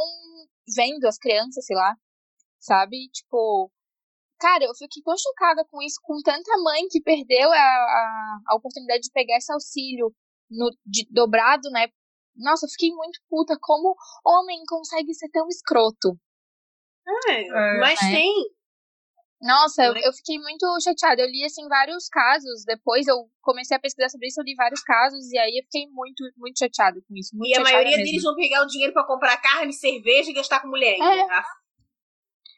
vendo 0.77 1.07
as 1.07 1.17
crianças, 1.17 1.65
sei 1.65 1.75
lá, 1.75 1.97
sabe? 2.59 3.09
Tipo, 3.13 3.71
cara, 4.39 4.65
eu 4.65 4.75
fiquei 4.75 5.03
tão 5.03 5.17
chocada 5.17 5.65
com 5.71 5.81
isso, 5.81 5.99
com 6.03 6.21
tanta 6.23 6.51
mãe 6.59 6.87
que 6.91 7.01
perdeu 7.01 7.51
a, 7.51 7.57
a, 7.57 8.41
a 8.49 8.57
oportunidade 8.57 9.03
de 9.03 9.13
pegar 9.13 9.39
esse 9.39 9.53
auxílio 9.53 10.13
no, 10.51 10.71
de, 10.85 11.07
dobrado, 11.11 11.71
né? 11.71 11.87
Nossa, 12.41 12.67
eu 12.67 12.71
fiquei 12.71 12.91
muito 12.91 13.21
puta. 13.29 13.57
Como 13.61 13.95
homem 14.25 14.63
consegue 14.69 15.15
ser 15.15 15.29
tão 15.31 15.47
escroto? 15.49 16.19
É, 17.29 17.43
É. 17.49 17.79
mas 17.81 18.01
É. 18.03 18.11
tem. 18.13 18.33
Nossa, 19.43 19.85
eu, 19.85 19.95
Né? 19.95 20.01
eu 20.05 20.13
fiquei 20.13 20.39
muito 20.39 20.67
chateada. 20.83 21.23
Eu 21.23 21.27
li, 21.27 21.43
assim, 21.45 21.67
vários 21.67 22.09
casos. 22.09 22.63
Depois 22.67 23.07
eu 23.07 23.17
comecei 23.41 23.75
a 23.77 23.81
pesquisar 23.81 24.11
sobre 24.11 24.29
isso, 24.29 24.39
eu 24.41 24.45
li 24.45 24.55
vários 24.55 24.83
casos. 24.83 25.31
E 25.33 25.39
aí 25.39 25.57
eu 25.59 25.65
fiquei 25.65 25.87
muito, 25.91 26.23
muito 26.37 26.59
chateada 26.59 27.01
com 27.09 27.17
isso. 27.17 27.35
Muito 27.35 27.49
E 27.51 27.55
a 27.57 27.63
maioria 27.63 27.97
mesmo. 27.97 28.05
deles 28.05 28.23
vão 28.23 28.35
pegar 28.37 28.63
o 28.63 28.67
dinheiro 28.67 28.93
pra 28.93 29.07
comprar 29.07 29.37
carne, 29.39 29.73
cerveja 29.73 30.31
e 30.31 30.35
gastar 30.35 30.61
com 30.61 30.69
mulher. 30.69 30.93
ainda, 30.93 31.23
É. 31.23 31.27
tá? 31.27 31.45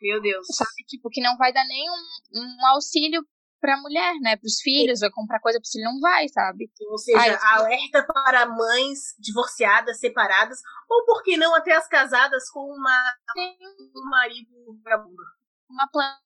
Meu 0.00 0.20
Deus. 0.20 0.44
sabe? 0.50 0.70
Tipo, 0.88 1.08
que 1.08 1.20
não 1.20 1.36
vai 1.36 1.52
dar 1.52 1.64
nenhum 1.64 1.94
um 2.34 2.66
auxílio 2.74 3.22
pra 3.62 3.78
mulher, 3.80 4.12
né? 4.20 4.36
Pros 4.36 4.60
filhos, 4.60 5.00
vai 5.00 5.10
comprar 5.10 5.40
coisa 5.40 5.58
pro 5.60 5.70
filho, 5.70 5.84
não 5.84 6.00
vai, 6.00 6.28
sabe? 6.28 6.68
Ou 6.90 6.98
seja, 6.98 7.18
Ai, 7.18 7.38
alerta 7.54 8.04
para 8.04 8.44
mães 8.46 9.14
divorciadas, 9.18 9.98
separadas, 10.00 10.58
ou 10.90 11.06
por 11.06 11.22
que 11.22 11.36
não 11.38 11.54
até 11.54 11.72
as 11.74 11.86
casadas 11.88 12.50
com 12.50 12.60
uma, 12.60 13.00
Tem 13.34 13.56
um 13.96 14.10
marido 14.10 14.50
vagabundo. 14.84 15.22
uma 15.70 15.88
planta 15.90 16.18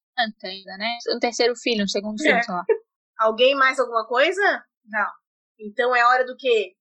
ainda, 0.44 0.76
né? 0.78 0.96
Um 1.14 1.18
terceiro 1.20 1.54
filho, 1.54 1.84
um 1.84 1.88
segundo 1.88 2.18
filho, 2.20 2.34
É. 2.36 2.42
sei 2.42 2.54
lá. 2.54 2.64
Alguém 3.20 3.54
mais 3.54 3.78
alguma 3.78 4.06
coisa? 4.06 4.42
Não. 4.86 5.06
Então 5.58 5.94
é 5.94 6.04
hora 6.04 6.24
do 6.26 6.36
quê? 6.36 6.72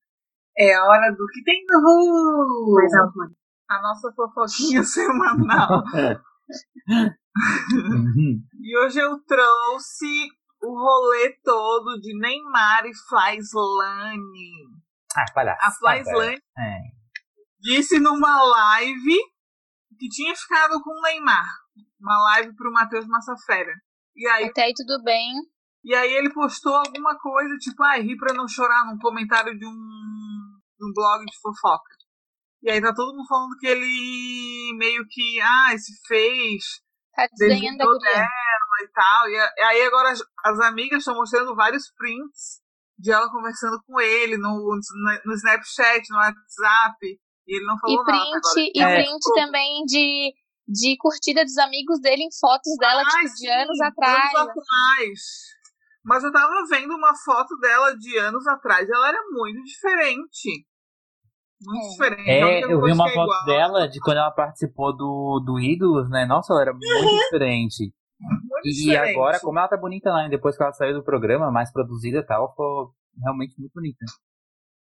É 0.57 0.73
a 0.73 0.83
hora 0.85 1.11
do 1.11 1.25
que 1.27 1.43
tem 1.43 1.63
no 1.67 1.79
Ru. 1.79 2.73
Mais 2.75 2.93
alto, 2.93 3.17
mãe. 3.17 3.29
A 3.69 3.81
nossa 3.81 4.11
fofoquinha 4.13 4.83
semanal. 4.87 5.83
Uhum. 6.87 8.41
E 8.61 8.77
hoje 8.79 8.99
eu 8.99 9.19
trouxe 9.25 10.27
o 10.65 10.73
rolê 10.77 11.37
todo 11.43 11.99
de 12.01 12.17
Neymar 12.19 12.85
e 12.85 12.91
Flyslane. 13.07 14.67
ah, 15.15 15.25
palhaço. 15.33 15.65
A 15.65 15.71
Flyslane 15.71 16.37
É. 16.57 16.77
disse 17.59 17.99
numa 17.99 18.41
live 18.43 19.17
que 19.97 20.07
tinha 20.09 20.35
ficado 20.35 20.81
com 20.81 20.91
o 20.91 21.01
Neymar. 21.03 21.45
Uma 21.99 22.17
live 22.31 22.53
pro 22.55 22.71
Matheus 22.71 23.05
Massafera. 23.07 23.71
E 24.15 24.27
aí, 24.27 24.45
Até 24.45 24.63
aí 24.63 24.73
tudo 24.75 25.01
bem. 25.03 25.31
e 25.83 25.93
aí 25.95 26.13
ele 26.13 26.31
postou 26.33 26.73
alguma 26.75 27.17
coisa, 27.17 27.55
tipo, 27.57 27.81
ai, 27.83 28.01
ri 28.01 28.15
pra 28.17 28.33
não 28.33 28.47
chorar, 28.47 28.85
num 28.85 28.97
comentário 28.97 29.57
de 29.57 29.65
um, 29.65 29.71
de 29.71 30.85
um 30.89 30.93
blog 30.93 31.25
de 31.25 31.37
fofoca. 31.41 31.95
E 32.63 32.71
aí 32.71 32.81
tá 32.81 32.93
todo 32.93 33.15
mundo 33.15 33.27
falando 33.27 33.55
que 33.59 33.67
ele 33.67 34.73
meio 34.77 35.05
que, 35.09 35.39
ah, 35.41 35.77
se 35.77 35.93
fez, 36.07 36.63
Tá 37.15 37.27
desdenhando 37.37 37.77
da 37.77 37.85
Desligou 37.85 37.99
guria. 37.99 38.27
E 38.85 38.91
tal. 38.91 39.29
E 39.29 39.63
aí 39.63 39.81
agora 39.83 40.11
as, 40.11 40.19
as 40.45 40.59
amigas 40.61 40.99
estão 40.99 41.15
mostrando 41.15 41.55
vários 41.55 41.91
prints 41.97 42.61
de 42.97 43.11
ela 43.11 43.29
conversando 43.29 43.77
com 43.85 43.99
ele 43.99 44.37
no, 44.37 44.49
no, 44.53 44.79
no 45.25 45.33
Snapchat, 45.33 46.09
no 46.09 46.17
WhatsApp. 46.17 46.97
E 47.47 47.55
ele 47.57 47.65
não 47.65 47.77
falou 47.79 48.01
E 48.01 48.05
nada 48.05 48.11
print, 48.11 48.37
agora. 48.37 48.59
e 48.73 48.81
É. 48.81 48.95
print 49.03 49.33
também 49.35 49.83
de, 49.85 50.33
de 50.67 50.97
curtida 50.97 51.43
dos 51.43 51.57
amigos 51.57 51.99
dele 51.99 52.23
em 52.23 52.29
fotos 52.39 52.73
dela, 52.79 53.01
Ai, 53.03 53.09
tipo, 53.11 53.33
de 53.33 53.37
sim, 53.39 53.49
anos 53.49 53.81
atrás. 53.81 54.33
Anos 54.35 54.49
atrás. 54.49 55.19
Mas 56.03 56.23
eu 56.23 56.31
tava 56.31 56.53
vendo 56.69 56.95
uma 56.95 57.13
foto 57.15 57.57
dela 57.59 57.95
de 57.97 58.17
anos 58.17 58.45
atrás. 58.47 58.87
Ela 58.89 59.09
era 59.09 59.19
muito 59.31 59.61
diferente. 59.63 60.65
Muito 61.61 61.85
É. 61.85 61.89
diferente. 61.89 62.29
É, 62.29 62.63
eu 62.65 62.81
vi 62.81 62.91
uma 62.91 63.09
é 63.09 63.13
foto 63.13 63.23
igual- 63.23 63.45
dela 63.45 63.87
de 63.87 63.99
quando 63.99 64.17
ela 64.17 64.31
participou 64.31 64.95
do, 64.95 65.41
do 65.45 65.59
Ídolos, 65.59 66.09
né? 66.09 66.25
Nossa, 66.25 66.53
ela 66.53 66.61
era 66.61 66.73
muito 66.73 66.83
diferente. 67.33 67.93
Muito 68.19 68.67
E 68.67 68.71
diferente. 68.71 69.11
agora, 69.15 69.39
como 69.39 69.59
ela 69.59 69.67
tá 69.67 69.77
bonita 69.77 70.09
lá, 70.09 70.23
né? 70.23 70.29
depois 70.29 70.55
que 70.57 70.63
ela 70.63 70.71
saiu 70.73 70.93
do 70.93 71.03
programa, 71.03 71.51
mais 71.51 71.71
produzida 71.71 72.19
e 72.19 72.25
tal, 72.25 72.49
ficou 72.51 72.93
realmente 73.21 73.59
muito 73.59 73.73
bonita. 73.73 74.05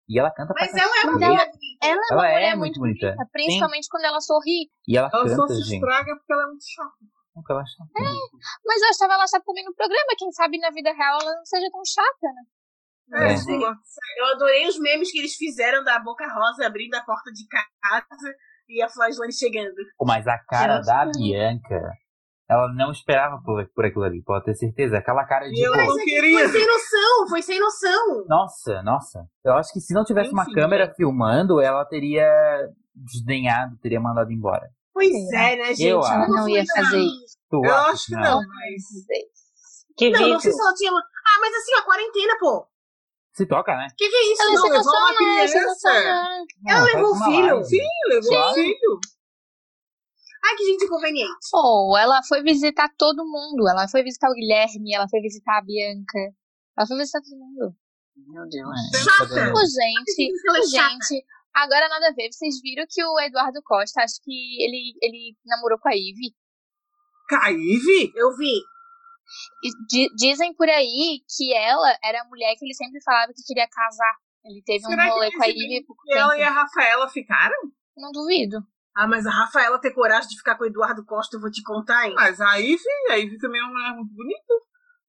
E 0.09 0.19
ela 0.19 0.31
canta 0.31 0.53
pra 0.53 0.67
Mas 0.67 0.75
ela 0.75 1.01
é 1.03 1.07
mulher 1.07 1.29
bonita. 1.51 1.59
Ela 1.83 1.93
é 1.93 2.15
uma 2.15 2.29
Ela 2.29 2.29
é 2.29 2.33
mulher 2.35 2.57
muito 2.57 2.79
muito 2.81 2.81
bonita. 3.01 3.07
bonita, 3.17 3.31
principalmente 3.33 3.89
quando 3.91 4.05
ela 4.05 4.21
sorri. 4.21 4.71
E 4.87 4.97
ela, 4.99 5.09
Ela 5.13 5.29
só 5.29 5.37
canta, 5.37 5.55
se 5.55 5.63
gente. 5.63 5.75
estraga 5.83 6.17
porque 6.17 6.33
ela 6.33 6.43
é 6.43 6.47
muito 6.47 6.65
chata. 6.65 7.05
Nunca 7.35 7.53
ela 7.55 7.65
chata. 7.67 7.91
Mas 8.65 8.83
eu 8.83 8.89
achava 8.91 9.15
ela 9.15 9.27
chata 9.27 9.45
também 9.45 9.65
no 9.65 9.75
programa. 9.75 10.15
Quem 10.19 10.31
sabe 10.33 10.59
na 10.59 10.71
vida 10.71 10.93
real 10.93 11.19
ela 11.23 11.35
não 11.35 11.45
seja 11.47 11.67
tão 11.73 11.83
chata, 11.85 12.29
né? 12.35 12.43
É, 13.29 13.33
É. 13.33 13.37
sim. 13.37 13.59
Eu 14.19 14.27
adorei 14.35 14.67
os 14.69 14.79
memes 14.79 15.11
que 15.11 15.19
eles 15.19 15.35
fizeram 15.37 15.83
da 15.83 15.99
Boca 15.99 16.27
Rosa 16.33 16.67
abrindo 16.67 16.95
a 16.95 17.03
porta 17.03 17.31
de 17.33 17.47
casa 17.49 18.35
e 18.69 18.83
a 18.83 18.89
Flaslane 18.89 19.33
chegando. 19.33 19.75
Mas 20.03 20.27
a 20.27 20.39
cara 20.39 20.81
da 20.81 21.11
sei. 21.13 21.23
Bianca, 21.33 21.81
ela 22.49 22.73
não 22.75 22.91
esperava 22.91 23.41
por, 23.45 23.67
por 23.75 23.85
aquilo 23.85 24.05
ali, 24.05 24.23
pode 24.23 24.45
ter 24.45 24.55
certeza. 24.55 24.99
Aquela 24.99 25.25
cara 25.25 25.49
de. 25.49 25.61
Eu 25.61 25.73
pô, 25.73 25.79
não 25.79 25.97
queria. 25.97 26.49
Foi 26.49 26.59
sem 26.61 26.67
noção, 26.67 27.29
foi 27.29 27.43
sem 27.43 27.61
noção. 27.61 28.25
Nossa, 28.29 28.83
nossa. 28.83 29.25
Eu 29.45 29.55
acho 29.55 29.73
que 29.73 29.81
se 29.81 29.95
não 29.95 30.05
tivesse 30.05 30.31
uma 30.33 30.43
Enfim, 30.43 30.53
câmera 30.55 30.87
gente. 30.87 30.97
filmando, 30.97 31.61
ela 31.61 31.85
teria 31.85 32.29
desdenhado, 32.95 33.77
teria 33.83 34.01
mandado 34.01 34.31
embora. 34.33 34.69
Pois 34.93 35.11
é, 35.33 35.57
né, 35.57 35.65
gente? 35.75 35.85
Eu 35.85 35.99
Ela 35.99 36.23
acho. 36.23 36.31
não 36.33 36.49
ia 36.49 36.65
fazer 36.77 36.99
isso. 36.99 37.37
Tu 37.51 37.61
Eu 37.65 37.75
acho 37.75 38.07
que 38.07 38.15
não, 38.15 38.41
mas. 38.41 38.83
Que 39.97 40.11
Não, 40.11 40.21
não 40.21 40.41
sei 40.41 40.51
vídeo. 40.51 40.53
se 40.53 40.61
ela 40.61 40.75
tinha. 40.75 40.91
Ah, 40.93 41.39
mas 41.41 41.55
assim, 41.55 41.75
a 41.75 41.83
quarentena, 41.83 42.37
pô. 42.39 42.67
Se 43.33 43.47
toca, 43.47 43.77
né? 43.77 43.89
Que 43.97 44.09
que 44.09 44.15
é 44.15 44.33
isso? 44.33 44.43
Ela 44.43 44.51
é 44.51 44.55
Não, 44.55 44.63
levou 44.69 44.93
uma 44.93 45.11
é 45.11 45.17
criança. 45.49 45.89
não. 45.93 46.45
Ela 46.69 46.79
Não, 46.81 46.85
levou 46.87 47.13
uma 47.13 47.29
o 47.29 47.31
filho? 47.33 47.55
live. 47.55 47.65
Sim, 47.69 47.89
levou 48.09 48.39
o 48.51 48.55
filho. 48.55 48.99
Ai, 50.45 50.57
que 50.57 50.65
gente 50.67 50.85
inconveniente. 50.85 51.49
Pô, 51.51 51.97
ela 51.97 52.21
foi 52.29 52.43
visitar 52.43 52.89
todo 52.99 53.25
mundo. 53.25 53.67
Ela 53.69 53.89
foi 53.89 54.03
visitar 54.03 54.29
o 54.31 54.35
Guilherme, 54.35 54.95
ela 54.95 55.09
foi 55.09 55.21
visitar 55.21 55.59
a 55.59 55.63
Bianca. 55.63 56.19
Ela 56.77 56.87
foi 56.87 56.97
visitar 56.99 57.21
todo 57.23 57.39
mundo. 57.39 57.75
Meu 58.17 58.47
Deus. 58.49 58.71
É, 58.95 58.99
Chata. 58.99 59.27
podendo- 59.29 59.53
Ô, 59.57 59.61
gente, 59.65 60.33
Ela 60.49 60.59
é 60.59 60.63
gente, 60.63 61.25
agora 61.55 61.89
nada 61.89 62.09
a 62.09 62.13
ver. 62.13 62.31
Vocês 62.31 62.61
viram 62.61 62.85
que 62.89 63.03
o 63.03 63.19
Eduardo 63.21 63.61
Costa, 63.65 64.03
acho 64.03 64.21
que 64.23 64.63
ele, 64.63 64.93
ele 65.01 65.37
namorou 65.47 65.79
com 65.79 65.89
a 65.89 65.93
Ivy. 65.95 66.35
Caive? 67.29 68.13
Eu 68.15 68.37
vi. 68.37 68.53
E 69.65 69.69
di- 69.89 70.15
dizem 70.15 70.55
por 70.55 70.69
aí 70.69 71.21
que 71.37 71.55
ela 71.55 71.97
era 72.05 72.21
a 72.23 72.29
mulher 72.29 72.55
que 72.59 72.65
ele 72.67 72.75
sempre 72.75 73.03
falava 73.03 73.33
que 73.35 73.43
queria 73.47 73.67
casar. 73.67 74.15
Ele 74.45 74.63
teve 74.63 74.85
um 74.87 74.91
Será 74.91 75.05
que 75.05 75.11
rolê 75.11 75.33
com 75.33 75.43
a 75.43 75.47
Ivy 75.49 75.85
pouco 75.87 76.03
E 76.07 76.13
ela 76.15 76.39
e 76.39 76.43
a 76.43 76.51
Rafaela 76.51 77.09
ficaram? 77.09 77.57
Não 77.97 78.13
duvido. 78.13 78.59
Ah, 78.97 79.09
mas 79.09 79.27
a 79.27 79.31
Rafaela 79.31 79.81
ter 79.81 79.93
coragem 79.93 80.29
de 80.29 80.37
ficar 80.37 80.57
com 80.57 80.65
o 80.65 80.67
Eduardo 80.67 81.05
Costa, 81.05 81.37
eu 81.37 81.41
vou 81.41 81.51
te 81.51 81.63
contar, 81.63 82.07
hein? 82.07 82.15
Mas 82.15 82.41
a 82.41 82.55
Ivy, 82.57 82.79
a 83.11 83.15
Ivy 83.17 83.39
também 83.39 83.61
é 83.61 83.65
uma 83.65 83.73
mulher 83.73 83.95
muito 83.97 84.15
bonita. 84.15 84.55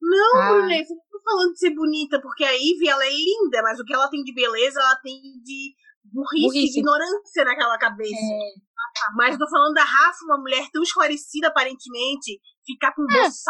Não, 0.01 0.37
Ah. 0.41 0.51
Brunê, 0.53 0.81
eu 0.81 0.85
não 0.89 0.97
tô 1.11 1.21
falando 1.23 1.53
de 1.53 1.59
ser 1.59 1.69
bonita, 1.75 2.19
porque 2.21 2.43
a 2.43 2.51
Ivy, 2.51 2.87
ela 2.89 3.05
é 3.05 3.09
linda, 3.09 3.61
mas 3.61 3.79
o 3.79 3.83
que 3.85 3.93
ela 3.93 4.09
tem 4.09 4.23
de 4.23 4.33
beleza, 4.33 4.79
ela 4.79 4.95
tem 4.97 5.13
de 5.43 5.73
burrice, 6.11 6.45
Burrice. 6.47 6.79
ignorância 6.79 7.43
naquela 7.45 7.77
cabeça. 7.77 8.11
É, 8.13 9.11
Mas 9.15 9.33
eu 9.33 9.39
tô 9.39 9.49
falando 9.49 9.73
da 9.73 9.83
Rafa, 9.83 10.23
uma 10.25 10.37
mulher 10.39 10.67
tão 10.71 10.81
esclarecida, 10.83 11.47
aparentemente, 11.47 12.39
ficar 12.65 12.93
com 12.93 13.01
um 13.03 13.11
É. 13.11 13.27
isso 13.27 13.49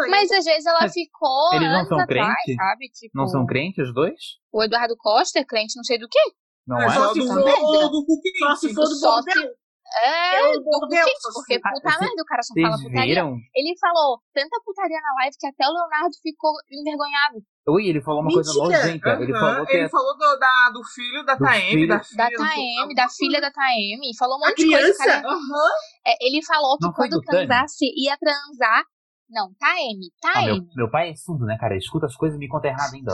aí. 0.00 0.10
Mas 0.10 0.30
às 0.30 0.44
vezes 0.44 0.66
ela 0.66 0.80
Mas 0.82 0.92
ficou 0.92 1.54
eles 1.54 1.68
não 1.68 1.84
são 1.86 1.98
atrás, 2.00 2.34
crente? 2.44 2.56
sabe? 2.56 2.88
Tipo, 2.90 3.18
Não 3.18 3.26
são 3.26 3.44
crentes 3.46 3.88
os 3.88 3.94
dois? 3.94 4.14
O 4.52 4.62
Eduardo 4.62 4.94
Costa 4.96 5.40
é 5.40 5.44
crente 5.44 5.74
não 5.76 5.82
sei 5.84 5.98
do 5.98 6.08
quê. 6.08 6.18
Não 6.66 6.76
Mas 6.76 6.92
é? 6.92 6.94
só 6.96 7.12
se 7.12 7.18
do, 7.20 7.26
for- 7.26 7.34
do. 7.36 8.06
Só 8.38 8.54
se 8.56 8.74
for 8.74 8.84
do. 8.84 9.62
É, 10.04 10.36
É 10.36 10.52
do 10.54 10.88
Kit, 10.88 11.04
se 11.20 11.32
porque 11.34 11.60
puta 11.60 11.98
merda, 12.00 12.22
o 12.22 12.24
cara 12.24 12.42
só 12.42 12.54
fala 12.62 12.76
putaria. 12.78 13.04
viram? 13.14 13.36
Ele 13.54 13.76
falou 13.78 14.22
tanta 14.32 14.58
putaria 14.64 14.98
na 14.98 15.14
live 15.20 15.36
que 15.38 15.46
até 15.46 15.68
o 15.68 15.72
Leonardo 15.72 16.16
ficou 16.22 16.52
envergonhado. 16.70 17.42
Ui, 17.68 17.86
ele 17.88 18.00
falou 18.00 18.22
uma 18.22 18.32
coisa 18.32 18.50
Mentira. 18.54 18.78
nojenta. 18.78 19.10
Ele 19.22 19.32
Aham, 19.32 19.40
falou 19.40 19.66
que 19.66 19.76
ele 19.76 19.88
falou 19.90 20.16
do, 20.16 20.38
da, 20.38 20.70
do 20.72 20.82
filho 20.82 21.22
da 21.26 21.36
Taeme, 21.36 21.86
da 21.86 22.02
filha 22.02 22.16
Da 22.16 22.30
Taeme, 22.30 22.94
da 22.94 23.08
filha 23.10 23.40
da 23.42 23.50
Taeme. 23.52 24.16
Falou 24.18 24.36
um 24.36 24.40
monte 24.40 24.56
de 24.56 24.70
coisa. 24.70 24.78
criança? 24.82 25.04
Cara. 25.04 25.28
Aham. 25.28 25.70
É, 26.06 26.26
ele 26.26 26.42
falou 26.42 26.78
que 26.78 26.86
Não 26.86 26.92
quando 26.94 27.20
transasse, 27.20 27.84
ia 27.94 28.16
transar. 28.16 28.84
Não, 29.28 29.52
Taeme, 29.58 30.08
Ah, 30.24 30.40
meu, 30.42 30.54
Taeme. 30.56 30.68
meu 30.74 30.90
pai 30.90 31.10
é 31.10 31.14
surdo, 31.14 31.44
né, 31.44 31.56
cara? 31.60 31.74
Ele 31.74 31.82
escuta 31.84 32.06
as 32.06 32.16
coisas 32.16 32.36
e 32.36 32.38
me 32.40 32.48
conta 32.48 32.68
errado 32.68 32.94
ainda. 32.94 33.12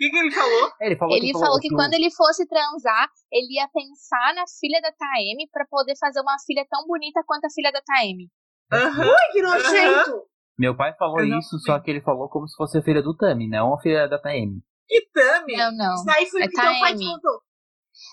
Que, 0.00 0.10
que 0.10 0.16
ele 0.16 0.30
falou? 0.32 0.72
Ele 0.80 0.96
falou 0.96 1.14
Ele 1.16 1.26
que, 1.26 1.32
falou 1.38 1.60
que 1.60 1.68
o- 1.72 1.76
quando 1.76 1.92
ele 1.94 2.10
fosse 2.10 2.46
transar, 2.46 3.08
ele 3.30 3.54
ia 3.56 3.68
pensar 3.68 4.34
na 4.34 4.44
filha 4.58 4.80
da 4.80 4.90
Taeme 4.92 5.48
pra 5.52 5.66
poder 5.68 5.94
fazer 5.98 6.20
uma 6.20 6.36
filha 6.46 6.66
tão 6.70 6.86
bonita 6.86 7.22
quanto 7.26 7.44
a 7.44 7.50
filha 7.50 7.70
da 7.70 7.82
Taeme. 7.82 8.28
Aham. 8.72 9.02
Ai, 9.10 9.32
que 9.32 9.42
nojento. 9.42 10.24
Meu 10.58 10.76
pai 10.76 10.94
falou 10.98 11.22
isso, 11.22 11.58
só 11.60 11.78
que 11.80 11.90
ele 11.90 12.00
falou 12.02 12.28
como 12.28 12.46
se 12.48 12.56
fosse 12.56 12.78
a 12.78 12.82
filha 12.82 13.02
do 13.02 13.16
Tami, 13.16 13.48
não 13.48 13.74
a 13.74 13.80
filha 13.80 14.06
da 14.08 14.18
Taeme. 14.18 14.62
Que 14.86 15.06
Tami? 15.12 15.56
Não, 15.56 15.72
não. 15.72 15.94
Isso 15.94 16.10
aí 16.10 16.26
foi 16.26 16.42
É 16.42 16.48
que 16.48 16.54
teu 16.54 16.64
pai 16.80 16.94
te 16.94 17.04
contou. 17.04 17.40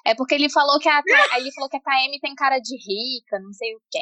É 0.06 0.16
porque 0.16 0.36
ele 0.36 0.50
falou 0.50 0.80
que 0.80 0.90
a, 0.90 1.02
Ta- 1.04 1.38
ele 1.40 1.52
falou 1.54 1.70
que 1.70 1.78
a 1.78 1.82
Taeme 1.82 2.20
tem 2.20 2.36
cara 2.36 2.60
de 2.60 2.76
rica, 2.76 3.40
não 3.40 3.52
sei 3.54 3.76
o 3.76 3.80
quê. 3.92 4.00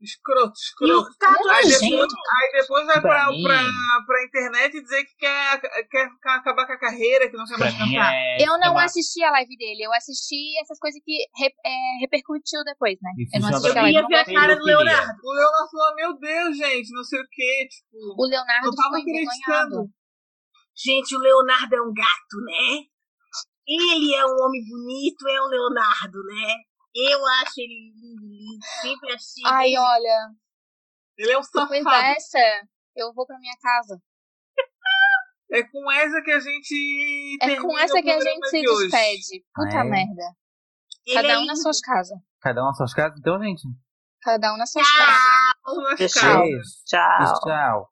Escroto, 0.00 0.52
E 0.54 0.62
escroto. 0.62 1.10
o 1.10 1.18
tá 1.18 1.34
Aí 1.56 1.64
Gente. 1.70 1.90
depois, 1.90 2.12
aí 2.12 2.52
depois 2.60 2.86
vai 2.86 3.00
Pra 3.00 3.24
pra, 3.24 3.32
mim- 3.32 3.42
pra, 3.42 3.62
pra 4.06 4.24
internet 4.24 4.80
dizer 4.80 5.04
que 5.04 5.16
quer, 5.16 5.60
quer 5.90 6.08
acabar 6.24 6.66
com 6.66 6.72
a 6.72 6.78
carreira, 6.78 7.28
que 7.28 7.36
não 7.36 7.44
quer 7.44 7.58
mais 7.58 7.76
cantar. 7.76 8.14
é. 8.14 8.36
Eu 8.40 8.58
não 8.60 8.78
é 8.80 8.84
assisti 8.84 9.24
a 9.24 9.30
live 9.32 9.56
dele, 9.56 9.82
eu 9.84 9.92
assisti 9.92 10.56
essas 10.62 10.78
coisas 10.78 11.00
que 11.04 11.12
re- 11.36 11.54
é, 11.66 11.98
repercutiu 12.00 12.62
depois, 12.64 12.96
né? 13.02 13.10
Isso 13.18 13.36
Eu 13.36 13.40
não 13.40 13.48
chama 13.48 13.58
assisti 13.58 13.78
a 13.78 13.80
Eu 13.80 13.84
live. 13.92 14.06
queria 14.08 14.24
ver 14.24 14.30
a 14.30 14.40
cara 14.40 14.54
do. 14.56 14.64
Leonardo. 14.64 15.18
O 15.24 15.32
Leonardo 15.32 15.70
falou, 15.72 15.94
meu 15.96 16.18
Deus, 16.18 16.56
gente, 16.56 16.92
não 16.94 17.02
sei 17.02 17.20
o 17.20 17.26
que, 17.28 17.68
tipo... 17.68 18.22
O 18.22 18.26
Leonardo 18.28 18.66
Eu 18.68 18.74
tava 18.76 18.98
acreditando. 18.98 19.90
Gente, 20.76 21.16
o 21.16 21.18
Leonardo 21.18 21.74
é 21.74 21.82
um 21.82 21.92
gato, 21.92 22.36
né? 22.46 22.84
Ele 23.66 24.14
é 24.14 24.24
um 24.24 24.36
homem 24.46 24.62
bonito, 24.64 25.26
é 25.28 25.42
o 25.42 25.46
Leonardo, 25.48 26.22
né? 26.24 26.54
Eu 26.94 27.26
acho 27.42 27.52
ele 27.60 27.92
lindo, 27.94 28.26
lindo. 28.26 28.64
Sempre 28.80 29.12
achei. 29.14 29.42
Ai, 29.46 29.76
olha, 29.76 30.30
Ele 31.16 31.32
é 31.32 31.38
um 31.38 31.42
depois 31.42 31.82
safado. 31.84 32.02
dessa, 32.02 32.38
eu 32.96 33.12
vou 33.14 33.26
pra 33.26 33.38
minha 33.38 33.56
casa. 33.60 34.00
É 35.50 35.62
com 35.62 35.90
essa 35.90 36.20
que 36.22 36.30
a 36.30 36.40
gente 36.40 37.38
É 37.40 37.56
com 37.56 37.78
essa 37.78 38.02
que 38.02 38.10
a 38.10 38.20
gente 38.20 38.48
se 38.48 38.68
hoje. 38.68 38.88
despede. 38.90 39.44
Puta 39.54 39.76
Ah, 39.78 39.80
é? 39.80 39.84
merda. 39.84 40.22
Ele 41.06 41.14
Cada 41.16 41.28
é 41.28 41.38
um 41.38 41.46
nas 41.46 41.48
lindo. 41.58 41.62
suas 41.62 41.80
casas. 41.80 42.18
Cada 42.40 42.62
um 42.62 42.66
nas 42.66 42.76
suas 42.76 42.92
casas, 42.94 43.18
então, 43.18 43.42
gente. 43.42 43.62
Cada 44.20 44.52
um 44.52 44.56
nas 44.58 44.70
suas 44.70 44.86
Fechou. 44.86 46.20
casas. 46.20 46.42
Beijo. 46.42 46.70
Tchau. 46.86 47.40
Tchau. 47.44 47.90